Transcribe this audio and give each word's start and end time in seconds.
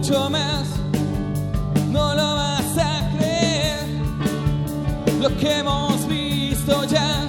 mucho 0.00 0.30
más, 0.30 0.66
no 1.90 2.14
lo 2.14 2.34
vas 2.34 2.78
a 2.78 3.10
creer. 3.18 3.86
Lo 5.20 5.28
que 5.36 5.58
hemos 5.58 6.08
visto 6.08 6.84
ya 6.84 7.28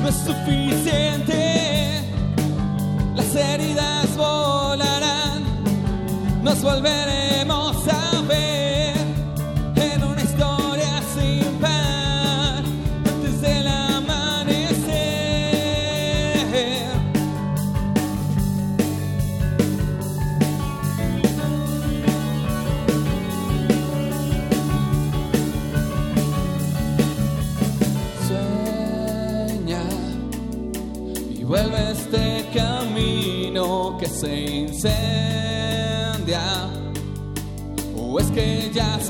no 0.00 0.08
es 0.08 0.14
suficiente. 0.14 2.00
Las 3.14 3.34
heridas 3.34 4.16
volarán, 4.16 5.42
nos 6.42 6.62
volveremos 6.62 7.86
a 7.88 8.01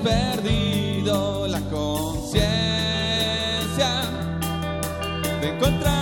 perdido 0.02 1.46
la 1.46 1.60
conciencia 1.70 2.42
de 5.40 5.48
encontrar. 5.48 6.01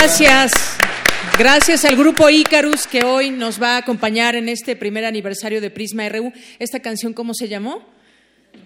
Gracias. 0.00 0.52
Gracias 1.36 1.84
al 1.84 1.96
grupo 1.96 2.30
Icarus 2.30 2.86
que 2.86 3.02
hoy 3.02 3.30
nos 3.30 3.60
va 3.60 3.74
a 3.74 3.78
acompañar 3.78 4.36
en 4.36 4.48
este 4.48 4.76
primer 4.76 5.04
aniversario 5.04 5.60
de 5.60 5.70
Prisma 5.70 6.08
RU. 6.08 6.32
¿Esta 6.60 6.78
canción 6.78 7.12
cómo 7.12 7.34
se 7.34 7.48
llamó? 7.48 7.82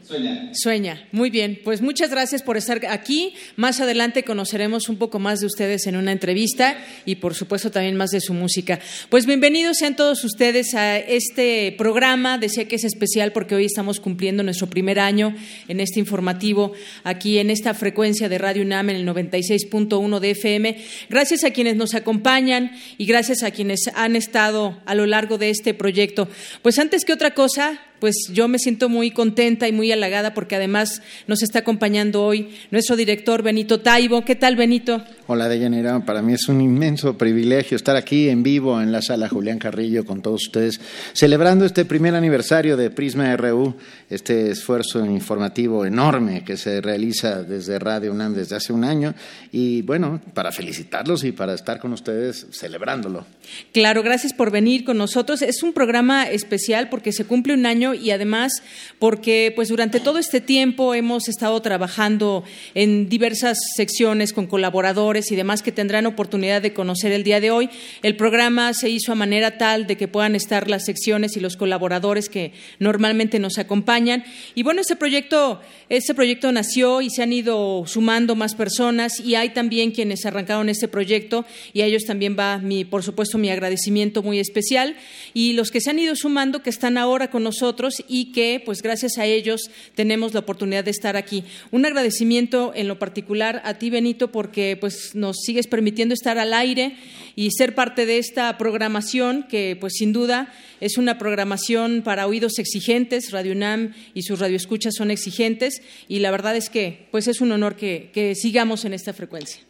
Sueña. 0.02 0.50
Sueña. 0.52 1.08
Muy 1.12 1.30
bien. 1.30 1.60
Pues 1.62 1.80
muchas 1.80 2.10
gracias 2.10 2.42
por 2.42 2.56
estar 2.56 2.84
aquí. 2.88 3.34
Más 3.56 3.80
adelante 3.80 4.24
conoceremos 4.24 4.88
un 4.88 4.96
poco 4.96 5.18
más 5.18 5.40
de 5.40 5.46
ustedes 5.46 5.86
en 5.86 5.96
una 5.96 6.10
entrevista 6.10 6.76
y 7.06 7.16
por 7.16 7.34
supuesto 7.34 7.70
también 7.70 7.96
más 7.96 8.10
de 8.10 8.20
su 8.20 8.34
música. 8.34 8.80
Pues 9.08 9.26
bienvenidos 9.26 9.76
sean 9.78 9.94
todos 9.94 10.24
ustedes 10.24 10.74
a 10.74 10.98
este 10.98 11.74
programa. 11.78 12.36
Decía 12.36 12.66
que 12.66 12.76
es 12.76 12.84
especial 12.84 13.32
porque 13.32 13.54
hoy 13.54 13.64
estamos 13.64 14.00
cumpliendo 14.00 14.42
nuestro 14.42 14.66
primer 14.66 14.98
año 14.98 15.34
en 15.68 15.78
este 15.80 16.00
informativo 16.00 16.72
aquí 17.04 17.38
en 17.38 17.50
esta 17.50 17.72
frecuencia 17.72 18.28
de 18.28 18.38
Radio 18.38 18.62
UNAM 18.62 18.90
en 18.90 18.96
el 18.96 19.06
96.1 19.06 20.18
de 20.18 20.30
FM. 20.30 20.76
Gracias 21.10 21.44
a 21.44 21.52
quienes 21.52 21.76
nos 21.76 21.94
acompañan 21.94 22.72
y 22.98 23.06
gracias 23.06 23.42
a 23.44 23.52
quienes 23.52 23.88
han 23.94 24.16
estado 24.16 24.80
a 24.84 24.94
lo 24.94 25.06
largo 25.06 25.38
de 25.38 25.50
este 25.50 25.74
proyecto. 25.74 26.28
Pues 26.62 26.78
antes 26.78 27.04
que 27.04 27.12
otra 27.12 27.34
cosa, 27.34 27.80
pues 28.02 28.16
yo 28.32 28.48
me 28.48 28.58
siento 28.58 28.88
muy 28.88 29.12
contenta 29.12 29.68
y 29.68 29.72
muy 29.72 29.92
halagada 29.92 30.34
porque 30.34 30.56
además 30.56 31.02
nos 31.28 31.40
está 31.40 31.60
acompañando 31.60 32.24
hoy 32.24 32.52
nuestro 32.72 32.96
director 32.96 33.44
Benito 33.44 33.78
Taibo. 33.78 34.24
¿Qué 34.24 34.34
tal, 34.34 34.56
Benito? 34.56 35.04
Hola, 35.28 35.48
Deyanira. 35.48 36.04
Para 36.04 36.20
mí 36.20 36.32
es 36.32 36.48
un 36.48 36.60
inmenso 36.60 37.16
privilegio 37.16 37.76
estar 37.76 37.94
aquí 37.94 38.28
en 38.28 38.42
vivo 38.42 38.82
en 38.82 38.90
la 38.90 39.02
sala 39.02 39.28
Julián 39.28 39.60
Carrillo 39.60 40.04
con 40.04 40.20
todos 40.20 40.42
ustedes, 40.46 40.80
celebrando 41.12 41.64
este 41.64 41.84
primer 41.84 42.16
aniversario 42.16 42.76
de 42.76 42.90
Prisma 42.90 43.36
RU, 43.36 43.76
este 44.10 44.50
esfuerzo 44.50 45.06
informativo 45.06 45.86
enorme 45.86 46.42
que 46.42 46.56
se 46.56 46.80
realiza 46.80 47.44
desde 47.44 47.78
Radio 47.78 48.10
UNAM 48.10 48.34
desde 48.34 48.56
hace 48.56 48.72
un 48.72 48.82
año. 48.82 49.14
Y 49.52 49.82
bueno, 49.82 50.20
para 50.34 50.50
felicitarlos 50.50 51.22
y 51.22 51.30
para 51.30 51.54
estar 51.54 51.78
con 51.78 51.92
ustedes 51.92 52.48
celebrándolo. 52.50 53.24
Claro, 53.72 54.02
gracias 54.02 54.34
por 54.34 54.50
venir 54.50 54.82
con 54.82 54.98
nosotros. 54.98 55.40
Es 55.40 55.62
un 55.62 55.72
programa 55.72 56.24
especial 56.24 56.88
porque 56.88 57.12
se 57.12 57.24
cumple 57.24 57.54
un 57.54 57.64
año 57.64 57.91
y 57.94 58.10
además 58.10 58.62
porque 58.98 59.52
pues 59.54 59.68
durante 59.68 60.00
todo 60.00 60.18
este 60.18 60.40
tiempo 60.40 60.94
hemos 60.94 61.28
estado 61.28 61.60
trabajando 61.62 62.44
en 62.74 63.08
diversas 63.08 63.58
secciones 63.76 64.32
con 64.32 64.46
colaboradores 64.46 65.30
y 65.32 65.36
demás 65.36 65.62
que 65.62 65.72
tendrán 65.72 66.06
oportunidad 66.06 66.62
de 66.62 66.72
conocer 66.72 67.12
el 67.12 67.24
día 67.24 67.40
de 67.40 67.50
hoy. 67.50 67.70
El 68.02 68.16
programa 68.16 68.74
se 68.74 68.88
hizo 68.88 69.12
a 69.12 69.16
manera 69.16 69.58
tal 69.58 69.86
de 69.86 69.96
que 69.96 70.08
puedan 70.08 70.34
estar 70.34 70.68
las 70.68 70.84
secciones 70.84 71.36
y 71.36 71.40
los 71.40 71.56
colaboradores 71.56 72.28
que 72.28 72.52
normalmente 72.78 73.38
nos 73.38 73.58
acompañan. 73.58 74.24
Y 74.54 74.62
bueno, 74.62 74.80
este 74.80 74.96
proyecto, 74.96 75.60
este 75.88 76.14
proyecto 76.14 76.52
nació 76.52 77.02
y 77.02 77.10
se 77.10 77.22
han 77.22 77.32
ido 77.32 77.84
sumando 77.86 78.34
más 78.34 78.54
personas 78.54 79.20
y 79.20 79.34
hay 79.34 79.50
también 79.50 79.90
quienes 79.90 80.24
arrancaron 80.26 80.68
este 80.68 80.88
proyecto 80.88 81.44
y 81.72 81.80
a 81.80 81.86
ellos 81.86 82.04
también 82.04 82.36
va 82.38 82.58
mi, 82.58 82.84
por 82.84 83.02
supuesto, 83.02 83.38
mi 83.38 83.50
agradecimiento 83.50 84.22
muy 84.22 84.38
especial. 84.38 84.96
Y 85.34 85.54
los 85.54 85.70
que 85.70 85.80
se 85.80 85.90
han 85.90 85.98
ido 85.98 86.14
sumando, 86.16 86.62
que 86.62 86.70
están 86.70 86.98
ahora 86.98 87.30
con 87.30 87.42
nosotros, 87.42 87.81
y 88.08 88.32
que, 88.32 88.62
pues 88.64 88.82
gracias 88.82 89.18
a 89.18 89.26
ellos, 89.26 89.70
tenemos 89.94 90.34
la 90.34 90.40
oportunidad 90.40 90.84
de 90.84 90.90
estar 90.90 91.16
aquí. 91.16 91.44
Un 91.70 91.84
agradecimiento 91.84 92.72
en 92.74 92.88
lo 92.88 92.98
particular 92.98 93.60
a 93.64 93.74
ti, 93.74 93.90
Benito, 93.90 94.30
porque 94.30 94.76
pues 94.80 95.14
nos 95.14 95.36
sigues 95.44 95.66
permitiendo 95.66 96.14
estar 96.14 96.38
al 96.38 96.54
aire 96.54 96.96
y 97.34 97.50
ser 97.50 97.74
parte 97.74 98.06
de 98.06 98.18
esta 98.18 98.56
programación 98.58 99.44
que, 99.48 99.76
pues 99.80 99.94
sin 99.94 100.12
duda, 100.12 100.52
es 100.80 100.98
una 100.98 101.18
programación 101.18 102.02
para 102.02 102.26
oídos 102.26 102.58
exigentes. 102.58 103.30
Radio 103.30 103.52
UNAM 103.52 103.94
y 104.14 104.22
sus 104.22 104.38
radioescuchas 104.38 104.94
son 104.96 105.10
exigentes 105.10 105.82
y 106.08 106.18
la 106.18 106.30
verdad 106.30 106.56
es 106.56 106.70
que, 106.70 107.08
pues 107.10 107.28
es 107.28 107.40
un 107.40 107.52
honor 107.52 107.76
que, 107.76 108.10
que 108.12 108.34
sigamos 108.34 108.84
en 108.84 108.92
esta 108.92 109.12
frecuencia. 109.12 109.62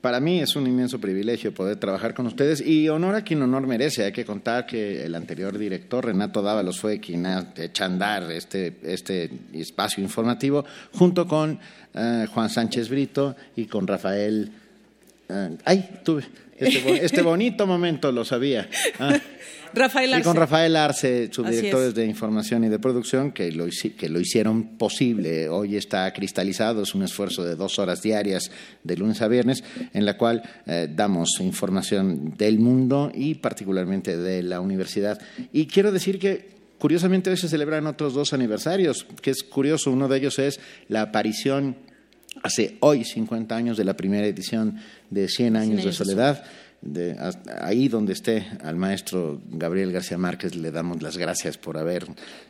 Para 0.00 0.20
mí 0.20 0.40
es 0.40 0.56
un 0.56 0.66
inmenso 0.66 1.00
privilegio 1.00 1.54
poder 1.54 1.76
trabajar 1.76 2.14
con 2.14 2.26
ustedes 2.26 2.60
y 2.60 2.88
honor 2.88 3.14
a 3.14 3.22
quien 3.22 3.42
honor 3.42 3.66
merece. 3.66 4.04
Hay 4.04 4.12
que 4.12 4.24
contar 4.24 4.66
que 4.66 5.04
el 5.04 5.14
anterior 5.14 5.56
director, 5.58 6.04
Renato 6.04 6.42
Dávalos, 6.42 6.80
fue 6.80 7.00
quien 7.00 7.26
ha 7.26 7.53
hecho 7.56 7.84
andar 7.84 8.30
este, 8.30 8.76
este 8.82 9.30
espacio 9.52 10.02
informativo 10.02 10.64
junto 10.92 11.26
con 11.26 11.58
eh, 11.94 12.26
Juan 12.32 12.50
Sánchez 12.50 12.88
Brito 12.88 13.36
y 13.56 13.66
con 13.66 13.86
Rafael. 13.86 14.50
Eh, 15.28 15.56
ay, 15.64 16.00
tuve 16.04 16.24
este, 16.58 17.04
este, 17.04 17.22
bonito 17.22 17.66
momento, 17.66 18.12
lo 18.12 18.24
sabía. 18.24 18.68
Ah. 18.98 19.18
Rafael 19.72 20.14
Arce. 20.14 20.20
Y 20.20 20.24
con 20.24 20.36
Rafael 20.36 20.76
Arce, 20.76 21.28
subdirectores 21.32 21.94
de 21.94 22.06
información 22.06 22.62
y 22.62 22.68
de 22.68 22.78
producción, 22.78 23.32
que 23.32 23.50
lo, 23.50 23.66
que 23.98 24.08
lo 24.08 24.20
hicieron 24.20 24.76
posible. 24.78 25.48
Hoy 25.48 25.76
está 25.76 26.12
cristalizado, 26.12 26.82
es 26.82 26.94
un 26.94 27.02
esfuerzo 27.02 27.44
de 27.44 27.56
dos 27.56 27.80
horas 27.80 28.00
diarias, 28.00 28.52
de 28.84 28.96
lunes 28.96 29.20
a 29.20 29.26
viernes, 29.26 29.64
en 29.92 30.04
la 30.04 30.16
cual 30.16 30.42
eh, 30.66 30.88
damos 30.94 31.40
información 31.40 32.34
del 32.36 32.60
mundo 32.60 33.10
y 33.12 33.34
particularmente 33.34 34.16
de 34.16 34.44
la 34.44 34.60
universidad. 34.60 35.20
Y 35.52 35.66
quiero 35.66 35.90
decir 35.90 36.20
que 36.20 36.54
Curiosamente 36.84 37.30
hoy 37.30 37.38
se 37.38 37.48
celebran 37.48 37.86
otros 37.86 38.12
dos 38.12 38.34
aniversarios, 38.34 39.06
que 39.22 39.30
es 39.30 39.42
curioso. 39.42 39.90
Uno 39.90 40.06
de 40.06 40.18
ellos 40.18 40.38
es 40.38 40.60
la 40.88 41.00
aparición 41.00 41.76
hace 42.42 42.76
hoy 42.80 43.04
50 43.04 43.56
años 43.56 43.78
de 43.78 43.84
la 43.84 43.96
primera 43.96 44.26
edición 44.26 44.76
de 45.08 45.26
100 45.26 45.56
años, 45.56 45.82
de 45.82 45.94
soledad. 45.94 46.44
De, 46.82 47.16
ahí 47.62 47.88
donde 47.88 48.12
esté 48.12 48.46
al 48.62 48.76
maestro 48.76 49.40
Gabriel 49.48 49.92
García 49.92 50.18
Márquez 50.18 50.56
le 50.56 50.70
damos 50.70 51.00
las 51.00 51.16
gracias 51.16 51.56
por 51.56 51.78
haber 51.78 52.04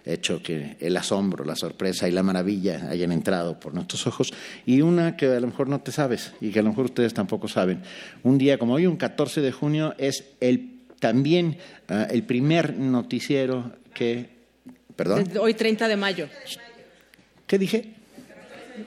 hecho 0.05 0.43
que 0.43 0.79
el 0.81 0.97
asombro, 0.97 1.45
la 1.45 1.55
sorpresa 1.55 2.09
y 2.09 2.11
la 2.11 2.25
maravilla 2.25 2.89
hayan 2.91 3.13
entrado 3.13 3.61
por 3.61 3.73
nuestros 3.73 4.05
ojos. 4.09 4.35
Y 4.67 4.81
una 4.81 5.17
que 5.17 5.27
a 5.27 5.39
lo 5.39 5.47
mejor 5.47 5.69
no 5.69 5.81
te 5.81 5.93
sabes 5.93 6.33
y 6.41 6.51
que 6.51 6.59
a 6.59 6.63
lo 6.65 6.71
mejor 6.71 6.87
ustedes 6.87 7.15
tampoco 7.15 7.47
saben. 7.47 7.83
Un 8.25 8.37
día 8.39 8.59
como 8.59 8.75
hoy, 8.75 8.89
un 8.89 8.97
14 8.97 9.41
de 9.41 9.53
junio, 9.53 9.95
es 9.97 10.25
el, 10.41 10.81
también 10.99 11.59
ah, 11.89 12.09
el 12.11 12.25
primer 12.25 12.77
noticiero 12.77 13.84
que... 13.95 14.29
¿Perdón? 14.97 15.29
Hoy 15.41 15.55
30 15.55 15.89
de 15.89 15.97
mayo. 15.97 16.29
¿Qué 17.47 17.59
dije? 17.59 17.95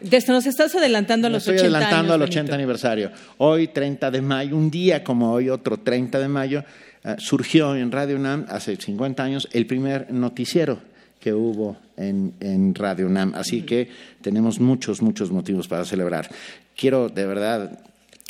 Desde 0.02 0.34
nos 0.34 0.46
estás 0.46 0.76
adelantando 0.76 1.28
a 1.28 1.30
los 1.30 1.48
estoy 1.48 1.60
adelantando 1.60 2.14
al 2.14 2.22
80 2.22 2.54
aniversario. 2.54 3.12
Hoy, 3.38 3.70
30 3.70 4.12
de 4.12 4.22
mayo, 4.22 4.56
un 4.56 4.70
día 4.70 5.04
como 5.04 5.32
hoy, 5.32 5.50
otro 5.50 5.78
30 5.78 6.20
de 6.20 6.28
mayo, 6.28 6.64
eh, 7.04 7.16
surgió 7.20 7.76
en 7.76 7.92
Radio 7.92 8.18
UNAM, 8.18 8.46
hace 8.50 8.76
50 8.76 9.24
años, 9.24 9.48
el 9.52 9.66
primer 9.66 10.12
noticiero 10.12 10.80
que 11.20 11.34
hubo 11.34 11.78
en, 11.96 12.34
en 12.40 12.76
Radio 12.76 13.08
UNAM. 13.08 13.34
Así 13.36 13.62
que 13.62 13.90
tenemos 14.22 14.60
muchos, 14.60 15.02
muchos 15.02 15.32
motivos 15.32 15.68
para 15.68 15.86
celebrar. 15.86 16.30
Quiero 16.76 17.10
de 17.10 17.26
verdad 17.26 17.80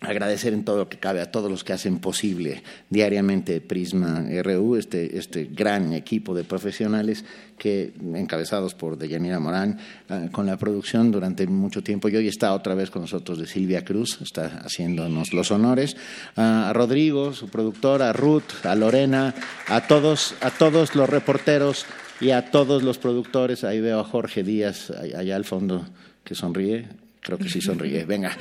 agradecer 0.02 0.54
en 0.54 0.64
todo 0.64 0.78
lo 0.78 0.90
que 0.90 1.00
cabe 1.00 1.22
a 1.22 1.32
todos 1.32 1.50
los 1.50 1.64
que 1.64 1.74
hacen 1.74 1.98
posible 1.98 2.62
diariamente 2.90 3.62
Prisma 3.62 4.24
RU, 4.44 4.76
este, 4.76 5.18
este 5.18 5.46
gran 5.46 5.94
equipo 5.94 6.36
de 6.36 6.44
profesionales 6.44 7.26
que, 7.58 7.94
encabezados 8.14 8.76
por 8.76 9.00
Deyanira 9.00 9.40
Morán, 9.40 9.80
eh, 10.10 10.30
con 10.32 10.46
la 10.46 10.58
producción 10.58 11.12
durante 11.12 11.48
mucho 11.48 11.82
tiempo. 11.82 12.10
Y 12.10 12.16
hoy 12.16 12.28
está 12.28 12.54
otra 12.54 12.76
vez 12.76 12.92
con 12.92 13.02
nosotros 13.02 13.40
de 13.40 13.48
Silvia 13.48 13.84
Cruz, 13.84 14.20
está 14.22 14.62
haciéndonos 14.64 15.34
los 15.34 15.50
honores. 15.50 15.98
a 16.36 16.72
Rodrigo, 16.74 17.34
su 17.34 17.50
productora, 17.50 18.12
a 18.12 18.14
Ruth, 18.14 18.66
a 18.66 18.76
Lorena, 18.76 19.34
a 19.68 19.88
todos, 19.88 20.36
a 20.42 20.52
todos 20.52 20.96
los 20.96 21.10
reporteros 21.10 21.88
y 22.22 22.30
a 22.30 22.52
todos 22.52 22.84
los 22.84 23.00
productores. 23.00 23.64
Ahí 23.64 23.82
veo 23.82 24.00
a 24.00 24.04
Jorge 24.04 24.44
Díaz, 24.44 24.92
allá 24.92 25.36
al 25.36 25.46
fondo, 25.46 25.88
que 26.24 26.36
sonríe. 26.36 26.88
Creo 27.22 27.40
que 27.40 27.50
sí 27.50 27.62
sonríe. 27.62 28.06
Venga. 28.06 28.38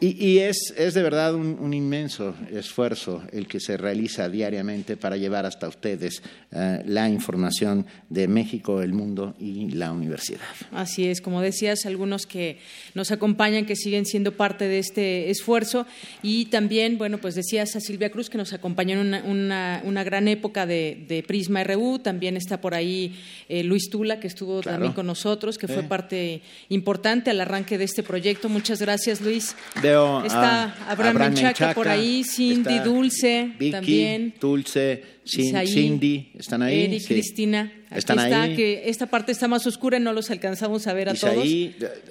Y, 0.00 0.38
es, 0.38 0.72
es, 0.76 0.94
de 0.94 1.02
verdad 1.02 1.34
un, 1.34 1.74
inmenso 1.74 2.32
esfuerzo 2.52 3.24
el 3.32 3.48
que 3.48 3.58
se 3.58 3.76
realiza 3.76 4.28
diariamente 4.28 4.96
para 4.96 5.16
llevar 5.16 5.44
hasta 5.44 5.66
ustedes 5.66 6.22
eh, 6.52 6.82
la 6.86 7.08
información 7.08 7.84
de 8.08 8.28
México, 8.28 8.80
el 8.80 8.92
mundo 8.92 9.34
y 9.40 9.70
la 9.70 9.90
universidad. 9.90 10.38
Así 10.70 11.08
es, 11.08 11.20
como 11.20 11.40
decías, 11.40 11.84
algunos 11.84 12.26
que 12.26 12.58
nos 12.94 13.10
acompañan, 13.10 13.66
que 13.66 13.74
siguen 13.74 14.06
siendo 14.06 14.36
parte 14.36 14.68
de 14.68 14.78
este 14.78 15.30
esfuerzo. 15.30 15.84
Y 16.22 16.44
también, 16.44 16.96
bueno, 16.96 17.18
pues 17.18 17.34
decías 17.34 17.74
a 17.74 17.80
Silvia 17.80 18.10
Cruz 18.10 18.30
que 18.30 18.38
nos 18.38 18.52
acompañó 18.52 19.00
en 19.00 19.14
una, 19.26 19.82
una, 19.84 20.04
gran 20.04 20.28
época 20.28 20.64
de, 20.64 21.24
Prisma 21.26 21.64
RU. 21.64 21.98
También 21.98 22.36
está 22.36 22.60
por 22.60 22.74
ahí 22.74 23.18
eh, 23.48 23.64
Luis 23.64 23.90
Tula, 23.90 24.20
que 24.20 24.28
estuvo 24.28 24.60
también 24.60 24.92
con 24.92 25.06
nosotros, 25.06 25.58
que 25.58 25.66
fue 25.66 25.82
parte 25.82 26.40
importante 26.68 27.30
al 27.30 27.40
arranque 27.40 27.78
de 27.78 27.84
este 27.84 28.04
proyecto. 28.04 28.48
Muchas 28.48 28.80
gracias, 28.80 29.20
Luis. 29.20 29.56
Está 30.24 30.74
Abraham, 30.88 31.16
Menchaca, 31.16 31.74
por 31.74 31.88
ahí, 31.88 32.24
Cindy, 32.24 32.78
Dulce 32.80 33.52
también. 33.70 34.34
Dulce, 34.40 35.17
Cindy, 35.28 36.32
¿están 36.38 36.62
ahí? 36.62 36.84
Eddie, 36.84 37.04
Cristina. 37.04 37.72
Están 37.90 38.18
está, 38.18 38.42
ahí. 38.42 38.56
que 38.56 38.88
esta 38.90 39.06
parte 39.06 39.32
está 39.32 39.48
más 39.48 39.66
oscura 39.66 39.96
y 39.96 40.00
no 40.00 40.12
los 40.12 40.30
alcanzamos 40.30 40.86
a 40.86 40.92
ver 40.92 41.08
a 41.08 41.14
todos. 41.14 41.46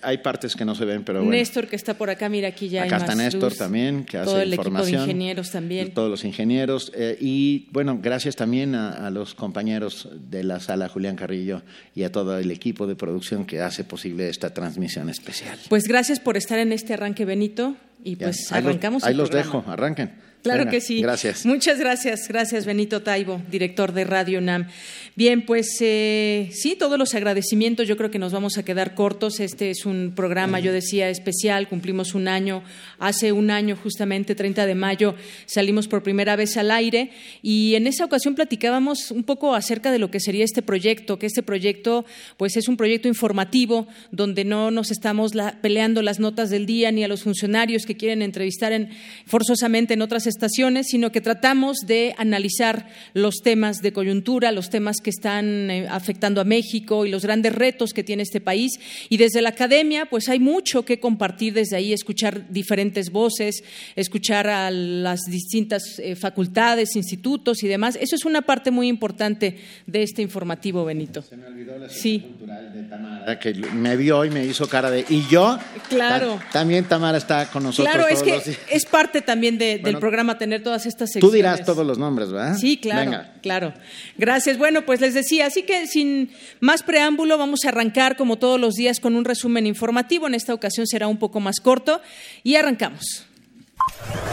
Hay 0.01 0.17
partes 0.23 0.55
que 0.55 0.65
no 0.65 0.73
se 0.73 0.85
ven, 0.85 1.03
pero 1.03 1.19
bueno. 1.19 1.31
Néstor 1.31 1.67
que 1.67 1.75
está 1.75 1.95
por 1.95 2.09
acá, 2.09 2.29
mira 2.29 2.47
aquí 2.47 2.67
ya 2.67 2.83
acá 2.83 2.95
hay 2.95 3.01
está 3.03 3.15
Néstor 3.15 3.53
también, 3.55 4.03
que 4.03 4.17
hace 4.17 4.41
el 4.41 4.53
información. 4.53 4.87
Equipo 4.87 5.05
de 5.05 5.11
ingenieros 5.11 5.51
también. 5.51 5.93
Todos 5.93 6.09
los 6.09 6.23
ingenieros 6.25 6.91
eh, 6.95 7.17
y 7.19 7.67
bueno, 7.71 7.99
gracias 8.01 8.35
también 8.35 8.73
a, 8.75 9.09
los 9.11 9.35
compañeros 9.35 10.09
de 10.29 10.43
la 10.43 10.59
sala 10.59 10.89
Julián 10.89 11.15
Carrillo 11.15 11.61
y 11.95 12.03
a 12.03 12.11
todo 12.11 12.37
el 12.37 12.51
equipo 12.51 12.87
de 12.87 12.95
producción 12.95 13.45
que 13.45 13.61
hace 13.61 13.83
posible 13.83 14.29
esta 14.29 14.53
transmisión 14.53 15.09
especial. 15.09 15.57
Pues 15.69 15.87
gracias 15.87 16.19
por 16.19 16.37
estar 16.37 16.59
en 16.59 16.71
este 16.71 16.93
arranque, 16.93 17.25
Benito. 17.25 17.75
y 18.03 18.15
pues 18.15 18.51
arrancamos. 18.51 19.03
Ahí 19.03 19.13
los, 19.13 19.29
ahí 19.29 19.35
los 19.35 19.45
dejo, 19.45 19.63
arranquen. 19.67 20.26
Claro 20.43 20.69
que 20.69 20.81
sí. 20.81 21.01
Gracias. 21.01 21.45
Muchas 21.45 21.79
gracias. 21.79 22.27
Gracias, 22.27 22.65
Benito 22.65 23.01
Taibo, 23.01 23.41
director 23.49 23.91
de 23.91 24.03
Radio 24.05 24.39
NAM. 24.39 24.67
Bien, 25.15 25.45
pues 25.45 25.77
eh, 25.81 26.49
sí, 26.53 26.75
todos 26.75 26.99
los 26.99 27.15
agradecimientos. 27.15 27.87
Yo 27.87 27.97
creo 27.97 28.11
que 28.11 28.19
nos 28.19 28.31
vamos 28.31 28.57
a 28.59 28.63
quedar 28.63 28.93
cortos. 28.93 29.39
Este 29.39 29.71
es 29.71 29.85
un 29.85 30.13
programa, 30.15 30.59
yo 30.59 30.71
decía, 30.71 31.09
especial. 31.09 31.67
Cumplimos 31.67 32.13
un 32.13 32.27
año. 32.27 32.63
Hace 32.99 33.31
un 33.31 33.49
año, 33.49 33.75
justamente, 33.75 34.35
30 34.35 34.67
de 34.67 34.75
mayo, 34.75 35.15
salimos 35.47 35.87
por 35.87 36.03
primera 36.03 36.35
vez 36.35 36.55
al 36.57 36.69
aire 36.69 37.09
y 37.41 37.73
en 37.73 37.87
esa 37.87 38.05
ocasión 38.05 38.35
platicábamos 38.35 39.09
un 39.09 39.23
poco 39.23 39.55
acerca 39.55 39.91
de 39.91 39.97
lo 39.97 40.11
que 40.11 40.19
sería 40.19 40.45
este 40.45 40.61
proyecto, 40.61 41.17
que 41.17 41.25
este 41.25 41.41
proyecto, 41.41 42.05
pues 42.37 42.55
es 42.55 42.67
un 42.67 42.77
proyecto 42.77 43.07
informativo 43.07 43.87
donde 44.11 44.45
no 44.45 44.69
nos 44.69 44.91
estamos 44.91 45.31
peleando 45.61 46.03
las 46.03 46.19
notas 46.19 46.51
del 46.51 46.67
día 46.67 46.91
ni 46.91 47.03
a 47.03 47.07
los 47.07 47.23
funcionarios 47.23 47.85
que 47.87 47.97
quieren 47.97 48.21
entrevistar 48.21 48.71
en, 48.71 48.89
forzosamente 49.25 49.95
en 49.95 50.03
otras 50.03 50.26
estaciones, 50.27 50.87
sino 50.87 51.11
que 51.11 51.21
tratamos 51.21 51.77
de 51.85 52.13
analizar 52.17 52.87
los 53.13 53.37
temas 53.41 53.81
de 53.81 53.93
coyuntura, 53.93 54.51
los 54.51 54.69
temas 54.69 54.97
que 55.01 55.09
están 55.09 55.71
eh, 55.71 55.87
afectando 55.89 56.41
a 56.41 56.43
México 56.43 57.05
y 57.05 57.09
los 57.09 57.23
grandes 57.23 57.55
retos 57.55 57.93
que 57.93 58.03
tiene 58.03 58.23
este 58.23 58.41
país. 58.41 58.73
Y 59.09 59.17
desde 59.17 59.41
la 59.41 59.49
academia, 59.49 60.05
pues 60.05 60.29
hay 60.29 60.39
mucho 60.39 60.83
que 60.83 60.99
compartir 60.99 61.53
desde 61.53 61.77
ahí, 61.77 61.93
escuchar 61.93 62.49
diferentes 62.49 63.11
voces, 63.11 63.63
escuchar 63.95 64.47
a 64.47 64.71
las 64.71 65.21
distintas 65.29 65.99
eh, 65.99 66.15
facultades, 66.15 66.95
institutos 66.95 67.63
y 67.63 67.67
demás. 67.67 67.97
Eso 67.99 68.15
es 68.15 68.25
una 68.25 68.41
parte 68.41 68.71
muy 68.71 68.87
importante 68.87 69.57
de 69.85 70.03
este 70.03 70.21
informativo, 70.21 70.85
Benito. 70.85 71.21
Se 71.21 71.37
me 71.37 71.47
olvidó 71.47 71.77
la 71.77 71.89
sí. 71.89 72.19
cultural 72.19 72.73
de 72.73 72.83
Tamara, 72.83 73.39
que 73.39 73.53
me 73.53 73.95
vio 73.95 74.25
y 74.25 74.29
me 74.29 74.45
hizo 74.45 74.67
cara 74.67 74.91
de... 74.91 75.05
¿Y 75.09 75.25
yo? 75.27 75.57
Claro. 75.89 76.39
también 76.51 76.85
Tamara 76.85 77.17
está 77.17 77.49
con 77.49 77.63
nosotros. 77.63 77.93
Claro, 77.93 78.07
es 78.07 78.23
que 78.23 78.57
es 78.69 78.85
parte 78.85 79.21
también 79.21 79.57
del 79.57 79.97
programa 79.99 80.16
tener 80.37 80.63
todas 80.63 80.85
estas 80.85 81.11
secciones. 81.11 81.29
Tú 81.29 81.35
dirás 81.35 81.65
todos 81.65 81.85
los 81.85 81.97
nombres, 81.97 82.31
¿verdad? 82.31 82.57
Sí, 82.57 82.77
claro, 82.77 83.23
claro. 83.41 83.73
Gracias. 84.17 84.57
Bueno, 84.57 84.85
pues 84.85 85.01
les 85.01 85.13
decía, 85.13 85.47
así 85.47 85.63
que 85.63 85.87
sin 85.87 86.31
más 86.59 86.83
preámbulo 86.83 87.37
vamos 87.37 87.65
a 87.65 87.69
arrancar 87.69 88.17
como 88.17 88.37
todos 88.37 88.59
los 88.59 88.75
días 88.75 88.99
con 88.99 89.15
un 89.15 89.25
resumen 89.25 89.65
informativo. 89.65 90.27
En 90.27 90.33
esta 90.33 90.53
ocasión 90.53 90.87
será 90.87 91.07
un 91.07 91.17
poco 91.17 91.39
más 91.39 91.59
corto 91.59 92.01
y 92.43 92.55
arrancamos. 92.55 93.25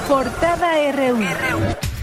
Portada 0.09 0.93
RU. 0.93 1.94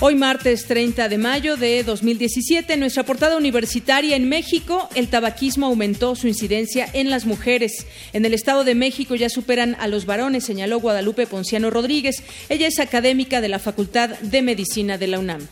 Hoy 0.00 0.14
martes 0.14 0.66
30 0.66 1.08
de 1.08 1.18
mayo 1.18 1.56
de 1.56 1.82
2017, 1.82 2.72
en 2.72 2.78
nuestra 2.78 3.02
portada 3.02 3.36
universitaria 3.36 4.14
en 4.14 4.28
México, 4.28 4.88
el 4.94 5.08
tabaquismo 5.08 5.66
aumentó 5.66 6.14
su 6.14 6.28
incidencia 6.28 6.88
en 6.92 7.10
las 7.10 7.26
mujeres. 7.26 7.84
En 8.12 8.24
el 8.24 8.32
Estado 8.32 8.62
de 8.62 8.76
México 8.76 9.16
ya 9.16 9.28
superan 9.28 9.74
a 9.80 9.88
los 9.88 10.06
varones, 10.06 10.44
señaló 10.44 10.78
Guadalupe 10.78 11.26
Ponciano 11.26 11.68
Rodríguez. 11.70 12.22
Ella 12.48 12.68
es 12.68 12.78
académica 12.78 13.40
de 13.40 13.48
la 13.48 13.58
Facultad 13.58 14.10
de 14.10 14.40
Medicina 14.40 14.98
de 14.98 15.08
la 15.08 15.18
UNAM. 15.18 15.48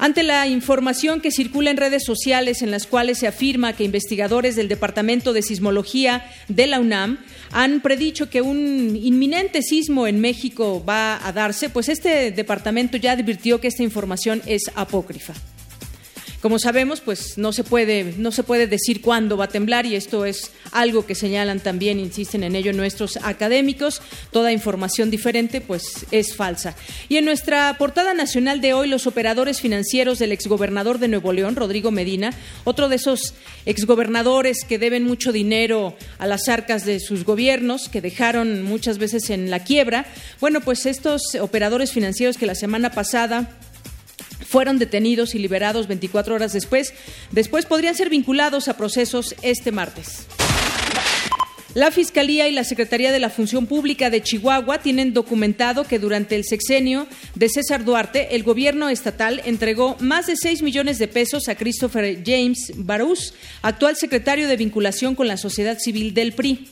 Ante 0.00 0.22
la 0.22 0.46
información 0.46 1.20
que 1.20 1.32
circula 1.32 1.70
en 1.70 1.76
redes 1.76 2.04
sociales 2.04 2.62
en 2.62 2.70
las 2.70 2.86
cuales 2.86 3.18
se 3.18 3.26
afirma 3.26 3.72
que 3.72 3.82
investigadores 3.82 4.54
del 4.54 4.68
Departamento 4.68 5.32
de 5.32 5.42
Sismología 5.42 6.24
de 6.46 6.68
la 6.68 6.78
UNAM 6.78 7.18
han 7.52 7.80
predicho 7.80 8.30
que 8.30 8.42
un 8.42 8.96
inminente 8.96 9.62
sismo 9.62 10.06
en 10.06 10.20
México 10.20 10.82
va 10.84 11.26
a 11.26 11.32
darse, 11.32 11.68
pues 11.70 11.88
este 11.88 12.30
departamento 12.30 12.96
ya 12.96 13.12
advirtió 13.12 13.60
que 13.60 13.68
esta 13.68 13.82
información 13.82 14.42
es 14.46 14.62
apócrifa. 14.74 15.34
Como 16.40 16.60
sabemos, 16.60 17.00
pues 17.00 17.36
no 17.36 17.52
se 17.52 17.64
puede, 17.64 18.14
no 18.16 18.30
se 18.30 18.44
puede 18.44 18.68
decir 18.68 19.00
cuándo 19.00 19.36
va 19.36 19.46
a 19.46 19.48
temblar 19.48 19.86
y 19.86 19.96
esto 19.96 20.24
es 20.24 20.52
algo 20.70 21.04
que 21.04 21.16
señalan 21.16 21.58
también, 21.58 21.98
insisten 21.98 22.44
en 22.44 22.54
ello 22.54 22.72
nuestros 22.72 23.16
académicos. 23.16 24.02
Toda 24.30 24.52
información 24.52 25.10
diferente, 25.10 25.60
pues 25.60 26.06
es 26.12 26.36
falsa. 26.36 26.76
Y 27.08 27.16
en 27.16 27.24
nuestra 27.24 27.74
portada 27.76 28.14
nacional 28.14 28.60
de 28.60 28.72
hoy, 28.72 28.86
los 28.86 29.08
operadores 29.08 29.60
financieros 29.60 30.20
del 30.20 30.30
exgobernador 30.30 31.00
de 31.00 31.08
Nuevo 31.08 31.32
León, 31.32 31.56
Rodrigo 31.56 31.90
Medina, 31.90 32.32
otro 32.62 32.88
de 32.88 32.96
esos 32.96 33.34
exgobernadores 33.66 34.64
que 34.64 34.78
deben 34.78 35.02
mucho 35.02 35.32
dinero 35.32 35.96
a 36.18 36.28
las 36.28 36.48
arcas 36.48 36.84
de 36.84 37.00
sus 37.00 37.24
gobiernos, 37.24 37.88
que 37.88 38.00
dejaron 38.00 38.62
muchas 38.62 38.98
veces 38.98 39.30
en 39.30 39.50
la 39.50 39.64
quiebra. 39.64 40.06
Bueno, 40.40 40.60
pues 40.60 40.86
estos 40.86 41.34
operadores 41.34 41.90
financieros 41.90 42.36
que 42.36 42.46
la 42.46 42.54
semana 42.54 42.92
pasada 42.92 43.58
fueron 44.46 44.78
detenidos 44.78 45.34
y 45.34 45.38
liberados 45.38 45.88
24 45.88 46.34
horas 46.34 46.52
después. 46.52 46.94
Después 47.30 47.66
podrían 47.66 47.94
ser 47.94 48.10
vinculados 48.10 48.68
a 48.68 48.76
procesos 48.76 49.34
este 49.42 49.72
martes. 49.72 50.26
La 51.74 51.90
Fiscalía 51.90 52.48
y 52.48 52.52
la 52.52 52.64
Secretaría 52.64 53.12
de 53.12 53.20
la 53.20 53.28
Función 53.28 53.66
Pública 53.66 54.08
de 54.08 54.22
Chihuahua 54.22 54.78
tienen 54.78 55.12
documentado 55.12 55.84
que 55.84 55.98
durante 55.98 56.34
el 56.34 56.44
sexenio 56.44 57.06
de 57.34 57.48
César 57.50 57.84
Duarte, 57.84 58.34
el 58.34 58.42
gobierno 58.42 58.88
estatal 58.88 59.42
entregó 59.44 59.96
más 60.00 60.26
de 60.26 60.36
6 60.36 60.62
millones 60.62 60.98
de 60.98 61.08
pesos 61.08 61.46
a 61.48 61.56
Christopher 61.56 62.22
James 62.24 62.72
Barús, 62.74 63.34
actual 63.60 63.96
secretario 63.96 64.48
de 64.48 64.56
vinculación 64.56 65.14
con 65.14 65.28
la 65.28 65.36
sociedad 65.36 65.78
civil 65.78 66.14
del 66.14 66.32
PRI. 66.32 66.68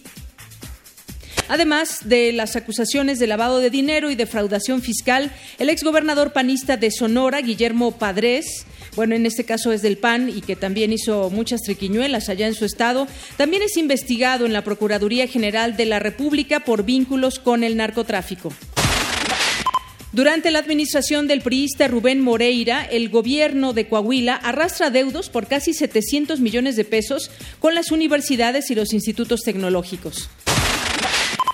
Además 1.49 2.01
de 2.05 2.33
las 2.33 2.57
acusaciones 2.57 3.19
de 3.19 3.27
lavado 3.27 3.61
de 3.61 3.71
dinero 3.71 4.11
y 4.11 4.15
defraudación 4.15 4.83
fiscal, 4.83 5.31
el 5.59 5.71
exgobernador 5.71 6.33
panista 6.33 6.77
de 6.77 6.91
Sonora, 6.91 7.41
Guillermo 7.41 7.93
Padres, 7.93 8.67
bueno, 8.97 9.15
en 9.15 9.27
este 9.27 9.45
caso 9.45 9.73
es 9.73 9.83
del 9.83 9.99
PAN 9.99 10.31
y 10.31 10.41
que 10.41 10.57
también 10.57 10.93
hizo 10.93 11.31
muchas 11.31 11.61
triquiñuelas 11.61 12.29
allá 12.29 12.47
en 12.47 12.55
su 12.55 12.65
estado, 12.65 13.07
también 13.37 13.63
es 13.63 13.77
investigado 13.77 14.47
en 14.47 14.53
la 14.53 14.65
Procuraduría 14.65 15.29
General 15.29 15.77
de 15.77 15.87
la 15.87 15.99
República 15.99 16.61
por 16.61 16.85
vínculos 16.85 17.39
con 17.39 17.63
el 17.63 17.77
narcotráfico. 17.77 18.53
Durante 20.13 20.51
la 20.51 20.61
administración 20.61 21.29
del 21.29 21.43
priista 21.43 21.89
Rubén 21.89 22.23
Moreira, 22.23 22.87
el 22.87 23.11
gobierno 23.11 23.75
de 23.75 23.87
Coahuila 23.87 24.35
arrastra 24.35 24.89
deudos 24.89 25.29
por 25.29 25.47
casi 25.47 25.75
700 25.75 26.41
millones 26.41 26.75
de 26.77 26.87
pesos 26.87 27.31
con 27.61 27.75
las 27.75 27.91
universidades 27.91 28.71
y 28.71 28.75
los 28.75 28.95
institutos 28.95 29.43
tecnológicos. 29.43 30.31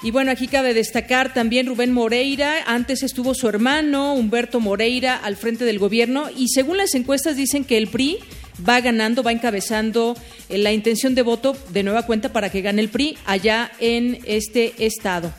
Y 0.03 0.11
bueno, 0.11 0.33
aquí 0.33 0.49
cabe 0.49 0.75
destacar 0.75 1.33
también 1.33 1.67
Rubén 1.67 1.93
Moreira, 1.93 2.65
antes 2.67 3.05
estuvo 3.05 3.35
su 3.35 3.49
hermano 3.49 4.15
Humberto 4.15 4.59
Moreira 4.59 5.17
al 5.17 5.37
frente 5.37 5.65
del 5.65 5.79
gobierno 5.79 6.29
y 6.37 6.49
según 6.49 6.77
las 6.77 6.95
encuestas 6.95 7.37
dicen 7.37 7.65
que 7.65 7.79
el 7.79 7.87
PRI 7.87 8.19
va 8.69 8.81
ganando, 8.81 9.23
va 9.23 9.31
encabezando 9.31 10.17
eh, 10.49 10.59
la 10.59 10.73
intención 10.73 11.15
de 11.15 11.23
voto 11.23 11.57
de 11.69 11.85
nueva 11.85 12.05
cuenta 12.05 12.33
para 12.33 12.51
que 12.51 12.63
gane 12.63 12.83
el 12.83 12.89
PRI 12.89 13.17
allá 13.27 13.71
en 13.79 14.19
este 14.25 14.75
estado 14.85 15.33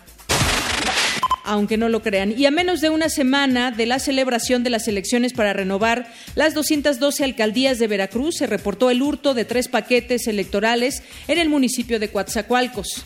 aunque 1.45 1.75
no 1.75 1.89
lo 1.89 2.01
crean. 2.01 2.33
Y 2.37 2.45
a 2.45 2.51
menos 2.51 2.79
de 2.79 2.89
una 2.89 3.09
semana 3.09 3.69
de 3.69 3.85
la 3.85 3.99
celebración 3.99 4.63
de 4.63 4.69
las 4.69 4.87
elecciones 4.87 5.33
para 5.33 5.51
renovar 5.51 6.07
las 6.35 6.53
212 6.53 7.21
alcaldías 7.25 7.79
de 7.79 7.87
Veracruz, 7.87 8.35
se 8.37 8.47
reportó 8.47 8.89
el 8.89 9.01
hurto 9.01 9.33
de 9.33 9.43
tres 9.43 9.67
paquetes 9.67 10.27
electorales 10.27 11.03
en 11.27 11.37
el 11.39 11.49
municipio 11.49 11.99
de 11.99 12.07
Coatzacoalcos. 12.07 13.03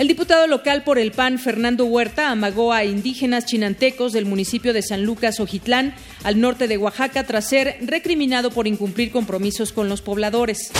El 0.00 0.08
diputado 0.08 0.46
local 0.46 0.82
por 0.82 0.98
el 0.98 1.12
PAN, 1.12 1.38
Fernando 1.38 1.84
Huerta, 1.84 2.30
amagó 2.30 2.72
a 2.72 2.84
indígenas 2.86 3.44
chinantecos 3.44 4.14
del 4.14 4.24
municipio 4.24 4.72
de 4.72 4.80
San 4.80 5.04
Lucas, 5.04 5.40
Ojitlán, 5.40 5.92
al 6.24 6.40
norte 6.40 6.68
de 6.68 6.78
Oaxaca, 6.78 7.24
tras 7.24 7.50
ser 7.50 7.76
recriminado 7.82 8.50
por 8.50 8.66
incumplir 8.66 9.12
compromisos 9.12 9.74
con 9.74 9.90
los 9.90 10.00
pobladores. 10.00 10.72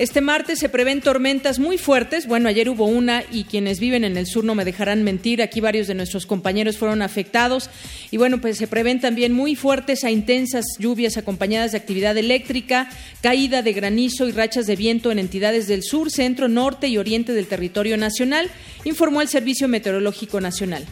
Este 0.00 0.22
martes 0.22 0.58
se 0.58 0.70
prevén 0.70 1.02
tormentas 1.02 1.58
muy 1.58 1.76
fuertes. 1.76 2.26
Bueno, 2.26 2.48
ayer 2.48 2.70
hubo 2.70 2.86
una 2.86 3.22
y 3.30 3.44
quienes 3.44 3.80
viven 3.80 4.02
en 4.02 4.16
el 4.16 4.24
sur 4.24 4.44
no 4.44 4.54
me 4.54 4.64
dejarán 4.64 5.04
mentir. 5.04 5.42
Aquí 5.42 5.60
varios 5.60 5.88
de 5.88 5.94
nuestros 5.94 6.24
compañeros 6.24 6.78
fueron 6.78 7.02
afectados. 7.02 7.68
Y 8.10 8.16
bueno, 8.16 8.40
pues 8.40 8.56
se 8.56 8.66
prevén 8.66 9.02
también 9.02 9.34
muy 9.34 9.56
fuertes 9.56 10.02
a 10.04 10.10
intensas 10.10 10.64
lluvias 10.78 11.18
acompañadas 11.18 11.72
de 11.72 11.76
actividad 11.76 12.16
eléctrica, 12.16 12.88
caída 13.20 13.60
de 13.60 13.74
granizo 13.74 14.26
y 14.26 14.32
rachas 14.32 14.66
de 14.66 14.76
viento 14.76 15.12
en 15.12 15.18
entidades 15.18 15.68
del 15.68 15.82
sur, 15.82 16.10
centro, 16.10 16.48
norte 16.48 16.88
y 16.88 16.96
oriente 16.96 17.34
del 17.34 17.46
territorio 17.46 17.98
nacional, 17.98 18.48
informó 18.84 19.20
el 19.20 19.28
Servicio 19.28 19.68
Meteorológico 19.68 20.40
Nacional. 20.40 20.86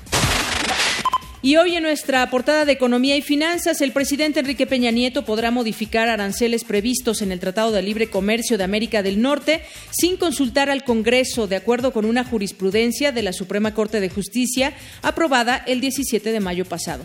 Y 1.40 1.54
hoy 1.54 1.76
en 1.76 1.84
nuestra 1.84 2.28
portada 2.30 2.64
de 2.64 2.72
Economía 2.72 3.16
y 3.16 3.22
Finanzas, 3.22 3.80
el 3.80 3.92
presidente 3.92 4.40
Enrique 4.40 4.66
Peña 4.66 4.90
Nieto 4.90 5.24
podrá 5.24 5.52
modificar 5.52 6.08
aranceles 6.08 6.64
previstos 6.64 7.22
en 7.22 7.30
el 7.30 7.38
Tratado 7.38 7.70
de 7.70 7.80
Libre 7.80 8.10
Comercio 8.10 8.58
de 8.58 8.64
América 8.64 9.04
del 9.04 9.22
Norte 9.22 9.62
sin 9.92 10.16
consultar 10.16 10.68
al 10.68 10.82
Congreso, 10.82 11.46
de 11.46 11.54
acuerdo 11.54 11.92
con 11.92 12.06
una 12.06 12.24
jurisprudencia 12.24 13.12
de 13.12 13.22
la 13.22 13.32
Suprema 13.32 13.72
Corte 13.72 14.00
de 14.00 14.08
Justicia 14.08 14.74
aprobada 15.00 15.62
el 15.64 15.80
17 15.80 16.32
de 16.32 16.40
mayo 16.40 16.64
pasado. 16.64 17.04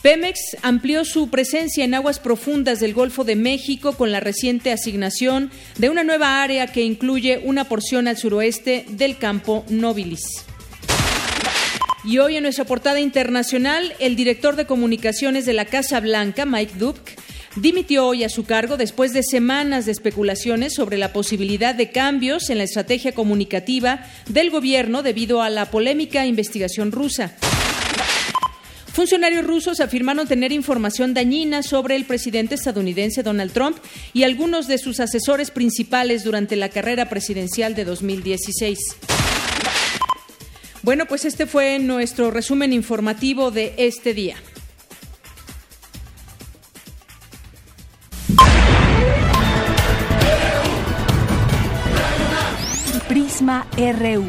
Pemex 0.00 0.56
amplió 0.62 1.04
su 1.04 1.28
presencia 1.28 1.84
en 1.84 1.92
aguas 1.92 2.18
profundas 2.20 2.80
del 2.80 2.94
Golfo 2.94 3.24
de 3.24 3.36
México 3.36 3.92
con 3.92 4.12
la 4.12 4.20
reciente 4.20 4.72
asignación 4.72 5.50
de 5.76 5.90
una 5.90 6.04
nueva 6.04 6.42
área 6.42 6.68
que 6.68 6.84
incluye 6.84 7.42
una 7.44 7.64
porción 7.64 8.08
al 8.08 8.16
suroeste 8.16 8.86
del 8.88 9.18
campo 9.18 9.66
Nobilis. 9.68 10.46
Y 12.08 12.16
hoy 12.20 12.36
en 12.36 12.44
nuestra 12.44 12.64
portada 12.64 13.00
internacional, 13.00 13.92
el 13.98 14.16
director 14.16 14.56
de 14.56 14.64
comunicaciones 14.64 15.44
de 15.44 15.52
la 15.52 15.66
Casa 15.66 16.00
Blanca, 16.00 16.46
Mike 16.46 16.78
Dubke, 16.78 17.16
dimitió 17.56 18.06
hoy 18.06 18.24
a 18.24 18.30
su 18.30 18.46
cargo 18.46 18.78
después 18.78 19.12
de 19.12 19.22
semanas 19.22 19.84
de 19.84 19.92
especulaciones 19.92 20.72
sobre 20.72 20.96
la 20.96 21.12
posibilidad 21.12 21.74
de 21.74 21.90
cambios 21.90 22.48
en 22.48 22.56
la 22.56 22.64
estrategia 22.64 23.12
comunicativa 23.12 24.06
del 24.26 24.48
gobierno 24.48 25.02
debido 25.02 25.42
a 25.42 25.50
la 25.50 25.70
polémica 25.70 26.24
investigación 26.24 26.92
rusa. 26.92 27.34
Funcionarios 28.94 29.46
rusos 29.46 29.78
afirmaron 29.80 30.26
tener 30.26 30.50
información 30.50 31.12
dañina 31.12 31.62
sobre 31.62 31.94
el 31.94 32.06
presidente 32.06 32.54
estadounidense 32.54 33.22
Donald 33.22 33.52
Trump 33.52 33.76
y 34.14 34.22
algunos 34.22 34.66
de 34.66 34.78
sus 34.78 34.98
asesores 35.00 35.50
principales 35.50 36.24
durante 36.24 36.56
la 36.56 36.70
carrera 36.70 37.10
presidencial 37.10 37.74
de 37.74 37.84
2016. 37.84 38.78
Bueno, 40.82 41.06
pues 41.06 41.24
este 41.24 41.46
fue 41.46 41.78
nuestro 41.78 42.30
resumen 42.30 42.72
informativo 42.72 43.50
de 43.50 43.74
este 43.76 44.14
día. 44.14 44.36
Prisma 53.08 53.66
RU. 53.76 54.24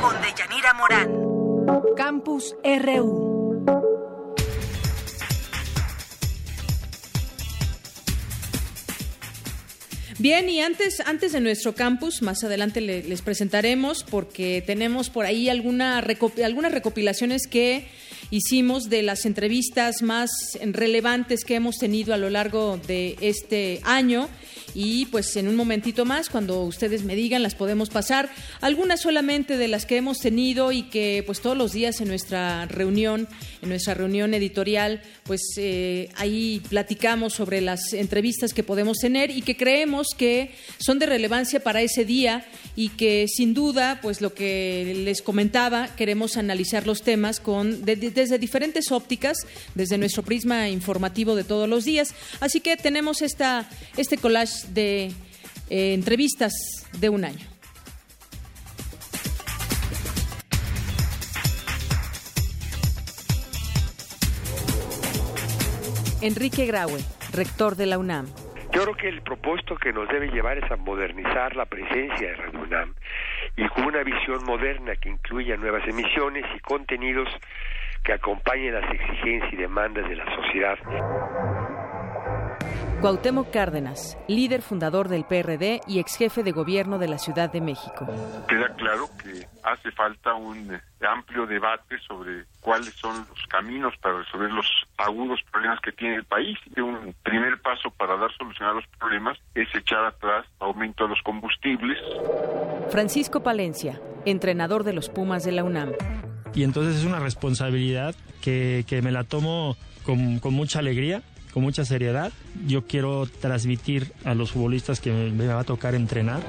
Con 0.00 0.14
Deyanira 0.20 0.74
Morán. 0.74 1.10
Campus 1.96 2.54
RU. 2.62 3.33
Bien, 10.18 10.48
y 10.48 10.60
antes, 10.60 11.00
antes 11.00 11.32
de 11.32 11.40
nuestro 11.40 11.74
campus, 11.74 12.22
más 12.22 12.44
adelante 12.44 12.80
les 12.80 13.22
presentaremos 13.22 14.04
porque 14.04 14.62
tenemos 14.64 15.10
por 15.10 15.26
ahí 15.26 15.48
alguna 15.48 15.98
algunas 15.98 16.72
recopilaciones 16.72 17.48
que 17.48 17.88
hicimos 18.30 18.88
de 18.90 19.02
las 19.02 19.26
entrevistas 19.26 20.02
más 20.02 20.30
relevantes 20.62 21.44
que 21.44 21.54
hemos 21.54 21.76
tenido 21.76 22.14
a 22.14 22.18
lo 22.18 22.30
largo 22.30 22.78
de 22.86 23.16
este 23.20 23.80
año 23.84 24.28
y 24.74 25.06
pues 25.06 25.36
en 25.36 25.46
un 25.46 25.54
momentito 25.56 26.04
más, 26.04 26.28
cuando 26.28 26.62
ustedes 26.62 27.04
me 27.04 27.14
digan, 27.14 27.42
las 27.42 27.54
podemos 27.54 27.90
pasar. 27.90 28.28
Algunas 28.60 29.00
solamente 29.00 29.56
de 29.56 29.68
las 29.68 29.86
que 29.86 29.96
hemos 29.96 30.18
tenido 30.18 30.72
y 30.72 30.82
que 30.84 31.22
pues 31.24 31.40
todos 31.40 31.56
los 31.56 31.72
días 31.72 32.00
en 32.00 32.08
nuestra 32.08 32.66
reunión, 32.66 33.28
en 33.62 33.68
nuestra 33.68 33.94
reunión 33.94 34.34
editorial, 34.34 35.00
pues 35.22 35.40
eh, 35.56 36.08
ahí 36.16 36.60
platicamos 36.68 37.34
sobre 37.34 37.60
las 37.60 37.92
entrevistas 37.92 38.52
que 38.52 38.64
podemos 38.64 38.98
tener 38.98 39.30
y 39.30 39.42
que 39.42 39.56
creemos 39.56 40.08
que 40.16 40.50
son 40.78 40.98
de 40.98 41.06
relevancia 41.06 41.60
para 41.60 41.80
ese 41.80 42.04
día 42.04 42.44
y 42.74 42.88
que 42.90 43.26
sin 43.28 43.54
duda, 43.54 44.00
pues 44.02 44.20
lo 44.20 44.34
que 44.34 45.02
les 45.04 45.22
comentaba, 45.22 45.94
queremos 45.94 46.36
analizar 46.36 46.86
los 46.86 47.02
temas 47.02 47.38
con 47.38 47.84
desde 48.14 48.38
diferentes 48.38 48.90
ópticas, 48.92 49.36
desde 49.74 49.98
nuestro 49.98 50.22
prisma 50.22 50.68
informativo 50.68 51.34
de 51.34 51.44
todos 51.44 51.68
los 51.68 51.84
días. 51.84 52.14
Así 52.40 52.60
que 52.60 52.76
tenemos 52.76 53.22
esta, 53.22 53.68
este 53.96 54.18
collage 54.18 54.68
de 54.68 55.12
eh, 55.70 55.94
entrevistas 55.94 56.52
de 56.98 57.08
un 57.08 57.24
año. 57.24 57.54
Enrique 66.24 66.64
Graue, 66.64 67.00
rector 67.32 67.76
de 67.76 67.84
la 67.84 67.98
UNAM. 67.98 68.26
Yo 68.72 68.82
creo 68.82 68.96
que 68.96 69.08
el 69.08 69.20
propósito 69.20 69.76
que 69.76 69.92
nos 69.92 70.08
debe 70.08 70.28
llevar 70.28 70.56
es 70.56 70.70
a 70.70 70.76
modernizar 70.76 71.54
la 71.54 71.66
presencia 71.66 72.30
de 72.30 72.34
Radio 72.34 72.60
UNAM 72.60 72.94
y 73.56 73.68
con 73.68 73.84
una 73.84 74.02
visión 74.02 74.42
moderna 74.44 74.96
que 74.96 75.10
incluya 75.10 75.56
nuevas 75.56 75.86
emisiones 75.86 76.44
y 76.56 76.60
contenidos 76.60 77.28
que 78.04 78.12
acompañen 78.12 78.74
las 78.74 78.90
exigencias 78.92 79.52
y 79.52 79.56
demandas 79.56 80.08
de 80.08 80.16
la 80.16 80.24
sociedad. 80.36 80.78
Cuauhtémoc 83.00 83.50
Cárdenas, 83.50 84.16
líder 84.28 84.62
fundador 84.62 85.08
del 85.08 85.24
PRD 85.24 85.80
y 85.86 85.98
ex 85.98 86.16
jefe 86.16 86.42
de 86.42 86.52
gobierno 86.52 86.98
de 86.98 87.08
la 87.08 87.18
Ciudad 87.18 87.52
de 87.52 87.60
México. 87.60 88.06
Queda 88.48 88.74
claro 88.76 89.08
que 89.22 89.46
hace 89.62 89.90
falta 89.92 90.32
un 90.32 90.72
eh, 90.72 90.80
amplio 91.06 91.44
debate 91.46 91.98
sobre 92.06 92.44
cuáles 92.60 92.94
son 92.94 93.14
los 93.28 93.46
caminos 93.48 93.92
para 94.00 94.18
resolver 94.18 94.50
los 94.50 94.66
agudos 94.96 95.40
problemas 95.52 95.80
que 95.80 95.92
tiene 95.92 96.16
el 96.16 96.24
país. 96.24 96.56
Un 96.78 97.14
primer 97.22 97.60
paso 97.60 97.90
para 97.90 98.16
dar 98.16 98.32
solución 98.38 98.70
a 98.70 98.72
los 98.72 98.86
problemas 98.98 99.38
es 99.54 99.68
echar 99.74 100.04
atrás 100.06 100.46
aumento 100.58 101.04
de 101.04 101.10
los 101.10 101.22
combustibles. 101.22 101.98
Francisco 102.90 103.42
Palencia, 103.42 104.00
entrenador 104.24 104.82
de 104.82 104.94
los 104.94 105.10
Pumas 105.10 105.44
de 105.44 105.52
la 105.52 105.64
UNAM. 105.64 105.92
Y 106.54 106.62
entonces 106.62 106.96
es 106.96 107.04
una 107.04 107.18
responsabilidad 107.18 108.14
que, 108.40 108.84
me 109.02 109.10
la 109.10 109.24
tomo 109.24 109.76
con, 110.04 110.38
con 110.38 110.54
mucha 110.54 110.78
alegría 110.78 111.22
con 111.54 111.62
mucha 111.62 111.84
seriedad. 111.84 112.32
Yo 112.66 112.82
quiero 112.82 113.26
transmitir 113.26 114.12
a 114.24 114.34
los 114.34 114.50
futbolistas 114.50 115.00
que 115.00 115.12
me 115.12 115.46
va 115.46 115.60
a 115.60 115.64
tocar 115.64 115.94
entrenar. 115.94 116.40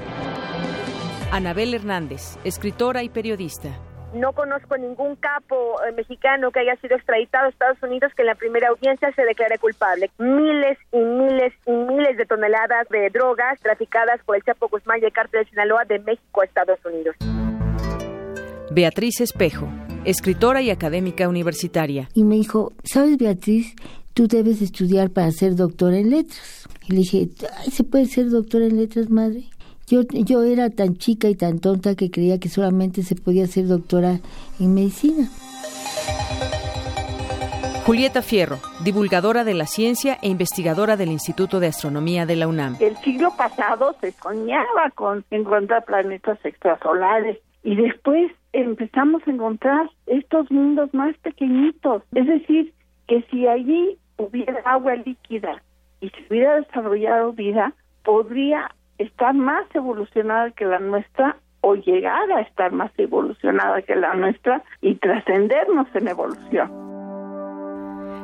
Anabel 1.30 1.74
Hernández, 1.74 2.38
escritora 2.42 3.04
y 3.04 3.08
periodista. 3.08 3.68
No 4.14 4.32
conozco 4.32 4.76
ningún 4.78 5.14
capo 5.16 5.76
eh, 5.82 5.92
mexicano 5.92 6.50
que 6.50 6.60
haya 6.60 6.74
sido 6.76 6.96
extraditado 6.96 7.46
a 7.46 7.48
Estados 7.50 7.80
Unidos 7.82 8.12
que 8.16 8.22
en 8.22 8.26
la 8.26 8.34
primera 8.34 8.68
audiencia 8.68 9.12
se 9.12 9.22
declare 9.24 9.58
culpable. 9.58 10.10
Miles 10.18 10.78
y 10.90 10.98
miles 10.98 11.52
y 11.66 11.70
miles 11.70 12.16
de 12.16 12.24
toneladas 12.24 12.88
de 12.88 13.10
drogas 13.10 13.60
traficadas 13.60 14.20
por 14.24 14.36
el 14.36 14.42
Chapo 14.42 14.68
Guzmán 14.68 15.00
y 15.02 15.04
el 15.04 15.12
cártel 15.12 15.44
de 15.44 15.50
Sinaloa 15.50 15.84
de 15.84 15.98
México 16.00 16.40
a 16.40 16.44
Estados 16.44 16.78
Unidos. 16.84 17.14
Beatriz 18.70 19.20
Espejo, 19.20 19.68
escritora 20.06 20.62
y 20.62 20.70
académica 20.70 21.28
universitaria. 21.28 22.08
Y 22.14 22.24
me 22.24 22.36
dijo, 22.36 22.72
¿sabes 22.84 23.18
Beatriz? 23.18 23.74
tú 24.16 24.28
debes 24.28 24.62
estudiar 24.62 25.10
para 25.10 25.30
ser 25.30 25.56
doctora 25.56 25.98
en 25.98 26.08
letras. 26.08 26.66
Y 26.88 26.92
le 26.92 26.98
dije, 27.00 27.28
Ay, 27.58 27.70
¿se 27.70 27.84
puede 27.84 28.06
ser 28.06 28.30
doctora 28.30 28.64
en 28.64 28.76
letras, 28.76 29.10
madre? 29.10 29.44
Yo, 29.88 30.00
yo 30.10 30.42
era 30.42 30.70
tan 30.70 30.96
chica 30.96 31.28
y 31.28 31.34
tan 31.34 31.58
tonta 31.58 31.94
que 31.94 32.10
creía 32.10 32.40
que 32.40 32.48
solamente 32.48 33.02
se 33.02 33.14
podía 33.14 33.46
ser 33.46 33.66
doctora 33.66 34.20
en 34.58 34.74
medicina. 34.74 35.28
Julieta 37.84 38.22
Fierro, 38.22 38.58
divulgadora 38.82 39.44
de 39.44 39.52
la 39.52 39.66
ciencia 39.66 40.18
e 40.22 40.28
investigadora 40.28 40.96
del 40.96 41.10
Instituto 41.10 41.60
de 41.60 41.66
Astronomía 41.66 42.24
de 42.24 42.36
la 42.36 42.48
UNAM. 42.48 42.78
El 42.80 42.96
siglo 42.96 43.32
pasado 43.36 43.94
se 44.00 44.12
soñaba 44.12 44.90
con 44.94 45.26
encontrar 45.30 45.84
planetas 45.84 46.42
extrasolares 46.42 47.38
y 47.62 47.76
después 47.76 48.32
empezamos 48.62 49.22
a 49.26 49.30
encontrar 49.30 49.90
estos 50.06 50.50
mundos 50.50 50.92
más 50.94 51.16
pequeñitos. 51.18 52.02
Es 52.14 52.26
decir, 52.26 52.72
que 53.06 53.22
si 53.30 53.46
allí 53.46 53.98
hubiera 54.16 54.60
agua 54.64 54.94
líquida 54.96 55.62
y 56.00 56.08
se 56.10 56.16
hubiera 56.28 56.56
desarrollado 56.56 57.32
vida, 57.32 57.72
podría 58.04 58.70
estar 58.98 59.34
más 59.34 59.66
evolucionada 59.74 60.50
que 60.52 60.64
la 60.64 60.78
nuestra 60.78 61.36
o 61.60 61.74
llegar 61.74 62.30
a 62.30 62.42
estar 62.42 62.72
más 62.72 62.92
evolucionada 62.96 63.82
que 63.82 63.96
la 63.96 64.14
nuestra 64.14 64.62
y 64.80 64.94
trascendernos 64.96 65.88
en 65.94 66.08
evolución. 66.08 66.70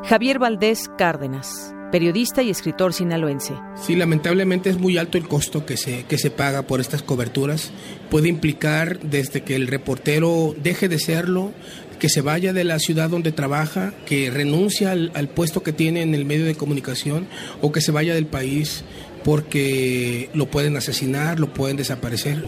Javier 0.04 0.38
Valdés 0.38 0.88
Cárdenas, 0.96 1.74
periodista 1.92 2.42
y 2.42 2.50
escritor 2.50 2.92
sinaloense. 2.92 3.54
Sí, 3.80 3.94
lamentablemente 3.94 4.70
es 4.70 4.78
muy 4.78 4.98
alto 4.98 5.18
el 5.18 5.28
costo 5.28 5.64
que 5.64 5.76
se, 5.76 6.04
que 6.06 6.18
se 6.18 6.30
paga 6.30 6.62
por 6.62 6.80
estas 6.80 7.02
coberturas. 7.02 7.70
Puede 8.10 8.28
implicar 8.28 8.98
desde 9.00 9.42
que 9.42 9.54
el 9.54 9.68
reportero 9.68 10.56
deje 10.60 10.88
de 10.88 10.98
serlo, 10.98 11.52
que 12.00 12.08
se 12.08 12.20
vaya 12.20 12.52
de 12.52 12.64
la 12.64 12.80
ciudad 12.80 13.10
donde 13.10 13.30
trabaja, 13.30 13.94
que 14.06 14.30
renuncie 14.30 14.88
al, 14.88 15.12
al 15.14 15.28
puesto 15.28 15.62
que 15.62 15.72
tiene 15.72 16.02
en 16.02 16.14
el 16.16 16.24
medio 16.24 16.46
de 16.46 16.56
comunicación 16.56 17.28
o 17.60 17.70
que 17.70 17.80
se 17.80 17.92
vaya 17.92 18.14
del 18.14 18.26
país 18.26 18.82
porque 19.22 20.28
lo 20.34 20.46
pueden 20.46 20.76
asesinar, 20.76 21.38
lo 21.38 21.52
pueden 21.52 21.76
desaparecer. 21.76 22.42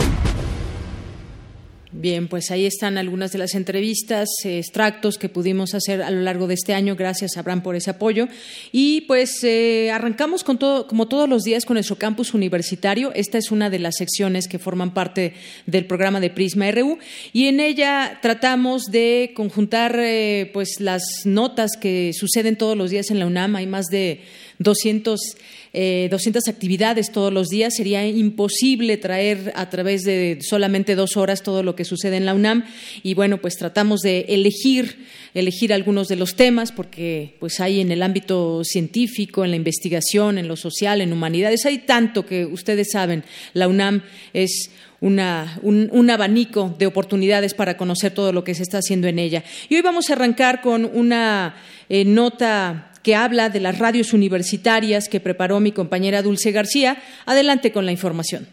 Bien, 1.97 2.27
pues 2.27 2.51
ahí 2.51 2.67
están 2.67 2.99
algunas 2.99 3.31
de 3.31 3.39
las 3.39 3.55
entrevistas, 3.55 4.29
extractos 4.43 5.17
que 5.17 5.29
pudimos 5.29 5.75
hacer 5.75 6.03
a 6.03 6.11
lo 6.11 6.23
largo 6.23 6.49
de 6.49 6.55
este 6.55 6.75
año. 6.75 6.97
Gracias, 6.97 7.37
Abraham, 7.37 7.63
por 7.63 7.77
ese 7.77 7.91
apoyo. 7.91 8.27
Y 8.73 9.03
pues 9.03 9.45
eh, 9.45 9.93
arrancamos 9.93 10.43
con 10.43 10.59
todo, 10.59 10.89
como 10.89 11.07
todos 11.07 11.29
los 11.29 11.45
días, 11.45 11.65
con 11.65 11.75
nuestro 11.75 11.95
campus 11.95 12.35
universitario. 12.35 13.13
Esta 13.15 13.39
es 13.39 13.53
una 13.53 13.71
de 13.71 13.79
las 13.79 13.95
secciones 13.97 14.49
que 14.49 14.59
forman 14.59 14.93
parte 14.93 15.35
del 15.67 15.87
programa 15.87 16.19
de 16.19 16.31
Prisma 16.31 16.69
RU 16.73 16.99
y 17.33 17.47
en 17.47 17.61
ella 17.61 18.19
tratamos 18.21 18.87
de 18.87 19.31
conjuntar 19.37 19.95
eh, 19.97 20.51
pues 20.53 20.81
las 20.81 21.05
notas 21.25 21.77
que 21.81 22.11
suceden 22.13 22.57
todos 22.57 22.77
los 22.77 22.91
días 22.91 23.13
en 23.13 23.21
la 23.21 23.27
UNAM. 23.27 23.55
Hay 23.55 23.69
más 23.69 23.87
de 23.87 24.21
200 24.59 25.21
eh, 25.77 26.07
200 26.09 26.47
actividades 26.47 27.11
todos 27.11 27.33
los 27.33 27.49
días. 27.49 27.75
Sería 27.77 28.07
imposible 28.07 28.97
traer 28.97 29.53
a 29.57 29.71
través 29.71 30.03
de 30.05 30.38
solamente 30.40 30.95
dos 30.95 31.17
horas 31.17 31.43
todo 31.43 31.64
lo 31.64 31.75
que 31.75 31.85
sucede 31.85 32.17
en 32.17 32.27
la 32.27 32.35
UNAM. 32.35 32.64
Y 33.03 33.14
bueno, 33.14 33.38
pues 33.38 33.57
tratamos 33.57 34.01
de 34.01 34.21
elegir, 34.29 35.05
elegir 35.35 35.73
algunos 35.73 36.07
de 36.07 36.14
los 36.14 36.37
temas, 36.37 36.71
porque 36.71 37.35
pues 37.40 37.59
hay 37.59 37.81
en 37.81 37.90
el 37.90 38.05
ámbito 38.05 38.62
científico, 38.62 39.45
en 39.45 39.51
la 39.51 39.57
investigación, 39.57 40.38
en 40.38 40.47
lo 40.47 40.55
social, 40.55 41.01
en 41.01 41.12
humanidades, 41.12 41.67
hay 41.67 41.79
tanto 41.79 42.25
que 42.25 42.47
ustedes 42.47 42.93
saben, 42.93 43.25
la 43.53 43.67
UNAM 43.67 44.03
es 44.33 44.71
una, 45.01 45.59
un, 45.62 46.09
abanico 46.09 46.75
de 46.79 46.87
oportunidades 46.87 47.53
para 47.53 47.77
conocer 47.77 48.14
todo 48.14 48.33
lo 48.33 48.45
que 48.45 48.55
se 48.55 48.62
está 48.62 48.79
haciendo 48.79 49.09
en 49.09 49.19
ella. 49.19 49.43
Y 49.69 49.75
hoy 49.75 49.83
vamos 49.83 50.09
a 50.09 50.12
arrancar 50.12 50.62
con 50.62 50.85
una 50.85 51.57
eh, 51.88 52.05
nota 52.05 52.93
que 53.05 53.14
habla 53.14 53.51
de 53.51 53.61
las 53.61 53.79
radios 53.79 54.12
universitarias 54.12 55.09
que 55.09 55.21
preparó 55.21 55.61
mi 55.61 55.71
compañera 55.71 56.23
Dulce 56.23 56.51
García. 56.51 56.97
Adelante 57.27 57.71
con 57.71 57.87
la 57.87 57.93
información. 57.93 58.49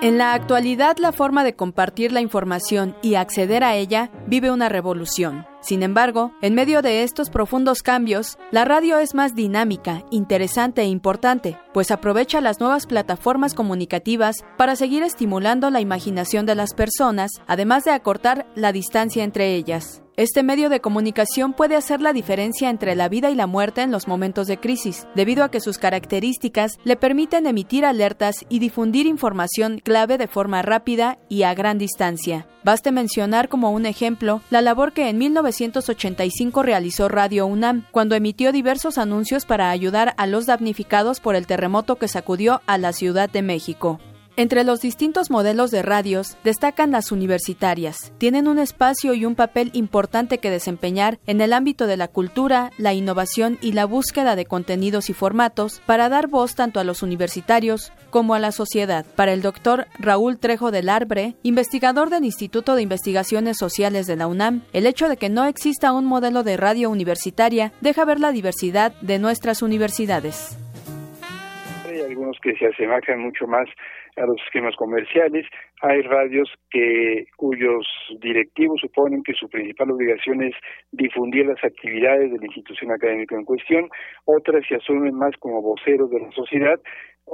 En 0.00 0.16
la 0.16 0.32
actualidad, 0.32 0.96
la 0.98 1.12
forma 1.12 1.44
de 1.44 1.54
compartir 1.54 2.12
la 2.12 2.20
información 2.20 2.96
y 3.02 3.14
acceder 3.14 3.62
a 3.62 3.76
ella 3.76 4.10
vive 4.26 4.50
una 4.50 4.68
revolución. 4.68 5.44
Sin 5.60 5.82
embargo, 5.82 6.32
en 6.40 6.54
medio 6.54 6.82
de 6.82 7.02
estos 7.02 7.30
profundos 7.30 7.82
cambios, 7.82 8.38
la 8.50 8.64
radio 8.64 8.98
es 8.98 9.14
más 9.14 9.34
dinámica, 9.34 10.04
interesante 10.10 10.82
e 10.82 10.86
importante, 10.86 11.58
pues 11.74 11.90
aprovecha 11.90 12.40
las 12.40 12.60
nuevas 12.60 12.86
plataformas 12.86 13.54
comunicativas 13.54 14.44
para 14.56 14.76
seguir 14.76 15.02
estimulando 15.02 15.70
la 15.70 15.80
imaginación 15.80 16.46
de 16.46 16.54
las 16.54 16.74
personas, 16.74 17.32
además 17.46 17.84
de 17.84 17.90
acortar 17.90 18.46
la 18.54 18.72
distancia 18.72 19.24
entre 19.24 19.54
ellas. 19.54 20.02
Este 20.18 20.42
medio 20.42 20.68
de 20.68 20.80
comunicación 20.80 21.52
puede 21.52 21.76
hacer 21.76 22.00
la 22.00 22.12
diferencia 22.12 22.70
entre 22.70 22.96
la 22.96 23.08
vida 23.08 23.30
y 23.30 23.36
la 23.36 23.46
muerte 23.46 23.82
en 23.82 23.92
los 23.92 24.08
momentos 24.08 24.48
de 24.48 24.58
crisis, 24.58 25.06
debido 25.14 25.44
a 25.44 25.50
que 25.52 25.60
sus 25.60 25.78
características 25.78 26.72
le 26.82 26.96
permiten 26.96 27.46
emitir 27.46 27.84
alertas 27.84 28.44
y 28.48 28.58
difundir 28.58 29.06
información 29.06 29.78
clave 29.78 30.18
de 30.18 30.26
forma 30.26 30.60
rápida 30.62 31.20
y 31.28 31.44
a 31.44 31.54
gran 31.54 31.78
distancia. 31.78 32.48
Baste 32.64 32.90
mencionar 32.90 33.48
como 33.48 33.70
un 33.70 33.86
ejemplo 33.86 34.42
la 34.50 34.60
labor 34.60 34.92
que 34.92 35.08
en 35.08 35.18
1985 35.48 36.62
realizó 36.62 37.08
Radio 37.08 37.46
UNAM, 37.46 37.84
cuando 37.90 38.14
emitió 38.14 38.52
diversos 38.52 38.98
anuncios 38.98 39.46
para 39.46 39.70
ayudar 39.70 40.14
a 40.16 40.26
los 40.26 40.46
damnificados 40.46 41.20
por 41.20 41.36
el 41.36 41.46
terremoto 41.46 41.96
que 41.96 42.08
sacudió 42.08 42.60
a 42.66 42.78
la 42.78 42.92
Ciudad 42.92 43.30
de 43.30 43.42
México. 43.42 44.00
Entre 44.38 44.62
los 44.62 44.80
distintos 44.80 45.32
modelos 45.32 45.72
de 45.72 45.82
radios 45.82 46.38
destacan 46.44 46.92
las 46.92 47.10
universitarias. 47.10 48.12
Tienen 48.18 48.46
un 48.46 48.60
espacio 48.60 49.12
y 49.12 49.24
un 49.24 49.34
papel 49.34 49.70
importante 49.72 50.38
que 50.38 50.48
desempeñar 50.48 51.18
en 51.26 51.40
el 51.40 51.52
ámbito 51.52 51.88
de 51.88 51.96
la 51.96 52.06
cultura, 52.06 52.70
la 52.78 52.94
innovación 52.94 53.58
y 53.60 53.72
la 53.72 53.84
búsqueda 53.84 54.36
de 54.36 54.46
contenidos 54.46 55.10
y 55.10 55.12
formatos 55.12 55.82
para 55.86 56.08
dar 56.08 56.28
voz 56.28 56.54
tanto 56.54 56.78
a 56.78 56.84
los 56.84 57.02
universitarios 57.02 57.92
como 58.10 58.32
a 58.34 58.38
la 58.38 58.52
sociedad. 58.52 59.04
Para 59.16 59.32
el 59.32 59.42
doctor 59.42 59.86
Raúl 59.98 60.38
Trejo 60.38 60.70
del 60.70 60.88
Arbre, 60.88 61.34
investigador 61.42 62.08
del 62.08 62.24
Instituto 62.24 62.76
de 62.76 62.82
Investigaciones 62.82 63.56
Sociales 63.58 64.06
de 64.06 64.14
la 64.14 64.28
UNAM, 64.28 64.62
el 64.72 64.86
hecho 64.86 65.08
de 65.08 65.16
que 65.16 65.30
no 65.30 65.46
exista 65.46 65.92
un 65.92 66.04
modelo 66.04 66.44
de 66.44 66.56
radio 66.56 66.90
universitaria 66.90 67.72
deja 67.80 68.04
ver 68.04 68.20
la 68.20 68.30
diversidad 68.30 68.92
de 69.00 69.18
nuestras 69.18 69.62
universidades. 69.62 70.56
Hay 71.88 72.02
algunos 72.02 72.36
que 72.40 72.54
se 72.56 72.66
asemejan 72.66 73.18
mucho 73.18 73.48
más 73.48 73.66
a 74.18 74.26
los 74.26 74.40
esquemas 74.42 74.76
comerciales. 74.76 75.46
Hay 75.82 76.02
radios 76.02 76.52
que 76.70 77.26
cuyos 77.36 77.86
directivos 78.20 78.80
suponen 78.80 79.22
que 79.22 79.34
su 79.34 79.48
principal 79.48 79.90
obligación 79.90 80.42
es 80.42 80.54
difundir 80.92 81.46
las 81.46 81.62
actividades 81.62 82.32
de 82.32 82.38
la 82.38 82.46
institución 82.46 82.92
académica 82.92 83.36
en 83.36 83.44
cuestión. 83.44 83.88
Otras 84.24 84.64
se 84.68 84.76
asumen 84.76 85.14
más 85.14 85.36
como 85.38 85.62
voceros 85.62 86.10
de 86.10 86.20
la 86.20 86.30
sociedad. 86.32 86.80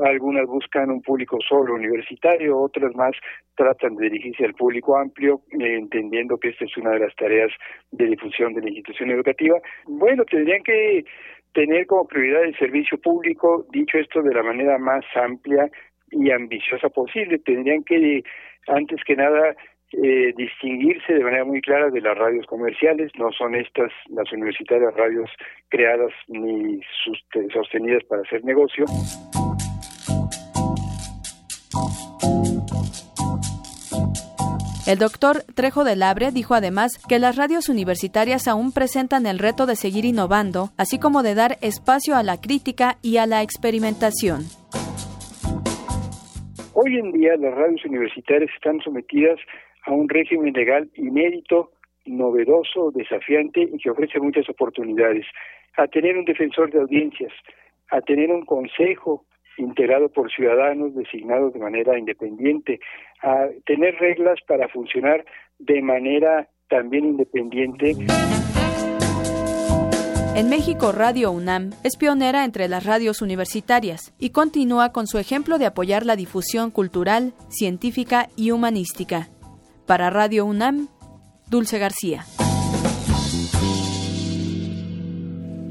Algunas 0.03 0.47
buscan 0.47 0.91
un 0.91 1.03
público 1.03 1.39
solo 1.49 1.75
universitario, 1.75 2.59
otras 2.59 2.95
más 2.97 3.13
tratan 3.55 3.95
de 3.95 4.11
dirigirse 4.11 4.45
al 4.45 4.55
público 4.55 4.99
amplio, 4.99 5.43
eh, 5.53 5.77
entendiendo 5.77 6.37
que 6.39 6.49
esta 6.49 6.65
es 6.65 6.77
una 6.77 6.91
de 6.91 6.99
las 7.01 7.15
tareas 7.15 7.53
de 7.93 8.07
difusión 8.07 8.55
de 8.55 8.63
la 8.63 8.69
institución 8.69 9.11
educativa. 9.11 9.57
Bueno, 9.87 10.25
tendrían 10.25 10.63
que 10.65 11.05
tener 11.53 11.87
como 11.87 12.07
prioridad 12.09 12.43
el 12.43 12.57
servicio 12.59 12.99
público, 12.99 13.65
dicho 13.71 13.97
esto 13.99 14.23
de 14.23 14.35
la 14.35 14.43
manera 14.43 14.77
más 14.79 15.05
amplia, 15.15 15.71
y 16.15 16.31
ambiciosa 16.31 16.89
posible. 16.89 17.39
Tendrían 17.39 17.85
que, 17.85 18.23
antes 18.69 19.01
que 19.05 19.17
nada, 19.17 19.55
eh, 19.93 20.33
distinguirse 20.37 21.13
de 21.13 21.23
manera 21.23 21.45
muy 21.45 21.61
clara 21.61 21.91
de 21.91 22.01
las 22.01 22.17
radios 22.17 22.47
comerciales. 22.47 23.13
No 23.19 23.31
son 23.33 23.55
estas 23.55 23.93
las 24.09 24.33
universitarias 24.33 24.95
radios 24.95 25.31
creadas 25.69 26.13
ni 26.29 26.81
sostenidas 27.53 28.05
para 28.05 28.23
hacer 28.23 28.45
negocio. 28.45 28.85
El 34.87 34.99
doctor 34.99 35.45
Trejo 35.55 35.83
del 35.83 36.03
Abre 36.03 36.31
dijo 36.31 36.55
además 36.55 36.93
que 37.09 37.19
las 37.19 37.37
radios 37.37 37.71
universitarias 37.71 38.47
aún 38.47 38.71
presentan 38.71 39.25
el 39.25 39.39
reto 39.39 39.65
de 39.65 39.77
seguir 39.77 40.05
innovando, 40.05 40.71
así 40.77 40.99
como 40.99 41.23
de 41.23 41.35
dar 41.35 41.57
espacio 41.63 42.17
a 42.17 42.23
la 42.23 42.39
crítica 42.39 42.99
y 43.01 43.17
a 43.17 43.27
la 43.27 43.43
experimentación. 43.43 44.43
Hoy 46.77 46.99
en 46.99 47.13
día 47.13 47.37
las 47.37 47.55
radios 47.55 47.85
universitarias 47.85 48.51
están 48.53 48.81
sometidas 48.81 49.39
a 49.85 49.93
un 49.93 50.09
régimen 50.09 50.53
legal 50.53 50.91
inédito, 50.97 51.71
novedoso, 52.05 52.91
desafiante 52.91 53.63
y 53.63 53.79
que 53.79 53.91
ofrece 53.91 54.19
muchas 54.19 54.49
oportunidades. 54.49 55.25
A 55.77 55.87
tener 55.87 56.19
un 56.19 56.25
defensor 56.25 56.73
de 56.73 56.81
audiencias, 56.81 57.33
a 57.91 58.01
tener 58.01 58.33
un 58.33 58.45
consejo 58.45 59.25
integrado 59.57 60.09
por 60.09 60.33
ciudadanos 60.33 60.97
designados 60.97 61.53
de 61.53 61.61
manera 61.61 61.97
independiente, 61.97 62.81
a 63.23 63.47
tener 63.67 63.95
reglas 64.01 64.41
para 64.49 64.67
funcionar 64.67 65.25
de 65.61 65.81
manera 65.81 66.49
también 66.69 67.05
independiente. 67.05 67.95
En 70.37 70.49
México, 70.49 70.91
Radio 70.91 71.31
UNAM 71.31 71.71
es 71.85 71.97
pionera 71.97 72.45
entre 72.45 72.67
las 72.67 72.83
radios 72.83 73.23
universitarias 73.23 74.13
y 74.19 74.31
continúa 74.31 74.91
con 74.91 75.07
su 75.07 75.19
ejemplo 75.19 75.59
de 75.59 75.67
apoyar 75.67 76.05
la 76.05 76.17
difusión 76.17 76.73
cultural, 76.73 77.35
científica 77.51 78.29
y 78.35 78.51
humanística. 78.51 79.29
Para 79.87 80.11
Radio 80.11 80.45
UNAM, 80.45 80.89
Dulce 81.49 81.79
García. 81.79 82.27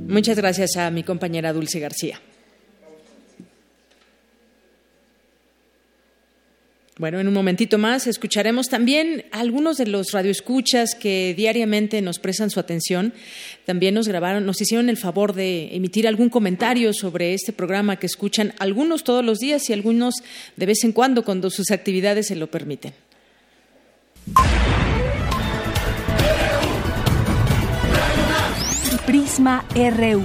Muchas 0.07 0.37
gracias 0.37 0.77
a 0.77 0.89
mi 0.91 1.03
compañera 1.03 1.51
Dulce 1.51 1.81
García. 1.81 2.21
Bueno, 6.99 7.19
en 7.19 7.27
un 7.27 7.33
momentito 7.33 7.79
más 7.79 8.05
escucharemos 8.05 8.69
también 8.69 9.25
algunos 9.31 9.77
de 9.77 9.87
los 9.87 10.11
radioescuchas 10.11 10.93
que 10.93 11.33
diariamente 11.35 11.99
nos 12.03 12.19
prestan 12.19 12.51
su 12.51 12.59
atención. 12.59 13.13
También 13.65 13.95
nos 13.95 14.07
grabaron, 14.07 14.45
nos 14.45 14.61
hicieron 14.61 14.89
el 14.89 14.97
favor 14.97 15.33
de 15.33 15.75
emitir 15.75 16.07
algún 16.07 16.29
comentario 16.29 16.93
sobre 16.93 17.33
este 17.33 17.51
programa 17.51 17.95
que 17.97 18.05
escuchan 18.05 18.53
algunos 18.59 19.03
todos 19.03 19.25
los 19.25 19.39
días 19.39 19.67
y 19.71 19.73
algunos 19.73 20.15
de 20.55 20.65
vez 20.67 20.83
en 20.83 20.91
cuando 20.91 21.23
cuando 21.23 21.49
sus 21.49 21.71
actividades 21.71 22.27
se 22.27 22.35
lo 22.35 22.51
permiten. 22.51 22.93
Prisma 29.07 29.65
RU. 29.75 30.21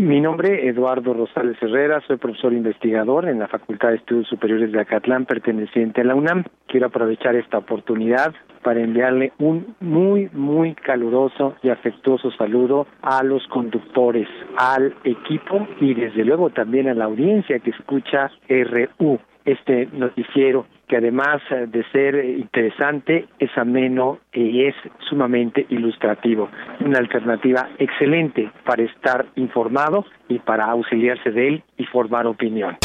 Mi 0.00 0.18
nombre 0.18 0.66
es 0.66 0.74
Eduardo 0.74 1.12
Rosales 1.12 1.58
Herrera, 1.60 2.00
soy 2.06 2.16
profesor 2.16 2.54
investigador 2.54 3.28
en 3.28 3.38
la 3.38 3.48
Facultad 3.48 3.90
de 3.90 3.96
Estudios 3.96 4.28
Superiores 4.28 4.72
de 4.72 4.80
Acatlán, 4.80 5.26
perteneciente 5.26 6.00
a 6.00 6.04
la 6.04 6.14
UNAM. 6.14 6.44
Quiero 6.68 6.86
aprovechar 6.86 7.36
esta 7.36 7.58
oportunidad 7.58 8.32
para 8.62 8.80
enviarle 8.80 9.34
un 9.38 9.76
muy, 9.80 10.30
muy 10.32 10.74
caluroso 10.74 11.56
y 11.62 11.68
afectuoso 11.68 12.30
saludo 12.30 12.86
a 13.02 13.22
los 13.22 13.46
conductores, 13.48 14.26
al 14.56 14.94
equipo 15.04 15.68
y 15.82 15.92
desde 15.92 16.24
luego 16.24 16.48
también 16.48 16.88
a 16.88 16.94
la 16.94 17.04
audiencia 17.04 17.58
que 17.58 17.68
escucha 17.68 18.30
RU, 18.48 19.18
este 19.52 19.88
noticiero 19.92 20.66
que 20.88 20.96
además 20.96 21.40
de 21.50 21.84
ser 21.92 22.16
interesante, 22.24 23.26
es 23.38 23.56
ameno 23.56 24.18
y 24.32 24.64
es 24.64 24.74
sumamente 25.08 25.64
ilustrativo. 25.68 26.48
Una 26.80 26.98
alternativa 26.98 27.68
excelente 27.78 28.50
para 28.64 28.82
estar 28.82 29.26
informado 29.36 30.04
y 30.28 30.40
para 30.40 30.64
auxiliarse 30.64 31.30
de 31.30 31.46
él 31.46 31.62
y 31.76 31.84
formar 31.84 32.26
opinión. 32.26 32.76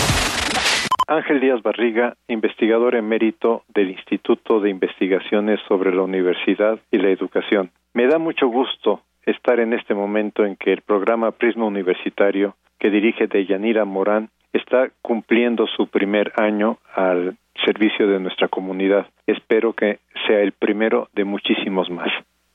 Ángel 1.07 1.39
Díaz 1.39 1.61
Barriga, 1.61 2.15
investigador 2.27 2.95
emérito 2.95 3.63
del 3.73 3.91
Instituto 3.91 4.59
de 4.59 4.69
Investigaciones 4.69 5.59
sobre 5.67 5.93
la 5.93 6.01
Universidad 6.01 6.79
y 6.91 6.97
la 6.97 7.09
Educación. 7.09 7.71
Me 7.93 8.07
da 8.07 8.17
mucho 8.17 8.47
gusto 8.47 9.01
estar 9.25 9.59
en 9.59 9.73
este 9.73 9.93
momento 9.93 10.45
en 10.45 10.55
que 10.55 10.73
el 10.73 10.81
programa 10.81 11.31
Prisma 11.31 11.65
Universitario 11.65 12.55
que 12.79 12.89
dirige 12.89 13.27
Deyanira 13.27 13.85
Morán 13.85 14.29
está 14.57 14.89
cumpliendo 15.01 15.65
su 15.67 15.87
primer 15.87 16.31
año 16.37 16.77
al 16.93 17.37
servicio 17.65 18.07
de 18.07 18.19
nuestra 18.19 18.47
comunidad. 18.47 19.07
Espero 19.27 19.73
que 19.73 19.99
sea 20.27 20.39
el 20.39 20.51
primero 20.51 21.09
de 21.13 21.25
muchísimos 21.25 21.89
más. 21.89 22.09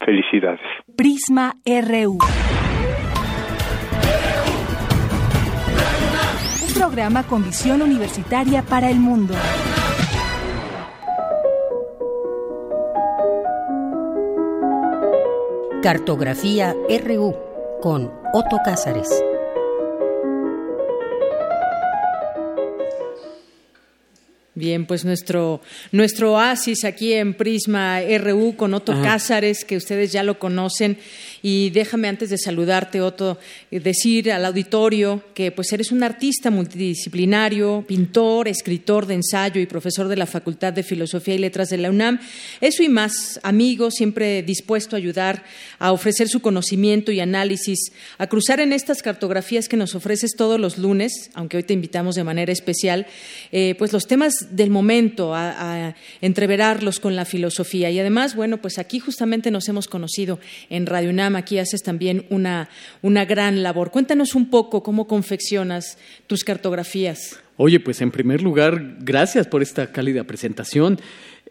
Felicidades. 0.04 0.60
Prisma 0.96 1.54
RU. 1.64 2.18
Un 6.66 6.74
programa 6.74 7.22
con 7.26 7.44
visión 7.44 7.82
universitaria 7.82 8.62
para 8.62 8.90
el 8.90 8.98
mundo. 8.98 9.34
Cartografía 15.82 16.74
RU 17.06 17.34
con 17.80 18.10
Otto 18.32 18.58
Cázares. 18.64 19.29
Bien, 24.60 24.84
pues 24.84 25.06
nuestro, 25.06 25.62
nuestro 25.90 26.34
oasis 26.34 26.84
aquí 26.84 27.14
en 27.14 27.32
Prisma 27.32 28.00
RU 28.02 28.56
con 28.56 28.74
Otto 28.74 28.92
Ajá. 28.92 29.02
Cázares, 29.02 29.64
que 29.64 29.78
ustedes 29.78 30.12
ya 30.12 30.22
lo 30.22 30.38
conocen. 30.38 30.98
Y 31.42 31.70
déjame 31.70 32.08
antes 32.08 32.30
de 32.30 32.38
saludarte, 32.38 33.00
Otto, 33.00 33.38
eh, 33.70 33.80
decir 33.80 34.30
al 34.30 34.44
auditorio 34.44 35.22
que 35.34 35.52
pues 35.52 35.72
eres 35.72 35.92
un 35.92 36.02
artista 36.02 36.50
multidisciplinario, 36.50 37.84
pintor, 37.86 38.48
escritor 38.48 39.06
de 39.06 39.14
ensayo 39.14 39.60
y 39.60 39.66
profesor 39.66 40.08
de 40.08 40.16
la 40.16 40.26
Facultad 40.26 40.72
de 40.72 40.82
Filosofía 40.82 41.34
y 41.34 41.38
Letras 41.38 41.68
de 41.70 41.78
la 41.78 41.90
UNAM. 41.90 42.20
Eso 42.60 42.82
y 42.82 42.88
más, 42.88 43.40
amigo, 43.42 43.90
siempre 43.90 44.42
dispuesto 44.42 44.96
a 44.96 44.98
ayudar, 44.98 45.44
a 45.78 45.92
ofrecer 45.92 46.28
su 46.28 46.40
conocimiento 46.40 47.12
y 47.12 47.20
análisis, 47.20 47.92
a 48.18 48.26
cruzar 48.26 48.60
en 48.60 48.72
estas 48.72 49.02
cartografías 49.02 49.68
que 49.68 49.76
nos 49.76 49.94
ofreces 49.94 50.32
todos 50.36 50.60
los 50.60 50.78
lunes, 50.78 51.30
aunque 51.34 51.56
hoy 51.56 51.62
te 51.62 51.74
invitamos 51.74 52.14
de 52.14 52.24
manera 52.24 52.52
especial, 52.52 53.06
eh, 53.52 53.74
pues 53.78 53.92
los 53.92 54.06
temas 54.06 54.34
del 54.50 54.70
momento, 54.70 55.34
a, 55.34 55.88
a 55.88 55.96
entreverarlos 56.20 57.00
con 57.00 57.16
la 57.16 57.24
filosofía. 57.24 57.90
Y 57.90 57.98
además, 57.98 58.34
bueno, 58.34 58.60
pues 58.60 58.78
aquí 58.78 58.98
justamente 58.98 59.50
nos 59.50 59.68
hemos 59.68 59.88
conocido 59.88 60.38
en 60.68 60.86
Radio 60.86 61.10
UNAM, 61.10 61.29
aquí 61.38 61.58
haces 61.58 61.82
también 61.82 62.26
una, 62.30 62.68
una 63.02 63.24
gran 63.24 63.62
labor. 63.62 63.90
Cuéntanos 63.90 64.34
un 64.34 64.50
poco 64.50 64.82
cómo 64.82 65.06
confeccionas 65.06 65.98
tus 66.26 66.44
cartografías. 66.44 67.40
Oye, 67.56 67.80
pues 67.80 68.00
en 68.00 68.10
primer 68.10 68.42
lugar, 68.42 68.96
gracias 69.00 69.46
por 69.46 69.62
esta 69.62 69.92
cálida 69.92 70.24
presentación. 70.24 70.98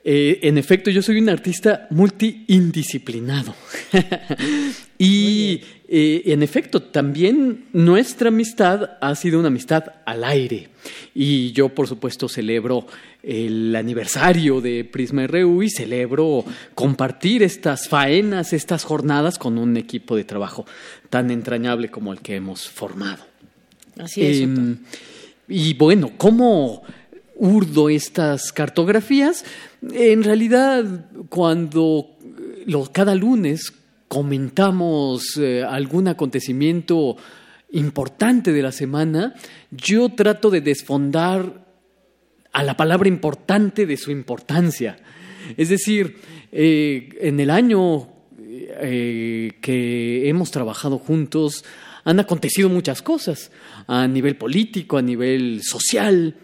Eh, 0.04 0.40
en 0.44 0.58
efecto, 0.58 0.90
yo 0.90 1.02
soy 1.02 1.20
un 1.20 1.30
artista 1.30 1.88
multi-indisciplinado. 1.92 3.54
y 4.98 5.62
eh, 5.92 6.22
en 6.34 6.44
efecto, 6.44 6.82
también 6.84 7.66
nuestra 7.74 8.28
amistad 8.30 8.92
ha 9.02 9.16
sido 9.16 9.40
una 9.40 9.48
amistad 9.48 9.84
al 10.06 10.24
aire. 10.24 10.70
Y 11.16 11.52
yo, 11.52 11.70
por 11.70 11.88
supuesto, 11.88 12.30
celebro 12.30 12.86
el 13.24 13.76
aniversario 13.76 14.62
de 14.62 14.86
Prisma 14.86 15.26
RU 15.28 15.64
y 15.64 15.70
celebro 15.70 16.46
compartir 16.76 17.44
estas 17.44 17.88
faenas, 17.90 18.54
estas 18.54 18.84
jornadas 18.84 19.38
con 19.40 19.58
un 19.58 19.76
equipo 19.78 20.16
de 20.16 20.24
trabajo 20.24 20.66
tan 21.10 21.32
entrañable 21.32 21.90
como 21.90 22.14
el 22.14 22.20
que 22.20 22.36
hemos 22.36 22.70
formado. 22.70 23.26
Así 23.98 24.24
es. 24.26 24.40
Em, 24.42 24.78
y 25.48 25.74
bueno, 25.74 26.12
¿cómo 26.18 26.84
urdo 27.36 27.90
estas 27.90 28.54
cartografías? 28.54 29.44
En 29.92 30.24
realidad, 30.24 31.06
cuando 31.30 32.12
lo- 32.66 32.90
cada 32.92 33.16
lunes 33.16 33.74
comentamos 34.10 35.38
eh, 35.38 35.64
algún 35.64 36.10
acontecimiento 36.10 37.16
importante 37.72 38.52
de 38.52 38.62
la 38.64 38.72
semana, 38.72 39.36
yo 39.72 40.10
trato 40.10 40.50
de 40.50 40.62
desfondar 40.62 41.66
a 42.52 42.64
la 42.64 42.76
palabra 42.76 43.08
importante 43.08 43.86
de 43.86 43.96
su 43.96 44.12
importancia. 44.12 44.98
Es 45.56 45.70
decir, 45.70 46.18
eh, 46.52 47.10
en 47.22 47.40
el 47.40 47.52
año 47.52 48.10
eh, 48.42 49.52
que 49.62 50.28
hemos 50.28 50.50
trabajado 50.50 50.98
juntos 50.98 51.64
han 52.04 52.20
acontecido 52.20 52.68
muchas 52.68 53.04
cosas 53.04 53.52
a 53.86 54.08
nivel 54.08 54.36
político, 54.36 54.98
a 54.98 55.04
nivel 55.04 55.62
social, 55.64 56.36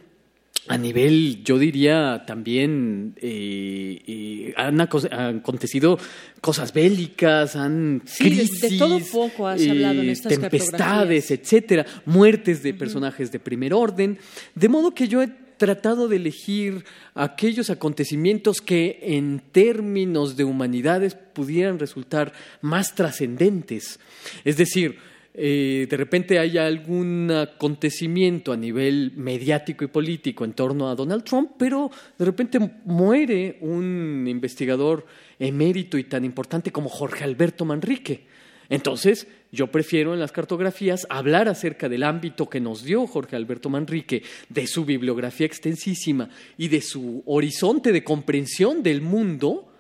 a 0.68 0.78
nivel, 0.78 1.44
yo 1.44 1.60
diría 1.60 2.24
también, 2.26 3.14
eh, 3.18 4.02
eh, 4.08 4.54
han, 4.58 4.80
aco- 4.82 5.08
han 5.12 5.38
acontecido 5.40 5.98
cosas 6.42 6.74
bélicas, 6.74 7.56
han 7.56 8.02
Sí, 8.06 8.24
de- 8.30 8.30
de 8.30 8.48
crisis, 8.48 8.80
todo 8.80 9.00
poco 9.12 9.48
has 9.48 9.66
hablado 9.68 10.02
en 10.02 10.10
estas 10.10 10.40
tempestades, 10.40 11.30
etcétera, 11.32 11.86
muertes 12.06 12.64
de 12.64 12.74
personajes 12.74 13.32
de 13.32 13.40
primer 13.40 13.74
orden, 13.74 14.18
de 14.56 14.70
modo 14.70 14.94
que 14.94 15.08
yo 15.08 15.22
he 15.22 15.28
tratado 15.58 16.08
de 16.10 16.18
elegir 16.18 16.84
aquellos 17.14 17.70
acontecimientos 17.70 18.60
que 18.60 19.00
en 19.02 19.42
términos 19.54 20.36
de 20.36 20.44
humanidades 20.44 21.16
pudieran 21.16 21.80
resultar 21.80 22.34
más 22.62 22.94
trascendentes. 22.96 24.00
Es 24.44 24.58
decir, 24.58 24.98
eh, 25.38 25.86
de 25.90 25.98
repente 25.98 26.40
hay 26.40 26.58
algún 26.58 27.30
acontecimiento 27.30 28.54
a 28.54 28.58
nivel 28.58 29.12
mediático 29.18 29.84
y 29.84 29.88
político 29.88 30.46
en 30.46 30.54
torno 30.54 30.90
a 30.90 30.96
Donald 30.96 31.26
Trump, 31.26 31.52
pero 31.58 31.92
de 32.18 32.24
repente 32.24 32.58
muere 32.86 33.58
un 33.60 34.26
investigador 34.30 35.06
emérito 35.38 35.98
y 35.98 36.06
tan 36.06 36.24
importante 36.24 36.72
como 36.72 36.88
Jorge 36.88 37.26
Alberto 37.26 37.66
Manrique. 37.66 38.28
Entonces, 38.70 39.28
yo 39.52 39.68
prefiero 39.68 40.14
en 40.14 40.20
las 40.20 40.32
cartografías 40.32 41.06
hablar 41.10 41.50
acerca 41.50 41.90
del 41.90 42.04
ámbito 42.04 42.50
que 42.50 42.62
nos 42.62 42.84
dio 42.84 43.06
Jorge 43.06 43.36
Alberto 43.36 43.70
Manrique, 43.70 44.24
de 44.50 44.68
su 44.68 44.86
bibliografía 44.86 45.46
extensísima 45.46 46.30
y 46.58 46.70
de 46.70 46.82
su 46.82 47.24
horizonte 47.26 47.92
de 47.92 48.04
comprensión 48.04 48.84
del 48.84 49.02
mundo, 49.02 49.72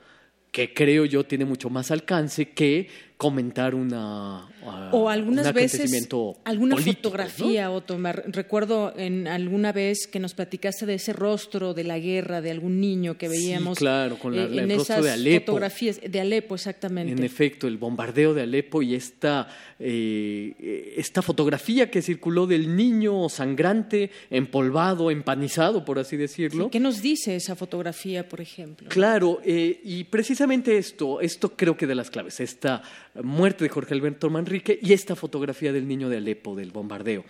que 0.51 0.73
creo 0.73 1.05
yo 1.05 1.25
tiene 1.25 1.45
mucho 1.45 1.69
más 1.69 1.91
alcance 1.91 2.49
que 2.49 2.87
comentar 3.17 3.75
una 3.75 4.45
uh, 4.61 4.95
O 4.95 5.09
algunas 5.09 5.47
un 5.47 5.53
veces 5.53 6.09
alguna 6.43 6.75
político, 6.75 6.97
fotografía, 7.03 7.71
Otto. 7.71 7.97
Me 7.97 8.11
re- 8.11 8.23
recuerdo 8.27 8.93
en 8.97 9.27
alguna 9.29 9.71
vez 9.71 10.05
que 10.07 10.19
nos 10.19 10.33
platicaste 10.33 10.85
de 10.85 10.95
ese 10.95 11.13
rostro 11.13 11.73
de 11.73 11.85
la 11.85 11.97
guerra 11.97 12.41
de 12.41 12.51
algún 12.51 12.81
niño 12.81 13.17
que 13.17 13.27
Sí, 13.29 13.37
veíamos 13.37 13.77
claro, 13.77 14.19
con 14.19 14.35
la- 14.35 14.43
eh, 14.43 14.63
en 14.63 14.69
rostro 14.69 14.81
esas 14.95 15.03
de 15.05 15.11
Alepo. 15.11 15.45
fotografías 15.45 16.01
de 16.05 16.19
Alepo, 16.19 16.55
exactamente. 16.55 17.13
En 17.13 17.23
efecto, 17.23 17.67
el 17.67 17.77
bombardeo 17.77 18.33
de 18.33 18.41
Alepo 18.41 18.81
y 18.81 18.95
esta, 18.95 19.47
eh, 19.79 20.93
esta 20.97 21.21
fotografía 21.21 21.89
que 21.89 22.01
circuló 22.01 22.47
del 22.47 22.75
niño 22.75 23.29
sangrante, 23.29 24.11
empolvado, 24.29 25.09
empanizado, 25.09 25.85
por 25.85 25.99
así 25.99 26.17
decirlo. 26.17 26.69
¿Qué 26.69 26.79
nos 26.81 27.01
dice 27.01 27.35
esa 27.35 27.55
fotografía, 27.55 28.27
por 28.27 28.41
ejemplo? 28.41 28.89
Claro, 28.89 29.39
eh, 29.45 29.79
y 29.83 30.03
precisamente 30.05 30.77
esto, 30.77 31.21
esto 31.21 31.55
creo 31.55 31.77
que 31.77 31.87
de 31.87 31.95
las 31.95 32.09
claves, 32.09 32.39
esta 32.39 32.81
muerte 33.23 33.63
de 33.63 33.69
Jorge 33.69 33.93
Alberto 33.93 34.29
Manrique 34.29 34.77
y 34.81 34.93
esta 34.93 35.15
fotografía 35.15 35.71
del 35.71 35.87
niño 35.87 36.09
de 36.09 36.17
Alepo, 36.17 36.55
del 36.55 36.71
bombardeo. 36.71 37.23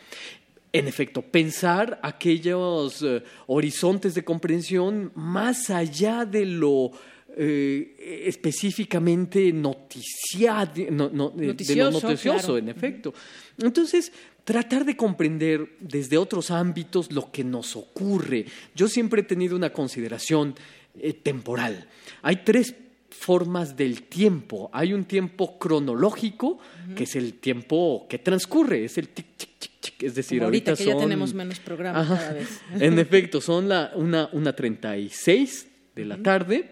En 0.74 0.88
efecto, 0.88 1.21
pensar 1.21 2.00
aquellos 2.04 3.02
eh, 3.02 3.24
horizontes 3.48 4.13
de 4.13 4.24
comprensión 4.26 5.12
más 5.15 5.69
allá 5.69 6.26
de 6.26 6.45
lo 6.45 6.91
eh, 7.38 8.24
específicamente 8.26 9.54
noticiadi- 9.54 10.89
no- 10.89 11.10
no, 11.10 11.30
eh, 11.38 11.39
de 11.39 11.45
lo 11.45 11.52
Noticioso, 11.54 11.91
noticioso, 12.08 12.38
claro. 12.39 12.58
en 12.58 12.69
efecto. 12.69 13.13
Entonces, 13.62 14.12
tratar 14.43 14.86
de 14.86 14.95
comprender 14.95 15.76
desde 15.80 16.17
otros 16.17 16.52
ámbitos 16.52 17.12
lo 17.12 17.32
que 17.32 17.43
nos 17.43 17.76
ocurre. 17.76 18.45
Yo 18.76 18.88
siempre 18.88 19.21
he 19.21 19.26
tenido 19.26 19.56
una 19.56 19.71
consideración 19.74 20.56
eh, 20.98 21.13
temporal. 21.13 21.88
Hay 22.21 22.38
tres 22.45 22.74
formas 23.19 23.75
del 23.75 24.04
tiempo. 24.04 24.69
Hay 24.73 24.93
un 24.93 25.06
tiempo 25.06 25.58
cronológico, 25.58 26.60
que 26.95 27.04
es 27.06 27.15
el 27.15 27.36
tiempo 27.36 28.06
que 28.10 28.19
transcurre, 28.19 28.86
es 28.86 28.97
el 28.97 29.10
tic, 29.10 29.25
tic, 29.38 29.49
tic, 29.58 29.71
tic. 29.80 30.04
Es 30.04 30.15
decir, 30.15 30.39
Como 30.39 30.47
ahorita, 30.47 30.71
ahorita 30.71 30.84
que 30.84 30.97
ya 30.97 30.97
tenemos 31.01 31.34
menos 31.34 31.60
programa 31.60 32.01
Ajá. 32.01 32.17
cada 32.17 32.34
vez. 32.34 32.62
En 32.80 32.99
efecto, 32.99 33.41
son 33.41 33.69
la, 33.69 33.91
una, 33.95 34.30
una 34.34 34.54
36 34.56 35.67
de 35.95 36.06
la 36.06 36.17
tarde 36.17 36.71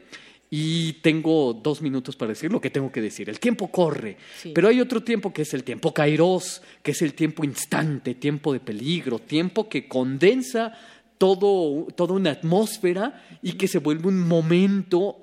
y 0.49 0.93
tengo 1.01 1.53
dos 1.53 1.81
minutos 1.81 2.15
para 2.15 2.29
decir 2.29 2.51
lo 2.51 2.61
que 2.61 2.69
tengo 2.69 2.91
que 2.91 3.01
decir. 3.01 3.29
El 3.29 3.39
tiempo 3.39 3.71
corre, 3.71 4.17
Sí. 4.39 4.51
pero 4.53 4.67
hay 4.67 4.79
otro 4.81 5.01
tiempo 5.01 5.33
que 5.33 5.41
es 5.43 5.53
el 5.53 5.63
tiempo 5.63 5.93
kairos, 5.93 6.61
que 6.83 6.91
es 6.91 7.01
el 7.01 7.13
tiempo 7.13 7.43
instante, 7.43 8.13
tiempo 8.15 8.53
de 8.53 8.59
peligro, 8.59 9.17
tiempo 9.19 9.67
que 9.67 9.87
condensa 9.87 10.73
todo, 11.17 11.87
toda 11.95 12.13
una 12.13 12.31
atmósfera 12.31 13.23
y 13.41 13.53
que 13.53 13.67
se 13.67 13.79
vuelve 13.79 14.09
un 14.09 14.19
momento 14.19 15.22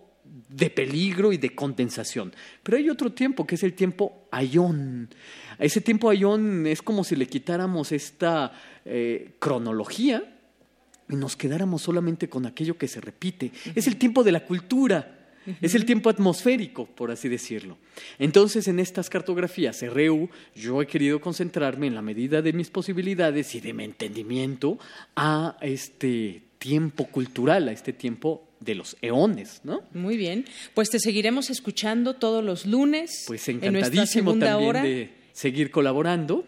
de 0.50 0.68
peligro 0.70 1.32
y 1.32 1.38
de 1.38 1.54
condensación. 1.54 2.32
Pero 2.62 2.76
hay 2.76 2.90
otro 2.90 3.12
tiempo 3.12 3.46
que 3.46 3.54
es 3.54 3.62
el 3.62 3.74
tiempo 3.74 4.26
ayón. 4.30 5.08
A 5.58 5.64
ese 5.64 5.80
tiempo 5.80 6.10
ayón 6.10 6.66
es 6.66 6.82
como 6.82 7.04
si 7.04 7.16
le 7.16 7.26
quitáramos 7.26 7.92
esta 7.92 8.52
eh, 8.84 9.34
cronología 9.38 10.36
y 11.08 11.16
nos 11.16 11.36
quedáramos 11.36 11.82
solamente 11.82 12.28
con 12.28 12.46
aquello 12.46 12.76
que 12.76 12.88
se 12.88 13.00
repite. 13.00 13.52
Es 13.74 13.86
el 13.86 13.96
tiempo 13.96 14.24
de 14.24 14.32
la 14.32 14.44
cultura. 14.44 15.16
Es 15.62 15.74
el 15.74 15.86
tiempo 15.86 16.10
atmosférico, 16.10 16.84
por 16.84 17.10
así 17.10 17.28
decirlo. 17.28 17.78
Entonces, 18.18 18.68
en 18.68 18.78
estas 18.78 19.08
cartografías 19.08 19.82
RU, 19.82 20.28
yo 20.54 20.82
he 20.82 20.86
querido 20.86 21.18
concentrarme 21.18 21.86
en 21.86 21.94
la 21.94 22.02
medida 22.02 22.42
de 22.42 22.52
mis 22.52 22.68
posibilidades 22.68 23.54
y 23.54 23.60
de 23.60 23.72
mi 23.72 23.84
entendimiento 23.84 24.78
a 25.16 25.56
este 25.62 26.42
tiempo 26.58 27.06
cultural, 27.06 27.68
a 27.68 27.72
este 27.72 27.94
tiempo 27.94 28.49
de 28.60 28.74
los 28.74 28.96
eones, 29.02 29.60
¿no? 29.64 29.82
Muy 29.92 30.16
bien. 30.16 30.44
Pues 30.74 30.90
te 30.90 31.00
seguiremos 31.00 31.50
escuchando 31.50 32.14
todos 32.14 32.44
los 32.44 32.66
lunes 32.66 33.24
Pues 33.26 33.48
encantadísimo 33.48 34.32
también 34.32 34.68
hora. 34.68 34.82
de 34.82 35.10
seguir 35.32 35.70
colaborando 35.70 36.44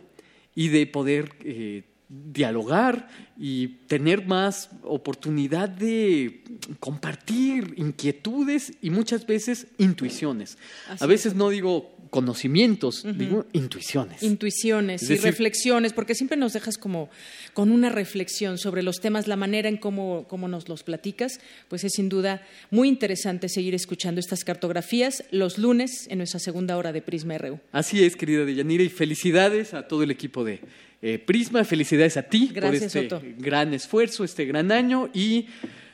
y 0.55 0.68
de 0.68 0.87
poder 0.87 1.33
eh, 1.44 1.85
dialogar 2.09 3.09
y 3.38 3.68
tener 3.87 4.27
más 4.27 4.68
oportunidad 4.83 5.70
de 5.70 6.44
compartir 6.79 7.75
inquietudes 7.79 8.75
y 8.83 8.90
muchas 8.90 9.27
veces 9.27 9.68
intuiciones. 9.79 10.59
Así 10.90 11.03
A 11.03 11.07
veces 11.07 11.35
no 11.35 11.48
digo 11.48 11.91
conocimientos, 12.12 13.05
digo 13.16 13.46
intuiciones. 13.55 14.22
Intuiciones 14.22 15.03
Es 15.03 15.09
y 15.09 15.14
decir- 15.14 15.25
reflexiones, 15.25 15.94
porque 15.94 16.14
siempre 16.14 16.37
nos 16.37 16.53
dejas 16.53 16.77
como 16.77 17.09
con 17.55 17.72
una 17.72 17.88
reflexión 17.88 18.59
sobre 18.59 18.83
los 18.83 19.01
temas, 19.01 19.27
la 19.29 19.37
manera 19.37 19.70
en 19.70 19.79
cómo, 19.79 20.27
cómo 20.29 20.46
nos 20.46 20.68
los 20.68 20.83
platicas, 20.83 21.40
pues 21.68 21.85
es 21.85 21.92
sin 21.96 22.11
duda 22.11 22.46
muy 22.70 22.88
interesante 22.88 23.48
seguir 23.48 23.75
escuchando 23.75 24.20
estas 24.20 24.44
cartografías 24.44 25.25
los 25.31 25.57
lunes 25.57 26.07
en 26.09 26.18
nuestra 26.18 26.38
segunda 26.38 26.77
hora 26.77 26.92
de 26.92 27.01
Prisma 27.01 27.38
RU. 27.38 27.59
Así 27.72 28.05
es, 28.05 28.14
querida 28.14 28.44
Deyanira, 28.44 28.85
y 28.85 28.90
felicidades 28.90 29.72
a 29.72 29.88
todo 29.88 30.03
el 30.03 30.11
equipo 30.11 30.44
de 30.44 30.61
eh, 31.01 31.18
Prisma, 31.18 31.64
felicidades 31.64 32.18
a 32.18 32.22
ti 32.25 32.51
Gracias, 32.53 32.92
por 32.92 33.03
este 33.03 33.14
Otto. 33.16 33.22
gran 33.38 33.72
esfuerzo, 33.72 34.22
este 34.22 34.44
gran 34.44 34.70
año 34.70 35.09
y 35.14 35.46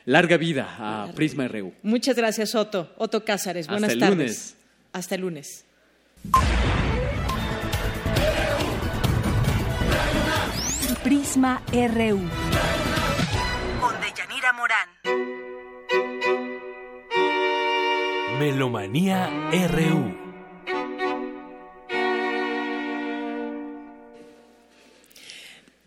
larga 0.05 0.35
vida 0.35 0.75
a 0.77 1.13
Prisma 1.13 1.47
RU. 1.47 1.71
Muchas 1.81 2.15
gracias, 2.17 2.55
Otto. 2.55 2.93
Otto 2.97 3.23
Cázares, 3.23 3.67
Hasta 3.67 3.73
buenas 3.73 3.91
el 3.93 3.99
tardes. 3.99 4.17
lunes. 4.17 4.55
Hasta 4.91 5.15
el 5.15 5.21
lunes. 5.21 5.65
Prisma 11.03 11.61
RU. 11.71 12.19
Con 13.79 13.93
Deyanira 14.01 14.53
Morán. 14.53 14.89
Melomanía 18.39 19.29
RU. 19.51 20.28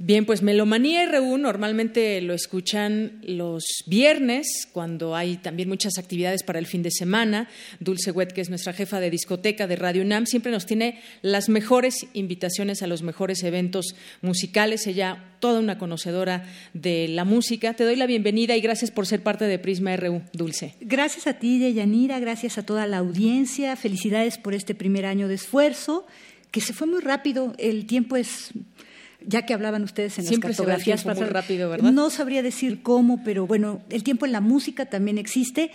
Bien, 0.04 0.26
pues 0.26 0.42
Melomanía 0.42 1.06
RU 1.06 1.38
normalmente 1.38 2.20
lo 2.22 2.34
escuchan 2.34 3.20
los 3.22 3.84
viernes, 3.86 4.66
cuando 4.72 5.14
hay 5.14 5.36
también 5.36 5.68
muchas 5.68 5.96
actividades 5.96 6.42
para 6.42 6.58
el 6.58 6.66
fin 6.66 6.82
de 6.82 6.90
semana. 6.90 7.48
Dulce 7.78 8.10
Wet, 8.10 8.32
que 8.32 8.40
es 8.40 8.48
nuestra 8.48 8.72
jefa 8.72 8.98
de 8.98 9.10
discoteca 9.10 9.68
de 9.68 9.76
Radio 9.76 10.02
UNAM, 10.02 10.26
siempre 10.26 10.50
nos 10.50 10.66
tiene 10.66 11.00
las 11.22 11.48
mejores 11.48 12.08
invitaciones 12.14 12.82
a 12.82 12.88
los 12.88 13.04
mejores 13.04 13.44
eventos 13.44 13.94
musicales. 14.22 14.88
Ella, 14.88 15.24
toda 15.38 15.60
una 15.60 15.78
conocedora 15.78 16.46
de 16.74 17.06
la 17.06 17.24
música. 17.24 17.74
Te 17.74 17.84
doy 17.84 17.94
la 17.94 18.06
bienvenida 18.06 18.56
y 18.56 18.60
gracias 18.60 18.90
por 18.90 19.06
ser 19.06 19.22
parte 19.22 19.44
de 19.44 19.60
Prisma 19.60 19.94
RU, 19.94 20.22
Dulce. 20.32 20.74
Gracias 20.80 21.28
a 21.28 21.34
ti, 21.34 21.60
Deyanira, 21.60 22.18
gracias 22.18 22.58
a 22.58 22.66
toda 22.66 22.88
la 22.88 22.98
audiencia. 22.98 23.76
Felicidades 23.76 24.36
por 24.36 24.52
este 24.54 24.74
primer 24.74 25.06
año 25.06 25.28
de 25.28 25.36
esfuerzo, 25.36 26.08
que 26.50 26.60
se 26.60 26.72
fue 26.72 26.88
muy 26.88 27.02
rápido. 27.02 27.54
El 27.56 27.86
tiempo 27.86 28.16
es, 28.16 28.50
ya 29.26 29.46
que 29.46 29.54
hablaban 29.54 29.82
ustedes 29.82 30.18
en 30.18 30.26
Siempre 30.26 30.50
las 30.50 30.56
se 30.56 30.62
va 30.62 30.66
el 30.66 30.76
cartografías 30.76 31.02
tiempo 31.02 31.20
muy 31.20 31.26
pasadas, 31.28 31.44
rápido, 31.44 31.70
¿verdad? 31.70 31.92
No 31.92 32.10
sabría 32.10 32.42
decir 32.42 32.82
cómo, 32.82 33.22
pero 33.24 33.46
bueno, 33.46 33.82
el 33.90 34.02
tiempo 34.02 34.26
en 34.26 34.32
la 34.32 34.40
música 34.40 34.86
también 34.86 35.18
existe. 35.18 35.70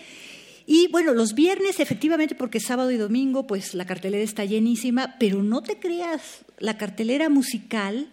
Y 0.66 0.90
bueno, 0.92 1.14
los 1.14 1.34
viernes, 1.34 1.80
efectivamente, 1.80 2.36
porque 2.36 2.60
sábado 2.60 2.92
y 2.92 2.98
domingo, 2.98 3.48
pues 3.48 3.74
la 3.74 3.86
cartelera 3.86 4.24
está 4.24 4.44
llenísima, 4.44 5.16
pero 5.20 5.42
no 5.42 5.64
te 5.64 5.80
creas, 5.80 6.46
la 6.60 6.78
cartelera 6.78 7.30
musical 7.30 8.10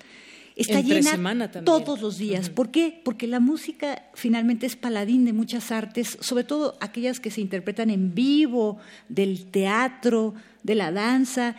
está 0.56 0.78
Entre 0.78 1.02
llena 1.02 1.50
todos 1.64 2.00
los 2.00 2.18
días. 2.18 2.50
¿Por 2.50 2.70
qué? 2.70 3.00
Porque 3.04 3.26
la 3.26 3.40
música 3.40 4.04
finalmente 4.14 4.66
es 4.66 4.76
paladín 4.76 5.24
de 5.24 5.32
muchas 5.32 5.72
artes, 5.72 6.16
sobre 6.20 6.44
todo 6.44 6.76
aquellas 6.80 7.20
que 7.20 7.30
se 7.30 7.40
interpretan 7.40 7.90
en 7.90 8.14
vivo, 8.14 8.78
del 9.08 9.46
teatro, 9.46 10.34
de 10.62 10.74
la 10.74 10.92
danza. 10.92 11.56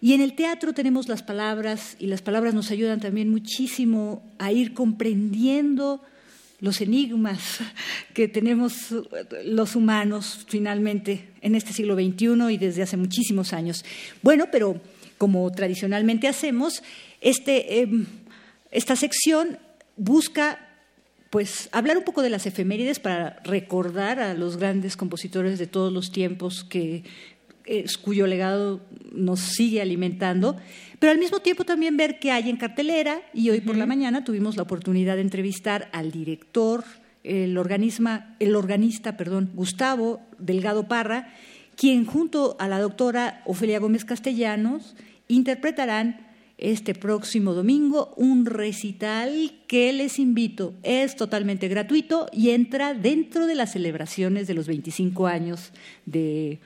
Y 0.00 0.12
en 0.12 0.20
el 0.20 0.34
teatro 0.34 0.72
tenemos 0.72 1.08
las 1.08 1.22
palabras 1.22 1.96
y 1.98 2.06
las 2.06 2.22
palabras 2.22 2.54
nos 2.54 2.70
ayudan 2.70 3.00
también 3.00 3.30
muchísimo 3.30 4.22
a 4.38 4.52
ir 4.52 4.74
comprendiendo 4.74 6.02
los 6.60 6.80
enigmas 6.80 7.58
que 8.14 8.28
tenemos 8.28 8.94
los 9.44 9.76
humanos 9.76 10.46
finalmente 10.48 11.28
en 11.40 11.54
este 11.54 11.72
siglo 11.72 11.94
XXI 11.94 12.52
y 12.52 12.58
desde 12.58 12.82
hace 12.82 12.96
muchísimos 12.96 13.52
años. 13.52 13.84
Bueno, 14.22 14.46
pero 14.50 14.80
como 15.18 15.50
tradicionalmente 15.50 16.28
hacemos, 16.28 16.82
este, 17.20 17.80
eh, 17.80 17.88
esta 18.70 18.96
sección 18.96 19.58
busca 19.96 20.60
pues 21.30 21.68
hablar 21.72 21.98
un 21.98 22.04
poco 22.04 22.22
de 22.22 22.30
las 22.30 22.46
efemérides 22.46 23.00
para 23.00 23.40
recordar 23.44 24.20
a 24.20 24.34
los 24.34 24.56
grandes 24.56 24.96
compositores 24.96 25.58
de 25.58 25.66
todos 25.66 25.92
los 25.92 26.12
tiempos 26.12 26.64
que 26.64 27.02
cuyo 28.02 28.26
legado 28.26 28.80
nos 29.12 29.40
sigue 29.40 29.80
alimentando, 29.80 30.56
pero 30.98 31.12
al 31.12 31.18
mismo 31.18 31.40
tiempo 31.40 31.64
también 31.64 31.96
ver 31.96 32.18
qué 32.18 32.30
hay 32.30 32.48
en 32.48 32.56
cartelera 32.56 33.20
y 33.34 33.50
hoy 33.50 33.60
por 33.60 33.76
la 33.76 33.86
mañana 33.86 34.24
tuvimos 34.24 34.56
la 34.56 34.62
oportunidad 34.62 35.16
de 35.16 35.22
entrevistar 35.22 35.88
al 35.92 36.10
director, 36.10 36.84
el, 37.24 37.58
organisma, 37.58 38.36
el 38.38 38.54
organista, 38.54 39.16
perdón, 39.16 39.50
Gustavo 39.54 40.20
Delgado 40.38 40.88
Parra, 40.88 41.32
quien 41.76 42.06
junto 42.06 42.56
a 42.58 42.68
la 42.68 42.80
doctora 42.80 43.42
Ofelia 43.44 43.78
Gómez 43.78 44.04
Castellanos 44.04 44.96
interpretarán 45.28 46.26
este 46.58 46.94
próximo 46.94 47.52
domingo 47.52 48.14
un 48.16 48.46
recital 48.46 49.52
que 49.66 49.92
les 49.92 50.18
invito. 50.18 50.74
Es 50.82 51.16
totalmente 51.16 51.68
gratuito 51.68 52.28
y 52.32 52.50
entra 52.50 52.94
dentro 52.94 53.46
de 53.46 53.54
las 53.54 53.72
celebraciones 53.72 54.46
de 54.46 54.54
los 54.54 54.66
25 54.66 55.26
años 55.26 55.72
de 56.06 56.60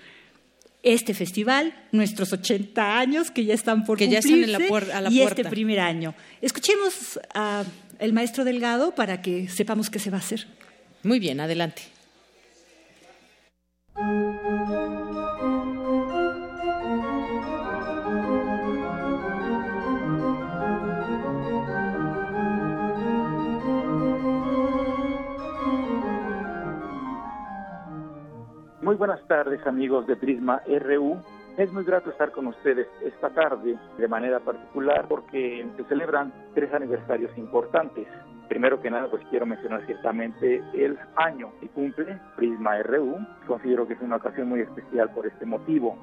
este 0.82 1.14
festival, 1.14 1.74
nuestros 1.92 2.32
80 2.32 2.98
años 2.98 3.30
que 3.30 3.44
ya 3.44 3.54
están 3.54 3.84
por 3.84 3.98
Que 3.98 4.08
ya 4.08 4.20
cumplirse 4.20 4.42
están 4.46 4.62
en 4.62 4.70
la 4.70 4.96
a 4.96 5.00
la 5.02 5.10
y 5.10 5.18
puerta. 5.18 5.42
este 5.42 5.50
primer 5.50 5.80
año. 5.80 6.14
Escuchemos 6.40 7.20
al 7.34 8.12
maestro 8.12 8.44
Delgado 8.44 8.94
para 8.94 9.20
que 9.22 9.48
sepamos 9.48 9.90
qué 9.90 9.98
se 9.98 10.10
va 10.10 10.16
a 10.16 10.20
hacer. 10.20 10.46
Muy 11.02 11.18
bien, 11.18 11.40
adelante. 11.40 11.82
Muy 28.90 28.96
buenas 28.96 29.22
tardes 29.28 29.64
amigos 29.68 30.04
de 30.08 30.16
Prisma 30.16 30.62
RU. 30.66 31.16
Es 31.56 31.72
muy 31.72 31.84
grato 31.84 32.10
estar 32.10 32.32
con 32.32 32.48
ustedes 32.48 32.88
esta 33.04 33.30
tarde 33.30 33.78
de 33.96 34.08
manera 34.08 34.40
particular 34.40 35.06
porque 35.08 35.64
se 35.76 35.84
celebran 35.84 36.32
tres 36.56 36.74
aniversarios 36.74 37.30
importantes. 37.38 38.08
Primero 38.48 38.82
que 38.82 38.90
nada, 38.90 39.08
pues 39.08 39.22
quiero 39.30 39.46
mencionar 39.46 39.86
ciertamente 39.86 40.60
el 40.74 40.98
año 41.14 41.52
que 41.60 41.68
cumple 41.68 42.18
Prisma 42.34 42.82
RU. 42.82 43.16
Considero 43.46 43.86
que 43.86 43.94
es 43.94 44.00
una 44.00 44.16
ocasión 44.16 44.48
muy 44.48 44.58
especial 44.58 45.08
por 45.10 45.24
este 45.24 45.46
motivo. 45.46 45.96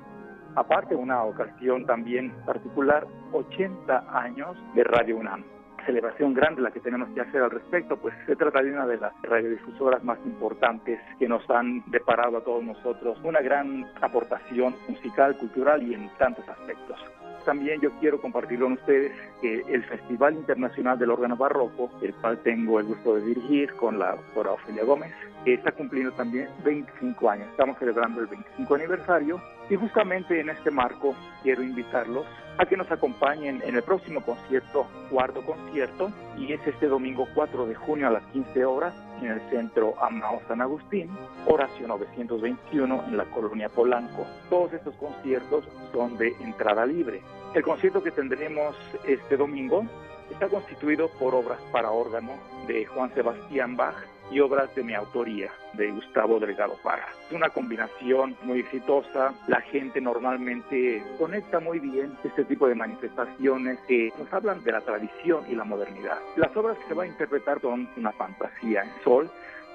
Aparte, 0.56 0.96
una 0.96 1.26
ocasión 1.26 1.86
también 1.86 2.32
particular, 2.46 3.06
80 3.34 4.18
años 4.18 4.56
de 4.76 4.86
Radio 4.86 5.18
UNAM 5.18 5.44
celebración 5.88 6.34
grande 6.34 6.62
la 6.62 6.70
que 6.70 6.82
tenemos 6.82 7.10
que 7.16 7.22
hacer 7.22 7.42
al 7.42 7.50
respecto, 7.50 7.98
pues 7.98 8.14
se 8.28 8.36
trata 8.36 8.62
de 8.62 8.72
una 8.72 8.86
de 8.86 8.98
las 8.98 9.14
radiodifusoras 9.24 10.04
más 10.04 10.20
importantes 10.26 11.00
que 11.18 11.28
nos 11.28 11.50
han 11.50 11.82
deparado 11.88 12.38
a 12.38 12.44
todos 12.44 12.64
nosotros 12.64 13.18
una 13.24 13.42
gran 13.42 13.90
aportación 14.02 14.76
musical, 14.88 15.36
cultural 15.38 15.82
y 15.82 15.94
en 15.94 16.10
tantos 16.18 16.48
aspectos. 16.48 17.00
También 17.46 17.80
yo 17.80 17.90
quiero 18.02 18.20
compartir 18.20 18.60
con 18.60 18.74
ustedes 18.74 19.14
que 19.42 19.62
el 19.70 19.82
Festival 19.86 20.36
Internacional 20.36 21.00
del 21.00 21.12
Órgano 21.12 21.38
Barroco, 21.38 21.90
el 22.02 22.14
cual 22.16 22.38
tengo 22.44 22.82
el 22.82 22.88
gusto 22.88 23.16
de 23.16 23.22
dirigir 23.22 23.74
con 23.76 23.98
la 23.98 24.18
doctora 24.18 24.52
Ofelia 24.52 24.84
Gómez, 24.84 25.14
está 25.46 25.72
cumpliendo 25.72 26.12
también 26.12 26.50
25 26.66 27.30
años. 27.30 27.48
Estamos 27.52 27.80
celebrando 27.80 28.20
el 28.20 28.28
25 28.28 28.76
aniversario 28.76 29.42
y 29.70 29.76
justamente 29.76 30.40
en 30.40 30.50
este 30.50 30.72
marco 30.72 31.16
quiero 31.44 31.64
invitarlos 31.64 32.26
a 32.58 32.66
que 32.66 32.78
nos 32.78 32.90
acompañen 32.92 33.62
en 33.64 33.76
el 33.76 33.84
próximo 33.84 34.22
concierto, 34.22 34.88
cuarto 35.12 35.44
concierto, 35.46 36.12
y 36.38 36.52
es 36.54 36.66
este 36.66 36.88
domingo 36.88 37.28
4 37.36 37.68
de 37.68 37.76
junio 37.76 38.08
a 38.08 38.12
las 38.12 38.24
15 38.28 38.66
horas 38.66 38.94
en 39.22 39.32
el 39.32 39.42
centro 39.50 39.94
Amao 40.02 40.42
San 40.48 40.62
Agustín, 40.62 41.10
Horacio 41.46 41.88
921 41.88 43.04
en 43.08 43.18
la 43.18 43.26
colonia 43.26 43.70
Polanco. 43.70 44.26
Todos 44.50 44.74
estos 44.74 44.96
conciertos 44.96 45.66
son 45.92 46.18
de 46.18 46.36
entrada 46.40 46.86
libre. 46.86 47.22
El 47.54 47.64
concierto 47.64 48.02
que 48.02 48.12
tendremos 48.12 48.76
este 49.06 49.38
domingo 49.38 49.86
está 50.32 50.50
constituido 50.50 51.10
por 51.20 51.36
obras 51.36 51.60
para 51.72 51.92
órgano 51.92 52.34
de 52.68 52.86
Juan 52.86 53.14
Sebastián 53.14 53.78
Bach 53.78 53.96
y 54.32 54.40
obras 54.40 54.74
de 54.76 54.84
mi 54.84 54.94
autoría, 54.94 55.50
de 55.74 55.92
Gustavo 55.92 56.40
Delgado 56.40 56.76
Parra. 56.84 57.08
Es 57.28 57.34
una 57.34 57.50
combinación 57.50 58.36
muy 58.44 58.60
exitosa, 58.60 59.34
la 59.48 59.62
gente 59.62 60.02
normalmente 60.02 61.04
conecta 61.18 61.60
muy 61.60 61.80
bien 61.80 62.18
este 62.24 62.46
tipo 62.46 62.68
de 62.68 62.76
manifestaciones 62.76 63.80
que 63.88 64.12
nos 64.18 64.32
hablan 64.34 64.64
de 64.64 64.72
la 64.72 64.82
tradición 64.82 65.44
y 65.50 65.56
la 65.56 65.64
modernidad. 65.64 66.20
Las 66.36 66.56
obras 66.56 66.78
que 66.78 66.88
se 66.88 66.94
va 66.94 67.04
a 67.04 67.08
interpretar 67.08 67.62
son 67.62 67.90
una 67.98 68.12
fantasía 68.12 68.84
en 68.84 69.04
sol, 69.04 69.30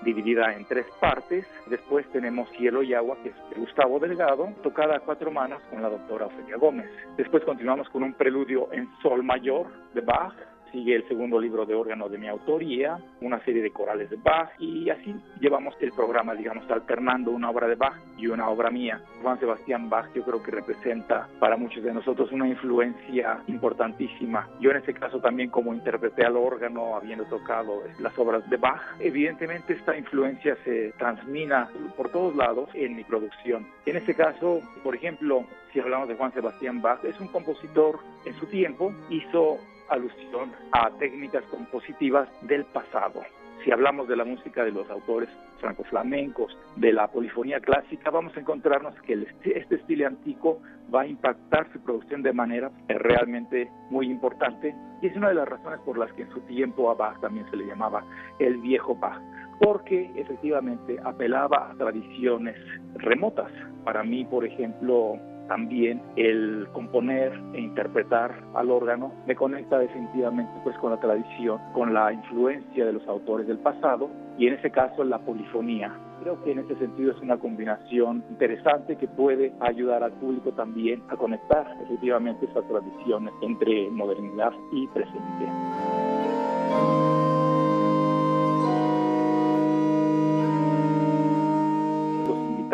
dividida 0.05 0.55
en 0.55 0.65
tres 0.65 0.87
partes. 1.01 1.47
Después 1.67 2.07
tenemos 2.13 2.49
Cielo 2.51 2.83
y 2.83 2.95
Agua, 2.95 3.17
que 3.23 3.31
es 3.31 3.35
de 3.51 3.61
Gustavo 3.61 3.99
Delgado, 3.99 4.53
tocada 4.63 4.97
a 4.97 5.01
cuatro 5.01 5.31
manos 5.31 5.63
con 5.71 5.83
la 5.83 5.89
doctora 5.89 6.27
Ofelia 6.27 6.57
Gómez. 6.57 6.91
Después 7.17 7.45
continuamos 7.45 7.89
con 7.91 8.03
un 8.03 8.15
preludio 8.15 8.69
en 8.73 8.89
sol 9.03 9.23
mayor 9.23 9.67
de 9.95 10.01
Bach, 10.01 10.35
sigue 10.73 10.97
el 10.97 11.07
segundo 11.07 11.39
libro 11.39 11.67
de 11.67 11.75
órgano 11.75 12.09
de 12.09 12.19
mi 12.19 12.29
autoría, 12.29 12.99
una 13.21 13.39
serie 13.45 13.63
de 13.63 13.71
corales 13.71 14.11
de 14.11 14.17
Bach 14.17 14.51
y 14.59 14.89
así 14.91 15.15
llevamos 15.41 15.75
el 15.81 15.93
programa, 15.93 16.35
digamos, 16.35 16.69
alternando 16.71 17.31
una 17.31 17.51
obra 17.51 17.69
de 17.69 17.77
Bach 17.77 17.95
y 18.17 18.27
una 18.27 18.49
obra 18.49 18.71
mía. 18.71 19.01
Juan 19.23 19.39
Sebastián 19.39 19.89
Bach 19.89 20.07
yo 20.15 20.23
creo 20.23 20.43
que 20.43 20.51
representa 20.51 21.29
para 21.39 21.57
muchos 21.57 21.85
de 21.85 21.93
nosotros 21.93 22.33
una 22.33 22.49
influencia 22.49 23.41
importantísima. 23.47 24.49
Yo 24.61 24.71
en 24.71 24.79
este 24.79 24.95
caso 24.95 25.21
también 25.21 25.51
como 25.51 25.75
interpreté 25.75 26.25
al 26.25 26.37
órgano, 26.37 26.97
habiendo 26.97 27.25
tocado 27.25 27.83
las 28.01 28.19
obras 28.19 28.49
de 28.49 28.57
Bach, 28.57 28.81
evidentemente 28.99 29.75
esta 29.75 29.97
influencia 29.97 30.57
se 30.65 30.93
transmina 30.99 31.69
por 31.97 32.09
todos 32.09 32.35
lados 32.35 32.71
en 32.75 32.97
mi 32.97 33.05
producción. 33.05 33.67
En 33.87 33.97
este 33.97 34.15
caso, 34.15 34.61
por 34.83 34.95
ejemplo, 34.95 35.45
si 35.73 35.81
hablamos 35.81 36.09
de 36.09 36.15
Juan 36.15 36.33
Sebastián 36.33 36.81
Bach, 36.83 37.05
es 37.05 37.19
un 37.21 37.29
compositor 37.29 37.99
en 38.25 38.35
su 38.35 38.47
tiempo, 38.47 38.93
hizo 39.11 39.59
alusión 39.93 40.53
a 40.73 40.91
técnicas 40.99 41.45
compositivas 41.45 42.29
del 42.43 42.65
pasado. 42.67 43.23
Si 43.65 43.71
hablamos 43.71 44.09
de 44.09 44.17
la 44.17 44.25
música 44.25 44.65
de 44.65 44.73
los 44.73 44.91
autores 44.91 45.29
franco-flamencos, 45.61 46.57
de 46.77 46.93
la 46.93 47.07
polifonía 47.07 47.61
clásica, 47.61 48.11
vamos 48.11 48.37
a 48.37 48.41
encontrarnos 48.41 48.95
que 49.03 49.27
este 49.45 49.77
estilo 49.77 50.09
antiguo 50.09 50.61
va 50.93 51.03
a 51.03 51.07
impactar 51.07 51.73
su 51.73 51.81
producción 51.81 52.23
de 52.23 52.33
manera 52.33 52.73
realmente 52.89 53.71
muy 53.89 54.11
importante 54.11 54.75
y 55.01 55.07
es 55.07 55.17
una 55.17 55.29
de 55.29 55.35
las 55.35 55.49
razones 55.49 55.79
por 55.81 55.97
las 55.97 56.13
que 56.15 56.23
en 56.23 56.31
su 56.31 56.41
tiempo 56.41 56.91
a 56.91 56.95
Bach 56.95 57.21
también 57.21 57.49
se 57.51 57.57
le 57.57 57.67
llamaba 57.67 58.05
el 58.41 58.57
viejo 58.59 58.97
Bach, 58.97 59.21
porque 59.61 60.11
efectivamente 60.17 60.99
apelaba 61.05 61.71
a 61.71 61.75
tradiciones 61.75 62.57
remotas. 62.95 63.53
Para 63.85 64.03
mí, 64.03 64.25
por 64.25 64.45
ejemplo, 64.45 65.19
también 65.53 66.01
el 66.17 66.67
componer 66.73 67.39
e 67.53 67.61
interpretar 67.61 68.33
al 68.55 68.71
órgano 68.71 69.13
me 69.27 69.37
conecta 69.37 69.79
definitivamente 69.79 70.51
pues 70.65 70.75
con 70.79 70.93
la 70.93 70.97
tradición, 70.99 71.61
con 71.75 71.93
la 71.93 72.11
influencia 72.11 72.87
de 72.87 72.95
los 72.95 73.07
autores 73.07 73.47
del 73.47 73.59
pasado 73.59 74.09
y 74.39 74.47
en 74.47 74.55
ese 74.55 74.71
caso 74.71 75.05
la 75.05 75.19
polifonía. 75.19 75.93
Creo 76.23 76.43
que 76.43 76.53
en 76.53 76.61
ese 76.61 76.75
sentido 76.77 77.13
es 77.13 77.21
una 77.21 77.37
combinación 77.37 78.25
interesante 78.31 78.97
que 78.97 79.09
puede 79.09 79.53
ayudar 79.61 80.03
al 80.03 80.13
público 80.13 80.53
también 80.53 81.03
a 81.11 81.19
conectar 81.19 81.67
efectivamente 81.85 82.47
esas 82.47 82.67
tradiciones 82.67 83.35
entre 83.43 83.91
modernidad 83.91 84.53
y 84.73 84.87
presente. 84.87 87.02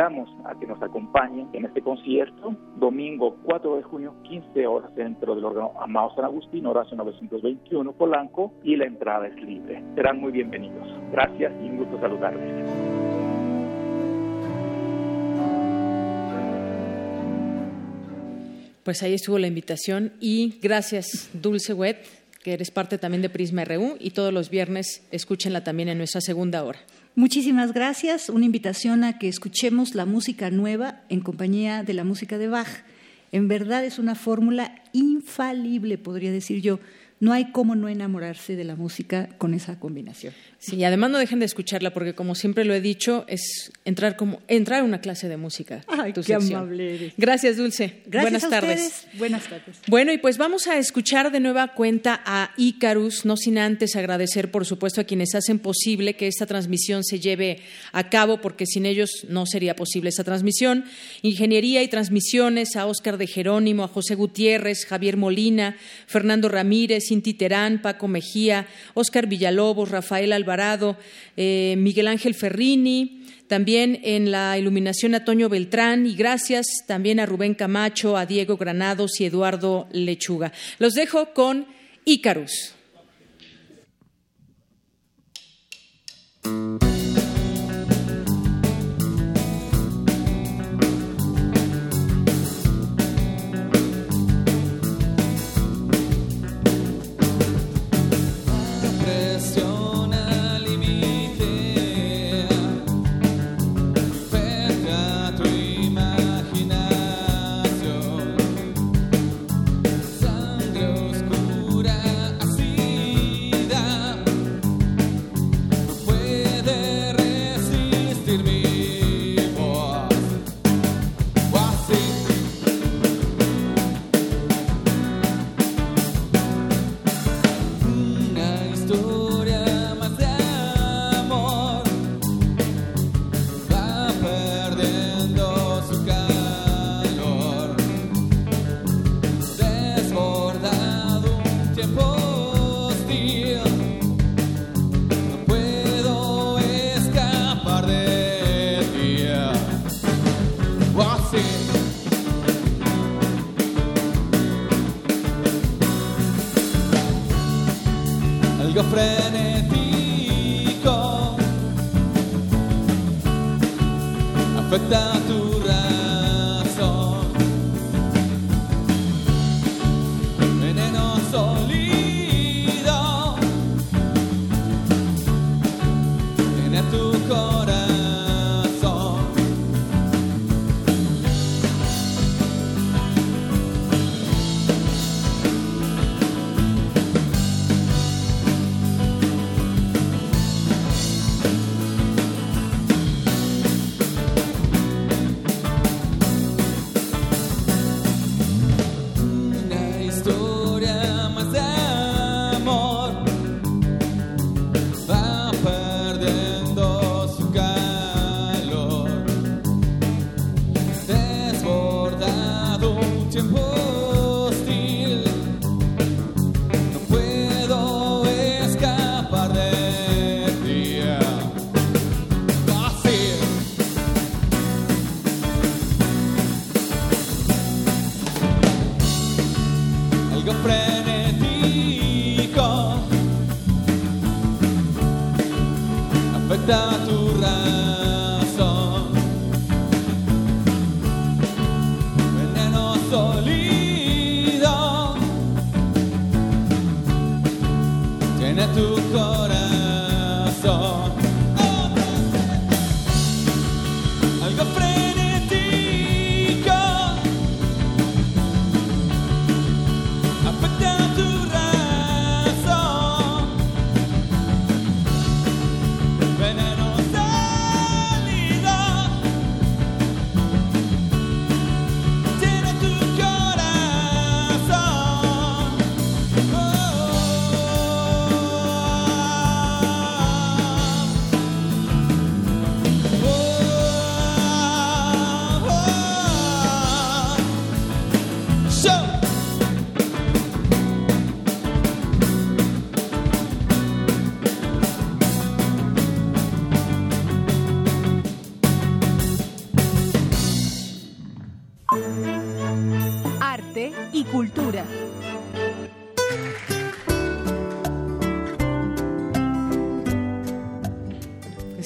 A 0.01 0.55
que 0.61 0.67
nos 0.67 0.81
acompañen 0.81 1.49
en 1.53 1.65
este 1.65 1.83
concierto, 1.83 2.55
domingo 2.77 3.37
4 3.43 3.79
de 3.79 3.83
junio, 3.83 4.15
15 4.23 4.65
horas, 4.65 4.95
dentro 4.95 5.35
del 5.35 5.45
órgano 5.45 5.73
Amado 5.81 6.15
San 6.15 6.25
Agustín, 6.25 6.67
Horacio 6.67 6.97
921, 6.97 7.93
Polanco, 7.95 8.53
y 8.63 8.77
la 8.77 8.85
entrada 8.85 9.27
es 9.27 9.35
libre. 9.43 9.83
Serán 9.97 10.21
muy 10.21 10.31
bienvenidos. 10.31 10.87
Gracias 11.11 11.53
y 11.61 11.69
un 11.69 11.79
gusto 11.79 11.99
saludarles. 12.01 12.71
Pues 18.85 19.03
ahí 19.03 19.15
estuvo 19.15 19.37
la 19.41 19.49
invitación 19.49 20.13
y 20.21 20.61
gracias, 20.63 21.29
Dulce 21.33 21.75
Wet, 21.75 22.07
que 22.45 22.53
eres 22.53 22.71
parte 22.71 22.99
también 22.99 23.21
de 23.21 23.31
Prisma 23.31 23.65
RU 23.65 23.97
y 23.99 24.11
todos 24.11 24.33
los 24.33 24.49
viernes 24.49 25.09
escúchenla 25.11 25.65
también 25.65 25.89
en 25.89 25.99
nuestra 25.99 26.21
segunda 26.21 26.63
hora. 26.63 26.79
Muchísimas 27.19 27.73
gracias. 27.73 28.29
Una 28.29 28.45
invitación 28.45 29.03
a 29.03 29.19
que 29.19 29.27
escuchemos 29.27 29.97
la 29.97 30.07
música 30.07 30.53
nueva 30.53 31.01
en 31.09 31.19
compañía 31.19 31.83
de 31.83 31.93
la 31.93 32.05
música 32.05 32.39
de 32.39 32.47
Bach. 32.47 32.69
En 33.33 33.49
verdad 33.49 33.85
es 33.85 33.99
una 33.99 34.15
fórmula 34.15 34.73
infalible, 34.93 35.99
podría 35.99 36.31
decir 36.31 36.63
yo, 36.63 36.79
no 37.19 37.33
hay 37.33 37.51
cómo 37.51 37.75
no 37.75 37.89
enamorarse 37.89 38.55
de 38.55 38.63
la 38.63 38.77
música 38.77 39.31
con 39.37 39.53
esa 39.53 39.81
combinación. 39.81 40.33
Sí, 40.61 40.75
y 40.75 40.85
además 40.85 41.11
no 41.11 41.19
dejen 41.19 41.39
de 41.39 41.47
escucharla 41.47 41.93
porque 41.93 42.15
como 42.15 42.35
siempre 42.35 42.65
lo 42.65 42.75
he 42.75 42.81
dicho, 42.81 43.25
es 43.29 43.71
entrar 43.85 44.17
como 44.17 44.41
entrar 44.49 44.81
a 44.81 44.85
una 44.85 45.01
clase 45.01 45.29
de 45.29 45.37
música. 45.37 45.85
Ay, 45.87 46.13
qué 46.13 46.35
amable 46.35 46.97
eres. 46.97 47.13
Gracias, 47.17 47.57
Dulce. 47.57 48.03
Gracias 48.07 48.43
Buenas 48.43 48.51
tardes. 48.51 49.07
Buenas 49.15 49.45
tardes. 49.45 49.77
Bueno, 49.87 50.13
y 50.13 50.19
pues 50.19 50.37
vamos 50.37 50.67
a 50.67 50.77
escuchar 50.77 51.31
de 51.31 51.39
nueva 51.39 51.75
cuenta 51.75 52.21
a 52.25 52.51
Icarus, 52.57 53.25
no 53.25 53.37
sin 53.37 53.57
antes 53.57 53.95
agradecer, 53.95 54.51
por 54.51 54.67
supuesto, 54.67 55.01
a 55.01 55.05
quienes 55.05 55.37
hacen 55.37 55.61
posible 55.61 56.15
que 56.15 56.27
esta 56.27 56.45
transmisión 56.45 57.05
se 57.05 57.21
lleve 57.21 57.61
a 57.93 58.11
cabo, 58.11 58.41
porque 58.41 58.67
sin 58.67 58.85
ellos 58.85 59.27
no 59.29 59.47
sería 59.47 59.77
posible 59.77 60.09
esa 60.09 60.25
transmisión. 60.25 60.85
Ingeniería 61.23 61.85
y 61.85 61.89
transmisiones 61.89 62.75
a 62.75 62.87
Óscar 62.87 63.17
de 63.17 63.29
Jerónimo, 63.29 63.85
a 63.85 63.89
José 63.89 64.17
Gutiérrez, 64.17 64.87
Javier 64.87 65.17
Molina, 65.17 65.77
Fernando 66.09 66.49
Ramírez, 66.49 67.05
Cinti 67.09 67.35
Terán, 67.35 67.81
Paco 67.81 68.09
Mejía, 68.09 68.67
Óscar 68.95 69.29
Villalobos, 69.29 69.91
Rafael 69.91 70.33
Alvarado, 70.49 70.97
eh, 71.37 71.75
Miguel 71.77 72.09
Ángel 72.09 72.35
Ferrini, 72.35 73.27
también 73.49 74.01
en 74.03 74.31
la 74.31 74.57
iluminación 74.57 75.15
a 75.15 75.25
Toño 75.25 75.51
Beltrán 75.51 76.07
y 76.07 76.15
gracias 76.15 76.67
también 76.87 77.21
a 77.21 77.27
Rubén 77.27 77.55
Camacho, 77.55 78.17
a 78.17 78.25
Diego 78.25 78.57
Granados 78.57 79.21
y 79.21 79.27
Eduardo 79.27 79.89
Lechuga. 79.93 80.53
Los 80.79 80.95
dejo 80.95 81.35
con 81.35 81.67
Ícarus. 82.07 82.75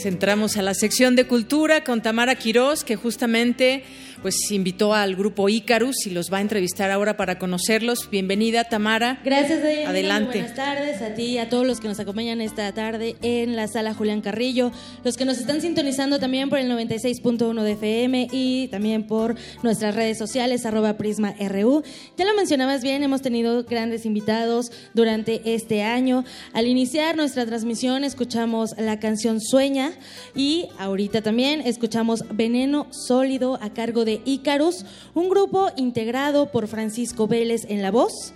Entramos 0.06 0.56
a 0.56 0.62
la 0.62 0.74
sección 0.74 1.16
de 1.16 1.26
cultura 1.26 1.84
con 1.84 2.02
Tamara 2.02 2.34
Quirós, 2.34 2.84
que 2.84 2.96
justamente 2.96 3.84
pues 4.22 4.50
invitó 4.52 4.94
al 4.94 5.16
grupo 5.16 5.48
Icarus 5.48 6.06
y 6.06 6.10
los 6.10 6.32
va 6.32 6.38
a 6.38 6.40
entrevistar 6.40 6.90
ahora 6.92 7.16
para 7.16 7.38
conocerlos. 7.38 8.08
Bienvenida, 8.08 8.64
Tamara. 8.64 9.20
Gracias, 9.24 9.62
Deyanira. 9.62 9.90
Adelante. 9.90 10.38
Muy 10.38 10.48
buenas 10.48 10.54
tardes 10.54 11.02
a 11.02 11.14
ti 11.14 11.22
y 11.24 11.38
a 11.38 11.48
todos 11.48 11.66
los 11.66 11.80
que 11.80 11.88
nos 11.88 11.98
acompañan 11.98 12.40
esta 12.40 12.72
tarde 12.72 13.16
en 13.22 13.56
la 13.56 13.66
sala 13.66 13.94
Julián 13.94 14.20
Carrillo, 14.20 14.70
los 15.02 15.16
que 15.16 15.24
nos 15.24 15.38
están 15.38 15.60
sintonizando 15.60 16.20
también 16.20 16.48
por 16.48 16.60
el 16.60 16.70
96.1 16.70 17.62
de 17.62 17.72
FM 17.72 18.28
y 18.30 18.68
también 18.68 19.06
por 19.06 19.34
nuestras 19.64 19.94
redes 19.96 20.18
sociales, 20.18 20.64
arroba 20.64 20.96
Prisma 20.96 21.34
RU. 21.38 21.82
Ya 22.16 22.24
lo 22.24 22.34
mencionabas 22.34 22.82
bien, 22.82 23.02
hemos 23.02 23.22
tenido 23.22 23.64
grandes 23.64 24.06
invitados 24.06 24.70
durante 24.94 25.42
este 25.54 25.82
año. 25.82 26.24
Al 26.52 26.66
iniciar 26.66 27.16
nuestra 27.16 27.44
transmisión 27.44 28.04
escuchamos 28.04 28.70
la 28.78 29.00
canción 29.00 29.40
Sueña 29.40 29.92
y 30.36 30.68
ahorita 30.78 31.22
también 31.22 31.60
escuchamos 31.62 32.24
Veneno 32.32 32.86
Sólido 32.92 33.58
a 33.60 33.70
cargo 33.70 34.04
de 34.04 34.11
Icarus, 34.24 34.84
un 35.14 35.28
grupo 35.28 35.70
integrado 35.76 36.50
por 36.50 36.68
Francisco 36.68 37.26
Vélez 37.26 37.62
en 37.68 37.80
la 37.80 37.90
voz, 37.90 38.34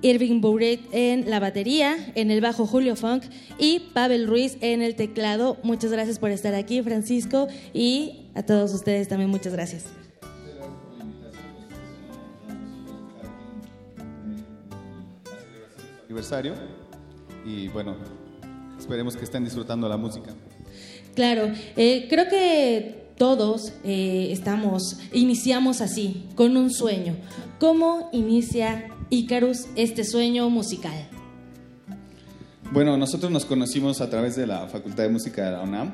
Irving 0.00 0.40
Bouret 0.40 0.80
en 0.92 1.28
la 1.28 1.40
batería, 1.40 1.96
en 2.14 2.30
el 2.30 2.40
bajo 2.40 2.66
Julio 2.66 2.96
Funk 2.96 3.24
y 3.58 3.80
Pavel 3.92 4.26
Ruiz 4.26 4.56
en 4.60 4.80
el 4.80 4.94
teclado. 4.94 5.56
Muchas 5.62 5.90
gracias 5.90 6.18
por 6.18 6.30
estar 6.30 6.54
aquí, 6.54 6.82
Francisco, 6.82 7.48
y 7.74 8.26
a 8.34 8.42
todos 8.44 8.72
ustedes 8.72 9.08
también 9.08 9.30
muchas 9.30 9.52
gracias. 9.52 9.84
aniversario 16.18 16.54
y 17.44 17.68
bueno, 17.68 17.94
esperemos 18.78 19.14
que 19.14 19.24
estén 19.24 19.44
disfrutando 19.44 19.88
la 19.88 19.96
música. 19.96 20.30
Claro, 21.14 21.52
eh, 21.76 22.06
creo 22.08 22.28
que 22.28 23.07
todos 23.18 23.72
eh, 23.84 24.28
estamos, 24.30 24.98
iniciamos 25.12 25.80
así, 25.80 26.26
con 26.36 26.56
un 26.56 26.70
sueño. 26.70 27.16
¿Cómo 27.58 28.08
inicia 28.12 28.88
Icarus 29.10 29.66
este 29.74 30.04
sueño 30.04 30.48
musical? 30.48 31.08
Bueno, 32.70 32.96
nosotros 32.96 33.32
nos 33.32 33.44
conocimos 33.44 34.00
a 34.00 34.08
través 34.08 34.36
de 34.36 34.46
la 34.46 34.68
Facultad 34.68 35.02
de 35.02 35.08
Música 35.08 35.44
de 35.44 35.52
la 35.52 35.62
UNAM. 35.62 35.92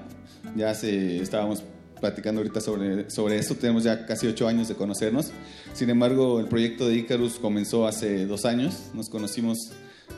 Ya 0.55 0.71
hace, 0.71 1.19
estábamos 1.19 1.63
platicando 2.01 2.41
ahorita 2.43 2.61
sobre, 2.61 3.09
sobre 3.11 3.41
tenemos 3.43 3.85
ya 3.85 4.05
casi 4.05 4.27
ocho 4.27 4.47
años 4.47 4.69
de 4.69 4.75
conocernos. 4.75 5.31
Sin 5.73 5.89
embargo, 5.89 6.41
el 6.41 6.47
proyecto 6.47 6.87
de 6.89 6.97
Icarus 6.97 7.39
comenzó 7.39 7.87
hace 7.87 8.27
dos 8.27 8.45
años. 8.45 8.91
Nos 8.93 9.09
conocimos 9.09 9.71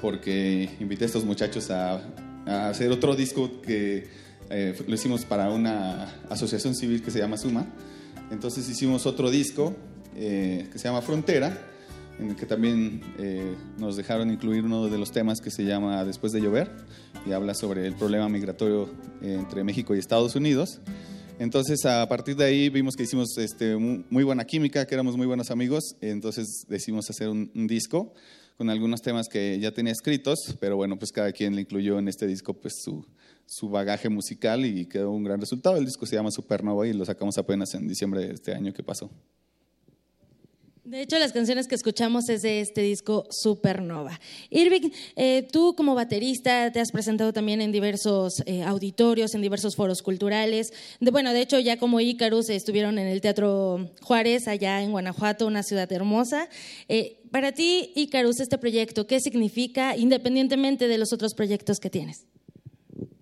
porque 0.03 0.71
invité 0.81 1.05
a 1.05 1.07
estos 1.07 1.25
muchachos 1.25 1.71
a 1.71 2.01
hacer 2.47 2.91
otro 2.91 3.15
disco 3.15 3.61
que 3.63 4.26
eh, 4.51 4.75
lo 4.87 4.95
hicimos 4.95 5.25
para 5.25 5.51
una 5.51 6.05
asociación 6.31 6.75
civil 6.75 7.03
que 7.03 7.11
se 7.11 7.19
llama 7.19 7.37
Suma. 7.37 7.67
Entonces 8.31 8.69
hicimos 8.69 9.07
otro 9.07 9.31
disco 9.31 9.75
eh, 10.17 10.69
que 10.73 10.79
se 10.79 10.89
llama 10.89 11.03
Frontera, 11.03 11.73
en 12.19 12.31
el 12.31 12.37
que 12.37 12.47
también 12.47 13.03
eh, 13.19 13.55
nos 13.79 13.97
dejaron 13.97 14.31
incluir 14.31 14.65
uno 14.65 14.89
de 14.89 14.99
los 14.99 15.13
temas 15.13 15.41
que 15.41 15.51
se 15.51 15.65
llama 15.65 16.05
Después 16.05 16.33
de 16.33 16.41
llover 16.41 16.71
y 17.27 17.33
habla 17.33 17.55
sobre 17.55 17.87
el 17.87 17.95
problema 17.95 18.29
migratorio 18.29 18.89
eh, 19.23 19.37
entre 19.39 19.63
México 19.65 19.95
y 19.95 19.99
Estados 19.99 20.35
Unidos. 20.35 20.81
Entonces, 21.39 21.85
a 21.85 22.09
partir 22.09 22.35
de 22.37 22.45
ahí 22.47 22.71
vimos 22.71 22.95
que 22.97 23.03
hicimos 23.03 23.37
este, 23.37 23.77
mu- 23.77 24.05
muy 24.09 24.25
buena 24.25 24.47
química, 24.47 24.87
que 24.87 24.95
éramos 24.95 25.19
muy 25.19 25.27
buenos 25.27 25.51
amigos, 25.51 25.95
entonces 26.01 26.65
decidimos 26.67 27.11
hacer 27.11 27.29
un, 27.29 27.51
un 27.55 27.67
disco 27.67 28.15
con 28.57 28.71
algunos 28.71 29.03
temas 29.03 29.29
que 29.29 29.59
ya 29.61 29.71
tenía 29.73 29.93
escritos, 29.93 30.57
pero 30.59 30.77
bueno, 30.77 30.99
pues 30.99 31.13
cada 31.13 31.31
quien 31.33 31.55
le 31.55 31.61
incluyó 31.61 31.99
en 31.99 32.09
este 32.09 32.27
disco 32.27 32.55
pues 32.55 32.77
su, 32.83 33.05
su 33.47 33.69
bagaje 33.69 34.09
musical 34.09 34.65
y 34.65 34.87
quedó 34.87 35.11
un 35.11 35.25
gran 35.25 35.41
resultado. 35.41 35.77
El 35.77 35.85
disco 35.85 36.05
se 36.05 36.17
llama 36.17 36.31
Supernova 36.31 36.87
y 36.87 36.93
lo 36.93 37.05
sacamos 37.05 37.39
apenas 37.39 37.75
en 37.75 37.89
diciembre 37.89 38.27
de 38.27 38.35
este 38.35 38.53
año 38.53 38.73
que 38.73 38.83
pasó. 38.83 39.11
De 40.87 41.03
hecho, 41.03 41.19
las 41.19 41.33
canciones 41.33 41.67
que 41.67 41.75
escuchamos 41.75 42.29
es 42.29 42.43
de 42.43 42.61
este 42.61 42.81
disco 42.81 43.27
Supernova. 43.31 44.21
Irving, 44.51 44.91
eh, 45.17 45.49
tú 45.51 45.75
como 45.75 45.97
baterista 45.97 46.71
te 46.71 46.79
has 46.79 46.93
presentado 46.93 47.33
también 47.33 47.61
en 47.61 47.73
diversos 47.73 48.41
eh, 48.47 48.63
auditorios, 48.63 49.35
en 49.35 49.43
diversos 49.43 49.75
foros 49.75 50.01
culturales. 50.01 50.73
De, 51.01 51.11
bueno, 51.11 51.33
de 51.33 51.41
hecho, 51.41 51.59
ya 51.59 51.77
como 51.77 51.99
Icarus 51.99 52.51
estuvieron 52.51 53.01
en 53.01 53.09
el 53.09 53.21
Teatro 53.21 53.91
Juárez, 54.01 54.47
allá 54.47 54.81
en 54.81 54.93
Guanajuato, 54.93 55.49
una 55.49 55.65
ciudad 55.65 55.91
hermosa. 55.91 56.49
Eh, 56.89 57.21
para 57.33 57.51
ti, 57.51 57.91
Icarus, 57.97 58.39
este 58.39 58.57
proyecto, 58.57 59.09
¿qué 59.09 59.19
significa 59.19 59.97
independientemente 59.97 60.87
de 60.87 60.99
los 60.99 61.13
otros 61.13 61.35
proyectos 61.35 61.81
que 61.81 61.91
tienes? 61.91 62.27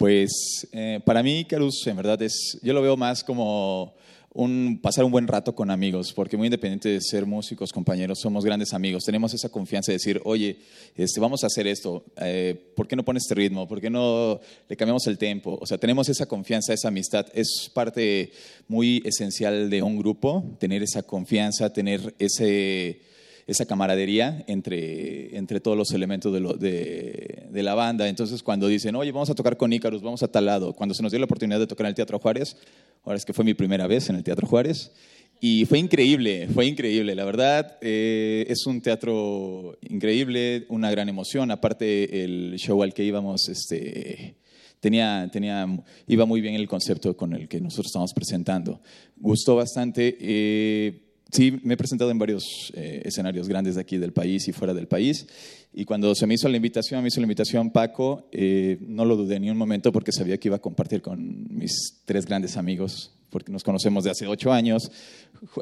Pues 0.04 0.68
eh, 0.72 1.00
para 1.02 1.22
mí, 1.22 1.38
Icarus, 1.38 1.86
en 1.86 1.96
verdad, 1.96 2.20
es, 2.20 2.58
yo 2.62 2.74
lo 2.74 2.82
veo 2.82 2.94
más 2.94 3.24
como 3.24 3.94
un, 4.34 4.78
pasar 4.82 5.02
un 5.02 5.10
buen 5.10 5.26
rato 5.26 5.54
con 5.54 5.70
amigos, 5.70 6.12
porque 6.12 6.36
muy 6.36 6.48
independiente 6.48 6.90
de 6.90 7.00
ser 7.00 7.24
músicos, 7.24 7.72
compañeros, 7.72 8.18
somos 8.20 8.44
grandes 8.44 8.74
amigos. 8.74 9.04
Tenemos 9.04 9.32
esa 9.32 9.48
confianza 9.48 9.92
de 9.92 9.94
decir, 9.94 10.20
oye, 10.26 10.58
este, 10.94 11.20
vamos 11.20 11.42
a 11.42 11.46
hacer 11.46 11.66
esto, 11.66 12.04
eh, 12.18 12.54
¿por 12.76 12.86
qué 12.86 12.96
no 12.96 13.02
pones 13.02 13.22
este 13.22 13.34
ritmo? 13.34 13.66
¿Por 13.66 13.80
qué 13.80 13.88
no 13.88 14.38
le 14.68 14.76
cambiamos 14.76 15.06
el 15.06 15.16
tempo? 15.16 15.58
O 15.58 15.64
sea, 15.64 15.78
tenemos 15.78 16.06
esa 16.10 16.26
confianza, 16.26 16.74
esa 16.74 16.88
amistad. 16.88 17.26
Es 17.32 17.70
parte 17.72 18.30
muy 18.68 19.02
esencial 19.06 19.70
de 19.70 19.82
un 19.82 19.96
grupo, 19.96 20.54
tener 20.60 20.82
esa 20.82 21.02
confianza, 21.02 21.72
tener 21.72 22.14
ese 22.18 23.00
esa 23.46 23.66
camaradería 23.66 24.44
entre, 24.46 25.36
entre 25.36 25.60
todos 25.60 25.76
los 25.76 25.90
elementos 25.92 26.32
de, 26.32 27.46
de 27.50 27.62
la 27.62 27.74
banda. 27.74 28.08
Entonces, 28.08 28.42
cuando 28.42 28.68
dicen, 28.68 28.96
oye, 28.96 29.12
vamos 29.12 29.30
a 29.30 29.34
tocar 29.34 29.56
con 29.56 29.72
Ícarus, 29.72 30.02
vamos 30.02 30.22
a 30.22 30.28
tal 30.28 30.46
lado, 30.46 30.72
cuando 30.72 30.94
se 30.94 31.02
nos 31.02 31.12
dio 31.12 31.18
la 31.18 31.26
oportunidad 31.26 31.58
de 31.58 31.66
tocar 31.66 31.86
en 31.86 31.88
el 31.88 31.94
Teatro 31.94 32.18
Juárez, 32.18 32.56
ahora 33.04 33.16
es 33.16 33.24
que 33.24 33.32
fue 33.32 33.44
mi 33.44 33.54
primera 33.54 33.86
vez 33.86 34.08
en 34.08 34.16
el 34.16 34.24
Teatro 34.24 34.46
Juárez, 34.46 34.92
y 35.40 35.66
fue 35.66 35.78
increíble, 35.78 36.48
fue 36.54 36.64
increíble. 36.64 37.14
La 37.14 37.24
verdad, 37.24 37.76
eh, 37.82 38.46
es 38.48 38.66
un 38.66 38.80
teatro 38.80 39.76
increíble, 39.82 40.64
una 40.70 40.90
gran 40.90 41.08
emoción. 41.10 41.50
Aparte, 41.50 42.24
el 42.24 42.54
show 42.56 42.82
al 42.82 42.94
que 42.94 43.04
íbamos, 43.04 43.48
este, 43.50 44.36
tenía, 44.80 45.28
tenía, 45.30 45.66
iba 46.06 46.24
muy 46.24 46.40
bien 46.40 46.54
el 46.54 46.66
concepto 46.66 47.14
con 47.14 47.34
el 47.34 47.46
que 47.46 47.60
nosotros 47.60 47.88
estamos 47.88 48.14
presentando. 48.14 48.80
Gustó 49.16 49.56
bastante. 49.56 50.16
eh, 50.18 51.03
sí, 51.34 51.58
me 51.62 51.74
he 51.74 51.76
presentado 51.76 52.10
en 52.10 52.18
varios 52.18 52.72
eh, 52.74 53.02
escenarios 53.04 53.48
grandes 53.48 53.74
de 53.74 53.80
aquí 53.80 53.98
del 53.98 54.12
país 54.12 54.46
y 54.48 54.52
fuera 54.52 54.72
del 54.72 54.86
país. 54.86 55.26
Y 55.72 55.84
cuando 55.84 56.14
se 56.14 56.26
me 56.26 56.34
hizo 56.34 56.48
la 56.48 56.56
invitación, 56.56 57.02
me 57.02 57.08
hizo 57.08 57.20
la 57.20 57.24
invitación 57.24 57.70
Paco, 57.70 58.28
eh, 58.30 58.78
no 58.80 59.04
lo 59.04 59.16
dudé 59.16 59.40
ni 59.40 59.50
un 59.50 59.56
momento 59.56 59.90
porque 59.90 60.12
sabía 60.12 60.38
que 60.38 60.48
iba 60.48 60.56
a 60.56 60.60
compartir 60.60 61.02
con 61.02 61.46
mis 61.50 62.00
tres 62.04 62.26
grandes 62.26 62.56
amigos, 62.56 63.12
porque 63.30 63.50
nos 63.50 63.64
conocemos 63.64 64.04
de 64.04 64.10
hace 64.10 64.28
ocho 64.28 64.52
años. 64.52 64.90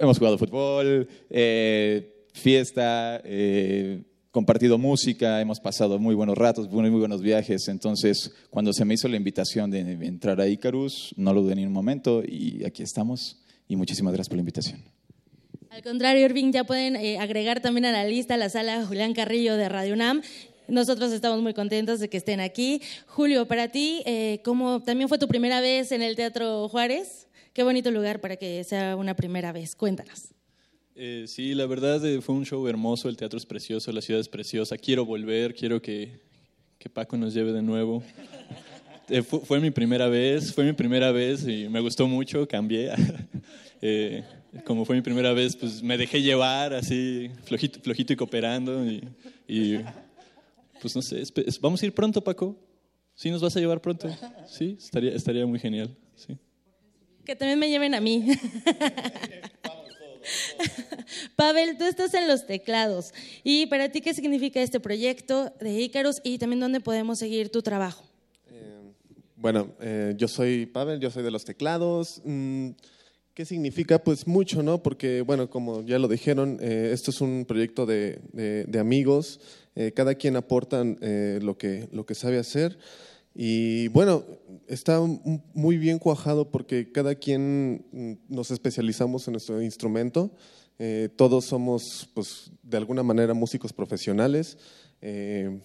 Hemos 0.00 0.18
jugado 0.18 0.36
fútbol, 0.36 1.08
eh, 1.30 2.26
fiesta, 2.34 3.22
eh, 3.24 4.02
compartido 4.30 4.76
música, 4.76 5.40
hemos 5.40 5.60
pasado 5.60 5.98
muy 5.98 6.14
buenos 6.14 6.36
ratos, 6.36 6.70
muy, 6.70 6.90
muy 6.90 7.00
buenos 7.00 7.22
viajes. 7.22 7.68
Entonces, 7.68 8.32
cuando 8.50 8.74
se 8.74 8.84
me 8.84 8.94
hizo 8.94 9.08
la 9.08 9.16
invitación 9.16 9.70
de 9.70 9.80
entrar 9.80 10.42
a 10.42 10.48
Icarus, 10.48 11.14
no 11.16 11.32
lo 11.32 11.40
dudé 11.40 11.56
ni 11.56 11.64
un 11.64 11.72
momento 11.72 12.22
y 12.22 12.64
aquí 12.66 12.82
estamos. 12.82 13.38
Y 13.66 13.76
muchísimas 13.76 14.12
gracias 14.12 14.28
por 14.28 14.36
la 14.36 14.42
invitación. 14.42 15.01
Al 15.72 15.82
contrario, 15.82 16.26
Irving, 16.26 16.52
ya 16.52 16.64
pueden 16.64 16.96
eh, 16.96 17.18
agregar 17.18 17.60
también 17.60 17.86
a 17.86 17.92
la 17.92 18.04
lista 18.04 18.36
la 18.36 18.50
sala 18.50 18.84
Julián 18.84 19.14
Carrillo 19.14 19.56
de 19.56 19.70
Radio 19.70 19.94
UNAM. 19.94 20.20
Nosotros 20.68 21.12
estamos 21.12 21.40
muy 21.40 21.54
contentos 21.54 21.98
de 21.98 22.10
que 22.10 22.18
estén 22.18 22.40
aquí. 22.40 22.82
Julio, 23.06 23.46
para 23.46 23.68
ti, 23.68 24.02
eh, 24.04 24.42
¿cómo 24.44 24.82
también 24.82 25.08
fue 25.08 25.18
tu 25.18 25.26
primera 25.28 25.62
vez 25.62 25.90
en 25.90 26.02
el 26.02 26.14
Teatro 26.14 26.68
Juárez? 26.68 27.26
Qué 27.54 27.62
bonito 27.62 27.90
lugar 27.90 28.20
para 28.20 28.36
que 28.36 28.62
sea 28.64 28.96
una 28.96 29.16
primera 29.16 29.50
vez. 29.50 29.74
Cuéntanos. 29.74 30.34
Eh, 30.94 31.24
sí, 31.26 31.54
la 31.54 31.64
verdad 31.64 32.04
eh, 32.04 32.20
fue 32.20 32.34
un 32.34 32.44
show 32.44 32.68
hermoso, 32.68 33.08
el 33.08 33.16
teatro 33.16 33.38
es 33.38 33.46
precioso, 33.46 33.90
la 33.92 34.02
ciudad 34.02 34.20
es 34.20 34.28
preciosa. 34.28 34.76
Quiero 34.76 35.06
volver, 35.06 35.54
quiero 35.54 35.80
que, 35.80 36.20
que 36.78 36.90
Paco 36.90 37.16
nos 37.16 37.32
lleve 37.32 37.50
de 37.50 37.62
nuevo. 37.62 38.02
Fue 39.46 39.58
mi 39.58 39.70
primera 39.70 40.08
vez, 40.08 40.52
fue 40.52 40.64
mi 40.64 40.74
primera 40.74 41.12
vez 41.12 41.48
y 41.48 41.66
me 41.70 41.80
gustó 41.80 42.06
mucho, 42.06 42.46
cambié. 42.46 42.92
Eh, 44.52 44.62
como 44.64 44.84
fue 44.84 44.96
mi 44.96 45.02
primera 45.02 45.32
vez, 45.32 45.56
pues 45.56 45.82
me 45.82 45.96
dejé 45.96 46.22
llevar 46.22 46.74
así, 46.74 47.30
flojito, 47.44 47.80
flojito 47.80 48.12
y 48.12 48.16
cooperando. 48.16 48.84
Y, 48.86 49.08
y, 49.46 49.80
pues 50.80 50.94
no 50.94 51.02
sé, 51.02 51.22
vamos 51.60 51.82
a 51.82 51.86
ir 51.86 51.94
pronto, 51.94 52.22
Paco. 52.22 52.56
¿Sí 53.14 53.30
nos 53.30 53.42
vas 53.42 53.56
a 53.56 53.60
llevar 53.60 53.80
pronto? 53.80 54.08
Sí, 54.48 54.76
estaría, 54.78 55.12
estaría 55.12 55.46
muy 55.46 55.58
genial. 55.58 55.96
Sí. 56.16 56.36
Que 57.24 57.36
también 57.36 57.58
me 57.58 57.68
lleven 57.68 57.94
a 57.94 58.00
mí. 58.00 58.26
Pavel, 61.36 61.76
tú 61.78 61.84
estás 61.84 62.14
en 62.14 62.26
los 62.28 62.46
teclados. 62.46 63.12
¿Y 63.44 63.66
para 63.66 63.90
ti 63.90 64.00
qué 64.00 64.14
significa 64.14 64.62
este 64.62 64.80
proyecto 64.80 65.52
de 65.60 65.80
Ícaros 65.80 66.20
y 66.24 66.38
también 66.38 66.60
dónde 66.60 66.80
podemos 66.80 67.18
seguir 67.18 67.50
tu 67.50 67.62
trabajo? 67.62 68.04
Bueno, 69.42 69.74
eh, 69.80 70.14
yo 70.16 70.28
soy 70.28 70.66
Pavel, 70.66 71.00
yo 71.00 71.10
soy 71.10 71.24
de 71.24 71.32
los 71.32 71.44
teclados. 71.44 72.22
Mm, 72.24 72.70
¿Qué 73.34 73.46
significa? 73.46 74.02
Pues 74.02 74.26
mucho, 74.26 74.62
¿no? 74.62 74.82
Porque, 74.82 75.22
bueno, 75.22 75.48
como 75.48 75.82
ya 75.86 75.98
lo 75.98 76.06
dijeron, 76.06 76.58
eh, 76.60 76.90
esto 76.92 77.10
es 77.10 77.20
un 77.22 77.46
proyecto 77.48 77.86
de, 77.86 78.20
de- 78.32 78.64
de 78.64 78.78
amigos. 78.78 79.40
Eh, 79.74 79.92
cada 79.92 80.14
quien 80.16 80.36
aporta 80.36 80.82
eh, 81.00 81.38
lo, 81.42 81.56
que, 81.56 81.88
lo 81.92 82.04
que 82.04 82.14
sabe 82.14 82.38
hacer. 82.38 82.78
Y 83.34 83.88
bueno, 83.88 84.22
está 84.68 85.00
muy 85.54 85.78
bien 85.78 85.98
cuajado 85.98 86.50
porque 86.50 86.92
cada 86.92 87.14
quien 87.14 87.86
mm, 87.92 88.34
nos 88.34 88.50
especializamos 88.50 89.26
en 89.28 89.32
nuestro 89.32 89.62
instrumento. 89.62 90.30
Eh, 90.78 91.08
todos 91.16 91.46
somos, 91.46 92.10
pues, 92.12 92.50
de 92.62 92.76
alguna 92.76 93.02
manera 93.02 93.32
músicos 93.32 93.72
profesionales. 93.72 94.58
Eh, 95.00 95.58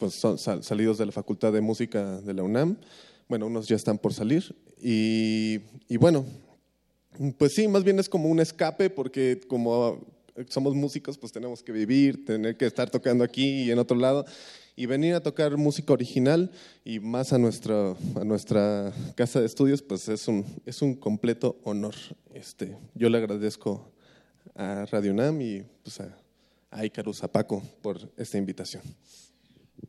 pues 0.00 0.14
son 0.14 0.38
sal- 0.38 0.64
salidos 0.64 0.98
de 0.98 1.06
la 1.06 1.12
Facultad 1.12 1.52
de 1.52 1.60
Música 1.60 2.20
de 2.20 2.34
la 2.34 2.42
UNAM. 2.42 2.78
Bueno, 3.28 3.46
unos 3.46 3.68
ya 3.68 3.76
están 3.76 3.96
por 3.98 4.12
salir. 4.12 4.56
Y, 4.82 5.60
y 5.88 5.96
bueno, 5.98 6.24
pues 7.38 7.52
sí, 7.54 7.68
más 7.68 7.84
bien 7.84 7.98
es 7.98 8.08
como 8.08 8.28
un 8.28 8.40
escape 8.40 8.90
porque 8.90 9.40
como 9.46 10.00
somos 10.48 10.74
músicos, 10.74 11.18
pues 11.18 11.32
tenemos 11.32 11.62
que 11.62 11.72
vivir, 11.72 12.24
tener 12.24 12.56
que 12.56 12.66
estar 12.66 12.90
tocando 12.90 13.24
aquí 13.24 13.64
y 13.64 13.70
en 13.70 13.78
otro 13.78 13.96
lado. 13.96 14.24
Y 14.74 14.86
venir 14.86 15.14
a 15.14 15.22
tocar 15.22 15.56
música 15.58 15.92
original 15.92 16.50
y 16.82 16.98
más 16.98 17.34
a 17.34 17.38
nuestra, 17.38 17.90
a 17.90 18.24
nuestra 18.24 18.92
casa 19.14 19.40
de 19.40 19.46
estudios, 19.46 19.82
pues 19.82 20.08
es 20.08 20.26
un, 20.28 20.46
es 20.64 20.80
un 20.80 20.94
completo 20.94 21.60
honor. 21.64 21.94
Este, 22.32 22.78
yo 22.94 23.10
le 23.10 23.18
agradezco 23.18 23.92
a 24.54 24.86
Radio 24.86 25.12
UNAM 25.12 25.42
y 25.42 25.62
pues 25.82 26.00
a, 26.00 26.16
a 26.70 26.86
Icarus, 26.86 27.22
a 27.22 27.30
Paco, 27.30 27.62
por 27.82 28.10
esta 28.16 28.38
invitación. 28.38 28.82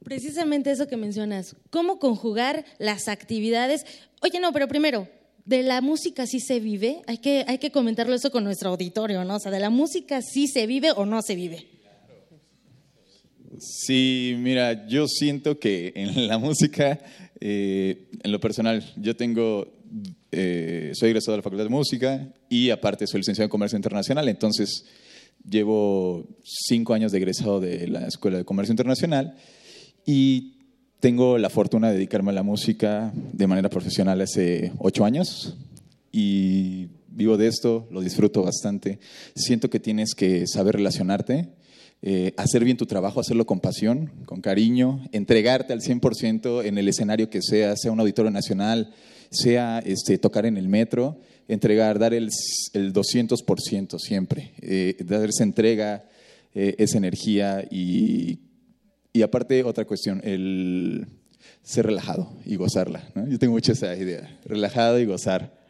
Precisamente 0.03 0.71
eso 0.71 0.87
que 0.87 0.97
mencionas, 0.97 1.55
cómo 1.69 1.99
conjugar 1.99 2.65
las 2.77 3.07
actividades. 3.07 3.85
Oye, 4.21 4.41
no, 4.41 4.51
pero 4.51 4.67
primero, 4.67 5.07
¿de 5.45 5.63
la 5.63 5.81
música 5.81 6.25
sí 6.25 6.39
se 6.39 6.59
vive? 6.59 7.01
Hay 7.07 7.17
que, 7.17 7.45
hay 7.47 7.57
que 7.57 7.71
comentarlo 7.71 8.13
eso 8.13 8.31
con 8.31 8.43
nuestro 8.43 8.69
auditorio, 8.69 9.23
¿no? 9.23 9.35
O 9.35 9.39
sea, 9.39 9.51
¿de 9.51 9.59
la 9.59 9.69
música 9.69 10.21
sí 10.21 10.47
se 10.47 10.67
vive 10.67 10.91
o 10.91 11.05
no 11.05 11.21
se 11.21 11.35
vive? 11.35 11.67
Sí, 13.59 14.35
mira, 14.37 14.87
yo 14.87 15.07
siento 15.07 15.59
que 15.59 15.93
en 15.95 16.27
la 16.27 16.37
música, 16.37 16.99
eh, 17.39 18.09
en 18.23 18.31
lo 18.31 18.39
personal, 18.39 18.83
yo 18.97 19.15
tengo, 19.15 19.73
eh, 20.31 20.91
soy 20.93 21.09
egresado 21.09 21.33
de 21.33 21.37
la 21.37 21.43
Facultad 21.43 21.65
de 21.65 21.69
Música 21.69 22.33
y 22.49 22.69
aparte 22.69 23.07
soy 23.07 23.19
licenciado 23.19 23.45
en 23.45 23.51
Comercio 23.51 23.77
Internacional, 23.77 24.27
entonces 24.27 24.85
llevo 25.47 26.27
cinco 26.43 26.93
años 26.93 27.11
de 27.11 27.17
egresado 27.17 27.59
de 27.59 27.87
la 27.87 28.07
Escuela 28.07 28.37
de 28.37 28.45
Comercio 28.45 28.71
Internacional 28.71 29.35
y 30.05 30.62
tengo 31.03 31.37
la 31.37 31.49
fortuna 31.49 31.89
de 31.89 31.95
dedicarme 31.95 32.31
a 32.31 32.33
la 32.33 32.43
música 32.43 33.11
de 33.13 33.45
manera 33.45 33.67
profesional 33.67 34.21
hace 34.21 34.71
ocho 34.77 35.03
años 35.03 35.57
y 36.13 36.87
vivo 37.09 37.35
de 37.35 37.47
esto, 37.47 37.89
lo 37.91 37.99
disfruto 37.99 38.41
bastante. 38.41 38.99
Siento 39.35 39.69
que 39.69 39.81
tienes 39.81 40.15
que 40.15 40.47
saber 40.47 40.75
relacionarte, 40.75 41.49
eh, 42.01 42.33
hacer 42.37 42.63
bien 42.63 42.77
tu 42.77 42.85
trabajo, 42.85 43.19
hacerlo 43.19 43.45
con 43.45 43.59
pasión, 43.59 44.13
con 44.25 44.39
cariño, 44.39 45.03
entregarte 45.11 45.73
al 45.73 45.81
100% 45.81 46.63
en 46.63 46.77
el 46.77 46.87
escenario 46.87 47.29
que 47.29 47.41
sea, 47.41 47.75
sea 47.75 47.91
un 47.91 47.99
auditorio 47.99 48.31
nacional, 48.31 48.93
sea 49.29 49.79
este, 49.79 50.17
tocar 50.17 50.45
en 50.45 50.55
el 50.55 50.69
metro, 50.69 51.19
entregar, 51.49 51.99
dar 51.99 52.13
el, 52.13 52.29
el 52.71 52.93
200% 52.93 53.99
siempre, 53.99 54.53
eh, 54.61 54.95
dar 55.05 55.27
esa 55.27 55.43
entrega, 55.43 56.05
eh, 56.55 56.75
esa 56.77 56.97
energía 56.97 57.67
y, 57.69 58.39
y 59.13 59.21
aparte 59.21 59.63
otra 59.63 59.85
cuestión, 59.85 60.19
el 60.23 61.07
ser 61.61 61.85
relajado 61.85 62.35
y 62.45 62.55
gozarla. 62.55 63.07
Yo 63.29 63.37
tengo 63.39 63.53
mucho 63.53 63.71
esa 63.71 63.95
idea, 63.95 64.39
relajado 64.43 64.99
y 64.99 65.05
gozar. 65.05 65.63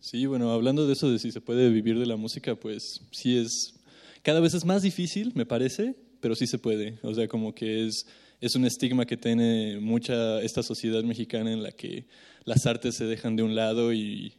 Sí, 0.00 0.26
bueno, 0.26 0.50
hablando 0.50 0.86
de 0.86 0.92
eso 0.92 1.10
de 1.10 1.18
si 1.18 1.32
se 1.32 1.40
puede 1.40 1.70
vivir 1.70 1.98
de 1.98 2.06
la 2.06 2.16
música, 2.16 2.54
pues 2.54 3.00
sí 3.12 3.38
es, 3.38 3.74
cada 4.22 4.40
vez 4.40 4.52
es 4.52 4.64
más 4.64 4.82
difícil, 4.82 5.32
me 5.34 5.46
parece, 5.46 5.94
pero 6.20 6.34
sí 6.34 6.46
se 6.46 6.58
puede. 6.58 6.98
O 7.02 7.14
sea, 7.14 7.28
como 7.28 7.54
que 7.54 7.86
es, 7.86 8.06
es 8.40 8.56
un 8.56 8.66
estigma 8.66 9.06
que 9.06 9.16
tiene 9.16 9.78
mucha 9.80 10.42
esta 10.42 10.62
sociedad 10.62 11.02
mexicana 11.02 11.52
en 11.52 11.62
la 11.62 11.72
que 11.72 12.06
las 12.44 12.66
artes 12.66 12.96
se 12.96 13.04
dejan 13.04 13.36
de 13.36 13.42
un 13.42 13.54
lado 13.54 13.92
y, 13.92 14.34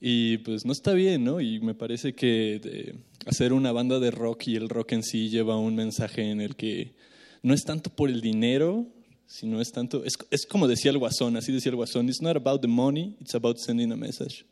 y 0.00 0.38
pues 0.38 0.64
no 0.64 0.72
está 0.72 0.94
bien, 0.94 1.24
¿no? 1.24 1.40
Y 1.40 1.60
me 1.60 1.74
parece 1.74 2.14
que 2.14 2.58
de 2.62 2.94
hacer 3.26 3.52
una 3.52 3.70
banda 3.70 4.00
de 4.00 4.10
rock 4.10 4.48
y 4.48 4.56
el 4.56 4.68
rock 4.68 4.92
en 4.92 5.02
sí 5.02 5.28
lleva 5.28 5.58
un 5.58 5.74
mensaje 5.74 6.30
en 6.30 6.40
el 6.40 6.56
que 6.56 6.94
no 7.42 7.52
es 7.52 7.64
tanto 7.64 7.90
por 7.90 8.08
el 8.08 8.20
dinero, 8.22 8.86
sino 9.26 9.60
es 9.60 9.70
tanto, 9.72 10.04
es, 10.04 10.14
es 10.30 10.46
como 10.46 10.66
decía 10.66 10.90
el 10.90 10.98
Guasón, 10.98 11.36
así 11.36 11.52
decía 11.52 11.70
el 11.70 11.76
Guasón, 11.76 12.08
it's 12.08 12.22
not 12.22 12.36
about 12.36 12.62
the 12.62 12.68
money, 12.68 13.14
it's 13.20 13.34
about 13.34 13.58
sending 13.58 13.92
a 13.92 13.96
message. 13.96 14.46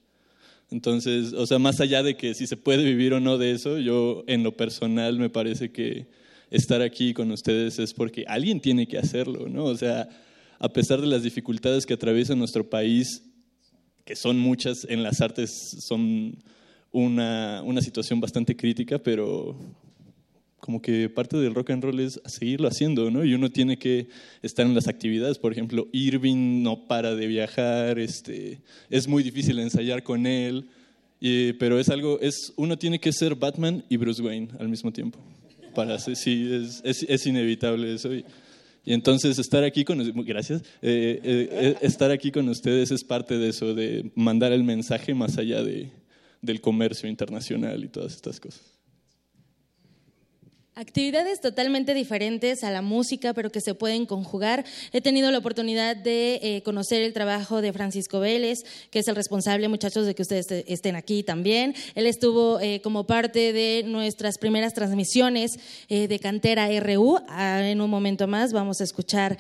Entonces, 0.71 1.33
o 1.33 1.47
sea, 1.47 1.59
más 1.59 1.81
allá 1.81 2.03
de 2.03 2.17
que 2.17 2.35
si 2.35 2.47
se 2.47 2.59
puede 2.59 2.85
vivir 2.85 3.15
o 3.15 3.21
no 3.21 3.39
de 3.39 3.53
eso, 3.53 3.79
yo 3.79 4.25
en 4.27 4.43
lo 4.43 4.55
personal 4.55 5.19
me 5.19 5.31
parece 5.31 5.73
que 5.73 6.09
estar 6.51 6.83
aquí 6.83 7.15
con 7.15 7.31
ustedes 7.33 7.79
es 7.79 7.95
porque 7.95 8.25
alguien 8.29 8.61
tiene 8.61 8.87
que 8.87 8.99
hacerlo, 8.99 9.49
¿no? 9.49 9.65
O 9.65 9.77
sea, 9.77 10.09
a 10.59 10.69
pesar 10.69 11.01
de 11.01 11.07
las 11.07 11.23
dificultades 11.23 11.87
que 11.87 11.95
atraviesa 11.95 12.35
nuestro 12.35 12.69
país, 12.69 13.23
que 14.09 14.17
son 14.17 14.39
muchas 14.39 14.87
en 14.89 15.03
las 15.03 15.21
artes, 15.21 15.51
son 15.81 16.35
una, 16.93 17.63
una 17.63 17.83
situación 17.83 18.21
bastante 18.21 18.57
crítica, 18.57 18.99
pero 18.99 19.55
como 20.61 20.81
que 20.81 21.11
parte 21.11 21.37
del 21.37 21.55
rock 21.55 21.71
and 21.71 21.85
roll 21.85 22.01
es 22.01 22.19
seguirlo 22.25 22.69
haciendo, 22.69 23.11
¿no? 23.11 23.23
Y 23.23 23.35
uno 23.35 23.51
tiene 23.51 23.79
que 23.79 24.09
estar 24.41 24.65
en 24.65 24.75
las 24.75 24.89
actividades. 24.89 25.39
Por 25.39 25.53
ejemplo, 25.53 25.89
Irving 25.93 26.63
no 26.63 26.87
para 26.87 27.15
de 27.15 27.27
viajar, 27.27 27.99
este, 27.99 28.63
es 28.89 29.07
muy 29.07 29.23
difícil 29.23 29.59
ensayar 29.59 30.03
con 30.03 30.27
él, 30.27 30.69
y- 31.21 31.53
pero 31.55 31.79
es 31.79 31.91
algo, 31.91 32.19
es, 32.21 32.55
uno 32.57 32.79
tiene 32.79 32.99
que 32.99 33.13
ser 33.13 33.35
Batman 33.35 33.85
y 33.91 33.99
Bruce 33.99 34.23
Wayne 34.23 34.49
al 34.59 34.71
mismo 34.71 34.91
tiempo. 34.91 35.19
Para 35.75 35.99
sí, 35.99 36.49
es, 36.51 36.81
es, 36.83 37.03
es 37.07 37.27
inevitable 37.27 37.93
eso. 37.95 38.15
Y, 38.15 38.25
y 38.89 38.95
entonces 38.95 39.39
estar 39.39 39.65
aquí 39.65 39.85
con, 39.85 39.99
gracias, 40.25 40.63
Eh, 40.81 41.21
eh, 41.23 41.49
eh, 41.53 41.77
estar 41.83 42.11
aquí 42.11 42.33
con 42.33 42.49
ustedes 42.49 42.91
es 42.91 43.05
parte 43.05 43.37
de 43.37 43.51
eso, 43.51 43.75
de 43.75 44.11
mandar 44.15 44.51
el 44.53 44.65
mensaje 44.65 45.13
más 45.13 45.37
allá 45.37 45.63
de, 45.63 45.93
del 46.41 46.63
comercio 46.63 47.07
internacional 47.07 47.85
y 47.85 47.89
todas 47.89 48.15
estas 48.15 48.41
cosas. 48.41 48.78
Actividades 50.79 51.41
totalmente 51.41 51.93
diferentes 51.93 52.63
a 52.63 52.71
la 52.71 52.83
música, 52.83 53.35
pero 53.35 53.51
que 53.51 53.61
se 53.61 53.75
pueden 53.75 54.07
conjugar. 54.07 54.65
He 54.93 55.01
tenido 55.01 55.29
la 55.33 55.39
oportunidad 55.39 55.97
de 55.97 56.39
eh, 56.41 56.63
conocer 56.63 57.03
el 57.03 57.13
trabajo 57.13 57.61
de 57.61 57.73
Francisco 57.73 58.21
Vélez, 58.21 58.61
que 58.93 59.01
es 59.01 59.09
el 59.09 59.17
responsable, 59.17 59.67
muchachos, 59.67 60.07
de 60.07 60.15
que 60.15 60.23
ustedes 60.23 60.47
estén 60.69 60.95
aquí 60.95 61.25
también. 61.25 61.75
Él 61.97 62.07
estuvo 62.07 62.61
eh, 62.61 62.81
como 62.81 63.09
parte 63.09 63.53
de 63.53 63.83
nuestras 63.87 64.39
primeras 64.39 64.73
transmisiones 64.73 65.59
eh, 65.89 66.07
de 66.07 66.21
Cantera 66.21 66.69
RU. 66.79 67.19
Ah, 67.27 67.61
en 67.65 67.81
un 67.81 67.91
momento 67.91 68.29
más 68.29 68.53
vamos 68.53 68.81
a 68.81 68.85
escuchar 68.85 69.37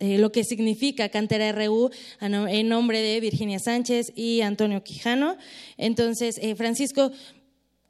lo 0.00 0.32
que 0.32 0.42
significa 0.42 1.08
Cantera 1.08 1.52
RU 1.52 1.90
en 2.20 2.68
nombre 2.68 3.00
de 3.00 3.20
Virginia 3.20 3.60
Sánchez 3.60 4.10
y 4.16 4.40
Antonio 4.40 4.82
Quijano. 4.82 5.36
Entonces, 5.76 6.40
Francisco, 6.56 7.12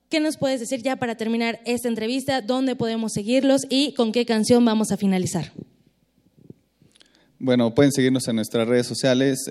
¿qué 0.09 0.21
nos 0.21 0.37
puedes 0.37 0.61
decir 0.61 0.83
ya 0.83 0.97
para 0.97 1.17
terminar 1.17 1.61
esta 1.65 1.89
entrevista? 1.89 2.41
¿Dónde 2.41 2.77
podemos 2.77 3.13
seguirlos 3.13 3.63
y 3.69 3.93
con 3.95 4.13
qué 4.13 4.25
canción 4.25 4.65
vamos 4.65 4.91
a 4.93 4.97
finalizar? 4.97 5.53
Bueno, 7.41 7.73
pueden 7.73 7.93
seguirnos 7.93 8.27
en 8.27 8.37
nuestras 8.37 8.67
redes 8.67 8.87
sociales, 8.87 9.49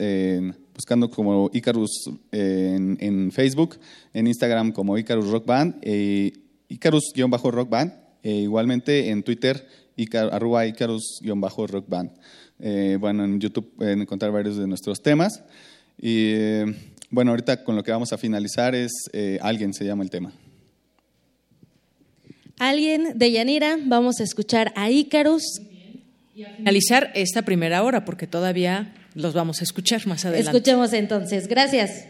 buscando 0.76 1.10
como 1.10 1.50
Icarus 1.54 2.10
en, 2.32 3.32
Facebook, 3.32 3.78
en 4.14 4.28
Instagram 4.28 4.74
como 4.74 4.98
Icarus 4.98 5.30
Rock 5.30 5.46
Band, 5.46 5.76
e 5.82 6.34
Icarus-Rock 6.68 7.70
Band, 7.70 7.94
e 8.24 8.32
igualmente 8.42 9.10
en 9.10 9.24
Twitter, 9.24 9.66
Icar- 9.96 10.34
arroba 10.34 10.66
Icarus-Rock 10.66 11.88
Band. 11.88 12.12
Eh, 12.60 12.98
bueno, 13.00 13.24
en 13.24 13.40
YouTube 13.40 13.72
pueden 13.78 14.02
encontrar 14.02 14.32
varios 14.34 14.58
de 14.58 14.68
nuestros 14.68 15.02
temas. 15.02 15.44
Y 15.98 16.34
eh, 16.34 16.66
bueno, 17.10 17.32
ahorita 17.32 17.64
con 17.64 17.76
lo 17.78 17.84
que 17.84 17.92
vamos 17.92 18.12
a 18.12 18.18
finalizar 18.18 18.76
es 18.76 18.92
eh, 19.14 19.40
Alguien 19.42 19.74
se 19.74 19.86
llama 19.86 20.04
el 20.04 20.10
tema. 20.10 20.34
Alguien 22.60 23.18
de 23.18 23.32
Yanira, 23.32 23.78
vamos 23.84 24.20
a 24.20 24.24
escuchar 24.24 24.74
a 24.76 24.90
Icarus. 24.90 25.62
Finalizar 26.58 27.12
esta 27.16 27.44
primera 27.44 27.84
hora, 27.84 28.06
porque 28.06 28.28
todavía 28.28 28.94
los 29.16 29.34
vamos 29.34 29.62
a 29.62 29.64
escuchar 29.64 30.06
más 30.08 30.26
adelante. 30.26 30.58
Escuchemos 30.58 30.94
entonces. 30.94 31.48
Gracias. 31.48 32.06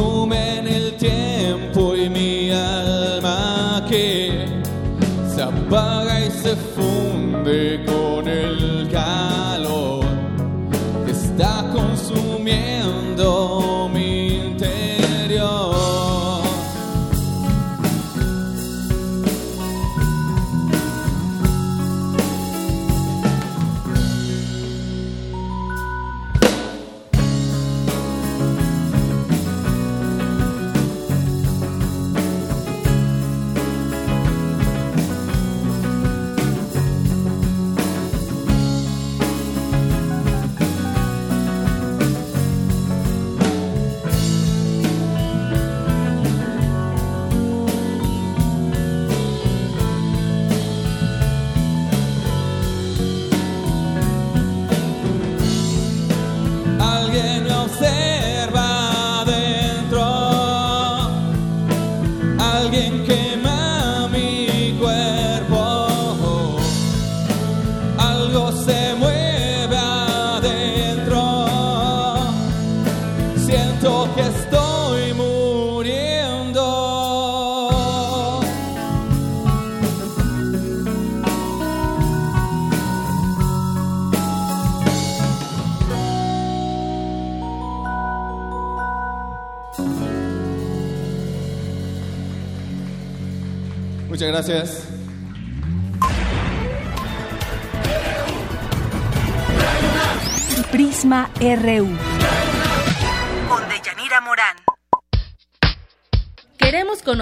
Consumen 0.00 0.66
el 0.66 0.96
tiempo 0.96 1.94
y 1.94 2.08
mi 2.08 2.50
alma 2.50 3.84
que 3.88 4.46
se 5.34 5.42
apaga 5.42 6.24
y 6.26 6.30
se 6.30 6.56
funde 6.56 7.84
con 7.84 8.26
el 8.26 8.88
calor 8.90 10.04
que 11.04 11.12
está 11.12 11.70
consumiendo 11.72 12.19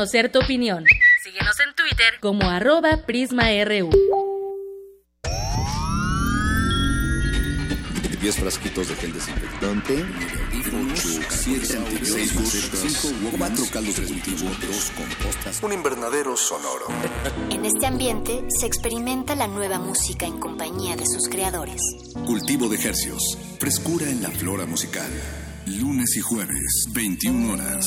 conocer 0.09 0.33
tu 0.33 0.39
opinión. 0.39 0.85
Síguenos 1.23 1.61
en 1.61 1.75
Twitter 1.75 2.15
como 2.21 2.49
arroba 2.49 3.05
PrismaRU. 3.05 3.91
10 8.21 8.37
frasquitos 8.37 8.89
de 8.89 8.97
gel 8.97 9.13
desinfectante, 9.13 10.05
8, 10.93 11.09
7, 11.29 11.67
6 12.03 12.33
5, 13.03 13.37
4 13.39 13.65
caldos 13.71 13.97
de 13.97 14.07
cultivo, 14.07 14.51
2 14.61 14.93
compostas, 14.97 15.63
un 15.63 15.73
invernadero 15.73 16.37
sonoro. 16.37 16.87
En 17.51 17.65
este 17.65 17.87
ambiente 17.87 18.45
se 18.49 18.67
experimenta 18.67 19.37
la 19.37 19.47
nueva 19.47 19.79
música 19.79 20.27
en 20.27 20.41
compañía 20.41 20.97
de 20.97 21.07
sus 21.07 21.29
creadores. 21.29 21.81
Cultivo 22.27 22.69
de 22.69 22.77
ejercios, 22.77 23.39
frescura 23.61 24.09
en 24.09 24.23
la 24.23 24.31
flora 24.31 24.67
musical. 24.67 25.11
Lunes 25.67 26.17
y 26.17 26.21
jueves, 26.21 26.87
21 26.95 27.53
horas, 27.53 27.87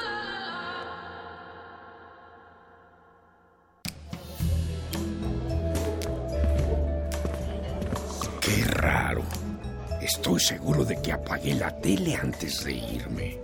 Estoy 10.15 10.41
seguro 10.41 10.83
de 10.83 11.01
que 11.01 11.13
apagué 11.13 11.53
la 11.55 11.71
tele 11.79 12.15
antes 12.15 12.65
de 12.65 12.73
irme. 12.73 13.39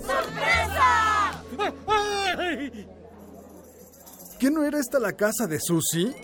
¡Sorpresa! 0.00 1.42
¿Qué 4.38 4.50
no 4.50 4.62
era 4.62 4.78
esta 4.78 5.00
la 5.00 5.14
casa 5.14 5.48
de 5.48 5.58
Susie? 5.58 6.14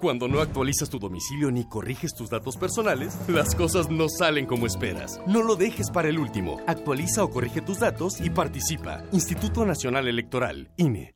Cuando 0.00 0.28
no 0.28 0.40
actualizas 0.40 0.88
tu 0.88 0.98
domicilio 0.98 1.50
ni 1.50 1.68
corriges 1.68 2.14
tus 2.14 2.30
datos 2.30 2.56
personales, 2.56 3.14
las 3.28 3.54
cosas 3.54 3.90
no 3.90 4.08
salen 4.08 4.46
como 4.46 4.66
esperas. 4.66 5.20
No 5.26 5.42
lo 5.42 5.56
dejes 5.56 5.90
para 5.90 6.08
el 6.08 6.18
último. 6.18 6.62
Actualiza 6.66 7.22
o 7.22 7.30
corrige 7.30 7.60
tus 7.60 7.80
datos 7.80 8.18
y 8.20 8.30
participa. 8.30 9.04
Instituto 9.12 9.66
Nacional 9.66 10.08
Electoral, 10.08 10.70
INE. 10.78 11.15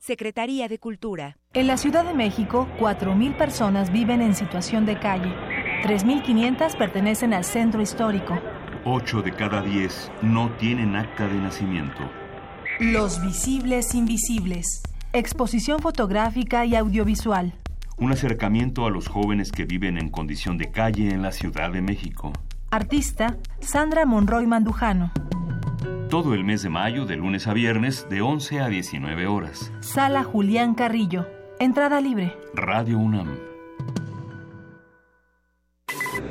Secretaría 0.00 0.66
de 0.66 0.78
Cultura. 0.78 1.36
En 1.52 1.66
la 1.66 1.76
Ciudad 1.76 2.06
de 2.06 2.14
México, 2.14 2.66
4.000 2.78 3.36
personas 3.36 3.92
viven 3.92 4.22
en 4.22 4.34
situación 4.34 4.86
de 4.86 4.98
calle. 4.98 5.30
3.500 5.82 6.78
pertenecen 6.78 7.34
al 7.34 7.44
centro 7.44 7.82
histórico. 7.82 8.38
8 8.86 9.20
de 9.20 9.32
cada 9.32 9.60
10 9.60 10.10
no 10.22 10.50
tienen 10.56 10.96
acta 10.96 11.28
de 11.28 11.34
nacimiento. 11.34 12.00
Los 12.78 13.20
visibles 13.20 13.94
invisibles. 13.94 14.82
Exposición 15.12 15.80
fotográfica 15.80 16.64
y 16.64 16.76
audiovisual. 16.76 17.52
Un 17.98 18.12
acercamiento 18.12 18.86
a 18.86 18.90
los 18.90 19.06
jóvenes 19.06 19.52
que 19.52 19.66
viven 19.66 19.98
en 19.98 20.08
condición 20.08 20.56
de 20.56 20.70
calle 20.70 21.10
en 21.10 21.20
la 21.20 21.32
Ciudad 21.32 21.70
de 21.72 21.82
México. 21.82 22.32
Artista, 22.70 23.36
Sandra 23.60 24.06
Monroy 24.06 24.46
Mandujano. 24.46 25.12
Todo 26.10 26.34
el 26.34 26.42
mes 26.42 26.62
de 26.62 26.70
mayo, 26.70 27.06
de 27.06 27.14
lunes 27.14 27.46
a 27.46 27.54
viernes, 27.54 28.08
de 28.10 28.20
11 28.20 28.58
a 28.58 28.66
19 28.66 29.28
horas. 29.28 29.70
Sala 29.78 30.24
Julián 30.24 30.74
Carrillo. 30.74 31.28
Entrada 31.60 32.00
libre. 32.00 32.36
Radio 32.52 32.98
UNAM. 32.98 33.38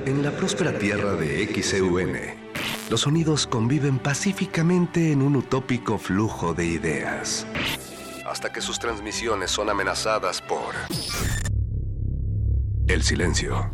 En 0.05 0.21
la 0.21 0.31
próspera 0.31 0.77
tierra 0.77 1.13
de 1.13 1.45
XEUN, 1.45 2.11
los 2.89 2.99
sonidos 2.99 3.47
conviven 3.47 3.99
pacíficamente 3.99 5.13
en 5.13 5.21
un 5.21 5.37
utópico 5.37 5.97
flujo 5.97 6.53
de 6.53 6.65
ideas. 6.65 7.47
Hasta 8.29 8.51
que 8.51 8.59
sus 8.59 8.79
transmisiones 8.79 9.49
son 9.49 9.69
amenazadas 9.69 10.41
por 10.41 10.75
el 12.89 13.01
silencio. 13.01 13.71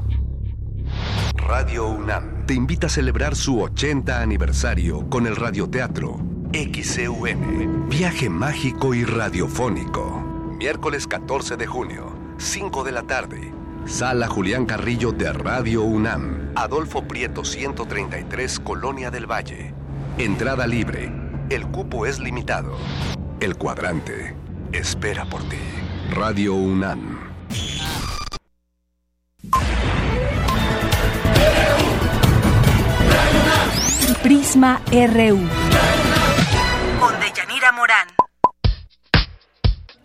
Radio 1.36 1.88
UNAM 1.88 2.46
te 2.46 2.54
invita 2.54 2.88
a 2.88 2.90
celebrar 2.90 3.36
su 3.36 3.62
80 3.62 4.22
aniversario 4.22 5.10
con 5.10 5.28
el 5.28 5.36
radioteatro 5.36 6.20
XCUN, 6.54 7.90
Viaje 7.90 8.30
Mágico 8.30 8.94
y 8.94 9.04
Radiofónico. 9.04 10.24
Miércoles 10.58 11.06
14 11.06 11.58
de 11.58 11.68
junio, 11.68 12.14
5 12.38 12.84
de 12.84 12.92
la 12.92 13.04
tarde. 13.04 13.54
Sala 13.86 14.28
Julián 14.28 14.66
Carrillo 14.66 15.12
de 15.12 15.32
Radio 15.34 15.84
UNAM, 15.84 16.52
Adolfo 16.56 17.04
Prieto 17.04 17.44
133, 17.44 18.60
Colonia 18.62 19.12
del 19.12 19.30
Valle. 19.30 19.74
Entrada 20.18 20.66
libre. 20.66 21.12
El 21.50 21.68
cupo 21.68 22.06
es 22.06 22.20
limitado. 22.20 22.78
El 23.40 23.58
cuadrante 23.58 24.34
espera 24.72 25.26
por 25.26 25.44
ti. 25.44 25.58
Radio 26.12 26.56
UNAM. 26.56 27.15
Prisma 34.26 34.82
RU. 34.90 35.38
Con 37.00 37.14
Deyanira 37.20 37.72
Morán. 37.74 38.08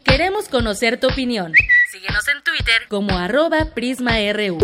Queremos 0.04 0.46
conocer 0.50 1.00
tu 1.00 1.06
opinión. 1.06 1.54
Síguenos 1.90 2.28
en 2.28 2.44
Twitter 2.44 2.82
como 2.90 3.16
arroba 3.16 3.72
PrismaRU. 3.74 4.58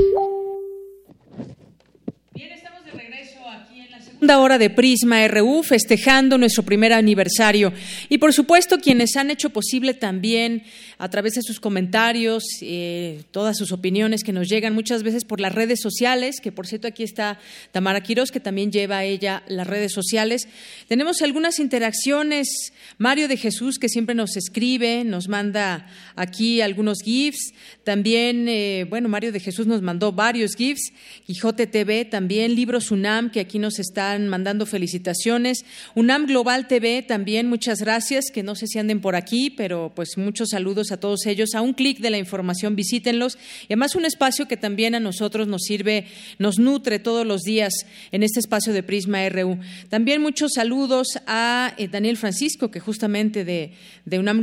segunda 4.27 4.41
hora 4.41 4.59
de 4.59 4.71
Prisma 4.71 5.29
RU, 5.29 5.63
festejando 5.63 6.37
nuestro 6.37 6.63
primer 6.65 6.93
aniversario. 6.93 7.73
Y 8.09 8.19
por 8.19 8.33
supuesto, 8.33 8.79
quienes 8.79 9.15
han 9.17 9.31
hecho 9.31 9.51
posible 9.51 9.95
también 9.95 10.65
a 10.99 11.11
través 11.11 11.35
de 11.35 11.43
sus 11.43 11.61
comentarios, 11.61 12.43
eh, 12.63 13.23
todas 13.31 13.57
sus 13.57 13.73
opiniones 13.73 14.25
que 14.25 14.33
nos 14.33 14.49
llegan 14.49 14.75
muchas 14.75 15.03
veces 15.03 15.25
por 15.25 15.41
las 15.41 15.55
redes 15.55 15.81
sociales, 15.81 16.41
que 16.41 16.53
por 16.53 16.67
cierto 16.67 16.89
aquí 16.89 17.03
está 17.03 17.39
Tamara 17.73 18.03
Quiroz, 18.03 18.31
que 18.31 18.41
también 18.41 18.73
lleva 18.73 18.99
a 18.99 19.05
ella 19.05 19.43
las 19.49 19.67
redes 19.67 19.93
sociales. 19.93 20.49
Tenemos 20.89 21.21
algunas 21.21 21.59
interacciones. 21.59 22.73
Mario 22.99 23.29
de 23.29 23.37
Jesús, 23.37 23.79
que 23.79 23.89
siempre 23.89 24.15
nos 24.15 24.37
escribe, 24.37 25.05
nos 25.05 25.29
manda 25.29 25.87
aquí 26.15 26.63
algunos 26.63 27.03
GIFs. 27.03 27.53
También, 27.85 28.49
eh, 28.49 28.87
bueno, 28.89 29.09
Mario 29.09 29.33
de 29.33 29.41
Jesús 29.41 29.67
nos 29.67 29.83
mandó 29.83 30.13
varios 30.13 30.55
GIFs. 30.55 30.93
Quijote 31.27 31.67
TV, 31.67 32.05
también 32.05 32.55
Libros 32.55 32.91
UNAM, 32.91 33.31
que 33.31 33.41
aquí 33.41 33.59
nos 33.59 33.79
están 33.79 34.29
mandando 34.29 34.65
felicitaciones. 34.65 35.65
UNAM 35.95 36.27
Global 36.27 36.69
TV 36.69 37.03
también, 37.03 37.49
muchas 37.49 37.81
gracias, 37.81 38.31
que 38.33 38.43
no 38.43 38.55
sé 38.55 38.67
si 38.67 38.79
anden 38.79 39.01
por 39.01 39.15
aquí, 39.15 39.51
pero 39.51 39.93
pues 39.95 40.17
muchos 40.17 40.51
saludos 40.51 40.86
a 40.93 40.99
todos 40.99 41.27
ellos. 41.27 41.55
A 41.55 41.63
un 41.63 41.75
clic 41.75 41.99
de 41.99 42.11
la 42.11 42.19
información, 42.19 42.77
visítenlos. 42.77 43.39
Y 43.63 43.67
además 43.73 43.95
un 43.95 44.05
espacio 44.05 44.49
que 44.49 44.57
también 44.57 44.95
a 44.95 45.01
nosotros 45.01 45.49
nos 45.49 45.63
sirve, 45.63 46.07
nos 46.39 46.59
nutre 46.59 46.99
todos 46.99 47.27
los 47.27 47.43
días 47.43 47.73
en 48.13 48.23
este 48.23 48.41
espacio 48.41 48.73
de 48.73 48.83
Prisma 48.83 49.29
RU. 49.29 49.59
También 49.89 50.23
muchos 50.23 50.53
saludos 50.55 51.19
a 51.27 51.75
eh, 51.79 51.89
Daniel 51.89 52.17
Francisco, 52.17 52.71
que 52.71 52.81
justamente 52.81 53.45
de, 53.45 53.73
de 54.05 54.19
UNAM 54.19 54.41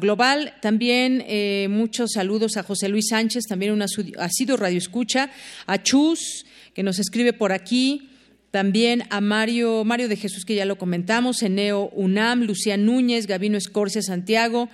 Global. 0.00 0.54
También 0.60 1.24
eh, 1.26 1.68
muchos 1.70 2.12
saludos 2.12 2.56
a 2.56 2.62
José 2.62 2.88
Luis 2.88 3.06
Sánchez, 3.10 3.44
también 3.48 3.72
un 3.72 3.82
asiduo 3.82 4.56
radio 4.56 4.78
escucha. 4.78 5.30
A 5.66 5.82
Chus, 5.82 6.46
que 6.74 6.82
nos 6.82 6.98
escribe 6.98 7.32
por 7.32 7.52
aquí. 7.52 8.10
También 8.50 9.04
a 9.10 9.20
Mario, 9.20 9.84
Mario 9.84 10.08
de 10.08 10.16
Jesús, 10.16 10.46
que 10.46 10.54
ya 10.54 10.64
lo 10.64 10.78
comentamos, 10.78 11.42
Eneo 11.42 11.90
UNAM, 11.92 12.42
Lucía 12.42 12.78
Núñez, 12.78 13.26
Gabino 13.26 13.58
Escorcia 13.58 14.00
Santiago, 14.00 14.70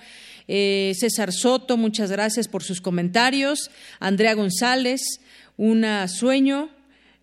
Eh, 0.47 0.93
César 0.97 1.31
Soto, 1.31 1.77
muchas 1.77 2.11
gracias 2.11 2.47
por 2.47 2.63
sus 2.63 2.81
comentarios. 2.81 3.71
Andrea 3.99 4.33
González, 4.33 5.01
una 5.57 6.07
sueño. 6.07 6.69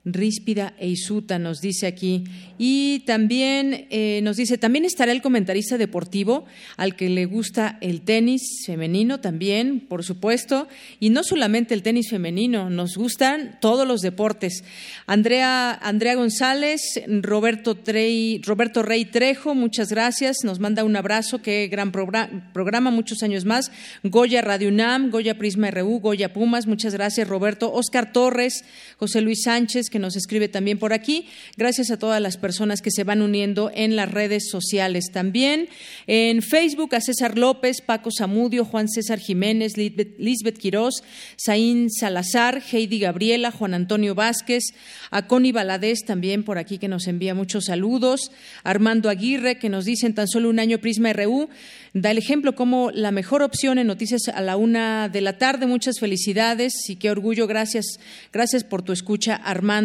Ríspida 0.04 0.72
e 0.78 0.88
Isuta 0.88 1.38
nos 1.38 1.60
dice 1.60 1.86
aquí. 1.86 2.24
Y 2.56 3.00
también 3.00 3.86
eh, 3.90 4.20
nos 4.22 4.36
dice, 4.36 4.56
también 4.56 4.86
estará 4.86 5.12
el 5.12 5.20
comentarista 5.20 5.76
deportivo 5.76 6.46
al 6.78 6.96
que 6.96 7.10
le 7.10 7.26
gusta 7.26 7.76
el 7.82 8.00
tenis 8.00 8.64
femenino 8.64 9.20
también, 9.20 9.80
por 9.80 10.02
supuesto. 10.02 10.68
Y 11.00 11.10
no 11.10 11.22
solamente 11.22 11.74
el 11.74 11.82
tenis 11.82 12.08
femenino, 12.08 12.70
nos 12.70 12.96
gustan 12.96 13.58
todos 13.60 13.86
los 13.86 14.00
deportes. 14.00 14.64
Andrea, 15.06 15.72
Andrea 15.72 16.14
González, 16.14 16.80
Roberto, 17.06 17.74
Trey, 17.74 18.40
Roberto 18.42 18.82
Rey 18.82 19.04
Trejo, 19.04 19.54
muchas 19.54 19.90
gracias. 19.90 20.38
Nos 20.44 20.60
manda 20.60 20.84
un 20.84 20.96
abrazo, 20.96 21.42
qué 21.42 21.68
gran 21.68 21.92
programa, 21.92 22.90
muchos 22.90 23.22
años 23.22 23.44
más. 23.44 23.70
Goya 24.02 24.40
Radio 24.40 24.68
UNAM, 24.68 25.10
Goya 25.10 25.36
Prisma 25.36 25.70
RU, 25.70 26.00
Goya 26.00 26.32
Pumas, 26.32 26.66
muchas 26.66 26.94
gracias 26.94 27.28
Roberto. 27.28 27.70
Oscar 27.72 28.12
Torres, 28.12 28.64
José 28.96 29.20
Luis 29.20 29.42
Sánchez, 29.42 29.89
que 29.90 29.98
nos 29.98 30.16
escribe 30.16 30.48
también 30.48 30.78
por 30.78 30.92
aquí. 30.92 31.26
Gracias 31.56 31.90
a 31.90 31.98
todas 31.98 32.22
las 32.22 32.36
personas 32.36 32.80
que 32.80 32.90
se 32.90 33.04
van 33.04 33.20
uniendo 33.20 33.70
en 33.74 33.96
las 33.96 34.10
redes 34.10 34.48
sociales 34.48 35.06
también. 35.12 35.68
En 36.06 36.40
Facebook 36.42 36.94
a 36.94 37.00
César 37.00 37.36
López, 37.36 37.82
Paco 37.84 38.10
Zamudio, 38.16 38.64
Juan 38.64 38.88
César 38.88 39.18
Jiménez, 39.18 39.76
Lisbeth 39.76 40.58
Quirós, 40.58 41.02
Saín 41.36 41.90
Salazar, 41.90 42.62
Heidi 42.72 43.00
Gabriela, 43.00 43.50
Juan 43.50 43.74
Antonio 43.74 44.14
Vázquez, 44.14 44.64
a 45.10 45.26
Connie 45.26 45.52
Baladés 45.52 46.04
también 46.06 46.44
por 46.44 46.58
aquí 46.58 46.78
que 46.78 46.88
nos 46.88 47.06
envía 47.06 47.34
muchos 47.34 47.66
saludos, 47.66 48.30
Armando 48.62 49.10
Aguirre 49.10 49.58
que 49.58 49.68
nos 49.68 49.84
dice 49.84 50.06
en 50.06 50.14
tan 50.14 50.28
solo 50.28 50.48
un 50.48 50.60
año 50.60 50.78
Prisma 50.78 51.12
RU, 51.12 51.48
da 51.92 52.12
el 52.12 52.18
ejemplo 52.18 52.54
como 52.54 52.90
la 52.92 53.10
mejor 53.10 53.42
opción 53.42 53.78
en 53.78 53.86
noticias 53.86 54.28
a 54.32 54.40
la 54.40 54.56
una 54.56 55.08
de 55.08 55.20
la 55.20 55.38
tarde. 55.38 55.66
Muchas 55.66 55.98
felicidades 55.98 56.72
y 56.88 56.96
qué 56.96 57.10
orgullo. 57.10 57.46
Gracias, 57.46 57.98
gracias 58.32 58.64
por 58.64 58.82
tu 58.82 58.92
escucha, 58.92 59.34
Armando. 59.34 59.79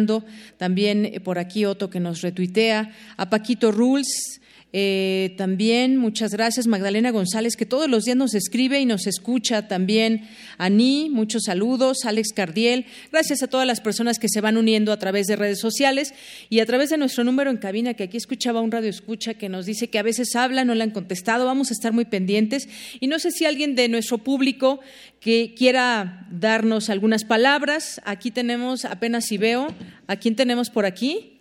También 0.58 1.06
eh, 1.06 1.20
por 1.20 1.38
aquí 1.38 1.64
Otto 1.64 1.88
que 1.88 2.00
nos 2.00 2.20
retuitea. 2.20 2.92
A 3.16 3.30
Paquito 3.30 3.72
Rules. 3.72 4.40
Eh, 4.78 5.34
también 5.38 5.96
muchas 5.96 6.32
gracias 6.32 6.66
Magdalena 6.66 7.10
González, 7.10 7.56
que 7.56 7.64
todos 7.64 7.88
los 7.88 8.04
días 8.04 8.18
nos 8.18 8.34
escribe 8.34 8.78
y 8.78 8.84
nos 8.84 9.06
escucha 9.06 9.68
también. 9.68 10.28
Ani, 10.58 11.08
muchos 11.08 11.44
saludos. 11.44 12.04
Alex 12.04 12.34
Cardiel, 12.34 12.84
gracias 13.10 13.42
a 13.42 13.46
todas 13.46 13.66
las 13.66 13.80
personas 13.80 14.18
que 14.18 14.28
se 14.28 14.42
van 14.42 14.58
uniendo 14.58 14.92
a 14.92 14.98
través 14.98 15.28
de 15.28 15.36
redes 15.36 15.60
sociales 15.60 16.12
y 16.50 16.60
a 16.60 16.66
través 16.66 16.90
de 16.90 16.98
nuestro 16.98 17.24
número 17.24 17.50
en 17.50 17.56
cabina, 17.56 17.94
que 17.94 18.02
aquí 18.02 18.18
escuchaba 18.18 18.60
un 18.60 18.70
radio 18.70 18.90
escucha 18.90 19.32
que 19.32 19.48
nos 19.48 19.64
dice 19.64 19.88
que 19.88 19.98
a 19.98 20.02
veces 20.02 20.36
habla, 20.36 20.66
no 20.66 20.74
le 20.74 20.82
han 20.82 20.90
contestado. 20.90 21.46
Vamos 21.46 21.70
a 21.70 21.72
estar 21.72 21.94
muy 21.94 22.04
pendientes. 22.04 22.68
Y 23.00 23.06
no 23.06 23.18
sé 23.18 23.30
si 23.30 23.46
alguien 23.46 23.76
de 23.76 23.88
nuestro 23.88 24.18
público 24.18 24.80
que 25.20 25.54
quiera 25.56 26.26
darnos 26.30 26.90
algunas 26.90 27.24
palabras. 27.24 28.02
Aquí 28.04 28.30
tenemos, 28.30 28.84
apenas 28.84 29.24
si 29.24 29.38
veo, 29.38 29.68
¿a 30.06 30.16
quién 30.16 30.36
tenemos 30.36 30.68
por 30.68 30.84
aquí? 30.84 31.35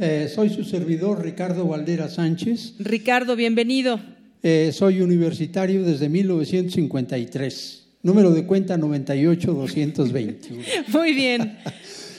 Eh, 0.00 0.30
soy 0.32 0.48
su 0.50 0.62
servidor 0.62 1.24
Ricardo 1.24 1.66
Valdera 1.66 2.08
Sánchez. 2.08 2.74
Ricardo, 2.78 3.34
bienvenido. 3.34 3.98
Eh, 4.44 4.70
soy 4.72 5.00
universitario 5.00 5.82
desde 5.82 6.08
1953. 6.08 7.86
Número 8.04 8.30
de 8.30 8.46
cuenta 8.46 8.76
98220. 8.76 10.50
Muy 10.92 11.14
bien. 11.14 11.58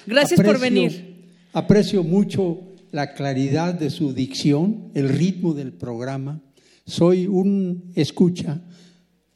Gracias 0.06 0.42
por 0.42 0.60
venir. 0.60 1.30
Aprecio 1.54 2.04
mucho 2.04 2.64
la 2.92 3.14
claridad 3.14 3.74
de 3.74 3.90
su 3.90 4.14
dicción, 4.14 4.92
el 4.94 5.08
ritmo 5.08 5.54
del 5.54 5.72
programa. 5.72 6.42
Soy 6.86 7.28
un 7.28 7.94
escucha 7.96 8.60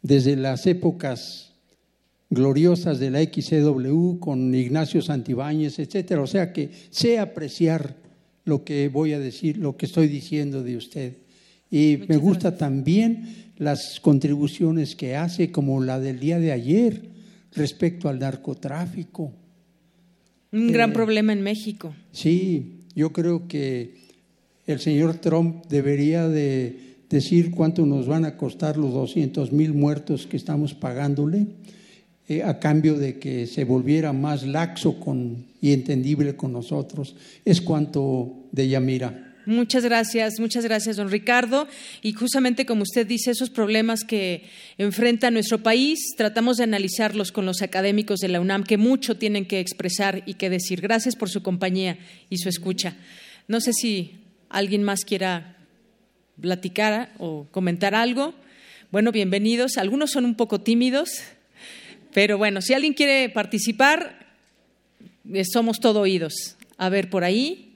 desde 0.01 0.35
las 0.35 0.67
épocas 0.67 1.53
gloriosas 2.29 2.99
de 2.99 3.09
la 3.09 3.23
XCW 3.23 4.19
con 4.19 4.53
Ignacio 4.53 5.01
Santibáñez, 5.01 5.79
etcétera. 5.79 6.21
O 6.21 6.27
sea 6.27 6.51
que 6.51 6.71
sé 6.89 7.19
apreciar 7.19 8.02
lo 8.45 8.63
que 8.63 8.89
voy 8.89 9.13
a 9.13 9.19
decir, 9.19 9.57
lo 9.57 9.77
que 9.77 9.85
estoy 9.85 10.07
diciendo 10.07 10.63
de 10.63 10.77
usted. 10.77 11.13
Y 11.71 11.99
me 12.07 12.17
gusta 12.17 12.57
también 12.57 13.51
las 13.57 13.99
contribuciones 13.99 14.95
que 14.95 15.15
hace, 15.15 15.51
como 15.51 15.81
la 15.83 15.99
del 15.99 16.19
día 16.19 16.39
de 16.39 16.51
ayer, 16.51 17.01
respecto 17.53 18.09
al 18.09 18.19
narcotráfico. 18.19 19.31
Un 20.51 20.71
gran 20.71 20.91
eh, 20.91 20.93
problema 20.93 21.33
en 21.33 21.41
México. 21.41 21.93
Sí, 22.11 22.81
yo 22.95 23.11
creo 23.11 23.47
que 23.47 23.95
el 24.67 24.79
señor 24.79 25.15
Trump 25.15 25.65
debería 25.67 26.27
de 26.27 26.97
decir 27.09 27.51
cuánto 27.51 27.85
nos 27.85 28.07
van 28.07 28.25
a 28.25 28.37
costar 28.37 28.77
los 28.77 28.93
200 28.93 29.51
mil 29.51 29.73
muertos 29.73 30.25
que 30.25 30.37
estamos 30.37 30.73
pagándole 30.73 31.47
eh, 32.27 32.43
a 32.43 32.59
cambio 32.59 32.95
de 32.95 33.19
que 33.19 33.47
se 33.47 33.65
volviera 33.65 34.13
más 34.13 34.43
laxo 34.43 34.99
con, 34.99 35.45
y 35.64 35.72
entendible 35.72 36.36
con 36.36 36.51
nosotros. 36.51 37.16
Es 37.45 37.61
cuanto 37.61 38.49
de 38.51 38.68
Yamira. 38.68 39.34
Muchas 39.45 39.86
gracias, 39.86 40.38
muchas 40.41 40.66
gracias, 40.66 40.97
don 40.97 41.09
Ricardo. 41.09 41.70
Y 42.01 42.11
justamente 42.11 42.66
como 42.66 42.84
usted 42.84 43.07
dice, 43.07 43.32
esos 43.32 43.49
problemas 43.49 44.03
que 44.03 44.43
enfrenta 44.78 45.32
nuestro 45.32 45.64
país, 45.64 45.99
tratamos 46.18 46.57
de 46.57 46.66
analizarlos 46.66 47.32
con 47.32 47.45
los 47.45 47.61
académicos 47.61 48.20
de 48.20 48.28
la 48.28 48.41
UNAM, 48.41 48.66
que 48.66 48.76
mucho 48.76 49.16
tienen 49.16 49.45
que 49.45 49.61
expresar 49.61 50.24
y 50.26 50.34
que 50.34 50.49
decir. 50.49 50.82
Gracias 50.82 51.16
por 51.16 51.30
su 51.30 51.41
compañía 51.41 51.97
y 52.30 52.39
su 52.39 52.49
escucha. 52.49 52.97
No 53.47 53.61
sé 53.61 53.72
si 53.72 54.18
alguien 54.49 54.84
más 54.84 55.05
quiera 55.05 55.55
platicar 56.41 57.14
o 57.20 57.47
comentar 57.51 57.95
algo. 57.95 58.34
Bueno, 58.91 59.14
bienvenidos. 59.14 59.78
Algunos 59.78 60.11
son 60.11 60.26
un 60.26 60.36
poco 60.36 60.59
tímidos. 60.59 61.22
Pero 62.14 62.38
bueno, 62.38 62.61
si 62.61 62.74
alguien 62.74 62.93
quiere 62.93 63.30
participar, 63.30 64.22
somos 65.51 65.80
todo 65.80 66.01
oídos. 66.01 66.55
A 66.78 66.89
ver, 66.89 67.09
por 67.09 67.24
ahí. 67.24 67.69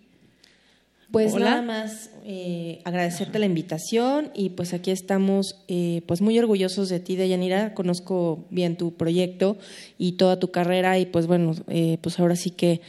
Pues 1.10 1.34
nada 1.36 1.62
más 1.62 2.10
eh, 2.26 2.82
agradecerte 2.84 3.40
la 3.40 3.46
invitación 3.46 4.30
y 4.36 4.50
pues 4.50 4.74
aquí 4.74 4.92
estamos 4.92 5.56
eh, 5.70 6.02
pues 6.06 6.20
muy 6.20 6.38
orgullosos 6.38 6.90
de 6.90 7.00
ti, 7.00 7.16
Deyanira. 7.16 7.74
Conozco 7.74 8.46
bien 8.50 8.76
tu 8.76 8.94
proyecto 8.94 9.58
y 9.98 10.14
toda 10.14 10.38
tu 10.38 10.52
carrera 10.52 11.00
y 11.00 11.06
pues 11.06 11.26
bueno, 11.26 11.56
pues 12.02 12.20
ahora 12.20 12.36
sí 12.36 12.52
que 12.52 12.82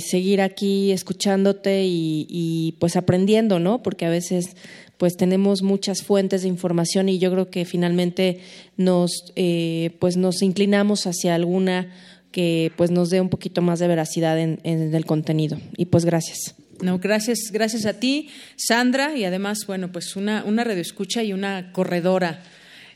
seguir 0.00 0.40
aquí 0.40 0.90
escuchándote 0.90 1.84
y, 1.84 2.26
y, 2.28 2.72
pues 2.80 2.96
aprendiendo, 2.96 3.60
¿no? 3.60 3.80
Porque 3.80 4.06
a 4.06 4.10
veces 4.10 4.56
pues 5.02 5.16
tenemos 5.16 5.62
muchas 5.62 6.04
fuentes 6.04 6.42
de 6.42 6.48
información 6.48 7.08
y 7.08 7.18
yo 7.18 7.32
creo 7.32 7.50
que 7.50 7.64
finalmente 7.64 8.38
nos, 8.76 9.32
eh, 9.34 9.96
pues 9.98 10.16
nos 10.16 10.42
inclinamos 10.42 11.08
hacia 11.08 11.34
alguna 11.34 11.92
que 12.32 12.72
pues 12.76 12.90
nos 12.90 13.10
dé 13.10 13.20
un 13.20 13.28
poquito 13.28 13.62
más 13.62 13.78
de 13.78 13.86
veracidad 13.86 14.38
en, 14.40 14.58
el 14.64 15.04
contenido. 15.04 15.58
Y 15.76 15.86
pues 15.86 16.04
gracias. 16.04 16.54
No, 16.80 16.98
gracias, 16.98 17.52
gracias 17.52 17.86
a 17.86 18.00
ti, 18.00 18.28
Sandra, 18.56 19.16
y 19.16 19.24
además, 19.24 19.60
bueno, 19.68 19.92
pues 19.92 20.16
una, 20.16 20.42
una 20.44 20.62
escucha 20.72 21.22
y 21.22 21.32
una 21.32 21.70
corredora 21.70 22.42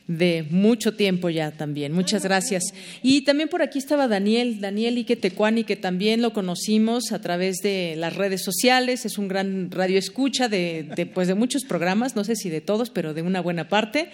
de 0.07 0.45
mucho 0.49 0.93
tiempo 0.95 1.29
ya 1.29 1.51
también. 1.51 1.93
Muchas 1.93 2.23
gracias. 2.23 2.63
Y 3.03 3.21
también 3.21 3.49
por 3.49 3.61
aquí 3.61 3.77
estaba 3.77 4.07
Daniel, 4.07 4.59
Daniel 4.59 4.97
Iquetecuani, 4.97 5.63
que 5.63 5.75
también 5.75 6.21
lo 6.21 6.33
conocimos 6.33 7.11
a 7.11 7.21
través 7.21 7.57
de 7.57 7.95
las 7.97 8.15
redes 8.15 8.43
sociales. 8.43 9.05
Es 9.05 9.17
un 9.17 9.27
gran 9.27 9.69
radio 9.71 9.97
escucha 9.97 10.49
de, 10.49 10.89
de, 10.95 11.05
pues 11.05 11.27
de 11.27 11.35
muchos 11.35 11.63
programas, 11.63 12.15
no 12.15 12.23
sé 12.23 12.35
si 12.35 12.49
de 12.49 12.61
todos, 12.61 12.89
pero 12.89 13.13
de 13.13 13.21
una 13.21 13.41
buena 13.41 13.69
parte. 13.69 14.09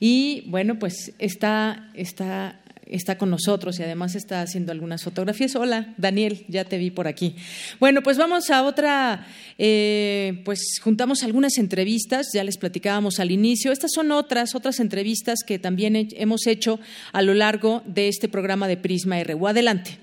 Y 0.00 0.42
bueno, 0.46 0.78
pues 0.78 1.12
está, 1.18 1.90
está 1.94 2.60
está 2.86 3.18
con 3.18 3.30
nosotros 3.30 3.78
y 3.78 3.82
además 3.82 4.14
está 4.14 4.42
haciendo 4.42 4.72
algunas 4.72 5.02
fotografías. 5.02 5.56
Hola, 5.56 5.94
Daniel, 5.96 6.44
ya 6.48 6.64
te 6.64 6.78
vi 6.78 6.90
por 6.90 7.06
aquí. 7.06 7.36
Bueno, 7.80 8.02
pues 8.02 8.18
vamos 8.18 8.50
a 8.50 8.62
otra, 8.62 9.26
eh, 9.58 10.42
pues 10.44 10.78
juntamos 10.82 11.22
algunas 11.22 11.58
entrevistas, 11.58 12.28
ya 12.32 12.44
les 12.44 12.58
platicábamos 12.58 13.20
al 13.20 13.30
inicio. 13.30 13.72
Estas 13.72 13.92
son 13.92 14.12
otras, 14.12 14.54
otras 14.54 14.80
entrevistas 14.80 15.40
que 15.46 15.58
también 15.58 16.08
hemos 16.12 16.46
hecho 16.46 16.80
a 17.12 17.22
lo 17.22 17.34
largo 17.34 17.82
de 17.86 18.08
este 18.08 18.28
programa 18.28 18.68
de 18.68 18.76
Prisma 18.76 19.22
RU. 19.22 19.46
Adelante. 19.46 19.98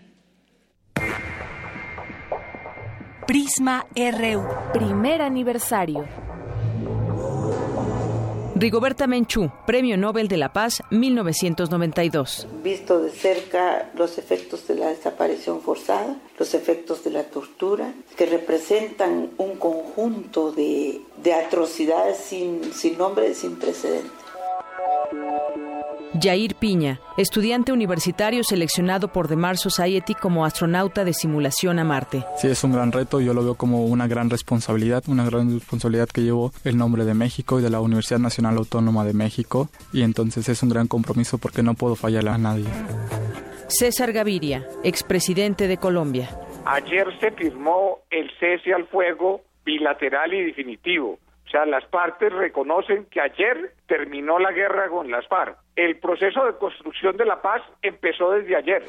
Prisma 3.26 3.86
RU, 3.96 4.44
primer 4.74 5.22
aniversario. 5.22 6.23
Rigoberta 8.64 9.08
Menchú, 9.08 9.52
Premio 9.68 9.98
Nobel 9.98 10.30
de 10.30 10.38
la 10.38 10.54
Paz 10.54 10.82
1992. 10.90 12.48
Visto 12.64 13.02
de 13.02 13.10
cerca 13.12 13.92
los 13.98 14.18
efectos 14.18 14.66
de 14.70 14.76
la 14.76 14.88
desaparición 14.88 15.60
forzada, 15.60 16.16
los 16.40 16.54
efectos 16.54 17.04
de 17.04 17.10
la 17.10 17.24
tortura, 17.24 17.94
que 18.16 18.26
representan 18.26 19.32
un 19.38 19.58
conjunto 19.58 20.54
de, 20.54 21.02
atrocidades 21.46 22.16
sin, 22.16 22.74
sin 22.74 22.98
nombre, 22.98 23.34
sin 23.34 23.58
precedente. 23.58 24.10
Jair 26.22 26.56
Piña, 26.56 27.00
estudiante 27.18 27.72
universitario 27.72 28.44
seleccionado 28.44 29.08
por 29.08 29.28
The 29.28 29.36
Mars 29.36 29.62
Society 29.62 30.14
como 30.14 30.46
astronauta 30.46 31.04
de 31.04 31.14
simulación 31.14 31.80
a 31.80 31.84
Marte. 31.84 32.24
Sí, 32.38 32.48
es 32.48 32.64
un 32.64 32.72
gran 32.72 32.92
reto, 32.92 33.20
yo 33.20 33.34
lo 33.34 33.44
veo 33.44 33.56
como 33.56 33.86
una 33.86 34.08
gran 34.08 34.30
responsabilidad, 34.30 35.04
una 35.08 35.26
gran 35.26 35.54
responsabilidad 35.54 36.08
que 36.08 36.22
llevo 36.22 36.52
el 36.64 36.78
nombre 36.78 37.06
de 37.06 37.14
México 37.14 37.60
y 37.60 37.64
de 37.64 37.70
la 37.70 37.82
Universidad 37.82 38.20
Nacional 38.20 38.58
Autónoma 38.58 39.06
de 39.06 39.14
México 39.14 39.70
y 39.92 40.04
entonces 40.04 40.48
es 40.50 40.62
un 40.62 40.70
gran 40.70 40.88
compromiso 40.88 41.38
porque 41.38 41.64
no 41.64 41.74
puedo 41.74 41.96
fallarle 41.96 42.30
a 42.30 42.38
nadie. 42.38 42.66
César 43.68 44.14
Gaviria, 44.14 44.68
expresidente 44.84 45.68
de 45.68 45.78
Colombia. 45.78 46.30
Ayer 46.66 47.08
se 47.20 47.32
firmó 47.32 48.00
el 48.12 48.30
cese 48.40 48.74
al 48.74 48.86
fuego 48.88 49.42
bilateral 49.66 50.34
y 50.34 50.46
definitivo 50.46 51.18
sea, 51.54 51.66
las 51.66 51.86
partes 51.86 52.34
reconocen 52.34 53.06
que 53.12 53.22
ayer 53.22 53.74
terminó 53.88 54.40
la 54.40 54.52
guerra 54.52 54.90
con 54.90 55.10
las 55.12 55.28
FARC. 55.28 55.56
El 55.76 56.00
proceso 56.00 56.46
de 56.46 56.58
construcción 56.58 57.16
de 57.16 57.26
la 57.26 57.42
paz 57.42 57.62
empezó 57.82 58.32
desde 58.32 58.56
ayer. 58.56 58.84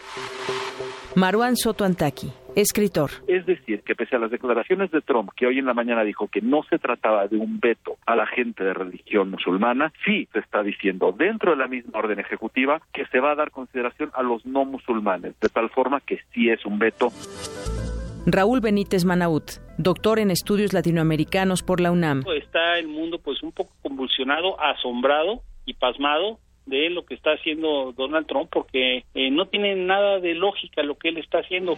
Maruán 1.15 1.57
Soto 1.57 1.85
Antaki, 1.85 2.33
escritor. 2.57 3.11
Es 3.29 3.45
decir, 3.47 3.83
que 3.83 3.95
pese 3.95 4.17
a 4.17 4.19
las 4.19 4.31
declaraciones 4.31 4.91
de 4.91 5.03
Trump, 5.03 5.31
que 5.37 5.47
hoy 5.47 5.59
en 5.59 5.67
la 5.67 5.75
mañana 5.75 6.03
dijo 6.05 6.29
que 6.29 6.41
no 6.41 6.63
se 6.69 6.79
trataba 6.79 7.29
de 7.29 7.37
un 7.37 7.61
veto 7.61 7.97
a 8.07 8.17
la 8.17 8.27
gente 8.27 8.65
de 8.65 8.73
religión 8.73 9.31
musulmana, 9.31 9.93
sí 10.05 10.27
se 10.33 10.39
está 10.39 10.63
diciendo 10.63 11.15
dentro 11.17 11.53
de 11.53 11.59
la 11.59 11.69
misma 11.69 11.99
orden 11.99 12.19
ejecutiva 12.19 12.81
que 12.93 13.07
se 13.07 13.21
va 13.21 13.33
a 13.33 13.37
dar 13.37 13.51
consideración 13.51 14.11
a 14.15 14.23
los 14.23 14.45
no 14.47 14.65
musulmanes, 14.65 15.39
de 15.41 15.49
tal 15.51 15.69
forma 15.71 16.01
que 16.01 16.21
sí 16.33 16.49
es 16.49 16.65
un 16.65 16.79
veto. 16.79 17.09
Raúl 18.27 18.61
Benítez 18.61 19.05
Manaut, 19.05 19.64
doctor 19.79 20.19
en 20.19 20.31
estudios 20.31 20.73
latinoamericanos 20.73 21.63
por 21.63 21.81
la 21.81 21.91
UNAM. 21.91 22.25
Está 22.37 22.79
el 22.79 22.89
mundo 22.89 23.19
pues 23.19 23.43
un 23.43 23.53
poco 23.53 23.73
convulsionado, 23.83 24.61
asombrado 24.61 25.43
y 25.67 25.75
pasmado 25.75 26.39
de 26.67 26.91
lo 26.91 27.05
que 27.05 27.15
está 27.15 27.33
haciendo 27.33 27.93
Donald 27.93 28.27
Trump 28.27 28.49
porque 28.51 29.05
eh, 29.15 29.31
no 29.31 29.47
tiene 29.47 29.77
nada 29.77 30.19
de 30.19 30.35
lógica 30.35 30.83
lo 30.83 30.97
que 30.97 31.09
él 31.11 31.19
está 31.19 31.39
haciendo. 31.39 31.77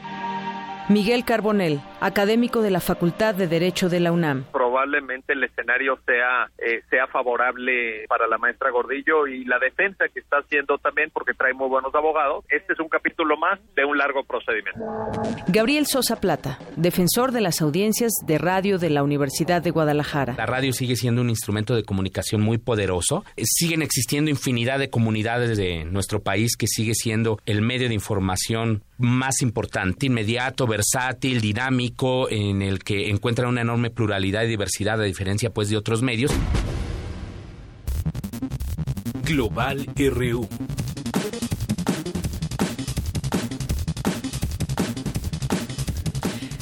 Miguel 0.88 1.24
Carbonel, 1.24 1.80
académico 2.00 2.62
de 2.62 2.70
la 2.70 2.78
Facultad 2.78 3.34
de 3.34 3.48
Derecho 3.48 3.88
de 3.88 3.98
la 3.98 4.12
UNAM. 4.12 4.44
Probablemente 4.52 5.32
el 5.32 5.42
escenario 5.42 5.98
sea, 6.06 6.48
eh, 6.58 6.82
sea 6.88 7.08
favorable 7.08 8.06
para 8.08 8.28
la 8.28 8.38
maestra 8.38 8.70
Gordillo 8.70 9.26
y 9.26 9.44
la 9.44 9.58
defensa 9.58 10.04
que 10.14 10.20
está 10.20 10.38
haciendo 10.38 10.78
también 10.78 11.10
porque 11.12 11.34
trae 11.34 11.54
muy 11.54 11.68
buenos 11.68 11.92
abogados. 11.92 12.44
Este 12.50 12.72
es 12.72 12.78
un 12.78 12.88
capítulo 12.88 13.36
más 13.36 13.58
de 13.74 13.84
un 13.84 13.98
largo 13.98 14.22
procedimiento. 14.22 14.78
Gabriel 15.48 15.86
Sosa 15.86 16.20
Plata, 16.20 16.60
defensor 16.76 17.32
de 17.32 17.40
las 17.40 17.62
audiencias 17.62 18.12
de 18.24 18.38
radio 18.38 18.78
de 18.78 18.90
la 18.90 19.02
Universidad 19.02 19.62
de 19.62 19.72
Guadalajara. 19.72 20.34
La 20.38 20.46
radio 20.46 20.72
sigue 20.72 20.94
siendo 20.94 21.20
un 21.20 21.30
instrumento 21.30 21.74
de 21.74 21.82
comunicación 21.82 22.42
muy 22.42 22.58
poderoso. 22.58 23.24
Siguen 23.36 23.82
existiendo 23.82 24.30
infinidad 24.30 24.78
de 24.78 24.88
comunidades 24.88 25.56
de 25.56 25.84
nuestro 25.84 26.22
país 26.22 26.56
que 26.56 26.68
sigue 26.68 26.94
siendo 26.94 27.40
el 27.44 27.60
medio 27.60 27.88
de 27.88 27.94
información 27.94 28.84
más 28.98 29.42
importante, 29.42 30.06
inmediato, 30.06 30.66
versátil, 30.66 31.40
dinámico, 31.40 32.30
en 32.30 32.62
el 32.62 32.82
que 32.82 33.10
encuentra 33.10 33.48
una 33.48 33.60
enorme 33.60 33.90
pluralidad 33.90 34.44
y 34.44 34.48
diversidad 34.48 35.00
a 35.00 35.04
diferencia 35.04 35.50
pues 35.50 35.68
de 35.68 35.76
otros 35.76 36.02
medios. 36.02 36.32
Global 39.24 39.86
RU. 39.96 40.48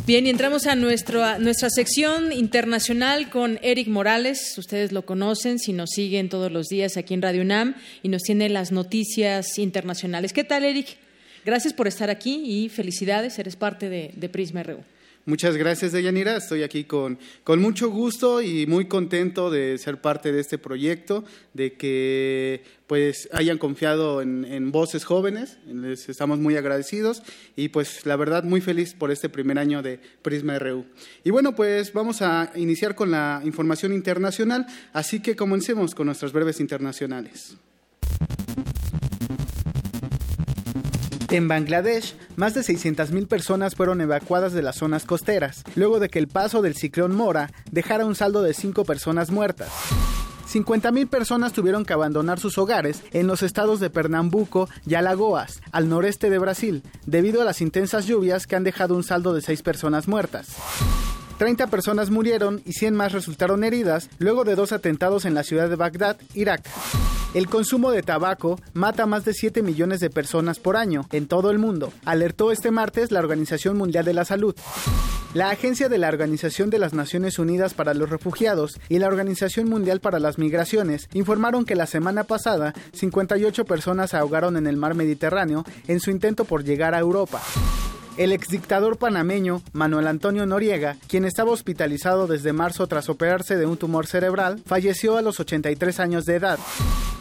Bien, 0.06 0.26
y 0.26 0.30
entramos 0.30 0.66
a, 0.66 0.74
nuestro, 0.74 1.24
a 1.24 1.38
nuestra 1.38 1.70
sección 1.70 2.30
internacional 2.30 3.30
con 3.30 3.58
Eric 3.62 3.88
Morales. 3.88 4.54
Ustedes 4.58 4.92
lo 4.92 5.06
conocen 5.06 5.58
si 5.58 5.72
nos 5.72 5.90
siguen 5.90 6.28
todos 6.28 6.52
los 6.52 6.66
días 6.66 6.98
aquí 6.98 7.14
en 7.14 7.22
Radio 7.22 7.40
UNAM 7.40 7.74
y 8.02 8.10
nos 8.10 8.20
tiene 8.20 8.50
las 8.50 8.70
noticias 8.70 9.58
internacionales. 9.58 10.34
¿Qué 10.34 10.44
tal, 10.44 10.64
Eric? 10.64 11.03
Gracias 11.44 11.74
por 11.74 11.86
estar 11.86 12.08
aquí 12.08 12.42
y 12.44 12.68
felicidades, 12.70 13.38
eres 13.38 13.56
parte 13.56 13.90
de, 13.90 14.28
Prisma 14.30 14.62
RU. 14.62 14.78
Muchas 15.26 15.56
gracias, 15.56 15.92
Deyanira. 15.92 16.36
Estoy 16.36 16.62
aquí 16.62 16.84
con, 16.84 17.18
con, 17.44 17.60
mucho 17.60 17.90
gusto 17.90 18.42
y 18.42 18.66
muy 18.66 18.86
contento 18.86 19.50
de 19.50 19.78
ser 19.78 20.00
parte 20.00 20.32
de 20.32 20.40
este 20.40 20.58
proyecto, 20.58 21.24
de 21.54 21.74
que 21.74 22.62
pues 22.86 23.28
hayan 23.32 23.56
confiado 23.56 24.20
en, 24.20 24.70
voces 24.70 25.04
jóvenes. 25.04 25.58
Les 25.66 26.08
estamos 26.08 26.38
muy 26.38 26.56
agradecidos 26.56 27.22
y 27.56 27.68
pues 27.68 28.04
la 28.04 28.16
verdad 28.16 28.44
muy 28.44 28.60
feliz 28.60 28.94
por 28.94 29.10
este 29.10 29.28
primer 29.28 29.58
año 29.58 29.82
de 29.82 29.98
Prisma 30.22 30.58
RU. 30.58 30.84
Y 31.24 31.30
bueno, 31.30 31.54
pues 31.54 31.92
vamos 31.92 32.20
a 32.20 32.52
iniciar 32.54 32.94
con 32.94 33.10
la 33.10 33.40
información 33.44 33.94
internacional, 33.94 34.66
así 34.92 35.20
que 35.20 35.36
comencemos 35.36 35.94
con 35.94 36.06
nuestras 36.06 36.32
breves 36.32 36.60
internacionales. 36.60 37.56
En 41.34 41.48
Bangladesh, 41.48 42.14
más 42.36 42.54
de 42.54 42.60
600.000 42.60 43.26
personas 43.26 43.74
fueron 43.74 44.00
evacuadas 44.00 44.52
de 44.52 44.62
las 44.62 44.76
zonas 44.76 45.04
costeras, 45.04 45.64
luego 45.74 45.98
de 45.98 46.08
que 46.08 46.20
el 46.20 46.28
paso 46.28 46.62
del 46.62 46.76
ciclón 46.76 47.16
Mora 47.16 47.50
dejara 47.72 48.06
un 48.06 48.14
saldo 48.14 48.40
de 48.40 48.54
5 48.54 48.84
personas 48.84 49.32
muertas. 49.32 49.68
50.000 50.48 51.08
personas 51.08 51.52
tuvieron 51.52 51.84
que 51.84 51.92
abandonar 51.92 52.38
sus 52.38 52.56
hogares 52.56 53.02
en 53.10 53.26
los 53.26 53.42
estados 53.42 53.80
de 53.80 53.90
Pernambuco 53.90 54.68
y 54.86 54.94
Alagoas, 54.94 55.60
al 55.72 55.88
noreste 55.88 56.30
de 56.30 56.38
Brasil, 56.38 56.84
debido 57.04 57.42
a 57.42 57.44
las 57.44 57.60
intensas 57.60 58.06
lluvias 58.06 58.46
que 58.46 58.54
han 58.54 58.62
dejado 58.62 58.94
un 58.94 59.02
saldo 59.02 59.34
de 59.34 59.40
6 59.42 59.60
personas 59.62 60.06
muertas. 60.06 60.54
30 61.38 61.66
personas 61.66 62.10
murieron 62.10 62.62
y 62.64 62.72
100 62.72 62.94
más 62.94 63.12
resultaron 63.12 63.64
heridas 63.64 64.08
luego 64.18 64.44
de 64.44 64.54
dos 64.54 64.72
atentados 64.72 65.24
en 65.24 65.34
la 65.34 65.42
ciudad 65.42 65.68
de 65.68 65.76
Bagdad, 65.76 66.16
Irak. 66.34 66.68
El 67.34 67.48
consumo 67.48 67.90
de 67.90 68.02
tabaco 68.02 68.60
mata 68.74 69.02
a 69.02 69.06
más 69.06 69.24
de 69.24 69.34
7 69.34 69.62
millones 69.62 69.98
de 69.98 70.08
personas 70.08 70.60
por 70.60 70.76
año 70.76 71.06
en 71.10 71.26
todo 71.26 71.50
el 71.50 71.58
mundo, 71.58 71.92
alertó 72.04 72.52
este 72.52 72.70
martes 72.70 73.10
la 73.10 73.18
Organización 73.18 73.76
Mundial 73.76 74.04
de 74.04 74.14
la 74.14 74.24
Salud. 74.24 74.54
La 75.34 75.50
Agencia 75.50 75.88
de 75.88 75.98
la 75.98 76.06
Organización 76.06 76.70
de 76.70 76.78
las 76.78 76.94
Naciones 76.94 77.40
Unidas 77.40 77.74
para 77.74 77.92
los 77.92 78.08
Refugiados 78.08 78.78
y 78.88 79.00
la 79.00 79.08
Organización 79.08 79.68
Mundial 79.68 79.98
para 79.98 80.20
las 80.20 80.38
Migraciones 80.38 81.08
informaron 81.12 81.64
que 81.64 81.74
la 81.74 81.88
semana 81.88 82.22
pasada 82.22 82.72
58 82.92 83.64
personas 83.64 84.14
ahogaron 84.14 84.56
en 84.56 84.68
el 84.68 84.76
mar 84.76 84.94
Mediterráneo 84.94 85.64
en 85.88 85.98
su 85.98 86.12
intento 86.12 86.44
por 86.44 86.62
llegar 86.62 86.94
a 86.94 87.00
Europa. 87.00 87.42
El 88.16 88.30
exdictador 88.30 88.96
panameño 88.96 89.60
Manuel 89.72 90.06
Antonio 90.06 90.46
Noriega, 90.46 90.96
quien 91.08 91.24
estaba 91.24 91.50
hospitalizado 91.50 92.28
desde 92.28 92.52
marzo 92.52 92.86
tras 92.86 93.08
operarse 93.08 93.56
de 93.56 93.66
un 93.66 93.76
tumor 93.76 94.06
cerebral, 94.06 94.62
falleció 94.64 95.16
a 95.16 95.22
los 95.22 95.40
83 95.40 95.98
años 95.98 96.24
de 96.24 96.36
edad. 96.36 96.60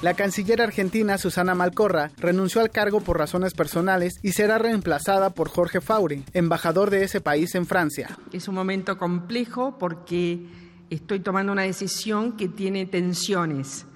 La 0.03 0.13
canciller 0.13 0.61
argentina 0.61 1.17
Susana 1.17 1.55
Malcorra 1.55 2.11
renunció 2.17 2.61
al 2.61 2.69
cargo 2.69 3.01
por 3.01 3.17
razones 3.17 3.55
personales 3.55 4.19
y 4.21 4.33
será 4.33 4.59
reemplazada 4.59 5.31
por 5.31 5.49
Jorge 5.49 5.81
Fauri, 5.81 6.25
embajador 6.33 6.91
de 6.91 7.03
ese 7.03 7.21
país 7.21 7.55
en 7.55 7.65
Francia. 7.65 8.15
Es 8.31 8.47
un 8.47 8.53
momento 8.53 8.99
complejo 8.99 9.79
porque 9.79 10.45
estoy 10.91 11.21
tomando 11.21 11.51
una 11.51 11.63
decisión 11.63 12.37
que 12.37 12.49
tiene 12.49 12.85
tensiones 12.85 13.87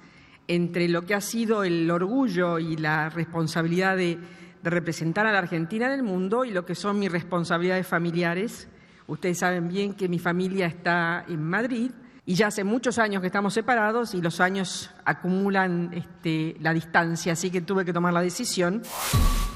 entre 0.48 0.88
lo 0.88 1.02
que 1.02 1.14
ha 1.14 1.20
sido 1.20 1.62
el 1.62 1.88
orgullo 1.92 2.58
y 2.58 2.76
la 2.76 3.08
responsabilidad 3.08 3.96
de 3.96 4.18
de 4.62 4.70
representar 4.70 5.26
a 5.26 5.32
la 5.32 5.38
Argentina 5.38 5.86
en 5.86 5.92
el 5.92 6.02
mundo 6.02 6.44
y 6.44 6.50
lo 6.50 6.64
que 6.64 6.74
son 6.74 6.98
mis 6.98 7.10
responsabilidades 7.10 7.86
familiares. 7.86 8.68
Ustedes 9.06 9.38
saben 9.38 9.68
bien 9.68 9.94
que 9.94 10.08
mi 10.08 10.18
familia 10.18 10.66
está 10.66 11.24
en 11.28 11.42
Madrid 11.42 11.90
y 12.28 12.34
ya 12.34 12.48
hace 12.48 12.62
muchos 12.62 12.98
años 12.98 13.22
que 13.22 13.28
estamos 13.28 13.54
separados 13.54 14.12
y 14.12 14.20
los 14.20 14.40
años 14.40 14.90
acumulan 15.06 15.90
este, 15.94 16.56
la 16.60 16.74
distancia, 16.74 17.32
así 17.32 17.50
que 17.50 17.62
tuve 17.62 17.86
que 17.86 17.92
tomar 17.94 18.12
la 18.12 18.20
decisión. 18.20 18.82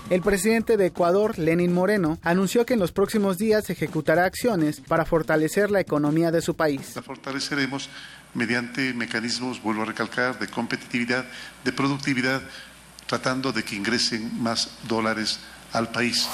El 0.09 0.23
presidente 0.23 0.79
de 0.79 0.87
Ecuador, 0.87 1.39
Lenin 1.39 1.73
Moreno, 1.73 2.19
anunció 2.23 2.65
que 2.65 2.74
en 2.74 2.81
los 2.81 2.93
próximos 2.93 3.37
días 3.37 3.69
ejecutará 3.69 4.24
acciones 4.24 4.81
para 4.81 5.05
fortalecer 5.05 5.70
la 5.70 5.81
economía 5.81 6.31
de 6.31 6.41
su 6.41 6.55
país. 6.57 6.97
La 6.97 7.03
fortaleceremos 7.03 7.91
mediante 8.35 8.95
mecanismos, 8.95 9.62
vuelvo 9.62 9.83
a 9.83 9.87
recalcar, 9.87 10.39
de 10.39 10.49
competitividad, 10.49 11.27
de 11.65 11.73
productividad, 11.73 12.41
tratando 13.12 13.52
de 13.52 13.62
que 13.62 13.76
ingresen 13.76 14.43
más 14.43 14.70
dólares 14.89 15.39
al 15.74 15.93
país. 15.93 16.30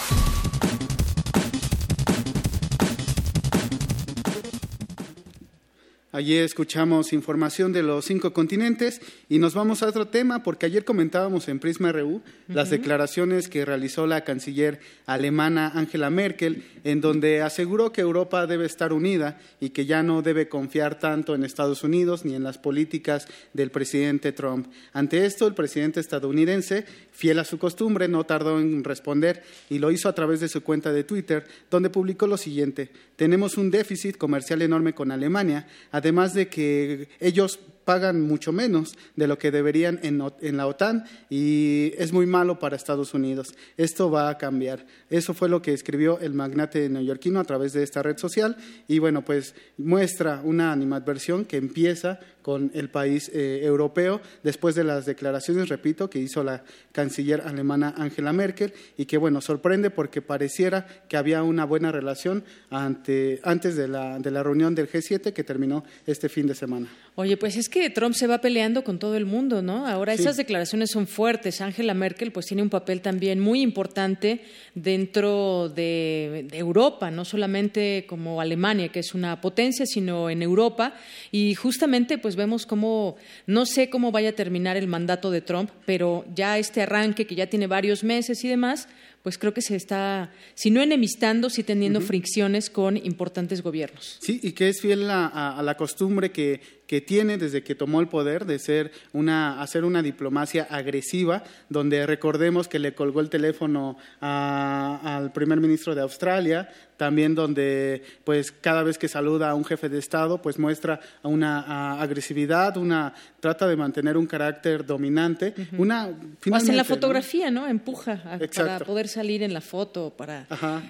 Allí 6.10 6.36
escuchamos 6.36 7.12
información 7.12 7.74
de 7.74 7.82
los 7.82 8.06
cinco 8.06 8.32
continentes 8.32 9.02
y 9.28 9.39
nos 9.39 9.52
vamos 9.52 9.82
a 9.82 9.89
otro 9.89 10.09
tema 10.09 10.43
porque 10.43 10.64
ayer 10.64 10.86
comentábamos 10.86 11.48
en 11.48 11.59
Prisma 11.59 11.93
RU 11.93 12.22
las 12.48 12.70
declaraciones 12.70 13.48
que 13.48 13.66
realizó 13.66 14.06
la 14.06 14.24
canciller 14.24 14.80
alemana 15.05 15.70
Angela 15.74 16.09
Merkel 16.09 16.64
en 16.85 17.02
donde 17.02 17.43
aseguró 17.43 17.93
que 17.93 18.01
Europa 18.01 18.47
debe 18.47 18.64
estar 18.64 18.94
unida 18.94 19.39
y 19.60 19.68
que 19.68 19.85
ya 19.85 20.02
no 20.02 20.22
debe 20.22 20.48
confiar 20.48 20.98
tanto 20.98 21.35
en 21.35 21.44
Estados 21.44 21.85
Unidos 21.85 22.24
ni 22.24 22.35
en 22.35 22.43
las 22.43 22.56
políticas 22.56 23.28
del 23.52 23.70
presidente 23.70 24.32
Trump. 24.32 24.68
Ante 24.94 25.26
esto, 25.26 25.47
el 25.47 25.52
presidente 25.52 26.01
estadounidense, 26.01 26.86
fiel 27.12 27.39
a 27.39 27.44
su 27.44 27.59
costumbre, 27.59 28.09
no 28.09 28.24
tardó 28.24 28.59
en 28.59 28.82
responder 28.82 29.43
y 29.68 29.78
lo 29.78 29.90
hizo 29.90 30.09
a 30.09 30.14
través 30.14 30.40
de 30.40 30.48
su 30.48 30.62
cuenta 30.62 30.90
de 30.90 31.05
Twitter, 31.05 31.44
donde 31.70 31.90
publicó 31.90 32.26
lo 32.26 32.39
siguiente: 32.39 32.90
Tenemos 33.16 33.59
un 33.59 33.70
déficit 33.70 34.16
comercial 34.16 34.62
enorme 34.62 34.94
con 34.94 35.12
Alemania 35.12 35.66
además 35.98 36.32
de 36.32 36.48
que 36.48 37.08
ellos 37.18 37.58
pagan 37.84 38.20
mucho 38.20 38.52
menos 38.52 38.96
de 39.16 39.26
lo 39.26 39.38
que 39.38 39.50
deberían 39.50 39.98
en, 40.02 40.18
la 40.56 40.66
OTAN 40.66 41.04
y 41.30 41.92
es 41.96 42.12
muy 42.12 42.26
malo 42.26 42.58
para 42.58 42.76
Estados 42.76 43.14
Unidos. 43.14 43.54
Esto 43.76 44.10
va 44.10 44.28
a 44.28 44.36
cambiar. 44.36 44.84
Eso 45.08 45.32
fue 45.32 45.48
lo 45.48 45.62
que 45.62 45.72
escribió 45.72 46.20
el 46.20 46.34
magnate 46.34 46.88
neoyorquino 46.88 47.40
a 47.40 47.44
través 47.44 47.72
de 47.72 47.82
esta 47.82 48.02
red 48.02 48.18
social 48.18 48.56
y 48.86 48.98
bueno, 48.98 49.24
pues 49.24 49.54
muestra 49.78 50.42
una 50.44 50.70
animadversión 50.70 51.46
que 51.46 51.56
empieza 51.56 52.20
con 52.43 52.70
el 52.74 52.89
país 52.89 53.31
eh, 53.35 53.60
europeo 53.62 54.20
después 54.43 54.74
de 54.74 54.85
las 54.85 55.06
declaraciones, 55.06 55.69
repito, 55.69 56.09
que 56.09 56.19
hizo 56.19 56.43
la 56.43 56.62
canciller 56.93 57.43
alemana 57.43 57.94
Angela 57.97 58.32
Merkel 58.32 58.73
y 58.97 59.06
que, 59.06 59.19
bueno, 59.19 59.40
sorprende 59.40 59.90
porque 59.90 60.23
pareciera 60.23 60.86
que 61.09 61.16
había 61.16 61.43
una 61.43 61.65
buena 61.65 61.93
relación 61.93 62.44
ante, 62.70 63.40
antes 63.43 63.77
de 63.77 63.89
la, 63.89 64.19
de 64.19 64.31
la 64.31 64.43
reunión 64.43 64.74
del 64.74 64.89
G7 64.89 65.32
que 65.32 65.44
terminó 65.44 65.85
este 66.06 66.28
fin 66.28 66.47
de 66.47 66.55
semana. 66.55 66.89
Oye, 67.15 67.36
pues 67.36 67.56
es 67.56 67.69
que 67.69 67.90
Trump 67.90 68.15
se 68.15 68.27
va 68.27 68.40
peleando 68.40 68.85
con 68.85 68.98
todo 68.98 69.16
el 69.16 69.27
mundo, 69.27 69.60
¿no? 69.60 69.86
Ahora 69.86 70.12
esas 70.12 70.36
declaraciones 70.36 70.90
son 70.90 71.06
fuertes. 71.06 71.60
Angela 71.60 71.94
Merkel 71.94 72.31
pues 72.31 72.47
tiene 72.47 72.62
un 72.62 72.70
papel 72.70 73.01
también 73.01 73.40
muy 73.40 73.60
importante 73.60 74.43
dentro 74.74 75.69
de, 75.69 76.47
de, 76.48 76.59
Europa, 76.59 77.10
no 77.10 77.24
solamente 77.24 78.06
como 78.09 78.40
Alemania, 78.40 78.89
que 78.90 79.01
es 79.01 79.15
una 79.15 79.40
potencia, 79.40 79.85
sino 79.85 80.31
en 80.31 80.43
Europa. 80.43 80.94
Y 81.32 81.55
justamente 81.55 82.19
pues 82.19 82.27
vemos 82.36 82.66
cómo, 82.66 83.16
no 83.46 83.66
sé 83.66 83.90
cómo 83.90 84.12
vaya 84.12 84.30
a 84.30 84.32
terminar 84.32 84.76
el 84.76 84.86
mandato 84.86 85.30
de 85.30 85.40
Trump, 85.40 85.70
pero 85.86 86.24
ya 86.34 86.59
este 86.59 86.82
arranque 86.82 87.26
que 87.26 87.34
ya 87.34 87.48
tiene 87.48 87.66
varios 87.66 88.05
meses 88.05 88.44
y 88.44 88.48
demás, 88.48 88.88
pues 89.22 89.38
creo 89.38 89.52
que 89.52 89.62
se 89.62 89.76
está, 89.76 90.32
si 90.55 90.70
no 90.70 90.80
enemistando, 90.80 91.50
sí 91.50 91.62
teniendo 91.62 92.00
fricciones 92.00 92.70
con 92.70 92.96
importantes 92.96 93.62
gobiernos. 93.62 94.18
Sí, 94.20 94.40
y 94.42 94.52
que 94.52 94.68
es 94.68 94.80
fiel 94.80 95.10
a, 95.10 95.60
la 95.62 95.76
costumbre 95.76 96.30
que, 96.30 96.77
que, 96.89 97.01
tiene 97.01 97.39
desde 97.39 97.62
que 97.62 97.74
tomó 97.74 98.01
el 98.01 98.09
poder 98.09 98.47
de 98.47 98.59
ser 98.59 98.90
una, 99.12 99.60
hacer 99.62 99.85
una 99.85 100.02
diplomacia 100.02 100.66
agresiva, 100.69 101.44
donde 101.69 102.06
recordemos 102.06 102.66
que 102.66 102.78
le 102.78 102.94
colgó 102.94 103.20
el 103.20 103.31
teléfono 103.31 103.97
al 104.20 105.32
primer 105.32 105.60
ministro 105.60 105.94
de 105.94 106.01
Australia, 106.01 106.69
también 106.97 107.35
donde 107.35 108.02
pues 108.24 108.51
cada 108.51 108.82
vez 108.82 108.98
que 108.98 109.06
saluda 109.06 109.51
a 109.51 109.55
un 109.55 109.65
jefe 109.65 109.89
de 109.89 109.98
Estado 109.98 110.43
pues 110.43 110.59
muestra 110.59 111.01
una 111.23 112.01
agresividad, 112.01 112.77
una 112.77 113.15
trata 113.40 113.69
de 113.69 113.77
mantener 113.77 114.16
un 114.16 114.27
carácter 114.27 114.85
dominante, 114.85 115.55
una 115.78 116.09
en 116.09 116.77
la 116.77 116.85
fotografía, 116.85 117.51
¿no? 117.51 117.69
Empuja 117.69 118.39
para 118.55 118.81
poder 118.81 119.09
salir 119.09 119.43
en 119.43 119.55
la 119.55 119.60
foto, 119.60 120.12
para 120.16 120.47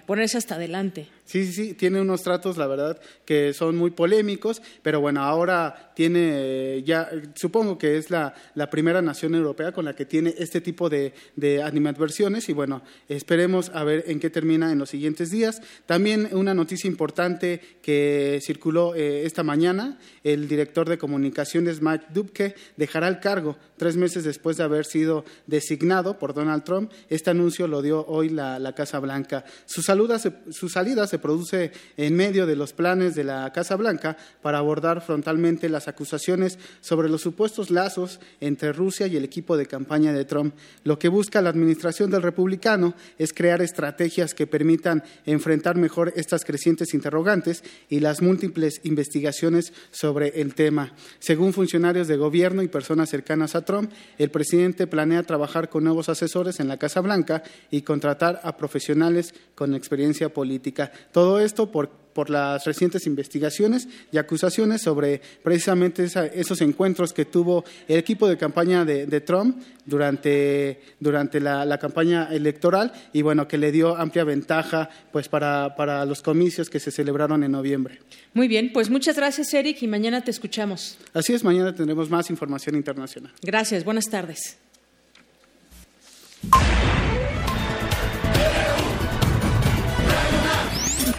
ponerse 0.07 0.39
hasta 0.39 0.55
adelante. 0.55 1.07
Sí, 1.25 1.45
sí, 1.45 1.53
sí, 1.53 1.75
tiene 1.75 2.01
unos 2.01 2.23
tratos, 2.23 2.57
la 2.57 2.67
verdad, 2.67 2.99
que 3.27 3.53
son 3.53 3.77
muy 3.77 3.91
polémicos, 3.91 4.63
pero 4.83 5.03
bueno, 5.03 5.23
ahora 5.23 5.88
tiene 5.99 6.85
ya, 6.85 7.11
supongo 7.35 7.77
que 7.77 7.97
es 7.97 8.09
la, 8.09 8.33
la 8.55 8.71
primera 8.71 9.03
nación 9.03 9.35
europea 9.35 9.73
con 9.73 9.85
la 9.85 9.97
que 9.97 10.07
tiene 10.07 10.33
este 10.39 10.61
tipo 10.61 10.89
de, 10.89 11.13
de 11.35 11.61
animadversiones 11.61 12.49
y 12.49 12.53
bueno, 12.53 12.83
esperemos 13.09 13.73
a 13.75 13.83
ver 13.83 14.05
en 14.07 14.21
qué 14.21 14.31
termina 14.31 14.71
en 14.71 14.79
los 14.79 14.91
siguientes 14.91 15.33
días. 15.33 15.61
También 15.87 16.29
una 16.31 16.55
noticia 16.55 16.87
importante 16.87 17.61
que 17.83 18.39
circuló 18.45 18.95
eh, 18.95 19.27
esta 19.27 19.43
mañana, 19.43 19.99
el 20.23 20.47
director 20.47 20.89
de 20.89 20.99
comunicaciones 20.99 21.83
Mike 21.83 22.07
Dubke 22.15 22.55
dejará 22.77 23.09
el 23.09 23.19
cargo 23.19 23.57
tres 23.77 23.97
meses 23.97 24.23
después 24.23 24.57
de 24.57 24.63
haber 24.63 24.85
sido 24.85 25.25
designado 25.49 26.17
por 26.17 26.33
Donald 26.33 26.63
Trump. 26.63 26.93
Este 27.09 27.31
anuncio 27.31 27.67
lo 27.67 27.83
dio 27.83 28.07
hoy 28.07 28.29
la, 28.29 28.61
la 28.61 28.73
Casa 28.73 29.01
Blanca. 29.01 29.45
Su, 29.67 29.83
saluda, 29.83 30.21
su 30.21 30.69
salida 30.69 31.09
se 31.09 31.19
produce 31.19 31.73
en 31.97 32.15
medio 32.15 32.47
de 32.47 32.55
los 32.55 32.73
planes 32.73 33.17
de 33.17 33.25
la 33.25 33.53
Casa 33.53 33.75
Blanca 33.75 34.17
para 34.43 34.59
abordar 34.59 35.01
frontalmente 35.01 35.69
las 35.69 35.88
acusaciones 35.89 36.59
sobre 36.81 37.09
los 37.09 37.23
supuestos 37.23 37.71
lazos 37.71 38.21
entre 38.41 38.73
Rusia 38.73 39.07
y 39.07 39.17
el 39.17 39.25
equipo 39.25 39.57
de 39.57 39.67
campaña 39.67 40.13
de 40.13 40.25
Trump. 40.25 40.55
Lo 40.85 40.99
que 40.99 41.09
busca 41.09 41.43
la 41.43 41.51
administración 41.51 42.11
del 42.11 42.23
republicano 42.23 42.95
es 43.19 43.33
crear 43.33 43.63
estrategias 43.63 44.35
que 44.35 44.47
permitan 44.47 45.03
enfrentar 45.27 45.77
mejor 45.77 46.13
estas 46.17 46.45
crecientes 46.45 46.95
interrogantes 46.95 47.65
y 47.89 48.01
las 48.01 48.23
múltiples 48.23 48.81
investigaciones 48.85 49.73
sobre 49.91 50.41
el 50.41 50.55
tema. 50.55 50.95
Según 51.19 51.53
funcionarios 51.53 52.09
de 52.09 52.17
gobierno 52.17 52.63
y 52.63 52.69
personas 52.69 53.11
cercanas 53.11 53.55
a 53.55 53.65
Trump, 53.65 53.91
el 54.19 54.31
presidente 54.31 54.87
planea 54.87 55.23
trabajar 55.23 55.69
con 55.69 55.85
nuevos 55.85 56.09
asesores 56.09 56.61
en 56.61 56.69
la 56.69 56.77
Casa 56.77 57.01
Blanca 57.01 57.43
y 57.71 57.83
contratar 57.83 58.41
a 58.45 58.57
profesionales 58.57 59.35
con 59.55 59.75
experiencia 59.75 60.33
política. 60.33 60.93
Todo 61.13 61.41
esto 61.41 61.71
por, 61.71 61.91
por 62.19 62.31
las 62.31 62.65
recientes 62.65 63.07
investigaciones 63.07 63.87
y 64.11 64.19
acusaciones 64.19 64.83
sobre 64.83 65.21
precisamente 65.41 66.09
esos 66.35 66.61
encuentros 66.63 67.13
que 67.13 67.25
tuvo 67.25 67.65
el 67.87 67.97
equipo 67.97 68.27
de 68.27 68.37
campaña 68.37 68.85
de, 68.85 69.21
Trump 69.21 69.63
durante, 69.87 70.81
durante 70.99 71.39
la, 71.39 71.79
campaña 71.79 72.27
electoral 72.33 72.93
y 73.13 73.23
bueno, 73.23 73.47
que 73.47 73.57
le 73.57 73.71
dio 73.71 73.97
amplia 73.97 74.25
ventaja 74.25 74.91
pues 75.13 75.29
para, 75.29 75.77
para 75.77 76.05
los 76.07 76.21
comicios 76.21 76.69
que 76.69 76.81
se 76.81 76.91
celebraron 76.91 77.45
en 77.45 77.53
noviembre. 77.53 78.01
Muy 78.35 78.49
bien, 78.49 78.73
pues 78.73 78.91
muchas 78.91 79.15
gracias 79.15 79.55
Eric 79.55 79.81
y 79.83 79.87
mañana 79.87 80.21
te 80.25 80.33
escuchamos. 80.33 80.99
Así 81.15 81.35
es, 81.35 81.45
mañana 81.45 81.73
tendremos 81.73 82.11
más 82.11 82.31
información 82.31 82.75
internacional. 82.75 83.33
Gracias, 83.43 83.85
buenas 83.85 84.07
tardes. 84.07 84.59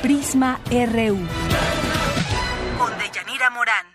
Prisma 0.01 0.61
RU. 0.71 1.17
Con 2.77 2.97
Deyanira 2.97 3.49
Morán. 3.49 3.85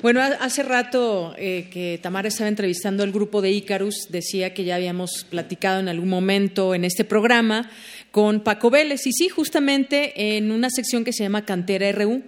Bueno, 0.00 0.22
hace 0.22 0.62
rato 0.62 1.34
eh, 1.36 1.68
que 1.70 2.00
Tamara 2.02 2.28
estaba 2.28 2.48
entrevistando 2.48 3.02
al 3.02 3.12
grupo 3.12 3.42
de 3.42 3.50
Icarus, 3.50 4.08
decía 4.08 4.54
que 4.54 4.64
ya 4.64 4.76
habíamos 4.76 5.26
platicado 5.28 5.80
en 5.80 5.88
algún 5.88 6.08
momento 6.08 6.74
en 6.74 6.86
este 6.86 7.04
programa 7.04 7.70
con 8.10 8.40
Paco 8.40 8.70
Vélez. 8.70 9.06
Y 9.06 9.12
sí, 9.12 9.28
justamente 9.28 10.36
en 10.36 10.50
una 10.50 10.70
sección 10.70 11.04
que 11.04 11.12
se 11.12 11.24
llama 11.24 11.44
Cantera 11.44 11.92
RU, 11.92 12.22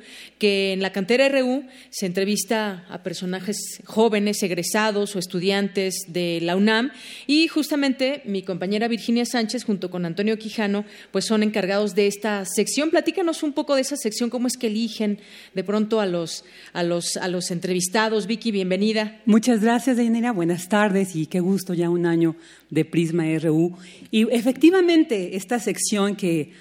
que 0.45 0.75
en 0.75 0.83
la 0.83 0.93
Cantera 0.93 1.27
RU 1.31 1.65
se 1.89 2.05
entrevista 2.05 2.85
a 2.91 3.03
personajes 3.03 3.81
jóvenes, 3.87 4.43
egresados 4.43 5.16
o 5.16 5.19
estudiantes 5.19 6.05
de 6.09 6.39
la 6.43 6.55
UNAM. 6.55 6.91
Y 7.27 7.49
justamente 7.49 8.21
mi 8.27 8.43
compañera 8.43 8.87
Virginia 8.87 9.25
Sánchez, 9.25 9.65
junto 9.65 9.91
con 9.91 10.05
Antonio 10.05 10.37
Quijano, 10.37 10.85
pues 11.12 11.25
son 11.25 11.43
encargados 11.43 11.95
de 11.95 12.09
esta 12.09 12.45
sección. 12.45 12.91
Platícanos 12.91 13.43
un 13.43 13.55
poco 13.55 13.75
de 13.75 13.81
esa 13.81 13.97
sección, 13.97 14.29
cómo 14.29 14.47
es 14.47 14.59
que 14.59 14.66
eligen 14.66 15.19
de 15.55 15.65
pronto 15.65 15.99
a 15.99 16.05
los, 16.05 16.45
a 16.75 16.83
los, 16.83 17.16
a 17.16 17.29
los 17.29 17.51
entrevistados. 17.51 18.27
Vicky, 18.27 18.51
bienvenida. 18.51 19.23
Muchas 19.25 19.62
gracias, 19.62 19.97
Dayanira. 19.97 20.33
Buenas 20.33 20.69
tardes 20.69 21.16
y 21.16 21.25
qué 21.25 21.41
gusto 21.41 21.73
ya 21.73 21.89
un 21.89 22.05
año 22.05 22.37
de 22.69 22.85
Prisma 22.85 23.25
RU. 23.39 23.79
Y 24.11 24.31
efectivamente, 24.31 25.37
esta 25.37 25.59
sección 25.59 26.16
que 26.16 26.53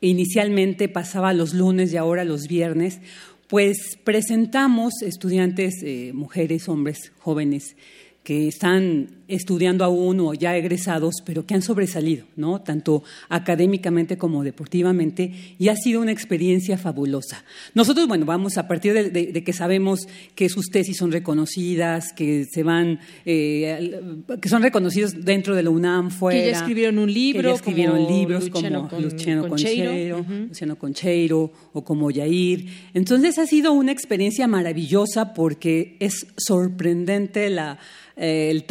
inicialmente 0.00 0.88
pasaba 0.88 1.32
los 1.32 1.54
lunes 1.54 1.92
y 1.92 1.96
ahora 1.96 2.24
los 2.24 2.46
viernes, 2.46 3.00
pues 3.48 3.98
presentamos 4.04 5.02
estudiantes, 5.02 5.82
eh, 5.82 6.12
mujeres, 6.14 6.68
hombres, 6.68 7.12
jóvenes, 7.18 7.76
que 8.22 8.46
están 8.46 9.17
estudiando 9.28 9.84
aún 9.84 10.20
o 10.20 10.34
ya 10.34 10.56
egresados, 10.56 11.16
pero 11.24 11.46
que 11.46 11.54
han 11.54 11.62
sobresalido, 11.62 12.24
¿no? 12.36 12.62
Tanto 12.62 13.04
académicamente 13.28 14.16
como 14.16 14.42
deportivamente, 14.42 15.32
y 15.58 15.68
ha 15.68 15.76
sido 15.76 16.00
una 16.00 16.12
experiencia 16.12 16.78
fabulosa. 16.78 17.44
Nosotros, 17.74 18.08
bueno, 18.08 18.24
vamos 18.24 18.56
a 18.56 18.66
partir 18.66 18.94
de, 18.94 19.44
que 19.44 19.52
sabemos 19.52 20.00
que 20.34 20.48
sus 20.48 20.66
tesis 20.70 20.96
son 20.96 21.12
reconocidas, 21.12 22.12
que 22.14 22.46
se 22.50 22.62
van, 22.62 23.00
eh, 23.24 24.22
que 24.40 24.48
son 24.48 24.62
reconocidos 24.62 25.24
dentro 25.24 25.54
de 25.54 25.62
la 25.62 25.70
UNAM, 25.70 26.10
fuera. 26.10 26.40
Que 26.40 26.46
ya 26.46 26.56
escribieron 26.56 26.98
un 26.98 27.12
libro. 27.12 27.42
Que 27.42 27.48
ya 27.48 27.54
escribieron 27.54 28.06
libros 28.06 28.48
como 28.48 28.88
Luciano 28.98 29.48
Concheiro, 29.48 30.24
Luciano 30.48 30.76
Concheiro 30.76 31.52
o 31.72 31.84
como 31.84 32.10
Yair. 32.10 32.66
Entonces 32.94 33.38
ha 33.38 33.46
sido 33.46 33.72
una 33.72 33.92
experiencia 33.92 34.46
maravillosa 34.46 35.34
porque 35.34 35.96
es 36.00 36.26
sorprendente 36.36 37.50
la 37.50 37.78
eh, 38.20 38.50
el 38.50 38.64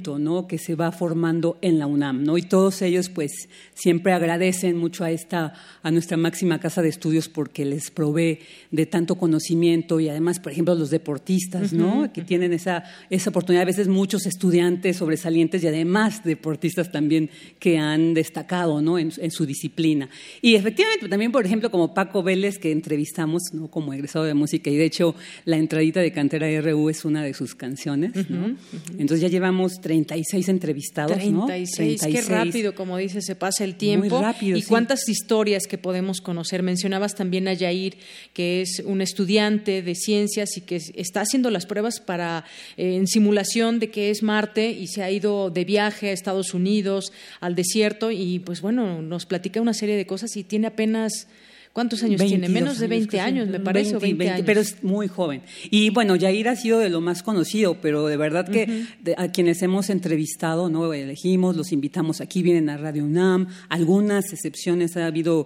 talento 0.00 0.18
¿no? 0.18 0.46
que 0.46 0.58
se 0.58 0.74
va 0.74 0.92
formando 0.92 1.58
en 1.62 1.78
la 1.78 1.86
UNAM. 1.86 2.24
¿no? 2.24 2.38
Y 2.38 2.42
todos 2.42 2.82
ellos 2.82 3.08
pues 3.08 3.48
siempre 3.74 4.12
agradecen 4.12 4.76
mucho 4.76 5.04
a, 5.04 5.10
esta, 5.10 5.54
a 5.82 5.90
nuestra 5.90 6.16
máxima 6.16 6.58
casa 6.58 6.82
de 6.82 6.88
estudios 6.88 7.28
porque 7.28 7.64
les 7.64 7.90
provee 7.90 8.38
de 8.70 8.86
tanto 8.86 9.16
conocimiento 9.16 10.00
y 10.00 10.08
además, 10.08 10.40
por 10.40 10.52
ejemplo, 10.52 10.74
los 10.74 10.90
deportistas, 10.90 11.72
¿no? 11.72 12.12
que 12.12 12.22
tienen 12.22 12.52
esa, 12.52 12.84
esa 13.10 13.30
oportunidad, 13.30 13.62
a 13.62 13.66
veces 13.66 13.88
muchos 13.88 14.26
estudiantes 14.26 14.96
sobresalientes 14.96 15.62
y 15.62 15.68
además 15.68 16.24
deportistas 16.24 16.90
también 16.90 17.30
que 17.58 17.78
han 17.78 18.14
destacado 18.14 18.80
¿no? 18.80 18.98
en, 18.98 19.10
su 19.30 19.46
disciplina. 19.46 20.08
Y 20.42 20.54
efectivamente, 20.54 21.08
también, 21.08 21.32
por 21.32 21.44
ejemplo, 21.44 21.70
como 21.70 21.94
Paco 21.94 22.22
Vélez, 22.22 22.58
que 22.58 22.72
entrevistamos 22.72 23.42
¿no? 23.52 23.68
como 23.68 23.92
egresado 23.92 24.24
de 24.24 24.34
música, 24.34 24.70
y 24.70 24.76
de 24.76 24.84
hecho 24.84 25.14
la 25.44 25.56
entradita 25.56 26.00
de 26.00 26.12
Cantera 26.12 26.48
RU 26.60 26.88
es 26.88 27.04
una 27.04 27.22
de 27.22 27.34
sus 27.34 27.54
canciones. 27.54 28.28
¿no? 28.28 28.56
Entonces 28.98 29.20
ya 29.20 29.28
llevamos 29.28 29.80
36 29.90 30.48
entrevistados. 30.48 31.18
36, 31.18 32.00
qué 32.00 32.22
rápido, 32.22 32.76
como 32.76 32.96
dice, 32.96 33.20
se 33.22 33.34
pasa 33.34 33.64
el 33.64 33.74
tiempo. 33.74 34.18
Muy 34.18 34.24
rápido, 34.24 34.56
y 34.56 34.62
cuántas 34.62 35.08
historias 35.08 35.66
que 35.66 35.78
podemos 35.78 36.20
conocer. 36.20 36.62
Mencionabas 36.62 37.16
también 37.16 37.48
a 37.48 37.54
Yair, 37.54 37.96
que 38.32 38.62
es 38.62 38.82
un 38.86 39.00
estudiante 39.02 39.82
de 39.82 39.94
ciencias 39.96 40.56
y 40.56 40.60
que 40.60 40.76
está 40.76 41.22
haciendo 41.22 41.50
las 41.50 41.66
pruebas 41.66 41.98
para 41.98 42.44
eh, 42.76 42.94
en 42.94 43.08
simulación 43.08 43.80
de 43.80 43.90
que 43.90 44.10
es 44.10 44.22
Marte 44.22 44.70
y 44.70 44.86
se 44.86 45.02
ha 45.02 45.10
ido 45.10 45.50
de 45.50 45.64
viaje 45.64 46.10
a 46.10 46.12
Estados 46.12 46.54
Unidos, 46.54 47.12
al 47.40 47.56
desierto, 47.56 48.12
y 48.12 48.38
pues 48.38 48.60
bueno, 48.60 49.02
nos 49.02 49.26
platica 49.26 49.60
una 49.60 49.74
serie 49.74 49.96
de 49.96 50.06
cosas 50.06 50.36
y 50.36 50.44
tiene 50.44 50.68
apenas 50.68 51.26
¿Cuántos 51.72 52.02
años 52.02 52.20
tiene? 52.20 52.48
Menos 52.48 52.80
de 52.80 52.88
20 52.88 53.20
años, 53.20 53.48
me 53.48 53.60
parece, 53.60 53.96
20, 53.96 54.28
años. 54.28 54.42
Pero 54.44 54.60
es 54.60 54.82
muy 54.82 55.06
joven. 55.06 55.42
Y 55.70 55.90
bueno, 55.90 56.16
Yair 56.16 56.48
ha 56.48 56.56
sido 56.56 56.80
de 56.80 56.88
lo 56.88 57.00
más 57.00 57.22
conocido, 57.22 57.76
pero 57.80 58.08
de 58.08 58.16
verdad 58.16 58.48
que 58.48 58.86
a 59.16 59.28
quienes 59.28 59.62
hemos 59.62 59.88
entrevistado, 59.88 60.68
¿no? 60.68 60.92
Elegimos, 60.92 61.56
los 61.56 61.70
invitamos 61.70 62.20
aquí, 62.20 62.42
vienen 62.42 62.70
a 62.70 62.76
Radio 62.76 63.04
UNAM. 63.04 63.46
Algunas 63.68 64.32
excepciones 64.32 64.96
ha 64.96 65.06
habido, 65.06 65.44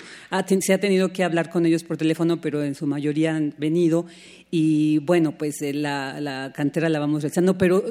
se 0.61 0.73
ha 0.73 0.79
tenido 0.79 1.13
que 1.13 1.25
hablar 1.25 1.51
con 1.51 1.67
ellos 1.67 1.85
por 1.85 1.99
teléfono, 1.99 2.41
pero 2.41 2.63
en 2.63 2.75
su 2.75 2.87
mayoría 2.87 3.37
han 3.37 3.55
venido. 3.59 4.07
Y 4.51 4.99
bueno, 5.01 5.37
pues 5.37 5.61
eh, 5.61 5.75
la, 5.75 6.23
la 6.23 6.53
cantera 6.55 6.89
la 6.89 7.01
vamos 7.01 7.23
realizando. 7.23 7.59
Pero 7.59 7.85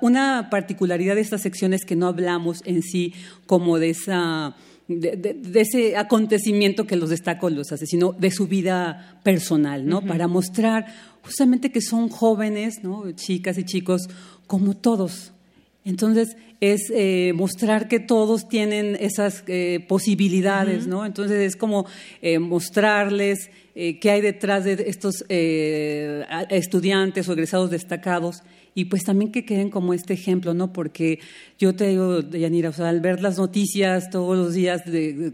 una 0.00 0.48
particularidad 0.48 1.16
de 1.16 1.22
esta 1.22 1.38
sección 1.38 1.74
es 1.74 1.84
que 1.84 1.96
no 1.96 2.06
hablamos 2.06 2.62
en 2.66 2.82
sí 2.82 3.14
como 3.46 3.80
de 3.80 3.90
esa 3.90 4.54
de, 4.98 5.40
ese 5.54 5.96
acontecimiento 5.96 6.86
que 6.86 6.96
los 6.96 7.10
destaco 7.10 7.48
los 7.50 7.70
asesinos, 7.70 8.18
de 8.18 8.30
su 8.30 8.48
vida 8.48 9.20
personal, 9.22 9.86
¿no? 9.86 10.02
Para 10.02 10.26
mostrar 10.26 10.86
justamente 11.22 11.70
que 11.70 11.80
son 11.80 12.08
jóvenes, 12.08 12.82
¿no? 12.82 13.10
Chicas 13.12 13.58
y 13.58 13.64
chicos 13.64 14.08
como 14.46 14.76
todos. 14.76 15.32
Entonces, 15.84 16.36
es 16.60 16.90
eh, 16.90 17.32
mostrar 17.34 17.88
que 17.88 18.00
todos 18.00 18.48
tienen 18.48 18.96
esas 19.00 19.44
eh, 19.46 19.84
posibilidades, 19.88 20.86
¿no? 20.86 21.06
Entonces, 21.06 21.38
es 21.38 21.56
como 21.56 21.86
eh, 22.20 22.38
mostrarles 22.38 23.50
qué 23.72 24.10
hay 24.10 24.20
detrás 24.20 24.64
de 24.64 24.72
estos 24.88 25.24
estudiantes 26.50 27.28
o 27.28 27.32
egresados 27.32 27.70
destacados 27.70 28.42
y 28.74 28.86
pues 28.86 29.04
también 29.04 29.32
que 29.32 29.44
queden 29.44 29.70
como 29.70 29.94
este 29.94 30.14
ejemplo, 30.14 30.54
¿no? 30.54 30.72
Porque 30.72 31.18
yo 31.58 31.74
te 31.74 31.88
digo, 31.88 32.20
Yanira, 32.20 32.70
o 32.70 32.72
sea, 32.72 32.88
al 32.88 33.00
ver 33.00 33.20
las 33.20 33.38
noticias 33.38 34.10
todos 34.10 34.36
los 34.36 34.54
días 34.54 34.84
de, 34.84 35.32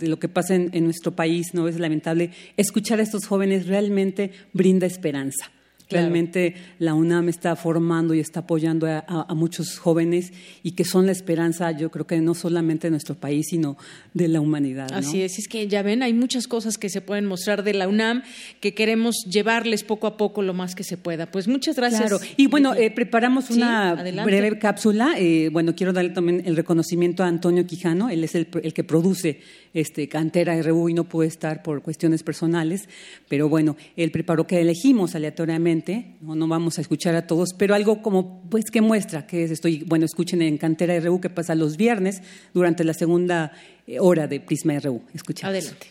lo 0.00 0.18
que 0.18 0.28
pasa 0.28 0.54
en, 0.54 0.84
nuestro 0.84 1.12
país, 1.12 1.54
¿no? 1.54 1.68
Es 1.68 1.78
lamentable. 1.78 2.30
Escuchar 2.56 3.00
a 3.00 3.02
estos 3.02 3.26
jóvenes 3.26 3.66
realmente 3.66 4.32
brinda 4.52 4.86
esperanza. 4.86 5.50
Realmente 5.90 6.54
la 6.78 6.94
UNAM 6.94 7.28
está 7.28 7.56
formando 7.56 8.14
y 8.14 8.20
está 8.20 8.40
apoyando 8.40 8.86
a, 8.86 9.26
muchos 9.34 9.78
jóvenes 9.78 10.32
y 10.62 10.72
que 10.72 10.84
son 10.84 11.06
la 11.06 11.12
esperanza, 11.12 11.70
yo 11.72 11.90
creo 11.90 12.06
que 12.06 12.20
no 12.20 12.34
solamente 12.34 12.86
de 12.86 12.92
nuestro 12.92 13.14
país, 13.14 13.46
sino 13.50 13.76
de 14.14 14.28
la 14.28 14.40
humanidad. 14.40 14.88
Así 14.92 15.22
es, 15.22 15.38
es 15.38 15.48
que 15.48 15.68
ya 15.68 15.82
ven, 15.82 16.02
hay 16.02 16.14
muchas 16.14 16.46
cosas 16.46 16.78
que 16.78 16.88
se 16.88 17.00
pueden 17.00 17.26
mostrar 17.26 17.62
de 17.64 17.74
la 17.74 17.86
UNAM 17.86 18.22
que 18.60 18.74
queremos 18.74 19.24
llevarles 19.30 19.84
poco 19.84 20.06
a 20.06 20.16
poco 20.16 20.42
lo 20.42 20.54
más 20.54 20.74
que 20.74 20.84
se 20.84 20.96
pueda. 20.96 21.30
Pues 21.30 21.48
muchas 21.48 21.76
gracias. 21.76 22.00
Claro. 22.00 22.18
Y 22.36 22.46
bueno, 22.46 22.74
eh, 22.74 22.90
preparamos 22.90 23.50
una 23.50 23.94
breve 23.94 24.58
cápsula. 24.58 25.14
Eh, 25.18 25.50
bueno, 25.52 25.74
quiero 25.74 25.92
darle 25.92 26.10
también 26.10 26.42
el 26.46 26.56
reconocimiento 26.56 27.22
a 27.24 27.28
Antonio 27.28 27.66
Quijano, 27.66 28.08
él 28.08 28.24
es 28.24 28.34
el, 28.34 28.48
el 28.62 28.72
que 28.72 28.84
produce 28.84 29.40
este, 29.74 30.08
Cantera 30.08 30.60
RU 30.62 30.88
y 30.88 30.94
no 30.94 31.04
puede 31.04 31.28
estar 31.28 31.62
por 31.62 31.82
cuestiones 31.82 32.22
personales, 32.22 32.88
pero 33.28 33.48
bueno, 33.48 33.76
él 33.96 34.10
preparó 34.10 34.46
que 34.46 34.60
elegimos 34.60 35.14
aleatoriamente, 35.14 35.73
no, 36.20 36.34
no 36.34 36.46
vamos 36.46 36.78
a 36.78 36.80
escuchar 36.80 37.14
a 37.14 37.26
todos, 37.26 37.54
pero 37.54 37.74
algo 37.74 38.02
como, 38.02 38.42
pues, 38.50 38.70
que 38.70 38.80
muestra 38.80 39.26
que 39.26 39.44
es 39.44 39.50
estoy, 39.50 39.84
bueno, 39.84 40.04
escuchen 40.04 40.42
en 40.42 40.58
Cantera 40.58 40.98
RU 41.00 41.20
que 41.20 41.30
pasa 41.30 41.54
los 41.54 41.76
viernes 41.76 42.22
durante 42.52 42.84
la 42.84 42.94
segunda 42.94 43.52
eh, 43.86 43.98
hora 44.00 44.26
de 44.26 44.40
Prisma 44.40 44.78
RU. 44.78 45.02
Escuchamos. 45.12 45.50
Adelante. 45.50 45.86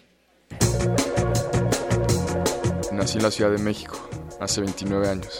Nací 2.94 3.18
en 3.18 3.24
la 3.24 3.32
Ciudad 3.32 3.52
de 3.52 3.58
México 3.58 3.98
hace 4.40 4.62
29 4.62 5.10
años. 5.10 5.40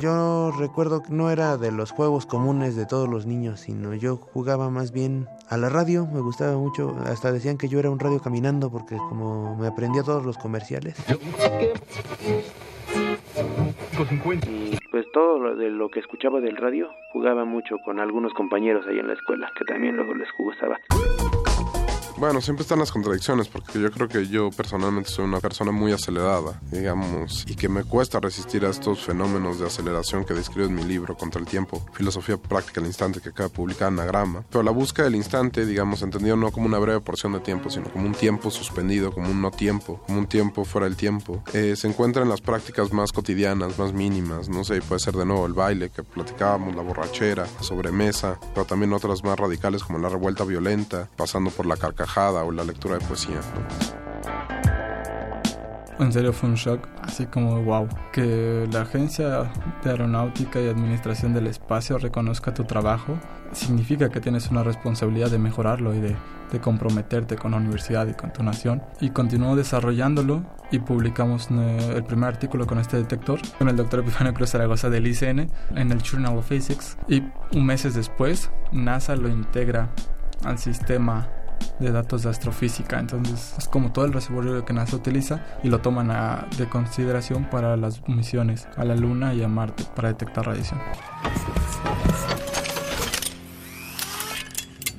Yo 0.00 0.52
recuerdo 0.56 1.02
que 1.02 1.12
no 1.12 1.28
era 1.30 1.56
de 1.56 1.72
los 1.72 1.90
juegos 1.90 2.24
comunes 2.24 2.76
de 2.76 2.86
todos 2.86 3.08
los 3.08 3.26
niños, 3.26 3.60
sino 3.60 3.94
yo 3.94 4.16
jugaba 4.16 4.70
más 4.70 4.92
bien 4.92 5.26
a 5.48 5.56
la 5.56 5.68
radio, 5.68 6.06
me 6.06 6.20
gustaba 6.20 6.56
mucho, 6.56 6.96
hasta 7.04 7.32
decían 7.32 7.58
que 7.58 7.68
yo 7.68 7.80
era 7.80 7.90
un 7.90 7.98
radio 7.98 8.20
caminando 8.20 8.70
porque 8.70 8.96
como 8.96 9.56
me 9.56 9.66
aprendía 9.66 10.04
todos 10.04 10.24
los 10.24 10.38
comerciales. 10.38 10.94
pues 14.90 15.06
todo 15.12 15.38
lo 15.38 15.56
de 15.56 15.70
lo 15.70 15.90
que 15.90 16.00
escuchaba 16.00 16.40
del 16.40 16.56
radio, 16.56 16.90
jugaba 17.12 17.44
mucho 17.44 17.78
con 17.78 18.00
algunos 18.00 18.32
compañeros 18.32 18.86
ahí 18.86 18.98
en 18.98 19.08
la 19.08 19.14
escuela, 19.14 19.50
que 19.56 19.64
también 19.64 19.96
luego 19.96 20.14
les 20.14 20.28
gustaba. 20.36 20.78
Bueno, 22.18 22.40
siempre 22.40 22.62
están 22.62 22.80
las 22.80 22.90
contradicciones, 22.90 23.46
porque 23.46 23.80
yo 23.80 23.92
creo 23.92 24.08
que 24.08 24.26
yo 24.26 24.50
personalmente 24.50 25.08
soy 25.08 25.24
una 25.24 25.38
persona 25.38 25.70
muy 25.70 25.92
acelerada, 25.92 26.60
digamos, 26.72 27.44
y 27.46 27.54
que 27.54 27.68
me 27.68 27.84
cuesta 27.84 28.18
resistir 28.18 28.66
a 28.66 28.70
estos 28.70 29.04
fenómenos 29.04 29.60
de 29.60 29.66
aceleración 29.68 30.24
que 30.24 30.34
describo 30.34 30.66
en 30.66 30.74
mi 30.74 30.82
libro 30.82 31.16
Contra 31.16 31.40
el 31.40 31.46
Tiempo, 31.46 31.80
Filosofía 31.92 32.36
Práctica 32.36 32.80
del 32.80 32.88
Instante, 32.88 33.20
que 33.20 33.28
acaba 33.28 33.48
de 33.50 33.54
publicar 33.54 33.88
Anagrama. 33.88 34.42
Pero 34.50 34.64
la 34.64 34.72
búsqueda 34.72 35.04
del 35.04 35.14
instante, 35.14 35.64
digamos, 35.64 36.02
entendido 36.02 36.34
no 36.34 36.50
como 36.50 36.66
una 36.66 36.78
breve 36.78 36.98
porción 36.98 37.34
de 37.34 37.38
tiempo, 37.38 37.70
sino 37.70 37.88
como 37.88 38.06
un 38.06 38.14
tiempo 38.14 38.50
suspendido, 38.50 39.12
como 39.12 39.30
un 39.30 39.40
no 39.40 39.52
tiempo, 39.52 40.02
como 40.04 40.18
un 40.18 40.26
tiempo 40.26 40.64
fuera 40.64 40.88
del 40.88 40.96
tiempo, 40.96 41.44
eh, 41.52 41.76
se 41.76 41.86
encuentra 41.86 42.24
en 42.24 42.30
las 42.30 42.40
prácticas 42.40 42.92
más 42.92 43.12
cotidianas, 43.12 43.78
más 43.78 43.92
mínimas, 43.92 44.48
no 44.48 44.64
sé, 44.64 44.82
puede 44.82 44.98
ser 44.98 45.14
de 45.14 45.24
nuevo 45.24 45.46
el 45.46 45.52
baile 45.52 45.90
que 45.90 46.02
platicábamos, 46.02 46.74
la 46.74 46.82
borrachera, 46.82 47.46
la 47.56 47.62
sobremesa, 47.62 48.40
pero 48.54 48.66
también 48.66 48.92
otras 48.92 49.22
más 49.22 49.38
radicales 49.38 49.84
como 49.84 50.00
la 50.00 50.08
revuelta 50.08 50.42
violenta, 50.42 51.08
pasando 51.16 51.52
por 51.52 51.64
la 51.64 51.76
carcajada 51.76 52.07
o 52.16 52.50
la 52.50 52.64
lectura 52.64 52.98
de 52.98 53.04
poesía. 53.06 53.40
En 56.00 56.12
serio 56.12 56.32
fue 56.32 56.48
un 56.48 56.54
shock, 56.54 56.86
así 57.02 57.26
como 57.26 57.62
wow, 57.62 57.88
que 58.12 58.68
la 58.72 58.82
Agencia 58.82 59.50
de 59.82 59.90
Aeronáutica 59.90 60.60
y 60.60 60.68
Administración 60.68 61.34
del 61.34 61.48
Espacio 61.48 61.98
reconozca 61.98 62.54
tu 62.54 62.64
trabajo, 62.64 63.18
significa 63.52 64.08
que 64.08 64.20
tienes 64.20 64.48
una 64.48 64.62
responsabilidad 64.62 65.28
de 65.30 65.38
mejorarlo 65.38 65.94
y 65.94 66.00
de, 66.00 66.16
de 66.52 66.60
comprometerte 66.60 67.36
con 67.36 67.50
la 67.50 67.56
universidad 67.56 68.06
y 68.06 68.14
con 68.14 68.32
tu 68.32 68.44
nación. 68.44 68.80
Y 69.00 69.10
continuó 69.10 69.56
desarrollándolo 69.56 70.44
y 70.70 70.78
publicamos 70.78 71.48
eh, 71.50 71.92
el 71.96 72.04
primer 72.04 72.28
artículo 72.28 72.66
con 72.66 72.78
este 72.78 72.96
detector 72.96 73.40
con 73.58 73.68
el 73.68 73.76
doctor 73.76 74.00
Epifanio 74.00 74.34
Cruz 74.34 74.50
Zaragoza 74.50 74.90
del 74.90 75.06
ICN 75.06 75.50
en 75.74 75.92
el 75.92 76.02
Journal 76.02 76.36
of 76.36 76.48
Physics 76.48 76.96
y 77.08 77.22
un 77.54 77.64
meses 77.66 77.94
después 77.94 78.50
NASA 78.70 79.16
lo 79.16 79.28
integra 79.28 79.90
al 80.44 80.58
sistema 80.58 81.28
de 81.78 81.92
datos 81.92 82.22
de 82.22 82.30
astrofísica. 82.30 82.98
Entonces 82.98 83.54
es 83.58 83.68
como 83.68 83.92
todo 83.92 84.04
el 84.04 84.12
reservorio 84.12 84.64
que 84.64 84.72
NASA 84.72 84.96
utiliza 84.96 85.44
y 85.62 85.68
lo 85.68 85.80
toman 85.80 86.08
de 86.56 86.68
consideración 86.68 87.44
para 87.44 87.76
las 87.76 88.06
misiones 88.08 88.66
a 88.76 88.84
la 88.84 88.94
Luna 88.94 89.34
y 89.34 89.42
a 89.42 89.48
Marte 89.48 89.84
para 89.94 90.08
detectar 90.08 90.46
radiación. 90.46 90.80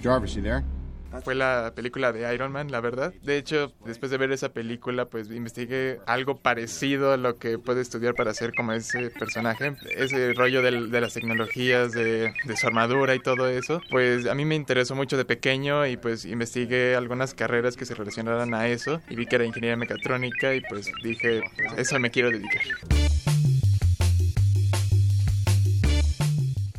Jarvis, 0.02 0.34
you 0.36 0.42
there? 0.42 0.79
Fue 1.20 1.36
la 1.36 1.74
película 1.76 2.12
de 2.12 2.34
Iron 2.34 2.52
Man, 2.52 2.72
la 2.72 2.82
verdad. 2.82 3.14
De 3.22 3.38
hecho, 3.38 3.74
después 3.86 4.12
de 4.12 4.18
ver 4.18 4.32
esa 4.32 4.50
película, 4.50 5.06
pues 5.06 5.30
investigué 5.32 6.00
algo 6.06 6.38
parecido 6.38 7.14
a 7.14 7.18
lo 7.18 7.38
que 7.38 7.58
puede 7.58 7.82
estudiar 7.82 8.14
para 8.16 8.34
ser 8.34 8.54
como 8.54 8.74
ese 8.74 9.10
personaje. 9.12 9.76
Ese 9.96 10.34
rollo 10.34 10.62
de, 10.62 10.72
las 11.02 11.14
tecnologías, 11.14 11.92
de, 11.92 12.34
de, 12.46 12.58
su 12.58 12.68
armadura 12.68 13.16
y 13.16 13.20
todo 13.20 13.48
eso. 13.48 13.82
Pues 13.90 14.28
a 14.28 14.36
mí 14.36 14.46
me 14.46 14.56
interesó 14.56 14.96
mucho 14.96 15.18
de 15.18 15.26
pequeño 15.26 15.86
y 15.88 15.98
pues 15.98 16.26
investigué 16.26 16.96
algunas 16.96 17.34
carreras 17.34 17.76
que 17.76 17.86
se 17.86 17.96
relacionaran 17.96 18.54
a 18.54 18.68
eso. 18.68 19.02
Y 19.10 19.16
vi 19.16 19.26
que 19.26 19.36
era 19.36 19.46
ingeniería 19.46 19.78
mecatrónica 19.78 20.56
y 20.56 20.62
pues 20.62 20.92
dije, 21.04 21.42
pues, 21.58 21.74
eso 21.78 22.00
me 22.00 22.12
quiero 22.12 22.30
dedicar. 22.30 22.62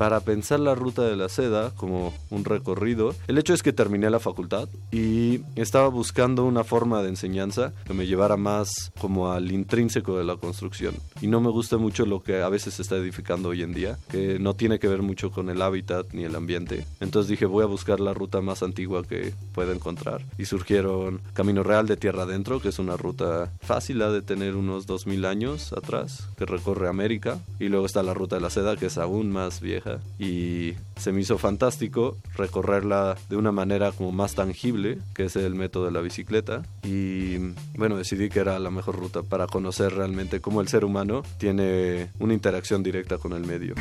Para 0.01 0.21
pensar 0.21 0.61
la 0.61 0.75
ruta 0.75 1.03
de 1.03 1.15
la 1.15 1.29
seda 1.29 1.73
como 1.77 2.15
un 2.31 2.47
recorrido. 2.47 3.15
El 3.29 3.37
hecho 3.37 3.53
es 3.53 3.63
que 3.63 3.75
terminé 3.75 4.09
la 4.09 4.19
facultad 4.19 4.67
y 4.91 5.43
estaba 5.57 5.89
buscando 5.89 6.47
una 6.47 6.65
forma 6.65 7.03
de 7.03 7.11
enseñanza 7.11 7.75
que 7.85 7.93
me 7.93 8.07
llevara 8.07 8.39
más 8.39 8.93
como 8.99 9.31
al 9.31 9.53
intrínseco 9.53 10.17
de 10.17 10.25
la 10.25 10.37
construcción. 10.37 10.95
Y 11.21 11.27
no 11.27 11.43
me 11.43 11.51
gusta 11.51 11.77
mucho 11.77 12.07
lo 12.07 12.23
que 12.23 12.41
a 12.41 12.49
veces 12.49 12.73
se 12.73 12.81
está 12.81 12.97
edificando 12.97 13.51
hoy 13.51 13.61
en 13.61 13.75
día, 13.75 13.99
que 14.09 14.39
no 14.39 14.55
tiene 14.55 14.79
que 14.79 14.89
ver 14.89 15.03
mucho 15.03 15.31
con 15.31 15.51
el 15.51 15.61
hábitat 15.61 16.15
ni 16.15 16.25
el 16.25 16.35
ambiente. 16.35 16.87
Entonces 17.01 17.29
dije, 17.29 17.45
voy 17.45 17.65
a 17.65 17.67
buscar 17.67 18.01
la 18.01 18.15
ruta 18.15 18.41
más 18.41 18.63
antigua 18.63 19.03
que 19.03 19.35
pueda 19.53 19.75
encontrar. 19.75 20.25
Y 20.39 20.47
surgieron 20.47 21.21
Camino 21.35 21.63
Real 21.63 21.87
de 21.87 21.99
Tierra 21.99 22.23
Adentro, 22.23 22.63
que 22.63 22.71
es 22.71 22.79
una 22.79 22.97
ruta 22.97 23.53
fácil 23.61 23.99
de 23.99 24.23
tener 24.23 24.57
unos 24.57 24.87
2000 24.87 25.27
años 25.27 25.75
atrás, 25.75 26.27
que 26.39 26.47
recorre 26.47 26.89
América. 26.89 27.39
Y 27.59 27.69
luego 27.69 27.85
está 27.85 28.03
la 28.03 28.15
ruta 28.15 28.37
de 28.37 28.41
la 28.41 28.49
seda, 28.49 28.79
que 28.79 28.87
es 28.87 28.97
aún 28.97 29.31
más 29.31 29.61
vieja 29.61 29.90
y 30.19 30.75
se 30.97 31.13
me 31.13 31.21
hizo 31.21 31.39
fantástico 31.39 32.17
recorrerla 32.37 33.17
de 33.29 33.37
una 33.37 33.53
manera 33.53 33.93
como 33.93 34.13
más 34.13 34.35
tangible, 34.35 34.99
que 35.15 35.25
es 35.25 35.37
el 35.37 35.55
método 35.55 35.87
de 35.87 35.93
la 35.93 36.01
bicicleta. 36.01 36.63
Y 36.83 37.39
bueno, 37.77 37.97
decidí 37.97 38.29
que 38.29 38.41
era 38.41 38.59
la 38.59 38.71
mejor 38.71 38.97
ruta 38.97 39.23
para 39.23 39.47
conocer 39.47 39.95
realmente 39.95 40.41
cómo 40.41 40.61
el 40.61 40.69
ser 40.69 40.85
humano 40.85 41.23
tiene 41.39 42.11
una 42.19 42.35
interacción 42.35 42.83
directa 42.83 43.19
con 43.19 43.33
el 43.33 43.47
medio. 43.47 43.75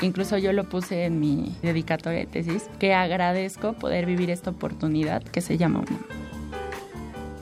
Incluso 0.00 0.38
yo 0.38 0.52
lo 0.52 0.64
puse 0.64 1.04
en 1.06 1.18
mi 1.18 1.56
dedicatoria 1.60 2.20
de 2.20 2.26
tesis, 2.26 2.68
que 2.78 2.94
agradezco 2.94 3.72
poder 3.72 4.06
vivir 4.06 4.30
esta 4.30 4.50
oportunidad 4.50 5.22
que 5.22 5.40
se 5.40 5.58
llama 5.58 5.80
humano. 5.80 6.27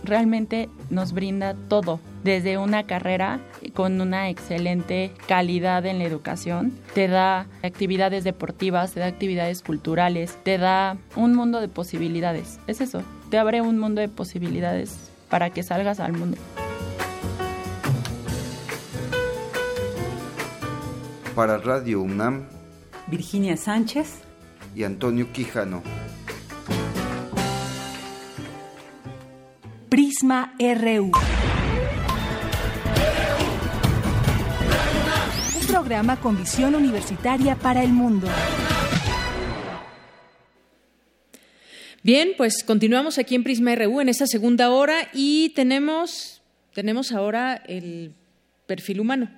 Realmente 0.06 0.68
nos 0.88 1.12
brinda 1.12 1.56
todo, 1.68 1.98
desde 2.22 2.58
una 2.58 2.84
carrera 2.84 3.40
con 3.74 4.00
una 4.00 4.30
excelente 4.30 5.10
calidad 5.26 5.84
en 5.84 5.98
la 5.98 6.04
educación, 6.04 6.72
te 6.94 7.08
da 7.08 7.48
actividades 7.64 8.22
deportivas, 8.22 8.92
te 8.92 9.00
da 9.00 9.06
actividades 9.06 9.62
culturales, 9.62 10.38
te 10.44 10.58
da 10.58 10.96
un 11.16 11.34
mundo 11.34 11.60
de 11.60 11.66
posibilidades. 11.66 12.60
Es 12.68 12.80
eso, 12.80 13.02
te 13.30 13.38
abre 13.38 13.62
un 13.62 13.80
mundo 13.80 14.00
de 14.00 14.08
posibilidades 14.08 15.10
para 15.28 15.50
que 15.50 15.64
salgas 15.64 15.98
al 15.98 16.12
mundo. 16.12 16.36
Para 21.34 21.58
Radio 21.58 22.00
UNAM, 22.00 22.44
Virginia 23.08 23.56
Sánchez 23.56 24.22
y 24.72 24.84
Antonio 24.84 25.32
Quijano. 25.32 25.82
Prisma 29.88 30.54
RU. 30.58 31.12
Un 35.60 35.66
programa 35.68 36.20
con 36.20 36.36
visión 36.36 36.74
universitaria 36.74 37.54
para 37.54 37.84
el 37.84 37.90
mundo. 37.90 38.26
Bien, 42.02 42.30
pues 42.36 42.64
continuamos 42.64 43.18
aquí 43.18 43.36
en 43.36 43.44
Prisma 43.44 43.74
RU 43.76 44.00
en 44.00 44.08
esta 44.08 44.26
segunda 44.26 44.70
hora 44.70 45.08
y 45.12 45.50
tenemos, 45.50 46.42
tenemos 46.74 47.12
ahora 47.12 47.54
el 47.66 48.12
perfil 48.66 49.00
humano 49.00 49.30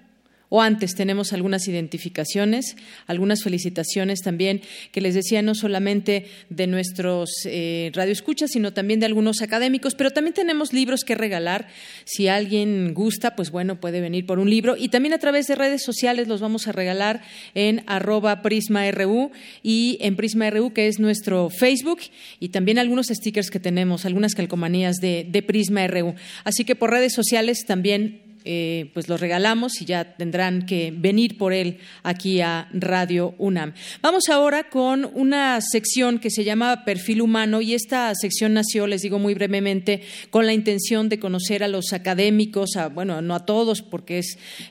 o 0.48 0.62
antes 0.62 0.94
tenemos 0.94 1.32
algunas 1.32 1.68
identificaciones, 1.68 2.76
algunas 3.06 3.42
felicitaciones 3.42 4.20
también 4.20 4.62
que 4.92 5.00
les 5.00 5.14
decía 5.14 5.42
no 5.42 5.54
solamente 5.54 6.26
de 6.48 6.66
nuestros 6.66 7.30
eh, 7.44 7.90
radioescuchas, 7.94 8.50
sino 8.52 8.72
también 8.72 9.00
de 9.00 9.06
algunos 9.06 9.42
académicos, 9.42 9.94
pero 9.94 10.10
también 10.10 10.34
tenemos 10.34 10.72
libros 10.72 11.04
que 11.04 11.14
regalar. 11.14 11.68
Si 12.04 12.28
alguien 12.28 12.94
gusta, 12.94 13.36
pues 13.36 13.50
bueno, 13.50 13.80
puede 13.80 14.00
venir 14.00 14.26
por 14.26 14.38
un 14.38 14.48
libro 14.48 14.76
y 14.76 14.88
también 14.88 15.12
a 15.12 15.18
través 15.18 15.46
de 15.46 15.54
redes 15.54 15.82
sociales 15.82 16.28
los 16.28 16.40
vamos 16.40 16.66
a 16.66 16.72
regalar 16.72 17.22
en 17.54 17.82
arroba 17.86 18.42
prisma.ru 18.42 19.30
y 19.62 19.98
en 20.00 20.16
prisma.ru 20.16 20.72
que 20.72 20.88
es 20.88 20.98
nuestro 20.98 21.50
Facebook 21.50 22.00
y 22.40 22.48
también 22.48 22.78
algunos 22.78 23.06
stickers 23.06 23.50
que 23.50 23.60
tenemos, 23.60 24.04
algunas 24.04 24.34
calcomanías 24.34 24.96
de, 24.96 25.26
de 25.28 25.42
prisma.ru. 25.42 26.14
Así 26.44 26.64
que 26.64 26.74
por 26.74 26.90
redes 26.90 27.12
sociales 27.12 27.64
también 27.66 28.27
eh, 28.44 28.90
pues 28.94 29.08
los 29.08 29.20
regalamos 29.20 29.80
y 29.80 29.84
ya 29.84 30.16
tendrán 30.16 30.64
que 30.64 30.92
venir 30.96 31.36
por 31.36 31.52
él 31.52 31.78
aquí 32.02 32.40
a 32.40 32.68
Radio 32.72 33.34
UNAM. 33.38 33.74
Vamos 34.00 34.28
ahora 34.28 34.70
con 34.70 35.10
una 35.14 35.60
sección 35.60 36.18
que 36.18 36.30
se 36.30 36.44
llama 36.44 36.84
Perfil 36.84 37.22
Humano 37.22 37.60
y 37.60 37.74
esta 37.74 38.14
sección 38.14 38.54
nació, 38.54 38.86
les 38.86 39.02
digo 39.02 39.18
muy 39.18 39.34
brevemente, 39.34 40.02
con 40.30 40.46
la 40.46 40.54
intención 40.54 41.08
de 41.08 41.18
conocer 41.18 41.64
a 41.64 41.68
los 41.68 41.92
académicos, 41.92 42.70
bueno, 42.94 43.20
no 43.22 43.34
a 43.34 43.44
todos 43.44 43.82
porque 43.82 44.20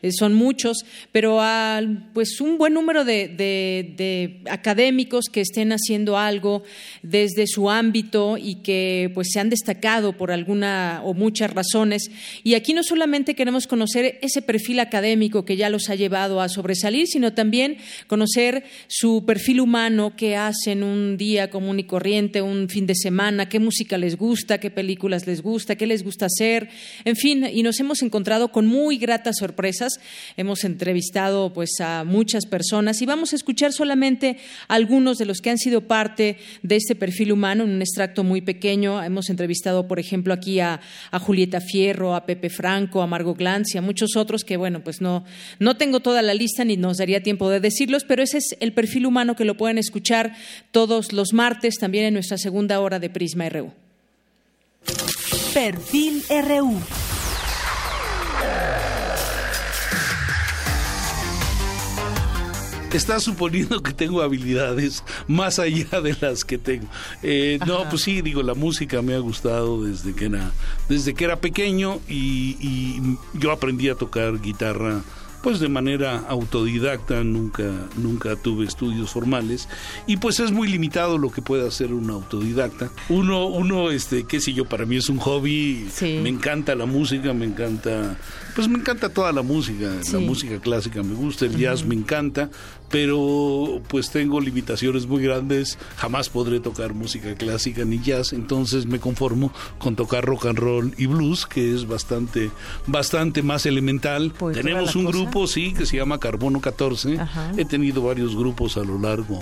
eh, 0.02 0.12
son 0.12 0.34
muchos, 0.34 0.86
pero 1.12 1.42
a 1.42 1.82
pues 2.14 2.40
un 2.42 2.58
buen 2.58 2.74
número 2.74 3.06
de, 3.06 3.28
de 3.28 4.42
académicos 4.50 5.26
que 5.32 5.42
estén 5.42 5.72
haciendo 5.72 6.18
algo 6.18 6.64
desde 7.02 7.48
su 7.48 7.70
ámbito 7.70 8.38
y 8.38 8.56
que 8.56 9.12
pues 9.14 9.30
se 9.32 9.40
han 9.40 9.50
destacado 9.50 10.14
por 10.14 10.32
alguna 10.32 11.02
o 11.04 11.14
muchas 11.14 11.52
razones. 11.52 12.10
Y 12.44 12.54
aquí 12.56 12.74
no 12.74 12.84
solamente 12.84 13.36
queremos 13.36 13.57
conocer 13.66 14.20
ese 14.22 14.44
perfil 14.44 14.80
académico 14.80 15.46
que 15.46 15.58
ya 15.58 15.70
los 15.70 15.90
ha 15.90 15.96
llevado 15.96 16.42
a 16.42 16.50
sobresalir, 16.50 17.08
sino 17.08 17.34
también 17.34 17.78
conocer 18.06 18.66
su 18.88 19.24
perfil 19.26 19.62
humano, 19.62 20.14
qué 20.16 20.36
hacen 20.36 20.84
un 20.84 21.18
día 21.18 21.50
común 21.50 21.80
y 21.80 21.86
corriente, 21.86 22.44
un 22.44 22.70
fin 22.70 22.86
de 22.86 22.94
semana, 22.94 23.50
qué 23.50 23.60
música 23.60 23.98
les 23.98 24.18
gusta, 24.18 24.60
qué 24.60 24.70
películas 24.70 25.26
les 25.26 25.42
gusta, 25.42 25.76
qué 25.76 25.88
les 25.88 26.04
gusta 26.04 26.28
hacer, 26.28 26.70
en 27.06 27.16
fin, 27.16 27.48
y 27.52 27.64
nos 27.64 27.80
hemos 27.80 28.02
encontrado 28.02 28.52
con 28.52 28.68
muy 28.68 28.98
gratas 28.98 29.38
sorpresas. 29.38 30.00
Hemos 30.36 30.64
entrevistado 30.64 31.54
pues 31.54 31.80
a 31.80 32.04
muchas 32.04 32.46
personas 32.46 33.02
y 33.02 33.06
vamos 33.06 33.34
a 33.34 33.38
escuchar 33.38 33.72
solamente 33.72 34.38
algunos 34.68 35.18
de 35.18 35.26
los 35.26 35.42
que 35.42 35.50
han 35.50 35.58
sido 35.58 35.88
parte 35.88 36.38
de 36.62 36.76
este 36.76 36.96
perfil 36.96 37.32
humano 37.32 37.64
en 37.64 37.72
un 37.72 37.82
extracto 37.82 38.24
muy 38.24 38.42
pequeño. 38.42 39.02
Hemos 39.02 39.30
entrevistado, 39.30 39.88
por 39.88 40.00
ejemplo, 40.00 40.34
aquí 40.34 40.60
a, 40.60 40.82
a 41.12 41.20
Julieta 41.20 41.62
Fierro, 41.62 42.16
a 42.16 42.26
Pepe 42.26 42.50
Franco, 42.50 43.02
a 43.02 43.08
Margot 43.08 43.38
y 43.74 43.78
a 43.78 43.82
muchos 43.82 44.16
otros 44.16 44.44
que, 44.44 44.58
bueno, 44.58 44.84
pues 44.84 45.02
no, 45.02 45.24
no 45.60 45.78
tengo 45.78 46.00
toda 46.00 46.22
la 46.22 46.34
lista 46.34 46.66
ni 46.66 46.78
nos 46.78 46.98
daría 46.98 47.24
tiempo 47.24 47.50
de 47.50 47.60
decirlos, 47.60 48.04
pero 48.04 48.24
ese 48.24 48.40
es 48.40 48.56
el 48.60 48.74
perfil 48.74 49.06
humano 49.06 49.36
que 49.36 49.46
lo 49.46 49.58
pueden 49.58 49.78
escuchar 49.78 50.34
todos 50.72 51.14
los 51.14 51.34
martes 51.34 51.76
también 51.76 52.06
en 52.06 52.14
nuestra 52.14 52.38
segunda 52.38 52.80
hora 52.80 53.00
de 53.00 53.10
Prisma 53.10 53.50
RU. 53.50 53.72
Perfil 55.54 56.24
RU. 56.30 57.07
Está 62.94 63.20
suponiendo 63.20 63.84
que 63.84 63.94
tengo 63.94 64.22
habilidades 64.22 65.04
más 65.28 65.60
allá 65.60 66.02
de 66.02 66.16
las 66.22 66.44
que 66.44 66.58
tengo. 66.58 66.88
Eh, 67.22 67.60
no, 67.66 67.88
pues 67.90 68.04
sí, 68.04 68.22
digo, 68.22 68.44
la 68.44 68.54
música 68.54 69.02
me 69.02 69.14
ha 69.14 69.20
gustado 69.20 69.84
desde 69.84 70.14
que 70.14 70.26
era, 70.26 70.52
desde 70.90 71.14
que 71.14 71.26
era 71.26 71.40
pequeño 71.40 72.00
y, 72.08 72.58
y 72.60 73.18
yo 73.34 73.52
aprendí 73.52 73.90
a 73.90 73.96
tocar 73.96 74.40
guitarra 74.42 75.02
pues 75.42 75.60
de 75.60 75.70
manera 75.70 76.26
autodidacta, 76.28 77.24
nunca, 77.24 77.64
nunca 77.96 78.36
tuve 78.36 78.66
estudios 78.66 79.12
formales. 79.12 79.70
Y 80.06 80.18
pues 80.18 80.40
es 80.40 80.52
muy 80.52 80.68
limitado 80.68 81.18
lo 81.18 81.32
que 81.32 81.42
puede 81.42 81.68
hacer 81.68 81.94
un 81.94 82.10
autodidacta. 82.10 82.90
Uno, 83.10 83.46
uno, 83.48 83.92
este, 83.92 84.26
qué 84.26 84.40
sé 84.42 84.54
yo, 84.54 84.66
para 84.66 84.86
mí 84.86 84.98
es 84.98 85.10
un 85.10 85.20
hobby, 85.20 85.88
me 86.02 86.30
encanta 86.30 86.76
la 86.76 86.86
música, 86.86 87.34
me 87.34 87.46
encanta, 87.46 88.18
pues 88.58 88.68
me 88.68 88.80
encanta 88.80 89.10
toda 89.10 89.32
la 89.32 89.44
música, 89.44 89.92
la 90.12 90.20
música 90.20 90.60
clásica 90.60 91.04
me 91.04 91.14
gusta, 91.14 91.46
el 91.46 91.56
jazz 91.58 91.86
me 91.86 91.94
encanta, 91.94 92.50
pero 92.90 93.84
pues 93.88 94.10
tengo 94.10 94.42
limitaciones 94.42 95.06
muy 95.06 95.22
grandes, 95.22 95.78
jamás 95.96 96.28
podré 96.30 96.60
tocar 96.60 96.96
música 96.96 97.36
clásica 97.36 97.86
ni 97.86 98.00
jazz, 98.00 98.34
entonces 98.34 98.88
me 98.88 99.00
conformo 99.00 99.54
con 99.78 99.96
tocar 99.96 100.26
rock 100.26 100.48
and 100.48 100.58
roll 100.58 100.92
y 100.98 101.06
blues, 101.06 101.46
que 101.46 101.72
es 101.72 101.88
bastante, 101.88 102.50
bastante 102.88 103.44
más 103.44 103.68
elemental. 103.68 104.34
Tenemos 104.56 104.96
un 104.96 105.06
grupo, 105.06 105.46
sí, 105.46 105.76
que 105.76 105.86
se 105.86 105.98
llama 105.98 106.20
Carbono 106.20 106.60
14. 106.60 107.20
He 107.58 107.66
tenido 107.66 108.02
varios 108.02 108.36
grupos 108.36 108.76
a 108.78 108.84
lo 108.84 108.98
largo 108.98 109.40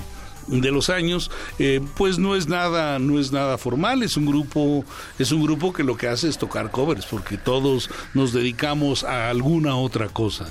de 0.48 0.72
los 0.72 0.90
años, 0.90 1.32
eh, 1.60 1.82
pues 1.96 2.20
no 2.20 2.36
es 2.36 2.48
nada, 2.48 3.00
no 3.00 3.20
es 3.20 3.32
nada 3.32 3.58
formal, 3.58 4.04
es 4.04 4.18
un 4.18 4.26
grupo, 4.26 4.84
es 5.20 5.32
un 5.32 5.44
grupo 5.44 5.74
que 5.74 5.84
lo 5.84 5.98
que 5.98 6.08
hace 6.08 6.30
es 6.30 6.38
tocar 6.38 6.72
covers, 6.72 7.06
porque 7.06 7.38
todos 7.38 7.90
nos 8.14 8.34
dedicamos 8.34 9.04
a 9.04 9.30
alguna 9.30 9.76
otra 9.76 10.10
cosa. 10.10 10.46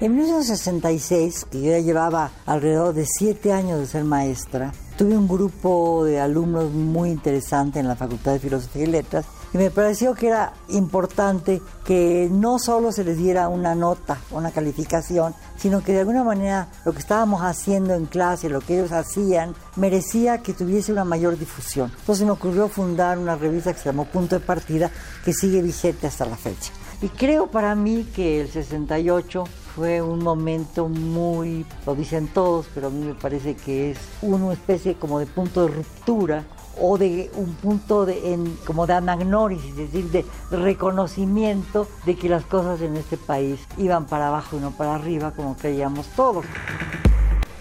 En 0.00 0.16
1966, 0.16 1.46
que 1.50 1.62
yo 1.62 1.70
ya 1.70 1.78
llevaba 1.78 2.32
alrededor 2.46 2.92
de 2.92 3.06
siete 3.06 3.52
años 3.52 3.78
de 3.78 3.86
ser 3.86 4.04
maestra, 4.04 4.72
tuve 4.98 5.16
un 5.16 5.28
grupo 5.28 6.04
de 6.04 6.20
alumnos 6.20 6.72
muy 6.72 7.10
interesante 7.10 7.78
en 7.78 7.86
la 7.86 7.94
Facultad 7.94 8.32
de 8.32 8.40
Filosofía 8.40 8.82
y 8.82 8.86
Letras 8.86 9.26
y 9.52 9.58
me 9.58 9.70
pareció 9.70 10.14
que 10.14 10.28
era 10.28 10.54
importante 10.68 11.60
que 11.84 12.28
no 12.30 12.58
solo 12.58 12.90
se 12.90 13.04
les 13.04 13.18
diera 13.18 13.48
una 13.48 13.74
nota, 13.74 14.18
una 14.30 14.50
calificación, 14.50 15.34
sino 15.56 15.82
que 15.82 15.92
de 15.92 16.00
alguna 16.00 16.24
manera 16.24 16.68
lo 16.84 16.92
que 16.92 17.00
estábamos 17.00 17.42
haciendo 17.42 17.94
en 17.94 18.06
clase, 18.06 18.48
lo 18.48 18.60
que 18.60 18.78
ellos 18.78 18.92
hacían, 18.92 19.54
merecía 19.76 20.38
que 20.38 20.54
tuviese 20.54 20.92
una 20.92 21.04
mayor 21.04 21.38
difusión. 21.38 21.92
Entonces 22.00 22.24
me 22.24 22.32
ocurrió 22.32 22.68
fundar 22.68 23.18
una 23.18 23.36
revista 23.36 23.72
que 23.72 23.78
se 23.80 23.84
llamó 23.86 24.06
Punto 24.06 24.38
de 24.38 24.44
Partida, 24.44 24.90
que 25.24 25.34
sigue 25.34 25.60
vigente 25.60 26.06
hasta 26.06 26.24
la 26.24 26.36
fecha. 26.36 26.72
Y 27.02 27.08
creo 27.08 27.48
para 27.48 27.74
mí 27.74 28.08
que 28.14 28.40
el 28.40 28.48
68 28.48 29.44
fue 29.74 30.00
un 30.00 30.22
momento 30.22 30.88
muy, 30.88 31.66
lo 31.84 31.94
dicen 31.94 32.28
todos, 32.28 32.66
pero 32.74 32.86
a 32.86 32.90
mí 32.90 33.04
me 33.04 33.14
parece 33.14 33.56
que 33.56 33.90
es 33.90 33.98
una 34.22 34.52
especie 34.52 34.94
como 34.94 35.18
de 35.18 35.26
punto 35.26 35.66
de 35.66 35.74
ruptura 35.74 36.44
o 36.80 36.98
de 36.98 37.30
un 37.34 37.54
punto 37.54 38.06
de, 38.06 38.32
en, 38.32 38.56
como 38.64 38.86
de 38.86 38.94
anagnórisis, 38.94 39.70
es 39.70 39.92
decir, 39.92 40.10
de 40.10 40.24
reconocimiento 40.50 41.88
de 42.06 42.16
que 42.16 42.28
las 42.28 42.44
cosas 42.44 42.80
en 42.80 42.96
este 42.96 43.16
país 43.16 43.60
iban 43.78 44.06
para 44.06 44.28
abajo 44.28 44.56
y 44.56 44.60
no 44.60 44.70
para 44.70 44.94
arriba 44.94 45.32
como 45.32 45.56
creíamos 45.56 46.06
todos. 46.16 46.44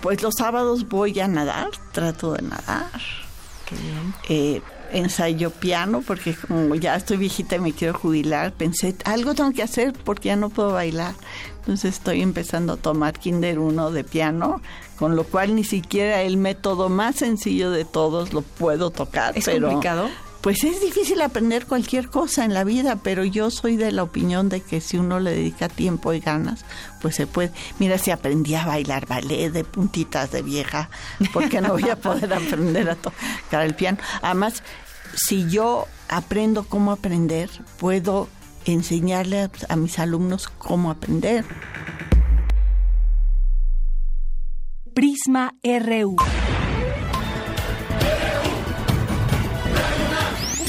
Pues 0.02 0.22
los 0.24 0.34
sábados 0.36 0.88
voy 0.88 1.20
a 1.20 1.28
nadar, 1.28 1.70
trato 1.92 2.34
de 2.34 2.42
nadar. 2.42 3.02
Qué 3.66 3.76
bien. 3.76 4.14
Eh, 4.30 4.62
ensayo 4.94 5.52
piano 5.52 6.04
porque 6.06 6.36
como 6.36 6.76
ya 6.76 6.96
estoy 6.96 7.18
viejita 7.18 7.56
y 7.56 7.60
me 7.60 7.74
quiero 7.74 7.94
jubilar, 7.94 8.54
pensé, 8.54 8.96
algo 9.06 9.34
tengo 9.34 9.52
que 9.52 9.64
hacer 9.64 9.94
porque 9.94 10.30
ya 10.30 10.36
no 10.36 10.50
puedo 10.50 10.72
bailar. 10.72 11.16
Entonces 11.60 11.96
estoy 11.96 12.22
empezando 12.22 12.74
a 12.74 12.78
tomar 12.78 13.20
Kinder 13.20 13.60
1 13.60 13.92
de 13.92 14.04
piano, 14.04 14.62
con 14.98 15.16
lo 15.16 15.24
cual 15.24 15.56
ni 15.56 15.64
siquiera 15.64 16.22
el 16.24 16.38
método 16.38 16.90
más 16.90 17.18
sencillo 17.18 17.72
de 17.72 17.86
todos 17.86 18.34
lo 18.34 18.42
puedo 18.42 18.90
tocar. 18.90 19.38
¿Es 19.38 19.48
complicado? 19.48 20.10
pues 20.42 20.64
es 20.64 20.82
difícil 20.82 21.22
aprender 21.22 21.68
cualquier 21.68 22.10
cosa 22.10 22.44
en 22.44 22.54
la 22.54 22.64
vida, 22.64 22.98
pero 23.04 23.24
yo 23.24 23.52
soy 23.52 23.78
de 23.78 23.92
la 23.92 24.04
opinión 24.04 24.50
de 24.50 24.62
que 24.62 24.82
si 24.82 24.98
uno 24.98 25.20
le 25.20 25.32
dedica 25.32 25.70
tiempo 25.70 26.14
y 26.14 26.20
ganas, 26.20 26.66
pues 27.00 27.16
se 27.16 27.28
puede. 27.28 27.52
Mira, 27.78 28.00
si 28.00 28.10
aprendí 28.10 28.56
a 28.56 28.66
bailar 28.66 29.06
ballet 29.06 29.52
de 29.52 29.64
puntitas 29.64 30.32
de 30.32 30.42
vieja, 30.42 30.90
porque 31.32 31.62
no 31.62 31.70
voy 31.70 31.90
a 31.90 31.96
poder 31.96 32.34
aprender 32.34 32.90
a 32.90 32.96
tocar 32.96 33.64
el 33.64 33.76
piano? 33.76 34.00
Además, 34.24 34.64
si 35.16 35.50
yo 35.50 35.88
aprendo 36.10 36.64
cómo 36.64 36.92
aprender, 36.92 37.50
puedo 37.80 38.28
enseñarle 38.66 39.50
a, 39.70 39.76
mis 39.76 40.00
alumnos 40.00 40.48
cómo 40.48 40.92
aprender. 40.92 41.46
Prisma 44.94 45.54
RU. 45.64 46.16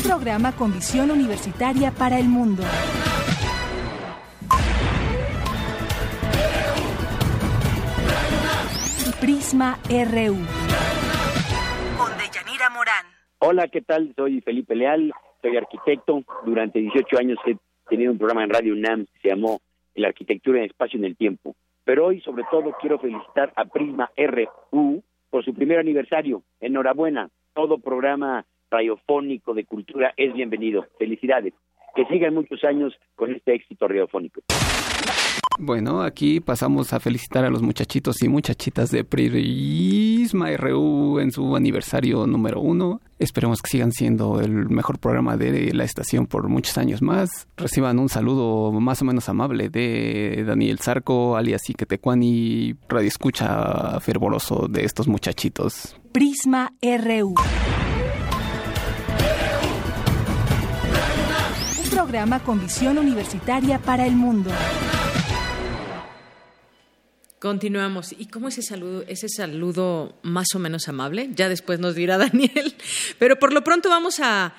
programa 0.03 0.53
con 0.53 0.73
visión 0.73 1.11
universitaria 1.11 1.91
para 1.91 2.19
el 2.19 2.29
mundo. 2.29 2.63
Prisma 9.21 9.79
RU. 9.89 10.37
Con 11.97 12.19
Deyanira 12.19 12.69
Morán. 12.71 13.12
Hola, 13.45 13.67
¿qué 13.67 13.81
tal? 13.81 14.13
Soy 14.15 14.41
Felipe 14.41 14.77
Leal, 14.77 15.13
soy 15.43 15.57
arquitecto. 15.57 16.23
Durante 16.47 16.79
18 16.79 17.19
años 17.19 17.41
he 17.45 17.57
tenido 17.89 18.13
un 18.13 18.19
programa 18.19 18.45
en 18.45 18.51
Radio 18.51 18.73
UNAM 18.73 19.07
que 19.07 19.19
se 19.21 19.29
llamó 19.31 19.61
La 19.97 20.07
arquitectura 20.07 20.61
en 20.61 20.67
espacio 20.67 20.97
en 20.97 21.07
el 21.07 21.17
tiempo. 21.17 21.57
Pero 21.83 22.07
hoy, 22.07 22.21
sobre 22.21 22.45
todo, 22.53 22.73
quiero 22.81 23.01
felicitar 23.01 23.53
a 23.57 23.65
Prisma 23.65 24.13
RU 24.17 25.03
por 25.29 25.45
su 25.45 25.53
primer 25.55 25.81
aniversario. 25.81 26.45
Enhorabuena. 26.61 27.31
Todo 27.53 27.79
programa 27.79 28.47
radiofónico 28.71 29.55
de 29.55 29.65
cultura 29.65 30.15
es 30.17 30.33
bienvenido. 30.35 30.87
Felicidades. 30.97 31.53
Que 31.95 32.05
sigan 32.07 32.35
muchos 32.35 32.63
años 32.65 32.95
con 33.17 33.33
este 33.35 33.55
éxito 33.55 33.87
radiofónico. 33.87 34.41
Bueno, 35.59 36.03
aquí 36.03 36.41
pasamos 36.41 36.93
a 36.93 37.01
felicitar 37.01 37.45
a 37.45 37.51
los 37.51 37.63
muchachitos 37.63 38.23
y 38.23 38.29
muchachitas 38.29 38.91
de 38.91 39.05
Prisma 39.05 40.57
RU 40.57 41.21
en 41.21 41.31
su 41.31 41.55
aniversario 41.55 42.27
número 42.27 42.61
uno. 42.61 43.01
Esperemos 43.19 43.61
que 43.61 43.71
sigan 43.71 43.93
siendo 43.93 44.41
el 44.41 44.71
mejor 44.71 44.99
programa 44.99 45.37
de 45.37 45.73
la 45.75 45.85
estación 45.85 46.27
por 46.27 46.49
muchos 46.49 46.79
años 46.79 47.03
más. 47.03 47.47
Reciban 47.57 47.99
un 47.99 48.09
saludo 48.09 48.73
más 48.73 49.03
o 49.03 49.05
menos 49.05 49.29
amable 49.29 49.69
de 49.69 50.43
Daniel 50.47 50.79
Zarco, 50.79 51.37
alias 51.37 51.69
Iquetecuani, 51.69 52.75
radio 52.89 53.09
escucha 53.09 54.01
fervoroso 54.01 54.69
de 54.69 54.85
estos 54.85 55.07
muchachitos. 55.07 55.97
Prisma 56.13 56.73
RU. 56.83 57.35
Programa 61.93 62.41
con 62.41 62.59
visión 62.59 62.97
universitaria 62.97 63.79
para 63.79 64.07
el 64.07 64.17
mundo. 64.17 64.51
Continuamos. 67.43 68.15
¿Y 68.17 68.27
cómo 68.27 68.47
ese 68.47 68.63
saludo, 68.63 69.03
ese 69.09 69.29
saludo 69.29 70.15
más 70.23 70.55
o 70.55 70.61
menos 70.61 70.87
amable? 70.87 71.29
Ya 71.35 71.49
después 71.49 71.81
nos 71.81 71.97
dirá 71.97 72.17
Daniel. 72.31 72.73
Pero 73.19 73.37
por 73.41 73.53
lo 73.53 73.65
pronto 73.65 73.89
vamos 73.89 74.21
a, 74.21 74.55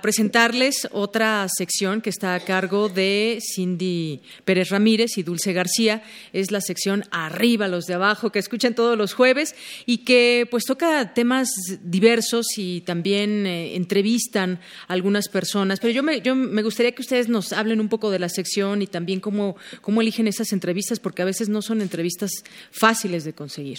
presentarles 0.00 0.86
otra 0.92 1.48
sección 1.48 2.00
que 2.00 2.10
está 2.10 2.36
a 2.36 2.40
cargo 2.40 2.88
de 2.88 3.40
Cindy 3.42 4.22
Pérez 4.44 4.68
Ramírez 4.68 5.18
y 5.18 5.24
Dulce 5.24 5.52
García. 5.52 6.04
Es 6.32 6.52
la 6.52 6.60
sección 6.60 7.02
Arriba 7.10 7.66
los 7.66 7.86
de 7.86 7.94
abajo 7.94 8.30
que 8.30 8.38
escuchan 8.38 8.76
todos 8.76 8.96
los 8.96 9.14
jueves 9.14 9.56
y 9.84 10.04
que 10.04 10.46
pues 10.48 10.64
toca 10.64 11.14
temas 11.14 11.50
diversos 11.82 12.56
y 12.56 12.82
también 12.82 13.48
eh, 13.48 13.74
entrevistan 13.74 14.60
a 14.86 14.92
algunas 14.92 15.28
personas. 15.28 15.80
Pero 15.80 15.92
yo 15.92 16.04
me, 16.04 16.20
yo 16.20 16.36
me 16.36 16.62
gustaría 16.62 16.92
que 16.92 17.02
ustedes 17.02 17.28
nos 17.28 17.52
hablen 17.52 17.80
un 17.80 17.88
poco 17.88 18.12
de 18.12 18.20
la 18.20 18.28
sección 18.28 18.80
y 18.80 18.86
también 18.86 19.18
cómo, 19.18 19.56
cómo 19.80 20.02
eligen 20.02 20.28
esas 20.28 20.52
entrevistas, 20.52 21.00
porque 21.00 21.22
a 21.22 21.24
veces 21.24 21.48
no 21.48 21.62
son 21.62 21.80
entrevistas 21.80 22.27
fáciles 22.70 23.24
de 23.24 23.32
conseguir. 23.32 23.78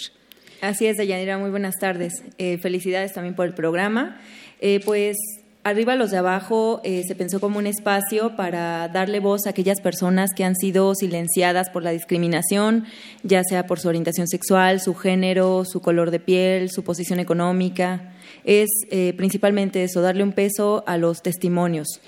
Así 0.60 0.86
es, 0.86 0.98
Dayanira, 0.98 1.38
muy 1.38 1.50
buenas 1.50 1.76
tardes. 1.78 2.22
Eh, 2.36 2.58
felicidades 2.58 3.14
también 3.14 3.34
por 3.34 3.46
el 3.46 3.54
programa. 3.54 4.20
Eh, 4.60 4.80
pues 4.84 5.16
Arriba 5.62 5.94
los 5.94 6.10
de 6.10 6.16
abajo 6.16 6.80
eh, 6.84 7.02
se 7.06 7.14
pensó 7.14 7.38
como 7.38 7.58
un 7.58 7.66
espacio 7.66 8.34
para 8.34 8.88
darle 8.88 9.20
voz 9.20 9.46
a 9.46 9.50
aquellas 9.50 9.82
personas 9.82 10.30
que 10.34 10.42
han 10.42 10.56
sido 10.56 10.94
silenciadas 10.94 11.68
por 11.68 11.82
la 11.82 11.90
discriminación, 11.90 12.86
ya 13.24 13.44
sea 13.44 13.66
por 13.66 13.78
su 13.78 13.88
orientación 13.88 14.26
sexual, 14.26 14.80
su 14.80 14.94
género, 14.94 15.66
su 15.66 15.82
color 15.82 16.10
de 16.12 16.18
piel, 16.18 16.70
su 16.70 16.82
posición 16.82 17.20
económica. 17.20 18.14
Es 18.44 18.70
principalmente 19.18 19.84
eso, 19.84 20.00
darle 20.00 20.22
un 20.22 20.32
peso 20.32 20.82
a 20.86 20.96
los 20.96 21.20
testimonios. 21.20 22.00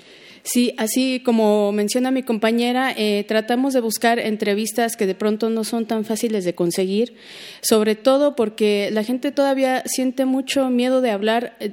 Sí, 0.43 0.73
así 0.77 1.21
como 1.23 1.71
menciona 1.71 2.11
mi 2.11 2.21
compañera, 2.21 2.93
eh, 2.95 3.23
tratamos 3.25 3.73
de 3.73 3.79
buscar 3.79 4.19
entrevistas 4.19 4.97
que 4.97 5.05
de 5.05 5.15
pronto 5.15 5.49
no 5.49 5.63
son 5.63 5.85
tan 5.85 6.03
fáciles 6.03 6.43
de 6.43 6.53
conseguir, 6.53 7.15
sobre 7.61 7.95
todo 7.95 8.35
porque 8.35 8.89
la 8.91 9.03
gente 9.05 9.31
todavía 9.31 9.83
siente 9.85 10.25
mucho 10.25 10.69
miedo 10.69 11.01
de 11.01 11.11
hablar. 11.11 11.55
Eh, 11.59 11.71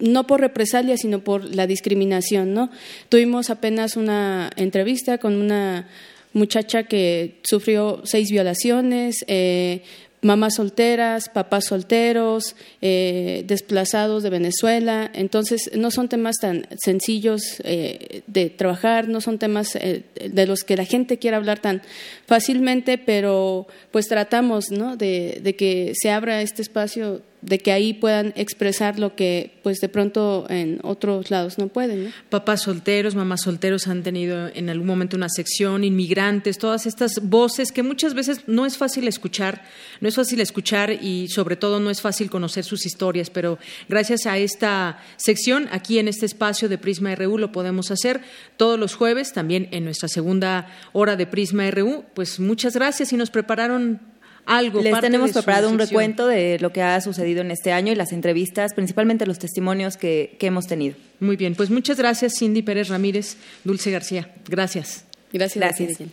no 0.00 0.28
por 0.28 0.40
represalia, 0.40 0.96
sino 0.96 1.24
por 1.24 1.44
la 1.56 1.66
discriminación, 1.66 2.54
¿no? 2.54 2.70
Tuvimos 3.08 3.50
apenas 3.50 3.96
una 3.96 4.48
entrevista 4.54 5.18
con 5.18 5.34
una 5.34 5.88
muchacha 6.32 6.84
que 6.84 7.40
sufrió 7.42 8.02
seis 8.04 8.30
violaciones, 8.30 9.24
eh, 9.26 9.82
mamás 10.20 10.54
solteras, 10.54 11.28
papás 11.28 11.66
solteros, 11.66 12.56
eh, 12.80 13.44
desplazados 13.46 14.22
de 14.22 14.30
Venezuela. 14.30 15.10
Entonces, 15.14 15.70
no 15.76 15.90
son 15.90 16.08
temas 16.08 16.36
tan 16.40 16.66
sencillos 16.82 17.60
eh, 17.64 18.22
de 18.26 18.50
trabajar, 18.50 19.08
no 19.08 19.20
son 19.20 19.38
temas 19.38 19.76
eh, 19.76 20.02
de 20.14 20.46
los 20.46 20.64
que 20.64 20.76
la 20.76 20.84
gente 20.84 21.18
quiera 21.18 21.36
hablar 21.36 21.60
tan 21.60 21.82
fácilmente, 22.28 22.98
pero 22.98 23.66
pues 23.90 24.06
tratamos 24.06 24.70
¿no? 24.70 24.96
de, 24.96 25.54
que 25.58 25.92
se 25.98 26.10
abra 26.10 26.42
este 26.42 26.60
espacio 26.60 27.22
de 27.40 27.60
que 27.60 27.70
ahí 27.70 27.94
puedan 27.94 28.32
expresar 28.36 28.98
lo 28.98 29.14
que 29.14 29.60
pues 29.62 29.78
de 29.78 29.88
pronto 29.88 30.46
en 30.48 30.80
otros 30.82 31.30
lados 31.30 31.56
no 31.56 31.68
pueden. 31.68 32.12
Papás 32.30 32.62
solteros, 32.62 33.14
mamás 33.14 33.42
solteros 33.42 33.86
han 33.86 34.02
tenido 34.02 34.48
en 34.48 34.68
algún 34.70 34.88
momento 34.88 35.16
una 35.16 35.28
sección, 35.28 35.84
inmigrantes, 35.84 36.58
todas 36.58 36.86
estas 36.86 37.20
voces 37.22 37.70
que 37.70 37.82
muchas 37.82 38.14
veces 38.14 38.42
no 38.48 38.66
es 38.66 38.76
fácil 38.76 39.06
escuchar, 39.06 39.62
no 40.00 40.08
es 40.08 40.16
fácil 40.16 40.40
escuchar 40.40 40.90
y 40.90 41.28
sobre 41.28 41.56
todo 41.56 41.78
no 41.78 41.90
es 41.90 42.00
fácil 42.00 42.28
conocer 42.28 42.64
sus 42.64 42.86
historias, 42.86 43.30
pero 43.30 43.58
gracias 43.88 44.26
a 44.26 44.36
esta 44.36 44.98
sección 45.16 45.68
aquí 45.70 45.98
en 45.98 46.08
este 46.08 46.26
espacio 46.26 46.68
de 46.68 46.78
Prisma 46.78 47.14
RU 47.14 47.38
lo 47.38 47.52
podemos 47.52 47.92
hacer 47.92 48.20
todos 48.56 48.80
los 48.80 48.96
jueves, 48.96 49.32
también 49.32 49.68
en 49.70 49.84
nuestra 49.84 50.08
segunda 50.08 50.66
hora 50.92 51.14
de 51.14 51.26
Prisma 51.26 51.70
RU. 51.70 52.04
Pues 52.18 52.40
muchas 52.40 52.74
gracias 52.74 53.12
y 53.12 53.16
nos 53.16 53.30
prepararon 53.30 54.00
algo. 54.44 54.82
Les 54.82 55.00
tenemos 55.00 55.30
preparado 55.30 55.70
un 55.70 55.78
recuento 55.78 56.26
de 56.26 56.58
lo 56.58 56.72
que 56.72 56.82
ha 56.82 57.00
sucedido 57.00 57.42
en 57.42 57.52
este 57.52 57.70
año 57.70 57.92
y 57.92 57.94
las 57.94 58.10
entrevistas, 58.10 58.74
principalmente 58.74 59.24
los 59.24 59.38
testimonios 59.38 59.96
que, 59.96 60.36
hemos 60.40 60.66
tenido. 60.66 60.96
Muy 61.20 61.36
bien, 61.36 61.54
pues 61.54 61.70
muchas 61.70 61.96
gracias 61.96 62.32
Cindy 62.36 62.62
Pérez 62.62 62.88
Ramírez, 62.88 63.36
Dulce 63.62 63.92
García. 63.92 64.34
Gracias. 64.48 65.04
Gracias. 65.32 65.78
Gracias. 65.78 66.08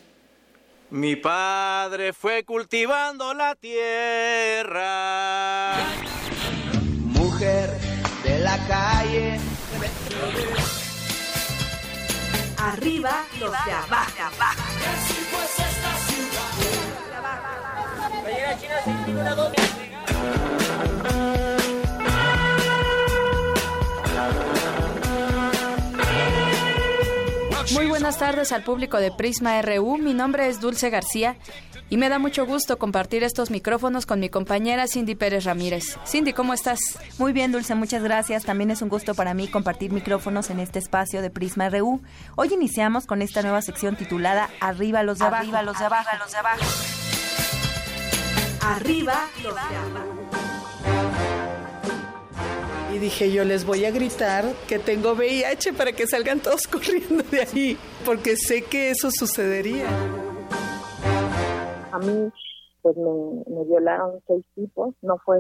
Mi 0.91 1.15
padre 1.15 2.14
fue 2.14 2.44
cultivando 2.44 3.34
la 3.34 3.56
tierra. 3.56 4.76
Mujer 6.99 7.72
de 8.23 8.40
la 8.41 8.60
calle. 8.68 9.40
Arriba 12.60 13.26
los 13.40 13.52
de 13.52 13.72
abajo. 13.72 14.15
Muy 27.73 27.88
buenas 27.88 28.17
tardes 28.19 28.51
al 28.51 28.63
público 28.63 28.97
de 28.97 29.11
Prisma 29.11 29.61
RU. 29.61 29.97
Mi 29.97 30.13
nombre 30.13 30.47
es 30.47 30.61
Dulce 30.61 30.89
García 30.89 31.35
y 31.89 31.97
me 31.97 32.09
da 32.09 32.19
mucho 32.19 32.45
gusto 32.45 32.77
compartir 32.77 33.23
estos 33.23 33.51
micrófonos 33.51 34.05
con 34.05 34.19
mi 34.19 34.30
compañera 34.30 34.88
Cindy 34.88 35.15
Pérez 35.15 35.43
Ramírez. 35.43 35.97
Cindy, 36.05 36.31
¿cómo 36.31 36.53
estás? 36.53 36.80
Muy 37.17 37.34
bien, 37.34 37.51
Dulce, 37.51 37.76
muchas 37.76 38.03
gracias. 38.03 38.45
También 38.45 38.72
es 38.72 38.81
un 38.81 38.89
gusto 38.89 39.13
para 39.15 39.34
mí 39.34 39.47
compartir 39.47 39.91
micrófonos 39.91 40.49
en 40.49 40.59
este 40.59 40.80
espacio 40.80 41.22
de 41.22 41.30
Prisma 41.30 41.69
RU. 41.69 42.01
Hoy 42.35 42.53
iniciamos 42.53 43.05
con 43.05 43.22
esta 43.22 43.41
nueva 43.41 43.61
sección 43.61 43.95
titulada 43.95 44.49
Arriba 44.61 45.03
los 45.03 45.19
de 45.19 45.26
abajo. 45.26 45.43
Arriba 45.43 45.61
los 45.63 45.77
de 45.77 45.85
abajo. 45.85 46.09
Los 46.19 46.31
de 46.31 46.38
abajo. 46.38 47.05
Arriba 48.66 49.14
los 49.44 49.54
de 49.54 49.62
Y 52.96 52.98
dije, 52.98 53.32
yo 53.32 53.44
les 53.44 53.64
voy 53.64 53.86
a 53.86 53.92
gritar 53.92 54.44
que 54.68 54.80
tengo 54.80 55.12
VIH 55.14 55.74
para 55.74 55.92
que 55.92 56.08
salgan 56.08 56.40
todos 56.40 56.66
corriendo 56.72 57.24
de 57.30 57.42
ahí, 57.42 57.78
porque 58.04 58.36
sé 58.36 58.64
que 58.64 58.90
eso 58.90 59.12
sucedería. 59.12 59.86
A 61.92 62.00
mí, 62.00 62.32
pues 62.82 62.98
me, 62.98 63.64
violaron 63.66 64.20
seis 64.26 64.44
tipos, 64.56 64.96
no 65.04 65.20
fue 65.20 65.38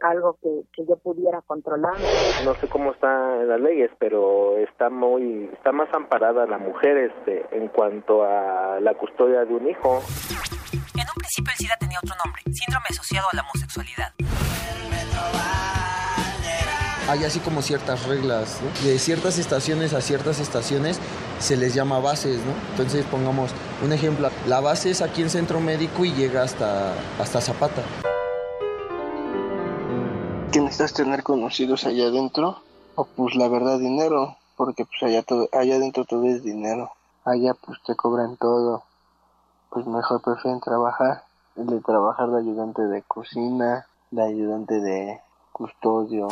algo 0.00 0.36
que, 0.42 0.50
que 0.74 0.84
yo 0.86 0.96
pudiera 0.96 1.40
controlar. 1.46 1.94
No 2.44 2.54
sé 2.56 2.68
cómo 2.68 2.92
están 2.92 3.48
las 3.48 3.62
leyes, 3.62 3.90
pero 3.98 4.58
está 4.58 4.90
muy 4.90 5.48
está 5.54 5.72
más 5.72 5.88
amparada 5.94 6.44
la 6.44 6.58
mujer 6.58 6.98
este 6.98 7.46
en 7.56 7.68
cuanto 7.68 8.24
a 8.24 8.78
la 8.80 8.92
custodia 8.92 9.46
de 9.46 9.54
un 9.54 9.70
hijo. 9.70 10.02
Otro 12.02 12.16
nombre, 12.24 12.42
síndrome 12.52 12.86
asociado 12.90 13.28
a 13.32 13.36
la 13.36 13.42
homosexualidad. 13.42 14.12
Hay 17.08 17.24
así 17.24 17.40
como 17.40 17.62
ciertas 17.62 18.06
reglas, 18.06 18.60
¿no? 18.62 18.86
De 18.86 18.98
ciertas 18.98 19.38
estaciones 19.38 19.92
a 19.92 20.00
ciertas 20.00 20.38
estaciones 20.38 20.98
se 21.40 21.56
les 21.56 21.74
llama 21.74 21.98
bases, 21.98 22.38
¿no? 22.38 22.52
Entonces 22.70 23.04
pongamos 23.06 23.50
un 23.82 23.92
ejemplo, 23.92 24.30
la 24.46 24.60
base 24.60 24.90
es 24.90 25.02
aquí 25.02 25.22
en 25.22 25.30
Centro 25.30 25.60
Médico 25.60 26.04
y 26.04 26.12
llega 26.12 26.42
hasta, 26.42 26.94
hasta 27.20 27.40
Zapata. 27.40 27.82
¿Qué 30.52 30.60
necesitas 30.60 30.92
tener 30.92 31.22
conocidos 31.22 31.84
allá 31.86 32.06
adentro? 32.06 32.62
O 32.94 33.04
pues 33.04 33.34
la 33.34 33.48
verdad 33.48 33.78
dinero, 33.78 34.36
porque 34.56 34.84
pues 34.84 35.02
allá, 35.02 35.22
todo, 35.22 35.48
allá 35.52 35.76
adentro 35.76 36.04
todo 36.04 36.26
es 36.28 36.44
dinero. 36.44 36.92
Allá 37.24 37.54
pues 37.54 37.78
te 37.86 37.96
cobran 37.96 38.36
todo. 38.36 38.84
Pues 39.70 39.86
mejor 39.86 40.22
prefieren 40.22 40.60
trabajar. 40.60 41.24
De 41.56 41.80
trabajar 41.80 42.30
de 42.30 42.40
ayudante 42.40 42.82
de 42.82 43.02
cocina, 43.02 43.86
de 44.10 44.22
ayudante 44.22 44.80
de 44.80 45.20
custodio. 45.52 46.28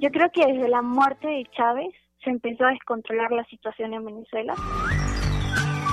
Yo 0.00 0.10
creo 0.10 0.30
que 0.32 0.46
desde 0.46 0.68
la 0.68 0.82
muerte 0.82 1.26
de 1.26 1.44
Chávez 1.56 1.94
se 2.22 2.30
empezó 2.30 2.64
a 2.64 2.70
descontrolar 2.70 3.30
la 3.32 3.44
situación 3.44 3.94
en 3.94 4.04
Venezuela. 4.04 4.54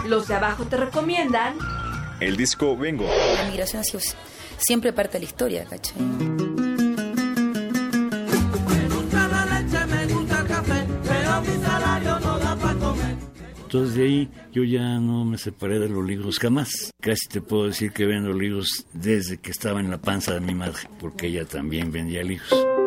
Los 0.07 0.27
de 0.27 0.35
abajo 0.35 0.65
te 0.65 0.77
recomiendan. 0.77 1.55
El 2.19 2.37
disco 2.37 2.77
Vengo. 2.77 3.05
La 3.05 3.49
migración 3.49 3.81
ha 3.81 3.83
sido 3.83 3.99
siempre 4.57 4.93
parte 4.93 5.13
de 5.13 5.19
la 5.19 5.25
historia, 5.25 5.65
¿cachai? 5.65 5.95
Entonces 13.75 13.97
de 13.97 14.03
ahí 14.05 14.29
yo 14.53 14.63
ya 14.63 15.01
no 15.01 15.25
me 15.25 15.37
separé 15.37 15.79
de 15.79 15.89
los 15.89 16.05
libros 16.05 16.39
jamás. 16.39 16.93
Casi 17.01 17.27
te 17.27 17.41
puedo 17.41 17.67
decir 17.67 17.91
que 17.91 18.05
vendo 18.05 18.31
libros 18.31 18.87
desde 18.93 19.35
que 19.37 19.51
estaba 19.51 19.81
en 19.81 19.91
la 19.91 19.97
panza 19.97 20.33
de 20.33 20.39
mi 20.39 20.55
madre, 20.55 20.79
porque 20.97 21.27
ella 21.27 21.43
también 21.43 21.91
vendía 21.91 22.23
libros. 22.23 22.84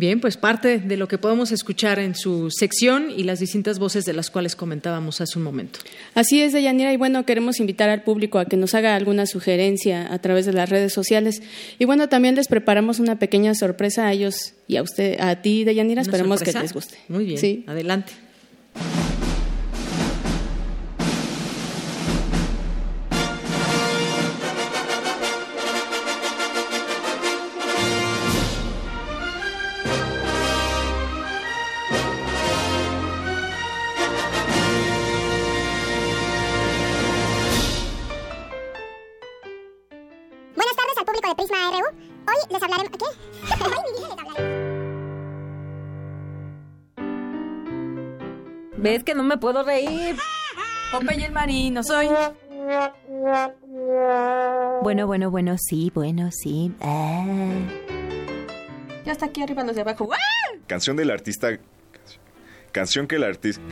Bien, 0.00 0.18
pues 0.18 0.38
parte 0.38 0.78
de 0.78 0.96
lo 0.96 1.08
que 1.08 1.18
podemos 1.18 1.52
escuchar 1.52 1.98
en 1.98 2.14
su 2.14 2.50
sección 2.50 3.08
y 3.14 3.24
las 3.24 3.38
distintas 3.38 3.78
voces 3.78 4.06
de 4.06 4.14
las 4.14 4.30
cuales 4.30 4.56
comentábamos 4.56 5.20
hace 5.20 5.38
un 5.38 5.44
momento. 5.44 5.80
Así 6.14 6.40
es, 6.40 6.54
Deyanira, 6.54 6.90
y 6.90 6.96
bueno, 6.96 7.26
queremos 7.26 7.60
invitar 7.60 7.90
al 7.90 8.02
público 8.02 8.38
a 8.38 8.46
que 8.46 8.56
nos 8.56 8.74
haga 8.74 8.96
alguna 8.96 9.26
sugerencia 9.26 10.10
a 10.10 10.18
través 10.18 10.46
de 10.46 10.54
las 10.54 10.70
redes 10.70 10.94
sociales. 10.94 11.42
Y 11.78 11.84
bueno, 11.84 12.08
también 12.08 12.34
les 12.34 12.48
preparamos 12.48 12.98
una 12.98 13.18
pequeña 13.18 13.54
sorpresa 13.54 14.06
a 14.06 14.12
ellos 14.14 14.54
y 14.66 14.76
a 14.76 14.82
usted, 14.82 15.20
a 15.20 15.42
ti, 15.42 15.64
Deyanira, 15.64 16.00
esperemos 16.00 16.40
que 16.40 16.54
les 16.54 16.72
guste. 16.72 16.96
Muy 17.08 17.26
bien, 17.26 17.38
sí. 17.38 17.64
adelante. 17.66 18.14
RU. 41.70 41.86
Hoy 42.26 42.36
les 42.50 42.62
hablaremos... 42.62 42.90
¿Qué? 42.98 43.04
Hoy 43.64 43.92
mi 43.92 43.98
vida 43.98 44.08
les 44.08 44.28
hablaré. 44.28 44.60
¿Ves 48.76 49.04
que 49.04 49.14
no 49.14 49.22
me 49.22 49.36
puedo 49.36 49.62
reír? 49.62 50.16
Popeye 50.90 51.26
el 51.26 51.32
marino, 51.32 51.82
soy. 51.82 52.08
Bueno, 54.82 55.06
bueno, 55.06 55.30
bueno, 55.30 55.56
sí, 55.58 55.92
bueno, 55.94 56.30
sí. 56.32 56.72
Ah. 56.80 57.24
Ya 59.04 59.12
está 59.12 59.26
aquí 59.26 59.42
arriba 59.42 59.64
los 59.64 59.76
de 59.76 59.82
abajo. 59.82 60.08
¡Ah! 60.12 60.56
Canción 60.66 60.96
del 60.96 61.10
artista. 61.10 61.58
Canción 62.72 63.06
que 63.06 63.16
el 63.16 63.24
artista. 63.24 63.62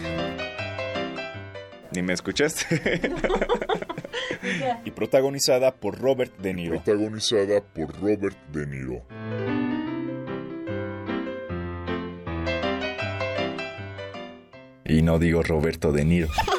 Ni 1.93 2.03
me 2.03 2.13
escuchaste. 2.13 3.13
y 4.85 4.91
protagonizada 4.91 5.75
por 5.75 5.99
Robert 5.99 6.37
De 6.39 6.55
Niro. 6.55 6.83
Protagonizada 6.83 7.61
por 7.61 8.01
Robert 8.01 8.37
De 8.53 8.67
Niro. 8.67 9.05
Y 14.85 15.03
no 15.03 15.19
digo 15.19 15.43
Roberto 15.43 15.93
De 15.93 16.05
Niro. 16.05 16.29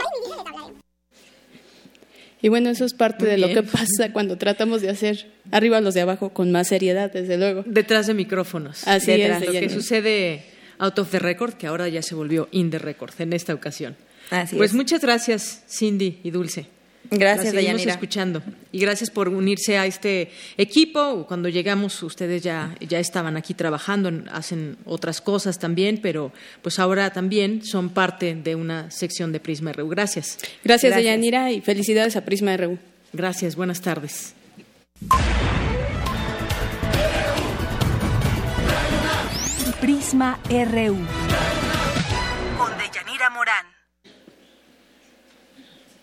Y 2.41 2.47
bueno, 2.47 2.69
eso 2.69 2.85
es 2.85 2.93
parte 2.93 3.25
Muy 3.25 3.31
de 3.31 3.37
lo 3.37 3.47
que 3.49 3.63
pasa 3.63 4.13
cuando 4.13 4.37
tratamos 4.37 4.81
de 4.81 4.89
hacer 4.89 5.29
arriba 5.51 5.81
los 5.81 5.93
de 5.93 6.01
abajo 6.01 6.29
con 6.29 6.51
más 6.51 6.69
seriedad, 6.69 7.11
desde 7.11 7.37
luego. 7.37 7.63
Detrás 7.65 8.07
de 8.07 8.13
micrófonos. 8.13 8.87
Así 8.87 9.11
Detrás, 9.11 9.41
es, 9.41 9.53
Lo 9.53 9.59
que 9.59 9.69
sucede 9.69 10.43
out 10.77 10.97
of 10.99 11.11
the 11.11 11.19
record, 11.19 11.55
que 11.55 11.67
ahora 11.67 11.89
ya 11.89 12.01
se 12.01 12.15
volvió 12.15 12.47
in 12.51 12.71
the 12.71 12.79
record 12.79 13.11
en 13.19 13.33
esta 13.33 13.53
ocasión. 13.53 13.97
Así 14.29 14.55
pues 14.55 14.71
es. 14.71 14.75
muchas 14.75 15.01
gracias, 15.01 15.63
Cindy 15.67 16.19
y 16.23 16.31
Dulce. 16.31 16.67
Gracias, 17.11 17.53
Deyanira. 17.53 17.91
escuchando. 17.91 18.43
Y 18.71 18.79
gracias 18.79 19.09
por 19.09 19.29
unirse 19.29 19.77
a 19.77 19.85
este 19.85 20.31
equipo. 20.57 21.25
Cuando 21.27 21.49
llegamos, 21.49 22.01
ustedes 22.03 22.43
ya, 22.43 22.75
ya 22.79 22.99
estaban 22.99 23.35
aquí 23.35 23.53
trabajando, 23.53 24.11
hacen 24.31 24.77
otras 24.85 25.21
cosas 25.21 25.57
también, 25.57 25.99
pero 26.01 26.31
pues 26.61 26.77
ahora 26.77 27.11
también 27.11 27.63
son 27.63 27.89
parte 27.89 28.35
de 28.35 28.55
una 28.55 28.91
sección 28.91 29.31
de 29.31 29.39
Prisma 29.39 29.71
RU. 29.73 29.89
Gracias. 29.89 30.37
Gracias, 30.63 30.95
Deyanira, 30.95 31.51
y 31.51 31.61
felicidades 31.61 32.15
a 32.15 32.25
Prisma 32.25 32.55
RU. 32.57 32.77
Gracias, 33.11 33.55
buenas 33.55 33.81
tardes. 33.81 34.35
Prisma 39.81 40.37
RU. 40.49 40.97
Con 42.57 42.77
Deyanira 42.77 43.29
Morán. 43.29 43.65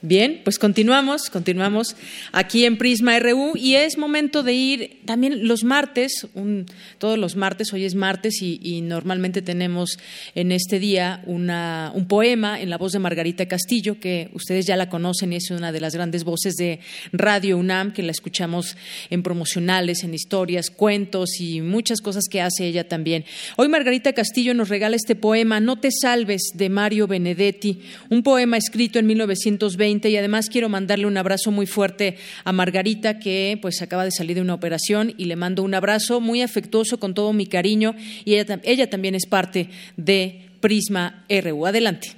Bien, 0.09 0.41
pues 0.45 0.61
continuamos, 0.61 1.31
continuamos 1.31 1.97
aquí 2.31 2.65
en 2.65 2.79
Prisma 2.79 3.19
RU 3.19 3.55
y 3.57 3.75
es 3.75 3.99
momento 3.99 4.45
de 4.45 4.53
ir 4.53 5.01
también 5.05 5.49
los 5.49 5.65
martes, 5.65 6.29
un- 6.35 6.65
todos 6.99 7.19
los 7.19 7.35
martes, 7.35 7.73
hoy 7.73 7.85
es 7.85 7.97
martes 7.97 8.41
y, 8.41 8.83
normalmente 8.83 9.43
tenemos 9.43 9.99
en 10.37 10.53
este 10.53 10.79
día 10.79 11.25
una, 11.27 11.91
un 11.93 12.07
poema 12.07 12.61
en 12.61 12.71
la 12.71 12.79
voz 12.79 12.93
de 12.93 13.01
Margarita 13.01 13.47
Castillo, 13.47 13.99
que 13.99 14.31
ustedes 14.33 14.65
ya 14.65 14.77
la 14.77 14.89
conocen 14.89 15.33
y 15.33 15.37
es 15.37 15.51
una 15.51 15.73
de 15.73 15.81
las 15.81 15.93
grandes 15.97 16.23
voces 16.23 16.55
de 16.55 16.79
Radio 17.13 17.59
UNAM, 17.59 17.93
que 17.93 18.05
la 18.05 18.13
escuchamos 18.13 18.77
en 19.11 19.25
promocionales, 19.25 20.05
en 20.05 20.15
historias, 20.15 20.71
cuentos 20.71 21.41
y 21.41 21.63
muchas 21.63 22.01
cosas 22.01 22.27
que 22.31 22.41
hace 22.43 22.65
ella 22.69 22.87
también. 22.87 23.25
Hoy 23.57 23.67
Margarita 23.67 24.13
Castillo 24.13 24.55
nos 24.55 24.69
regala 24.69 24.95
este 24.95 25.17
poema, 25.17 25.59
No 25.59 25.81
te 25.81 25.89
salves, 25.91 26.43
de 26.55 26.69
Mario 26.69 27.09
Benedetti, 27.09 27.81
un 28.09 28.23
poema 28.23 28.57
escrito 28.57 29.01
en 29.01 29.09
1920 29.09 29.96
y 30.05 30.17
además 30.17 30.49
quiero 30.49 30.69
mandarle 30.69 31.07
un 31.07 31.17
abrazo 31.17 31.51
muy 31.51 31.67
fuerte 31.67 32.17
a 32.45 32.53
Margarita 32.53 33.19
que 33.19 33.59
pues 33.61 33.83
acaba 33.83 34.05
de 34.05 34.11
salir 34.11 34.37
de 34.37 34.43
una 34.43 34.55
operación 34.55 35.15
y 35.17 35.25
le 35.25 35.37
mando 35.37 35.63
un 35.63 35.75
abrazo 35.75 36.21
muy 36.21 36.43
afectuoso 36.43 36.99
con 36.99 37.15
todo 37.15 37.33
mi 37.33 37.47
cariño 37.47 37.95
y 38.25 38.35
ella, 38.35 38.61
ella 38.63 38.91
también 38.91 39.15
es 39.15 39.27
parte 39.27 39.71
de 39.97 40.51
Prisma 40.61 41.25
RU. 41.29 41.67
Adelante. 41.67 42.13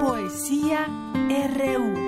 Poesía 0.00 0.86
RU. 1.56 2.07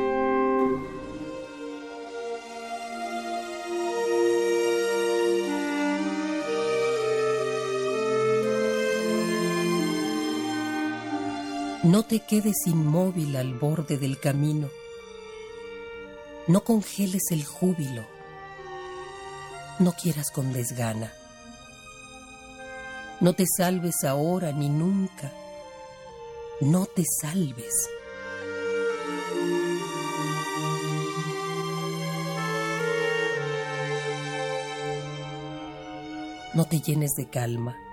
No 11.83 12.03
te 12.03 12.21
quedes 12.21 12.67
inmóvil 12.67 13.37
al 13.37 13.55
borde 13.55 13.97
del 13.97 14.21
camino. 14.21 14.69
No 16.47 16.63
congeles 16.63 17.23
el 17.31 17.43
júbilo. 17.43 18.05
No 19.79 19.93
quieras 19.93 20.31
con 20.31 20.53
desgana. 20.53 21.11
No 23.21 23.33
te 23.33 23.47
salves 23.57 24.05
ahora 24.05 24.53
ni 24.53 24.69
nunca. 24.69 25.33
No 26.61 26.85
te 26.85 27.03
salves. 27.23 27.89
No 36.53 36.67
te 36.67 36.81
llenes 36.81 37.13
de 37.17 37.27
calma. 37.31 37.90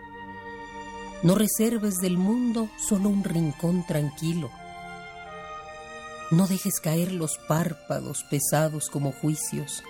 No 1.23 1.33
reserves 1.35 1.97
del 1.97 2.17
mundo 2.17 2.69
solo 2.77 3.09
un 3.09 3.23
rincón 3.23 3.85
tranquilo. 3.85 4.51
No 6.29 6.45
dejes 6.47 6.79
caer 6.79 7.11
los 7.11 7.37
párpados 7.47 8.23
pesados 8.23 8.89
como 8.89 9.11
juicios. 9.11 9.83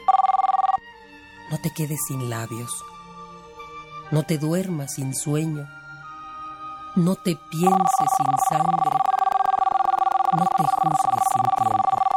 No 1.52 1.60
te 1.62 1.70
quedes 1.72 2.00
sin 2.08 2.30
labios. 2.30 2.72
No 4.12 4.24
te 4.24 4.38
duermas 4.38 4.94
sin 4.96 5.14
sueño. 5.14 5.68
No 6.96 7.16
te 7.16 7.36
pienses 7.50 8.10
sin 8.18 8.34
sangre. 8.50 8.98
No 10.38 10.46
te 10.46 10.64
juzgues 10.64 11.24
sin 11.34 11.66
tiempo. 11.66 12.08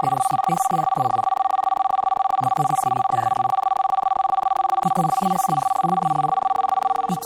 Pero 0.00 0.16
si 0.28 0.36
pese 0.46 0.80
a 0.80 0.86
todo, 0.94 1.22
no 2.42 2.48
puedes 2.56 2.78
evitarlo 2.86 3.48
y 4.82 4.90
congelas 4.90 5.42
el 5.48 5.60
júbilo 5.60 6.34
y 7.08 7.16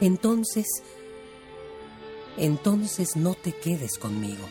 entonces, 0.00 0.66
entonces 2.36 3.16
no 3.16 3.34
te 3.34 3.52
quedes 3.52 3.98
conmigo. 3.98 4.46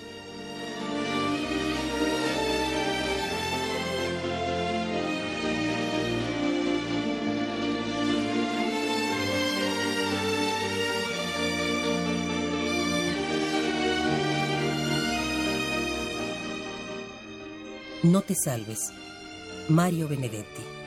No 18.03 18.21
te 18.21 18.33
salves. 18.33 18.93
Mario 19.67 20.07
Benedetti. 20.07 20.78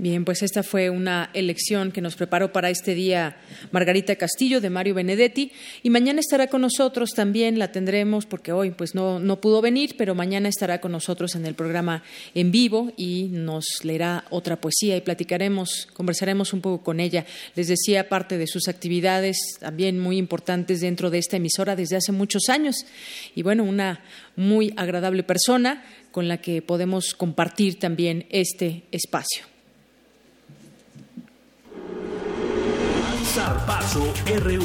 Bien, 0.00 0.24
pues 0.24 0.42
esta 0.42 0.62
fue 0.62 0.88
una 0.88 1.28
elección 1.34 1.92
que 1.92 2.00
nos 2.00 2.16
preparó 2.16 2.54
para 2.54 2.70
este 2.70 2.94
día 2.94 3.36
Margarita 3.70 4.16
Castillo 4.16 4.62
de 4.62 4.70
Mario 4.70 4.94
Benedetti 4.94 5.52
y 5.82 5.90
mañana 5.90 6.20
estará 6.20 6.46
con 6.46 6.62
nosotros 6.62 7.10
también, 7.10 7.58
la 7.58 7.70
tendremos 7.70 8.24
porque 8.24 8.50
hoy 8.50 8.70
pues 8.70 8.94
no, 8.94 9.20
no 9.20 9.42
pudo 9.42 9.60
venir, 9.60 9.96
pero 9.98 10.14
mañana 10.14 10.48
estará 10.48 10.80
con 10.80 10.92
nosotros 10.92 11.34
en 11.34 11.44
el 11.44 11.52
programa 11.52 12.02
en 12.34 12.50
vivo 12.50 12.94
y 12.96 13.28
nos 13.30 13.66
leerá 13.82 14.24
otra 14.30 14.58
poesía 14.58 14.96
y 14.96 15.02
platicaremos, 15.02 15.86
conversaremos 15.92 16.54
un 16.54 16.62
poco 16.62 16.82
con 16.82 16.98
ella. 16.98 17.26
Les 17.54 17.68
decía 17.68 18.08
parte 18.08 18.38
de 18.38 18.46
sus 18.46 18.68
actividades 18.68 19.36
también 19.60 19.98
muy 19.98 20.16
importantes 20.16 20.80
dentro 20.80 21.10
de 21.10 21.18
esta 21.18 21.36
emisora 21.36 21.76
desde 21.76 21.96
hace 21.96 22.12
muchos 22.12 22.48
años 22.48 22.86
y 23.34 23.42
bueno, 23.42 23.64
una 23.64 24.02
muy 24.34 24.72
agradable 24.78 25.24
persona 25.24 25.84
con 26.10 26.26
la 26.26 26.38
que 26.38 26.62
podemos 26.62 27.12
compartir 27.12 27.78
también 27.78 28.24
este 28.30 28.84
espacio. 28.92 29.50
RU. 33.36 34.64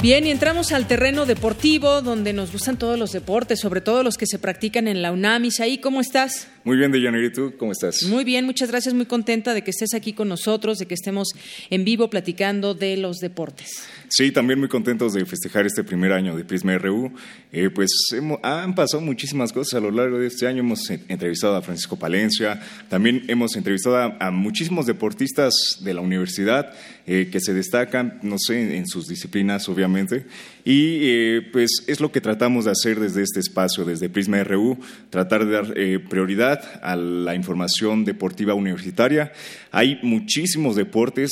Bien, 0.00 0.26
y 0.26 0.30
entramos 0.30 0.72
al 0.72 0.86
terreno 0.86 1.26
deportivo, 1.26 2.00
donde 2.00 2.32
nos 2.32 2.52
gustan 2.52 2.78
todos 2.78 2.98
los 2.98 3.12
deportes, 3.12 3.60
sobre 3.60 3.82
todo 3.82 4.02
los 4.02 4.16
que 4.16 4.26
se 4.26 4.38
practican 4.38 4.88
en 4.88 5.02
la 5.02 5.12
UNAM. 5.12 5.44
Isaí, 5.44 5.78
¿cómo 5.78 6.00
estás? 6.00 6.48
Muy 6.66 6.78
bien, 6.78 6.90
Deyanira, 6.90 7.24
¿y 7.24 7.30
tú 7.30 7.54
cómo 7.56 7.70
estás? 7.70 8.02
Muy 8.02 8.24
bien, 8.24 8.44
muchas 8.44 8.72
gracias, 8.72 8.92
muy 8.92 9.06
contenta 9.06 9.54
de 9.54 9.62
que 9.62 9.70
estés 9.70 9.94
aquí 9.94 10.12
con 10.12 10.28
nosotros, 10.28 10.78
de 10.78 10.86
que 10.86 10.94
estemos 10.94 11.28
en 11.70 11.84
vivo 11.84 12.10
platicando 12.10 12.74
de 12.74 12.96
los 12.96 13.18
deportes. 13.18 13.84
Sí, 14.08 14.32
también 14.32 14.58
muy 14.58 14.66
contentos 14.66 15.12
de 15.12 15.24
festejar 15.26 15.64
este 15.64 15.84
primer 15.84 16.10
año 16.10 16.36
de 16.36 16.44
Prisma 16.44 16.76
RU. 16.76 17.12
Eh, 17.52 17.70
pues 17.70 17.92
hemos, 18.10 18.40
han 18.42 18.74
pasado 18.74 19.00
muchísimas 19.00 19.52
cosas 19.52 19.74
a 19.74 19.80
lo 19.80 19.92
largo 19.92 20.18
de 20.18 20.26
este 20.26 20.48
año. 20.48 20.58
Hemos 20.58 20.90
entrevistado 20.90 21.54
a 21.54 21.62
Francisco 21.62 21.96
Palencia, 22.00 22.60
también 22.88 23.22
hemos 23.28 23.54
entrevistado 23.54 23.98
a, 23.98 24.16
a 24.18 24.32
muchísimos 24.32 24.86
deportistas 24.86 25.54
de 25.82 25.94
la 25.94 26.00
universidad 26.00 26.72
eh, 27.06 27.28
que 27.30 27.38
se 27.38 27.54
destacan, 27.54 28.18
no 28.22 28.38
sé, 28.40 28.76
en 28.76 28.88
sus 28.88 29.06
disciplinas, 29.06 29.68
obviamente. 29.68 30.26
Y 30.66 30.98
eh, 31.02 31.42
pues 31.52 31.84
es 31.86 32.00
lo 32.00 32.10
que 32.10 32.20
tratamos 32.20 32.64
de 32.64 32.72
hacer 32.72 32.98
desde 32.98 33.22
este 33.22 33.38
espacio, 33.38 33.84
desde 33.84 34.08
Prisma 34.08 34.42
RU, 34.42 34.76
tratar 35.10 35.46
de 35.46 35.52
dar 35.52 35.78
eh, 35.78 36.00
prioridad 36.00 36.80
a 36.82 36.96
la 36.96 37.36
información 37.36 38.04
deportiva 38.04 38.52
universitaria. 38.52 39.32
Hay 39.70 40.00
muchísimos 40.02 40.74
deportes, 40.74 41.30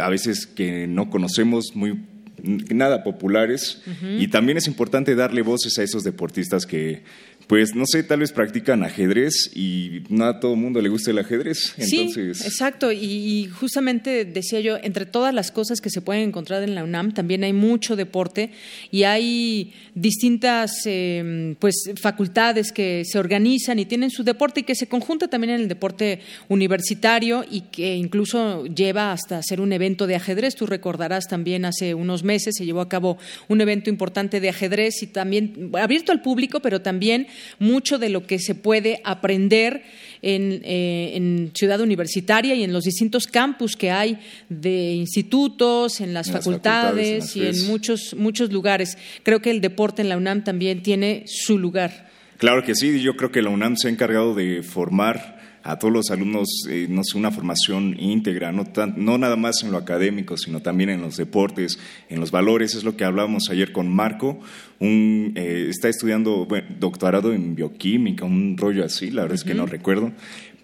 a 0.00 0.08
veces 0.08 0.46
que 0.46 0.86
no 0.86 1.10
conocemos, 1.10 1.74
muy 1.74 2.00
nada 2.44 3.02
populares, 3.02 3.82
y 4.18 4.28
también 4.28 4.58
es 4.58 4.68
importante 4.68 5.16
darle 5.16 5.42
voces 5.42 5.78
a 5.78 5.82
esos 5.82 6.04
deportistas 6.04 6.64
que 6.64 7.02
pues 7.46 7.76
no 7.76 7.84
sé, 7.86 8.02
tal 8.02 8.20
vez 8.20 8.32
practican 8.32 8.82
ajedrez 8.82 9.50
y 9.54 10.02
no 10.08 10.24
a 10.24 10.40
todo 10.40 10.54
el 10.54 10.60
mundo 10.60 10.80
le 10.80 10.88
gusta 10.88 11.12
el 11.12 11.18
ajedrez. 11.18 11.74
Entonces... 11.78 12.38
Sí, 12.38 12.44
exacto. 12.44 12.90
Y, 12.90 13.48
justamente 13.48 14.24
decía 14.24 14.60
yo, 14.60 14.78
entre 14.82 15.06
todas 15.06 15.32
las 15.32 15.52
cosas 15.52 15.80
que 15.80 15.90
se 15.90 16.00
pueden 16.00 16.28
encontrar 16.28 16.62
en 16.64 16.74
la 16.74 16.82
UNAM, 16.82 17.12
también 17.12 17.44
hay 17.44 17.52
mucho 17.52 17.94
deporte 17.94 18.50
y 18.90 19.04
hay 19.04 19.72
distintas 19.94 20.72
eh, 20.86 21.54
pues 21.60 21.90
facultades 22.00 22.72
que 22.72 23.04
se 23.04 23.18
organizan 23.18 23.78
y 23.78 23.84
tienen 23.84 24.10
su 24.10 24.24
deporte 24.24 24.60
y 24.60 24.62
que 24.64 24.74
se 24.74 24.88
conjunta 24.88 25.28
también 25.28 25.54
en 25.54 25.60
el 25.60 25.68
deporte 25.68 26.20
universitario 26.48 27.44
y 27.48 27.62
que 27.62 27.94
incluso 27.94 28.66
lleva 28.66 29.12
hasta 29.12 29.38
hacer 29.38 29.60
un 29.60 29.72
evento 29.72 30.06
de 30.06 30.16
ajedrez. 30.16 30.56
Tú 30.56 30.66
recordarás 30.66 31.28
también 31.28 31.64
hace 31.64 31.94
unos 31.94 32.24
meses 32.24 32.56
se 32.56 32.64
llevó 32.64 32.80
a 32.80 32.88
cabo 32.88 33.18
un 33.48 33.60
evento 33.60 33.90
importante 33.90 34.40
de 34.40 34.48
ajedrez 34.48 35.02
y 35.02 35.06
también 35.06 35.70
abierto 35.74 36.12
al 36.12 36.22
público, 36.22 36.60
pero 36.60 36.82
también 36.82 37.28
mucho 37.58 37.98
de 37.98 38.08
lo 38.08 38.26
que 38.26 38.38
se 38.38 38.54
puede 38.54 39.00
aprender 39.04 39.82
en, 40.22 40.60
eh, 40.64 41.12
en, 41.14 41.50
Ciudad 41.54 41.80
Universitaria 41.80 42.54
y 42.54 42.64
en 42.64 42.72
los 42.72 42.84
distintos 42.84 43.26
campus 43.26 43.76
que 43.76 43.90
hay 43.90 44.18
de 44.48 44.94
institutos, 44.94 46.00
en 46.00 46.14
las, 46.14 46.30
facultades, 46.30 47.36
y 47.36 47.46
en 47.46 47.66
muchos, 47.66 48.14
muchos 48.16 48.52
lugares. 48.52 48.98
Creo 49.22 49.40
que 49.40 49.50
el 49.50 49.60
deporte 49.60 50.02
en 50.02 50.08
la 50.08 50.16
UNAM 50.16 50.44
también 50.44 50.82
tiene 50.82 51.24
su 51.26 51.58
lugar. 51.58 52.10
Claro 52.38 52.62
que 52.62 52.74
sí, 52.74 53.00
yo 53.00 53.16
creo 53.16 53.32
que 53.32 53.42
la 53.42 53.50
UNAM 53.50 53.76
se 53.76 53.88
ha 53.88 53.90
encargado 53.90 54.34
de 54.34 54.62
formar 54.62 55.35
a 55.66 55.78
todos 55.80 55.92
los 55.92 56.10
alumnos 56.10 56.48
eh, 56.70 56.86
no 56.88 57.02
una 57.16 57.32
formación 57.32 57.96
íntegra, 57.98 58.52
no, 58.52 58.64
no 58.96 59.18
nada 59.18 59.36
más 59.36 59.62
en 59.64 59.72
lo 59.72 59.78
académico, 59.78 60.36
sino 60.36 60.60
también 60.60 60.90
en 60.90 61.00
los 61.00 61.16
deportes, 61.16 61.78
en 62.08 62.20
los 62.20 62.30
valores. 62.30 62.74
Es 62.74 62.84
lo 62.84 62.96
que 62.96 63.04
hablábamos 63.04 63.50
ayer 63.50 63.72
con 63.72 63.88
Marco. 63.88 64.38
Un, 64.78 65.32
eh, 65.34 65.66
está 65.68 65.88
estudiando 65.88 66.46
doctorado 66.78 67.32
en 67.32 67.56
bioquímica, 67.56 68.24
un 68.24 68.56
rollo 68.56 68.84
así, 68.84 69.10
la 69.10 69.22
verdad 69.22 69.36
es 69.36 69.44
que 69.44 69.54
no 69.54 69.66
recuerdo. 69.66 70.12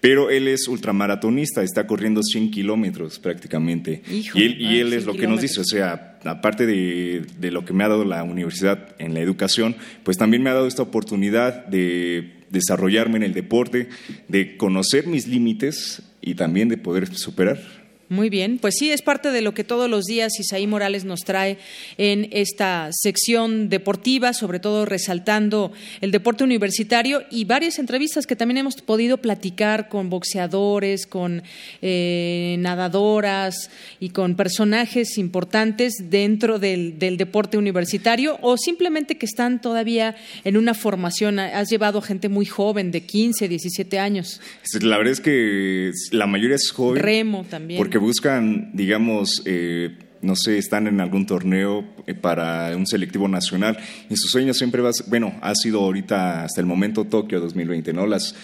Pero 0.00 0.30
él 0.30 0.48
es 0.48 0.68
ultramaratonista, 0.68 1.62
está 1.62 1.86
corriendo 1.86 2.22
100 2.22 2.50
kilómetros 2.50 3.18
prácticamente. 3.18 4.02
y 4.08 4.42
él, 4.42 4.60
y 4.60 4.78
él 4.78 4.92
es 4.92 5.04
lo 5.04 5.14
que 5.14 5.26
nos 5.26 5.40
dice, 5.40 5.60
o 5.60 5.64
sea, 5.64 6.18
aparte 6.24 6.66
de, 6.66 7.24
de 7.38 7.50
lo 7.50 7.64
que 7.64 7.72
me 7.72 7.84
ha 7.84 7.88
dado 7.88 8.04
la 8.04 8.22
universidad 8.22 8.94
en 8.98 9.14
la 9.14 9.20
educación, 9.20 9.76
pues 10.04 10.16
también 10.16 10.42
me 10.42 10.50
ha 10.50 10.54
dado 10.54 10.66
esta 10.66 10.82
oportunidad 10.82 11.66
de 11.66 12.41
desarrollarme 12.52 13.16
en 13.16 13.24
el 13.24 13.34
deporte, 13.34 13.88
de 14.28 14.56
conocer 14.56 15.06
mis 15.06 15.26
límites 15.26 16.02
y 16.20 16.34
también 16.34 16.68
de 16.68 16.76
poder 16.76 17.12
superar. 17.14 17.81
Muy 18.12 18.28
bien, 18.28 18.58
pues 18.58 18.74
sí, 18.78 18.90
es 18.90 19.00
parte 19.00 19.30
de 19.30 19.40
lo 19.40 19.54
que 19.54 19.64
todos 19.64 19.88
los 19.88 20.04
días 20.04 20.38
Isaí 20.38 20.66
Morales 20.66 21.06
nos 21.06 21.20
trae 21.20 21.56
en 21.96 22.28
esta 22.30 22.90
sección 22.92 23.70
deportiva, 23.70 24.34
sobre 24.34 24.60
todo 24.60 24.84
resaltando 24.84 25.72
el 26.02 26.10
deporte 26.10 26.44
universitario 26.44 27.22
y 27.30 27.46
varias 27.46 27.78
entrevistas 27.78 28.26
que 28.26 28.36
también 28.36 28.58
hemos 28.58 28.82
podido 28.82 29.16
platicar 29.16 29.88
con 29.88 30.10
boxeadores, 30.10 31.06
con 31.06 31.42
eh, 31.80 32.56
nadadoras 32.58 33.70
y 33.98 34.10
con 34.10 34.36
personajes 34.36 35.16
importantes 35.16 36.10
dentro 36.10 36.58
del, 36.58 36.98
del 36.98 37.16
deporte 37.16 37.56
universitario 37.56 38.36
o 38.42 38.58
simplemente 38.58 39.16
que 39.16 39.24
están 39.24 39.58
todavía 39.62 40.16
en 40.44 40.58
una 40.58 40.74
formación. 40.74 41.38
Has 41.38 41.70
llevado 41.70 42.02
gente 42.02 42.28
muy 42.28 42.44
joven, 42.44 42.90
de 42.90 43.00
15, 43.00 43.48
17 43.48 43.98
años. 43.98 44.42
La 44.82 44.98
verdad 44.98 45.14
es 45.14 45.20
que 45.20 45.92
la 46.10 46.26
mayoría 46.26 46.56
es 46.56 46.70
joven. 46.70 47.02
Remo 47.02 47.46
también. 47.48 47.78
Porque 47.78 48.01
buscan, 48.02 48.70
digamos, 48.74 49.42
eh, 49.46 49.96
no 50.22 50.36
sé, 50.36 50.56
están 50.56 50.86
en 50.86 51.00
algún 51.00 51.26
torneo 51.26 51.84
eh, 52.06 52.14
para 52.14 52.76
un 52.76 52.86
selectivo 52.86 53.26
nacional 53.28 53.76
y 54.08 54.16
su 54.16 54.28
sueño 54.28 54.54
siempre 54.54 54.80
va, 54.80 54.92
bueno, 55.08 55.34
ha 55.42 55.54
sido 55.54 55.80
ahorita 55.80 56.44
hasta 56.44 56.60
el 56.60 56.66
momento 56.66 57.04
Tokio 57.04 57.40
2020, 57.40 57.92
¿no? 57.92 58.06
Las 58.06 58.34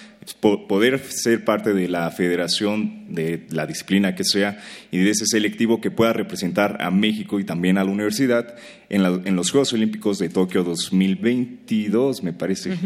poder 0.40 0.98
ser 0.98 1.44
parte 1.44 1.72
de 1.72 1.88
la 1.88 2.10
federación 2.10 3.14
de 3.14 3.46
la 3.50 3.66
disciplina 3.66 4.14
que 4.14 4.24
sea 4.24 4.62
y 4.90 4.98
de 4.98 5.10
ese 5.10 5.24
selectivo 5.26 5.80
que 5.80 5.90
pueda 5.90 6.12
representar 6.12 6.82
a 6.82 6.90
México 6.90 7.40
y 7.40 7.44
también 7.44 7.78
a 7.78 7.84
la 7.84 7.90
universidad 7.90 8.54
en, 8.90 9.04
en 9.04 9.36
los 9.36 9.50
Juegos 9.50 9.72
Olímpicos 9.72 10.18
de 10.18 10.28
Tokio 10.28 10.64
2022, 10.64 12.22
me 12.22 12.32
parece. 12.32 12.76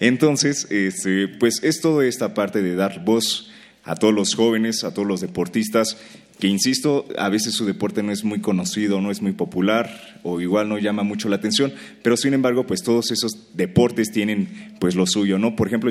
Entonces, 0.00 0.66
este, 0.70 1.28
pues 1.28 1.62
es 1.62 1.80
toda 1.80 2.04
esta 2.04 2.34
parte 2.34 2.60
de 2.60 2.74
dar 2.74 3.04
voz 3.04 3.51
a 3.84 3.96
todos 3.96 4.14
los 4.14 4.34
jóvenes, 4.34 4.84
a 4.84 4.94
todos 4.94 5.08
los 5.08 5.20
deportistas, 5.20 5.96
que 6.38 6.48
insisto, 6.48 7.06
a 7.18 7.28
veces 7.28 7.54
su 7.54 7.66
deporte 7.66 8.02
no 8.02 8.10
es 8.10 8.24
muy 8.24 8.40
conocido, 8.40 9.00
no 9.00 9.12
es 9.12 9.22
muy 9.22 9.32
popular 9.32 10.18
o 10.24 10.40
igual 10.40 10.68
no 10.68 10.76
llama 10.78 11.04
mucho 11.04 11.28
la 11.28 11.36
atención, 11.36 11.72
pero 12.02 12.16
sin 12.16 12.34
embargo, 12.34 12.66
pues 12.66 12.82
todos 12.82 13.12
esos 13.12 13.50
deportes 13.54 14.10
tienen 14.10 14.74
pues 14.80 14.96
lo 14.96 15.06
suyo, 15.06 15.38
¿no? 15.38 15.54
Por 15.54 15.68
ejemplo, 15.68 15.90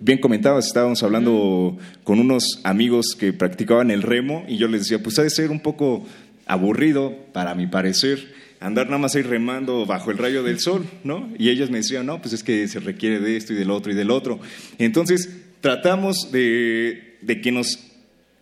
bien 0.00 0.18
comentabas, 0.18 0.66
estábamos 0.66 1.02
hablando 1.02 1.76
con 2.02 2.18
unos 2.18 2.60
amigos 2.64 3.14
que 3.18 3.34
practicaban 3.34 3.90
el 3.90 4.00
remo 4.00 4.44
y 4.48 4.56
yo 4.56 4.68
les 4.68 4.82
decía, 4.82 5.02
pues 5.02 5.18
ha 5.18 5.22
de 5.22 5.30
ser 5.30 5.50
un 5.50 5.60
poco 5.60 6.06
aburrido, 6.46 7.14
para 7.34 7.54
mi 7.54 7.66
parecer, 7.66 8.32
andar 8.58 8.86
nada 8.86 8.98
más 8.98 9.14
ahí 9.16 9.22
remando 9.22 9.84
bajo 9.86 10.10
el 10.10 10.18
rayo 10.18 10.42
del 10.42 10.60
sol, 10.60 10.86
¿no? 11.04 11.30
Y 11.38 11.50
ellos 11.50 11.70
me 11.70 11.78
decían, 11.78 12.06
no, 12.06 12.22
pues 12.22 12.32
es 12.32 12.42
que 12.42 12.66
se 12.68 12.80
requiere 12.80 13.20
de 13.20 13.36
esto 13.36 13.52
y 13.52 13.56
del 13.56 13.70
otro 13.70 13.92
y 13.92 13.94
del 13.94 14.10
otro. 14.10 14.40
Entonces, 14.78 15.28
tratamos 15.60 16.32
de 16.32 17.09
de 17.22 17.40
que 17.40 17.52
nos, 17.52 17.78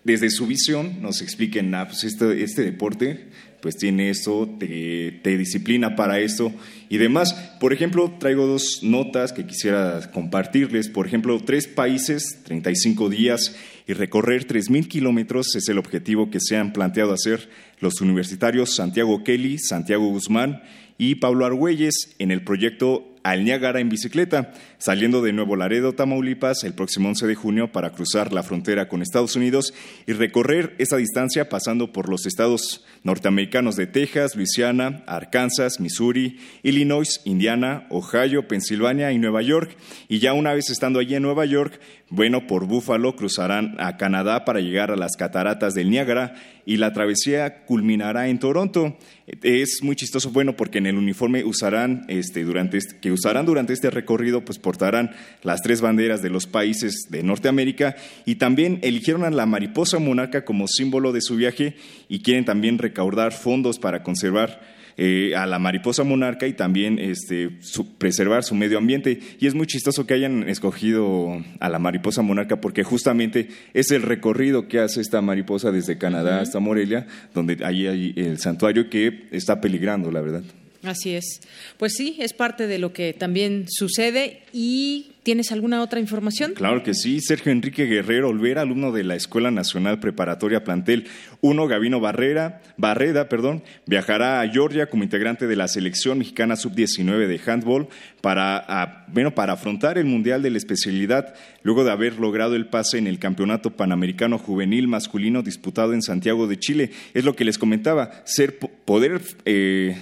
desde 0.04 0.30
su 0.30 0.46
visión, 0.46 1.02
nos 1.02 1.22
expliquen, 1.22 1.74
ah, 1.74 1.88
pues 1.88 2.04
este, 2.04 2.42
este 2.42 2.62
deporte 2.62 3.28
pues 3.60 3.76
tiene 3.76 4.10
esto, 4.10 4.48
te, 4.58 5.20
te, 5.22 5.36
disciplina 5.36 5.96
para 5.96 6.20
esto 6.20 6.52
y 6.88 6.98
demás. 6.98 7.34
Por 7.60 7.72
ejemplo, 7.72 8.14
traigo 8.18 8.46
dos 8.46 8.80
notas 8.82 9.32
que 9.32 9.46
quisiera 9.46 10.10
compartirles. 10.12 10.88
Por 10.88 11.06
ejemplo, 11.06 11.40
tres 11.44 11.66
países, 11.66 12.38
35 12.44 13.08
días 13.08 13.56
y 13.86 13.94
recorrer 13.94 14.46
3.000 14.46 14.86
kilómetros 14.86 15.56
es 15.56 15.68
el 15.68 15.78
objetivo 15.78 16.30
que 16.30 16.40
se 16.40 16.56
han 16.56 16.72
planteado 16.72 17.12
hacer 17.12 17.48
los 17.80 18.00
universitarios 18.00 18.76
Santiago 18.76 19.24
Kelly, 19.24 19.58
Santiago 19.58 20.06
Guzmán 20.08 20.62
y 20.98 21.16
Pablo 21.16 21.46
Argüelles 21.46 22.14
en 22.18 22.30
el 22.30 22.42
proyecto 22.42 23.17
al 23.28 23.44
Niágara 23.44 23.80
en 23.80 23.90
bicicleta, 23.90 24.52
saliendo 24.78 25.20
de 25.20 25.34
Nuevo 25.34 25.54
Laredo, 25.54 25.92
Tamaulipas, 25.92 26.64
el 26.64 26.72
próximo 26.72 27.10
11 27.10 27.26
de 27.26 27.34
junio 27.34 27.72
para 27.72 27.90
cruzar 27.90 28.32
la 28.32 28.42
frontera 28.42 28.88
con 28.88 29.02
Estados 29.02 29.36
Unidos 29.36 29.74
y 30.06 30.14
recorrer 30.14 30.74
esa 30.78 30.96
distancia 30.96 31.50
pasando 31.50 31.92
por 31.92 32.08
los 32.08 32.24
estados 32.24 32.86
norteamericanos 33.02 33.76
de 33.76 33.86
Texas, 33.86 34.34
Luisiana, 34.34 35.02
Arkansas, 35.06 35.78
Missouri, 35.78 36.40
Illinois, 36.62 37.20
Indiana, 37.26 37.86
Ohio, 37.90 38.48
Pensilvania 38.48 39.12
y 39.12 39.18
Nueva 39.18 39.42
York. 39.42 39.76
Y 40.08 40.20
ya 40.20 40.32
una 40.32 40.54
vez 40.54 40.70
estando 40.70 40.98
allí 40.98 41.14
en 41.14 41.22
Nueva 41.22 41.44
York, 41.44 41.78
bueno, 42.08 42.46
por 42.46 42.66
Búfalo 42.66 43.14
cruzarán 43.16 43.76
a 43.78 43.98
Canadá 43.98 44.46
para 44.46 44.60
llegar 44.60 44.90
a 44.90 44.96
las 44.96 45.16
cataratas 45.16 45.74
del 45.74 45.90
Niágara 45.90 46.34
y 46.64 46.78
la 46.78 46.92
travesía 46.92 47.64
culminará 47.66 48.28
en 48.28 48.38
Toronto. 48.38 48.96
Es 49.42 49.80
muy 49.82 49.96
chistoso, 49.96 50.30
bueno, 50.30 50.56
porque 50.56 50.78
en 50.78 50.86
el 50.86 50.96
uniforme 50.96 51.44
usarán, 51.44 52.04
este, 52.08 52.44
durante 52.44 52.78
este, 52.78 52.98
que 52.98 53.12
usarán 53.18 53.46
durante 53.46 53.72
este 53.72 53.90
recorrido, 53.90 54.44
pues 54.44 54.58
portarán 54.58 55.10
las 55.42 55.62
tres 55.62 55.80
banderas 55.80 56.22
de 56.22 56.30
los 56.30 56.46
países 56.46 57.06
de 57.10 57.22
Norteamérica 57.22 57.96
y 58.24 58.36
también 58.36 58.78
eligieron 58.82 59.24
a 59.24 59.30
la 59.30 59.46
mariposa 59.46 59.98
monarca 59.98 60.44
como 60.44 60.66
símbolo 60.68 61.12
de 61.12 61.20
su 61.20 61.36
viaje 61.36 61.76
y 62.08 62.20
quieren 62.20 62.44
también 62.44 62.78
recaudar 62.78 63.32
fondos 63.32 63.78
para 63.78 64.02
conservar 64.02 64.60
eh, 65.00 65.36
a 65.36 65.46
la 65.46 65.60
mariposa 65.60 66.02
monarca 66.02 66.48
y 66.48 66.54
también 66.54 66.98
este, 66.98 67.50
preservar 67.98 68.42
su 68.42 68.56
medio 68.56 68.78
ambiente. 68.78 69.20
Y 69.38 69.46
es 69.46 69.54
muy 69.54 69.68
chistoso 69.68 70.06
que 70.06 70.14
hayan 70.14 70.48
escogido 70.48 71.40
a 71.60 71.68
la 71.68 71.78
mariposa 71.78 72.22
monarca 72.22 72.60
porque 72.60 72.82
justamente 72.82 73.46
es 73.74 73.92
el 73.92 74.02
recorrido 74.02 74.66
que 74.66 74.80
hace 74.80 75.00
esta 75.00 75.22
mariposa 75.22 75.70
desde 75.70 75.98
Canadá 75.98 76.40
hasta 76.40 76.58
Morelia, 76.58 77.06
donde 77.32 77.64
ahí 77.64 77.86
hay 77.86 78.12
el 78.16 78.38
santuario 78.38 78.90
que 78.90 79.28
está 79.30 79.60
peligrando, 79.60 80.10
la 80.10 80.20
verdad. 80.20 80.42
Así 80.82 81.14
es. 81.14 81.40
Pues 81.76 81.94
sí, 81.96 82.16
es 82.20 82.32
parte 82.32 82.66
de 82.66 82.78
lo 82.78 82.92
que 82.92 83.12
también 83.12 83.66
sucede 83.68 84.42
y 84.52 85.12
¿Tienes 85.28 85.52
alguna 85.52 85.82
otra 85.82 86.00
información? 86.00 86.54
Claro 86.54 86.82
que 86.82 86.94
sí. 86.94 87.20
Sergio 87.20 87.52
Enrique 87.52 87.84
Guerrero 87.84 88.30
Olvera, 88.30 88.62
alumno 88.62 88.92
de 88.92 89.04
la 89.04 89.14
Escuela 89.14 89.50
Nacional 89.50 90.00
Preparatoria 90.00 90.64
Plantel 90.64 91.06
1, 91.42 91.66
Gavino 91.66 92.00
Barrera, 92.00 92.62
Barreda, 92.78 93.28
perdón, 93.28 93.62
viajará 93.84 94.40
a 94.40 94.48
Georgia 94.48 94.88
como 94.88 95.02
integrante 95.02 95.46
de 95.46 95.54
la 95.54 95.68
selección 95.68 96.16
mexicana 96.16 96.56
sub-19 96.56 97.26
de 97.26 97.40
handball 97.44 97.88
para, 98.22 99.04
bueno, 99.08 99.34
para 99.34 99.52
afrontar 99.52 99.98
el 99.98 100.06
Mundial 100.06 100.40
de 100.40 100.48
la 100.48 100.56
especialidad 100.56 101.34
luego 101.62 101.84
de 101.84 101.90
haber 101.90 102.18
logrado 102.18 102.56
el 102.56 102.68
pase 102.68 102.96
en 102.96 103.06
el 103.06 103.18
Campeonato 103.18 103.76
Panamericano 103.76 104.38
Juvenil 104.38 104.88
Masculino 104.88 105.42
disputado 105.42 105.92
en 105.92 106.00
Santiago 106.00 106.46
de 106.46 106.58
Chile. 106.58 106.90
Es 107.12 107.26
lo 107.26 107.36
que 107.36 107.44
les 107.44 107.58
comentaba, 107.58 108.22
ser, 108.24 108.58
poder 108.58 109.20
eh, 109.44 109.94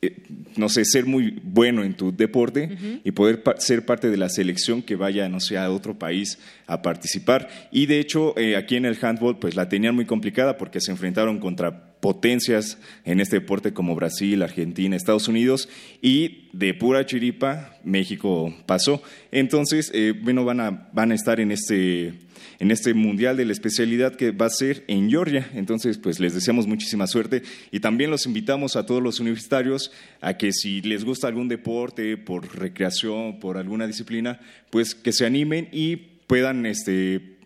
eh, 0.00 0.22
no 0.56 0.68
sé, 0.68 0.84
ser 0.84 1.06
muy 1.06 1.40
bueno 1.42 1.82
en 1.82 1.94
tu 1.94 2.14
deporte 2.14 3.00
y 3.02 3.10
poder 3.10 3.42
ser 3.58 3.84
parte 3.84 4.10
de 4.10 4.16
la 4.16 4.28
selección 4.28 4.80
que 4.80 4.94
vaya, 4.94 5.28
no 5.28 5.40
sé, 5.40 5.58
a 5.58 5.70
otro 5.72 5.98
país 5.98 6.38
a 6.68 6.82
participar. 6.82 7.48
Y 7.72 7.86
de 7.86 7.98
hecho, 7.98 8.38
eh, 8.38 8.56
aquí 8.56 8.76
en 8.76 8.84
el 8.84 8.96
handball, 9.00 9.40
pues 9.40 9.56
la 9.56 9.68
tenían 9.68 9.96
muy 9.96 10.04
complicada 10.04 10.56
porque 10.56 10.80
se 10.80 10.92
enfrentaron 10.92 11.40
contra 11.40 11.88
potencias 11.98 12.78
en 13.04 13.20
este 13.20 13.40
deporte 13.40 13.72
como 13.72 13.96
Brasil, 13.96 14.42
Argentina, 14.42 14.94
Estados 14.94 15.26
Unidos 15.26 15.68
y 16.00 16.48
de 16.52 16.74
pura 16.74 17.04
chiripa 17.04 17.76
México 17.82 18.54
pasó. 18.66 19.02
Entonces, 19.32 19.90
eh, 19.94 20.14
bueno, 20.22 20.44
van 20.44 20.60
a, 20.60 20.88
van 20.92 21.10
a 21.10 21.16
estar 21.16 21.40
en 21.40 21.50
este 21.50 22.14
en 22.58 22.70
este 22.70 22.94
Mundial 22.94 23.36
de 23.36 23.44
la 23.44 23.52
especialidad 23.52 24.16
que 24.16 24.32
va 24.32 24.46
a 24.46 24.50
ser 24.50 24.84
en 24.88 25.08
Georgia. 25.08 25.48
Entonces, 25.54 25.98
pues 25.98 26.20
les 26.20 26.34
deseamos 26.34 26.66
muchísima 26.66 27.06
suerte 27.06 27.42
y 27.70 27.80
también 27.80 28.10
los 28.10 28.26
invitamos 28.26 28.76
a 28.76 28.86
todos 28.86 29.02
los 29.02 29.20
universitarios 29.20 29.92
a 30.20 30.36
que 30.36 30.52
si 30.52 30.80
les 30.82 31.04
gusta 31.04 31.28
algún 31.28 31.48
deporte, 31.48 32.16
por 32.16 32.54
recreación, 32.56 33.38
por 33.38 33.56
alguna 33.56 33.86
disciplina, 33.86 34.40
pues 34.70 34.94
que 34.94 35.12
se 35.12 35.26
animen 35.26 35.68
y 35.72 35.96
puedan 36.26 36.66
este, 36.66 37.37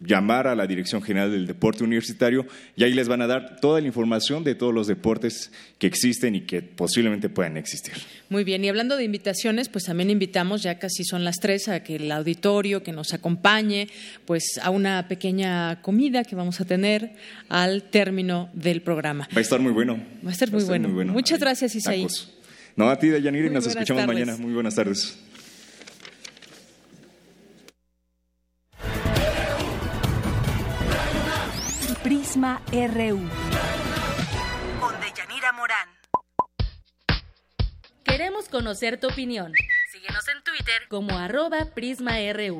llamar 0.00 0.46
a 0.46 0.54
la 0.54 0.66
Dirección 0.66 1.02
General 1.02 1.30
del 1.30 1.46
Deporte 1.46 1.84
Universitario 1.84 2.46
y 2.76 2.84
ahí 2.84 2.92
les 2.92 3.08
van 3.08 3.22
a 3.22 3.26
dar 3.26 3.60
toda 3.60 3.80
la 3.80 3.86
información 3.86 4.44
de 4.44 4.54
todos 4.54 4.74
los 4.74 4.86
deportes 4.86 5.50
que 5.78 5.86
existen 5.86 6.34
y 6.34 6.42
que 6.42 6.62
posiblemente 6.62 7.28
puedan 7.28 7.56
existir. 7.56 7.94
Muy 8.28 8.44
bien, 8.44 8.64
y 8.64 8.68
hablando 8.68 8.96
de 8.96 9.04
invitaciones, 9.04 9.68
pues 9.68 9.84
también 9.84 10.10
invitamos, 10.10 10.62
ya 10.62 10.78
casi 10.78 11.04
son 11.04 11.24
las 11.24 11.36
tres, 11.36 11.68
a 11.68 11.82
que 11.82 11.96
el 11.96 12.10
auditorio 12.12 12.82
que 12.82 12.92
nos 12.92 13.14
acompañe, 13.14 13.88
pues 14.24 14.58
a 14.62 14.70
una 14.70 15.08
pequeña 15.08 15.80
comida 15.82 16.24
que 16.24 16.36
vamos 16.36 16.60
a 16.60 16.64
tener 16.64 17.12
al 17.48 17.84
término 17.84 18.50
del 18.52 18.82
programa. 18.82 19.28
Va 19.34 19.38
a 19.38 19.42
estar 19.42 19.60
muy 19.60 19.72
bueno. 19.72 20.02
Va 20.24 20.30
a 20.30 20.32
estar, 20.32 20.50
muy, 20.50 20.64
bueno. 20.64 21.12
Muchas 21.12 21.40
gracias, 21.40 21.74
Isaí. 21.74 22.06
No, 22.76 22.88
a 22.90 22.98
ti, 22.98 23.08
Dayaniri, 23.08 23.50
nos 23.50 23.66
escuchamos 23.66 24.06
mañana. 24.06 24.36
Muy 24.36 24.52
buenas 24.52 24.74
tardes. 24.74 25.16
Prisma 32.34 32.60
RU. 32.72 33.20
Con 34.80 35.00
Deyanira 35.00 35.52
Morán. 35.52 35.88
Queremos 38.02 38.48
conocer 38.48 38.98
tu 38.98 39.06
opinión. 39.06 39.52
Síguenos 39.92 40.26
en 40.26 40.42
Twitter 40.42 40.88
como 40.88 41.16
arroba 41.16 41.66
PrismaRU. 41.76 42.58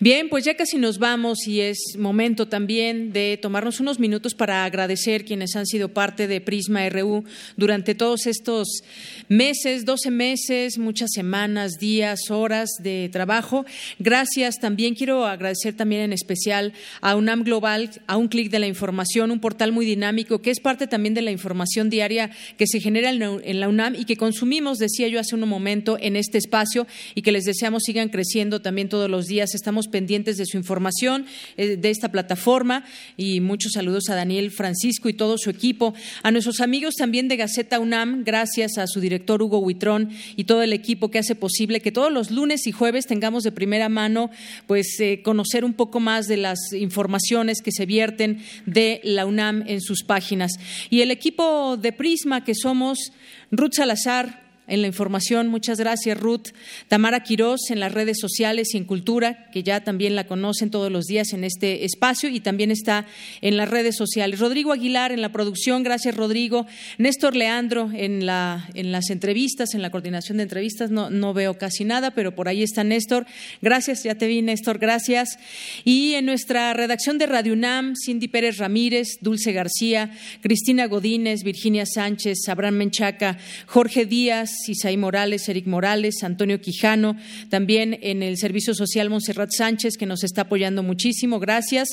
Bien, 0.00 0.28
pues 0.28 0.44
ya 0.44 0.54
casi 0.54 0.78
nos 0.78 0.98
vamos 0.98 1.46
y 1.46 1.60
es 1.60 1.96
momento 1.98 2.48
también 2.48 3.12
de 3.12 3.38
tomarnos 3.40 3.80
unos 3.80 3.98
minutos 3.98 4.34
para 4.34 4.64
agradecer 4.64 5.24
quienes 5.24 5.56
han 5.56 5.66
sido 5.66 5.88
parte 5.88 6.26
de 6.26 6.40
Prisma 6.40 6.88
RU 6.88 7.24
durante 7.56 7.94
todos 7.94 8.26
estos 8.26 8.82
meses, 9.28 9.84
12 9.84 10.10
meses, 10.10 10.78
muchas 10.78 11.10
semanas, 11.14 11.72
días, 11.78 12.30
horas 12.30 12.70
de 12.80 13.08
trabajo. 13.12 13.64
Gracias 13.98 14.58
también, 14.58 14.94
quiero 14.94 15.26
agradecer 15.26 15.74
también 15.74 16.02
en 16.02 16.12
especial 16.12 16.72
a 17.00 17.16
UNAM 17.16 17.44
Global, 17.44 17.90
a 18.06 18.16
un 18.16 18.28
clic 18.28 18.50
de 18.50 18.58
la 18.58 18.66
información, 18.66 19.30
un 19.30 19.40
portal 19.40 19.72
muy 19.72 19.86
dinámico 19.86 20.40
que 20.40 20.50
es 20.50 20.60
parte 20.60 20.86
también 20.86 21.14
de 21.14 21.22
la 21.22 21.30
información 21.30 21.90
diaria 21.90 22.30
que 22.56 22.66
se 22.66 22.80
genera 22.80 23.10
en 23.10 23.60
la 23.60 23.68
UNAM 23.68 23.94
y 23.94 24.04
que 24.04 24.16
consumimos, 24.16 24.78
decía 24.78 25.08
yo 25.08 25.20
hace 25.20 25.34
un 25.34 25.48
momento, 25.48 25.96
en 26.00 26.16
este 26.16 26.38
espacio 26.38 26.86
y 27.14 27.22
que 27.22 27.32
les 27.32 27.44
deseamos 27.44 27.82
sigan 27.84 28.08
creciendo 28.08 28.60
también 28.60 28.88
todos 28.88 29.10
los 29.10 29.26
días. 29.26 29.54
Estamos 29.62 29.86
pendientes 29.86 30.38
de 30.38 30.44
su 30.44 30.56
información, 30.56 31.24
eh, 31.56 31.76
de 31.76 31.90
esta 31.90 32.10
plataforma 32.10 32.84
y 33.16 33.38
muchos 33.38 33.74
saludos 33.74 34.10
a 34.10 34.16
Daniel 34.16 34.50
Francisco 34.50 35.08
y 35.08 35.12
todo 35.12 35.38
su 35.38 35.50
equipo. 35.50 35.94
A 36.24 36.32
nuestros 36.32 36.60
amigos 36.60 36.96
también 36.96 37.28
de 37.28 37.36
Gaceta 37.36 37.78
UNAM, 37.78 38.24
gracias 38.24 38.76
a 38.76 38.88
su 38.88 38.98
director 38.98 39.40
Hugo 39.40 39.60
Huitrón 39.60 40.10
y 40.34 40.44
todo 40.44 40.64
el 40.64 40.72
equipo 40.72 41.12
que 41.12 41.20
hace 41.20 41.36
posible 41.36 41.78
que 41.78 41.92
todos 41.92 42.12
los 42.12 42.32
lunes 42.32 42.66
y 42.66 42.72
jueves 42.72 43.06
tengamos 43.06 43.44
de 43.44 43.52
primera 43.52 43.88
mano 43.88 44.30
pues 44.66 44.98
eh, 44.98 45.20
conocer 45.22 45.64
un 45.64 45.74
poco 45.74 46.00
más 46.00 46.26
de 46.26 46.38
las 46.38 46.58
informaciones 46.72 47.62
que 47.62 47.70
se 47.70 47.86
vierten 47.86 48.42
de 48.66 49.00
la 49.04 49.26
UNAM 49.26 49.62
en 49.68 49.80
sus 49.80 50.02
páginas. 50.02 50.50
Y 50.90 51.02
el 51.02 51.12
equipo 51.12 51.76
de 51.76 51.92
Prisma 51.92 52.42
que 52.42 52.56
somos 52.56 53.12
Ruth 53.52 53.74
Salazar, 53.74 54.41
en 54.72 54.80
la 54.80 54.88
información. 54.88 55.48
Muchas 55.48 55.78
gracias, 55.78 56.18
Ruth. 56.18 56.48
Tamara 56.88 57.22
Quirós 57.22 57.70
en 57.70 57.78
las 57.78 57.92
redes 57.92 58.16
sociales 58.18 58.72
y 58.72 58.78
en 58.78 58.84
Cultura, 58.84 59.50
que 59.52 59.62
ya 59.62 59.84
también 59.84 60.16
la 60.16 60.26
conocen 60.26 60.70
todos 60.70 60.90
los 60.90 61.04
días 61.04 61.34
en 61.34 61.44
este 61.44 61.84
espacio 61.84 62.30
y 62.30 62.40
también 62.40 62.70
está 62.70 63.04
en 63.42 63.58
las 63.58 63.68
redes 63.68 63.96
sociales. 63.96 64.40
Rodrigo 64.40 64.72
Aguilar 64.72 65.12
en 65.12 65.20
la 65.20 65.30
producción, 65.30 65.82
gracias, 65.82 66.16
Rodrigo. 66.16 66.66
Néstor 66.96 67.36
Leandro 67.36 67.90
en, 67.92 68.24
la, 68.24 68.66
en 68.72 68.92
las 68.92 69.10
entrevistas, 69.10 69.74
en 69.74 69.82
la 69.82 69.90
coordinación 69.90 70.38
de 70.38 70.44
entrevistas. 70.44 70.90
No, 70.90 71.10
no 71.10 71.34
veo 71.34 71.58
casi 71.58 71.84
nada, 71.84 72.12
pero 72.12 72.34
por 72.34 72.48
ahí 72.48 72.62
está 72.62 72.82
Néstor. 72.82 73.26
Gracias, 73.60 74.02
ya 74.04 74.14
te 74.14 74.26
vi, 74.26 74.40
Néstor, 74.40 74.78
gracias. 74.78 75.38
Y 75.84 76.14
en 76.14 76.24
nuestra 76.24 76.72
redacción 76.72 77.18
de 77.18 77.26
Radio 77.26 77.52
UNAM, 77.52 77.92
Cindy 77.94 78.28
Pérez 78.28 78.56
Ramírez, 78.56 79.18
Dulce 79.20 79.52
García, 79.52 80.10
Cristina 80.40 80.86
Godínez, 80.86 81.42
Virginia 81.44 81.84
Sánchez, 81.84 82.48
Abraham 82.48 82.76
Menchaca, 82.76 83.36
Jorge 83.66 84.06
Díaz, 84.06 84.61
Isaí 84.68 84.96
Morales, 84.96 85.48
Eric 85.48 85.66
Morales, 85.66 86.22
Antonio 86.22 86.60
Quijano, 86.60 87.16
también 87.48 87.98
en 88.02 88.22
el 88.22 88.36
Servicio 88.36 88.74
Social 88.74 89.10
Monserrat 89.10 89.50
Sánchez, 89.50 89.96
que 89.96 90.06
nos 90.06 90.24
está 90.24 90.42
apoyando 90.42 90.82
muchísimo, 90.82 91.38
gracias. 91.40 91.90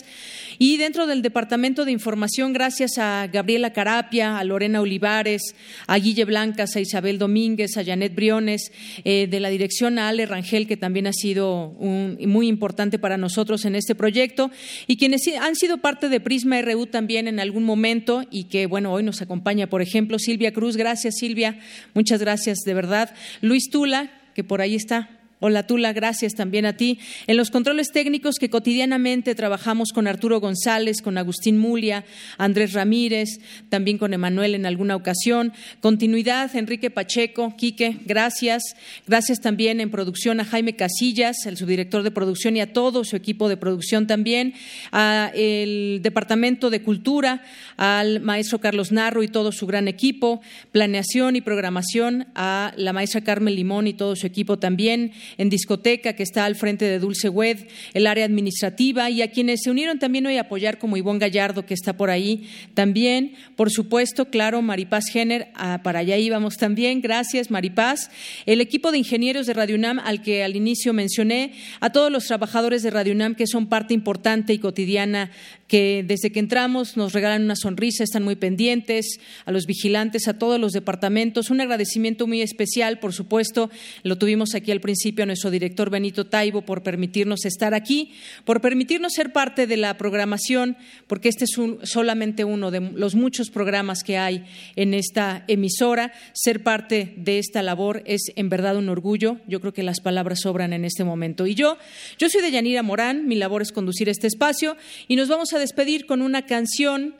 Y 0.58 0.78
dentro 0.78 1.08
del 1.08 1.22
Departamento 1.22 1.86
de 1.86 1.92
Información, 1.92 2.54
gracias 2.54 2.98
a 2.98 3.28
Gabriela 3.32 3.74
Carapia, 3.74 4.38
a 4.38 4.44
Lorena 4.44 4.82
Olivares, 4.82 5.56
a 5.88 5.98
Guille 5.98 6.26
Blancas, 6.26 6.76
a 6.76 6.80
Isabel 6.80 7.18
Domínguez, 7.18 7.78
a 7.78 7.86
Janet 7.86 8.16
Briones, 8.16 8.72
eh, 9.04 9.28
de 9.30 9.40
la 9.40 9.50
dirección 9.50 10.00
a 10.00 10.10
Ale 10.10 10.26
Rangel, 10.26 10.68
que 10.68 10.78
también 10.78 11.08
ha 11.08 11.14
sido 11.14 11.74
muy 11.80 12.48
importante 12.48 13.00
para 13.00 13.18
nosotros 13.18 13.66
en 13.66 13.76
este 13.76 13.96
proyecto, 13.96 14.52
y 14.88 14.98
quienes 14.98 15.22
han 15.40 15.56
sido 15.56 15.78
parte 15.78 16.10
de 16.10 16.20
Prisma 16.20 16.62
RU 16.62 16.88
también 16.88 17.28
en 17.28 17.40
algún 17.40 17.64
momento 17.64 18.24
y 18.32 18.46
que, 18.46 18.66
bueno, 18.66 18.92
hoy 18.92 19.04
nos 19.04 19.22
acompaña, 19.22 19.68
por 19.68 19.82
ejemplo, 19.82 20.20
Silvia 20.20 20.52
Cruz. 20.52 20.78
Gracias, 20.78 21.16
Silvia. 21.18 21.60
Muchas 21.94 22.20
gracias 22.20 22.49
de 22.58 22.74
verdad. 22.74 23.14
Luis 23.42 23.70
Tula, 23.70 24.12
que 24.34 24.44
por 24.44 24.62
ahí 24.62 24.76
está, 24.76 25.10
Hola 25.42 25.66
Tula, 25.66 25.94
gracias 25.94 26.36
también 26.36 26.66
a 26.66 26.76
ti. 26.76 27.00
En 27.26 27.38
los 27.38 27.50
controles 27.50 27.94
técnicos 27.94 28.36
que 28.36 28.50
cotidianamente 28.50 29.36
trabajamos 29.36 29.94
con 29.94 30.06
Arturo 30.06 30.42
González, 30.42 31.02
con 31.02 31.18
Agustín 31.18 31.58
Mulia, 31.58 32.04
Andrés 32.38 32.74
Ramírez, 32.74 33.40
también 33.70 33.98
con 33.98 34.14
Emanuel 34.14 34.54
en 34.54 34.66
alguna 34.66 34.98
ocasión. 34.98 35.54
Continuidad, 35.80 36.54
Enrique 36.58 36.90
Pacheco, 36.92 37.56
Quique, 37.56 38.00
gracias. 38.06 38.64
Gracias 39.08 39.40
también 39.40 39.80
en 39.80 39.92
producción 39.92 40.42
a 40.42 40.44
Jaime 40.44 40.76
Casillas, 40.76 41.46
el 41.46 41.56
subdirector 41.56 42.04
de 42.04 42.12
producción 42.12 42.58
y 42.58 42.60
a 42.60 42.74
todo 42.74 43.06
su 43.06 43.16
equipo 43.16 43.48
de 43.48 43.56
producción 43.56 44.08
también, 44.08 44.56
al 44.92 46.02
Departamento 46.02 46.70
de 46.70 46.82
Cultura, 46.82 47.44
al 47.78 48.20
maestro 48.20 48.60
Carlos 48.60 48.92
Narro 48.92 49.24
y 49.24 49.30
todo 49.30 49.54
su 49.54 49.66
gran 49.68 49.88
equipo, 49.88 50.42
planeación 50.74 51.38
y 51.38 51.42
programación 51.42 52.28
a 52.36 52.74
la 52.76 52.92
maestra 52.92 53.22
Carmen 53.22 53.56
Limón 53.56 53.88
y 53.88 53.94
todo 53.94 54.18
su 54.18 54.28
equipo 54.28 54.60
también 54.60 55.14
en 55.38 55.50
discoteca 55.50 56.14
que 56.14 56.24
está 56.24 56.46
al 56.46 56.56
frente 56.56 56.86
de 56.86 57.00
Dulce 57.00 57.30
Wed, 57.30 57.68
el 57.94 58.08
área 58.08 58.26
administrativa 58.26 59.10
y 59.10 59.22
a 59.22 59.32
quienes 59.32 59.62
se 59.64 59.72
unieron 59.72 60.00
también 60.00 60.26
hoy 60.26 60.38
a 60.38 60.42
apoyar 60.42 60.78
como 60.78 60.98
Ivonne 60.98 61.20
Gallardo 61.20 61.66
que 61.66 61.74
está 61.74 61.98
por 61.98 62.10
ahí 62.10 62.50
también, 62.74 63.36
por 63.56 63.72
supuesto, 63.72 64.26
claro, 64.26 64.62
Maripaz 64.62 65.06
Jenner, 65.12 65.50
ah, 65.56 65.82
para 65.84 66.00
allá 66.00 66.18
íbamos 66.18 66.58
también, 66.58 67.02
gracias 67.02 67.52
Maripaz, 67.52 68.10
el 68.46 68.62
equipo 68.62 68.92
de 68.92 69.00
ingenieros 69.00 69.46
de 69.46 69.54
Radio 69.54 69.76
UNAM 69.76 70.00
al 70.00 70.22
que 70.22 70.44
al 70.44 70.56
inicio 70.56 70.94
mencioné, 70.94 71.54
a 71.80 71.92
todos 71.92 72.12
los 72.12 72.26
trabajadores 72.26 72.84
de 72.84 72.90
Radio 72.90 73.14
UNAM 73.14 73.36
que 73.36 73.48
son 73.48 73.68
parte 73.68 73.94
importante 73.94 74.54
y 74.54 74.60
cotidiana 74.60 75.32
que 75.70 76.04
desde 76.06 76.32
que 76.32 76.40
entramos 76.40 76.98
nos 76.98 77.14
regalan 77.14 77.44
una 77.44 77.56
sonrisa, 77.56 78.04
están 78.04 78.24
muy 78.24 78.36
pendientes, 78.36 79.20
a 79.46 79.52
los 79.52 79.68
vigilantes, 79.68 80.28
a 80.28 80.38
todos 80.38 80.60
los 80.60 80.74
departamentos. 80.74 81.52
Un 81.52 81.62
agradecimiento 81.62 82.26
muy 82.26 82.42
especial, 82.42 83.00
por 83.00 83.14
supuesto, 83.14 83.70
lo 84.02 84.18
tuvimos 84.18 84.56
aquí 84.56 84.72
al 84.72 84.82
principio 84.82 85.24
a 85.24 85.28
nuestro 85.28 85.52
director 85.52 85.92
Benito 85.92 86.26
Taibo 86.26 86.64
por 86.64 86.82
permitirnos 86.82 87.46
estar 87.46 87.76
aquí, 87.76 88.12
por 88.46 88.62
permitirnos 88.62 89.14
ser 89.14 89.32
parte 89.32 89.68
de 89.68 89.78
la 89.78 89.96
programación, 89.96 90.76
porque 91.06 91.30
este 91.30 91.46
es 91.46 91.52
solamente 91.84 92.44
uno 92.44 92.72
de 92.72 92.80
los 92.80 93.14
muchos 93.14 93.52
programas 93.52 94.04
que 94.04 94.18
hay 94.18 94.46
en 94.76 94.96
esta 94.96 95.46
emisora. 95.48 96.12
Ser 96.34 96.64
parte 96.64 97.14
de 97.16 97.38
esta 97.38 97.62
labor 97.62 98.02
es 98.06 98.32
en 98.36 98.50
verdad 98.50 98.76
un 98.76 98.90
orgullo. 98.90 99.38
Yo 99.48 99.62
creo 99.62 99.74
que 99.74 99.84
las 99.84 100.02
palabras 100.02 100.40
sobran 100.42 100.74
en 100.74 100.84
este 100.84 101.04
momento. 101.04 101.46
Y 101.46 101.54
yo, 101.54 101.78
yo 102.18 102.28
soy 102.28 102.42
de 102.42 102.50
Yanira 102.50 102.82
Morán, 102.82 103.28
mi 103.28 103.36
labor 103.36 103.62
es 103.62 103.72
conducir 103.72 104.10
este 104.10 104.26
espacio 104.26 104.76
y 105.08 105.16
nos 105.16 105.30
vamos 105.30 105.54
a 105.54 105.59
despedir 105.60 106.06
con 106.06 106.22
una 106.22 106.46
canción, 106.46 107.16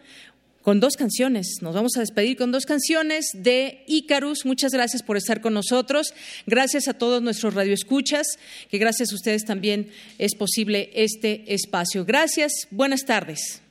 con 0.62 0.80
dos 0.80 0.96
canciones. 0.96 1.58
Nos 1.62 1.76
vamos 1.76 1.98
a 1.98 2.02
despedir 2.02 2.38
con 2.38 2.52
dos 2.52 2.66
canciones 2.66 3.32
de 3.34 3.84
Icarus. 3.88 4.46
Muchas 4.46 4.72
gracias 4.72 5.04
por 5.04 5.18
estar 5.18 5.42
con 5.42 5.54
nosotros. 5.54 6.14
Gracias 6.46 6.88
a 6.88 6.94
todos 6.94 7.22
nuestros 7.22 7.54
radioescuchas, 7.54 8.28
que 8.70 8.78
gracias 8.78 9.12
a 9.12 9.16
ustedes 9.16 9.46
también 9.46 9.90
es 10.18 10.36
posible 10.36 10.90
este 10.94 11.54
espacio. 11.54 12.06
Gracias. 12.06 12.68
Buenas 12.72 13.06
tardes. 13.06 13.62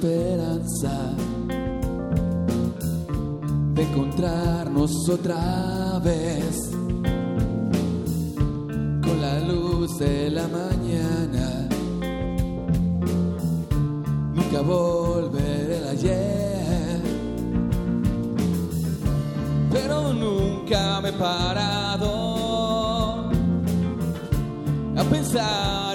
Esperanza 0.00 0.94
de 3.74 3.82
encontrarnos 3.82 5.08
otra 5.08 5.98
vez 6.04 6.70
con 9.02 9.20
la 9.20 9.40
luz 9.40 9.98
de 9.98 10.30
la 10.30 10.46
mañana. 10.46 11.68
Nunca 14.34 14.60
volveré 14.60 15.88
ayer, 15.88 17.00
pero 19.72 20.12
nunca 20.12 21.00
me 21.00 21.08
he 21.08 21.12
parado 21.12 22.12
a 24.96 25.04
pensar 25.10 25.87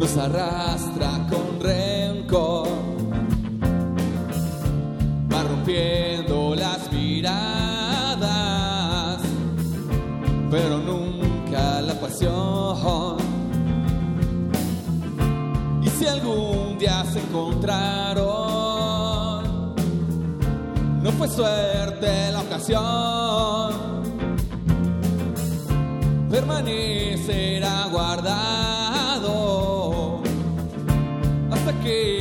Nos 0.00 0.16
arrastra 0.16 1.10
con 1.30 1.60
rencor, 1.60 2.66
va 5.32 5.44
rompiendo 5.44 6.56
las 6.56 6.92
miradas, 6.92 7.38
pero 10.50 10.78
nunca 10.78 11.82
la 11.82 11.94
pasión. 12.00 13.18
Y 15.82 15.88
si 15.88 16.04
algún 16.04 16.78
día 16.78 17.04
se 17.04 17.20
encontraron, 17.20 18.24
no 21.00 21.12
fue 21.12 21.28
suerte 21.28 22.32
la 22.32 22.40
ocasión 22.40 23.07
permanecerá 26.38 27.88
guardado 27.90 29.32
hasta 31.50 31.72
que 31.82 32.17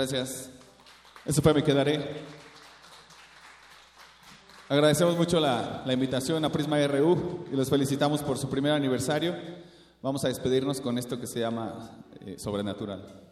gracias. 0.00 0.48
Eso 1.26 1.42
fue 1.42 1.52
Me 1.52 1.62
Quedaré. 1.62 2.22
Agradecemos 4.66 5.14
mucho 5.14 5.38
la, 5.38 5.82
la 5.84 5.92
invitación 5.92 6.42
a 6.42 6.50
Prisma 6.50 6.78
RU 6.86 7.44
y 7.52 7.56
los 7.56 7.68
felicitamos 7.68 8.22
por 8.22 8.38
su 8.38 8.48
primer 8.48 8.72
aniversario. 8.72 9.36
Vamos 10.00 10.24
a 10.24 10.28
despedirnos 10.28 10.80
con 10.80 10.96
esto 10.96 11.20
que 11.20 11.26
se 11.26 11.40
llama 11.40 11.98
eh, 12.24 12.38
Sobrenatural. 12.38 13.29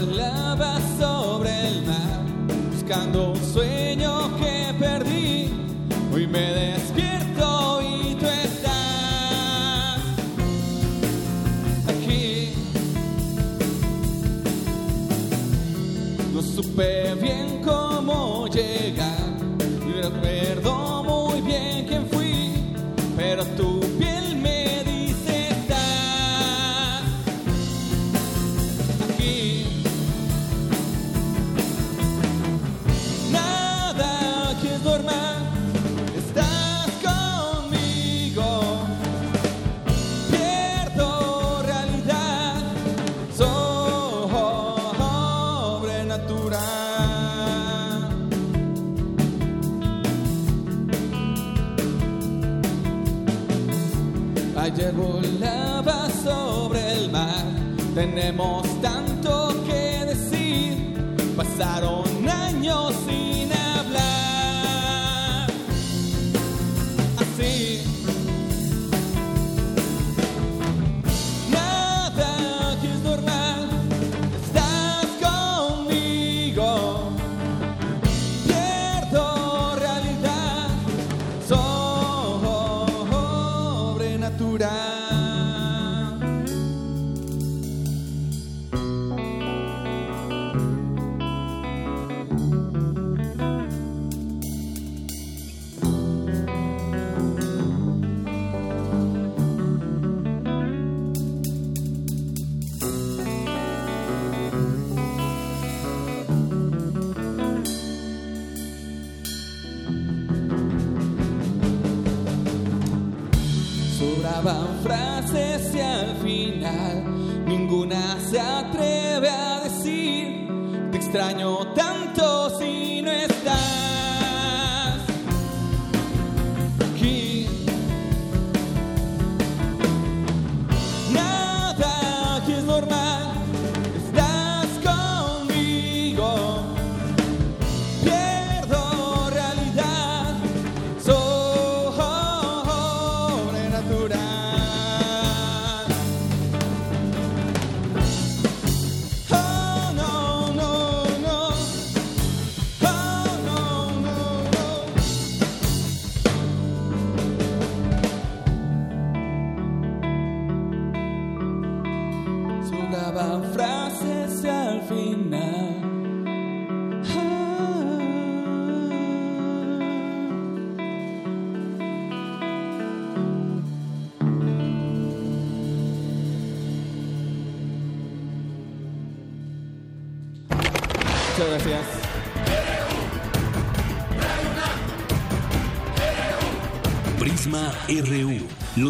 Lava 0.00 0.80
sobre 0.98 1.50
el 1.68 1.82
mar, 1.84 2.20
buscando 2.72 3.32
un 3.32 3.36
tenemos 58.00 58.66
tanto 58.80 59.54
que 59.66 60.06
decir, 60.06 60.74
pasaron 61.36 61.99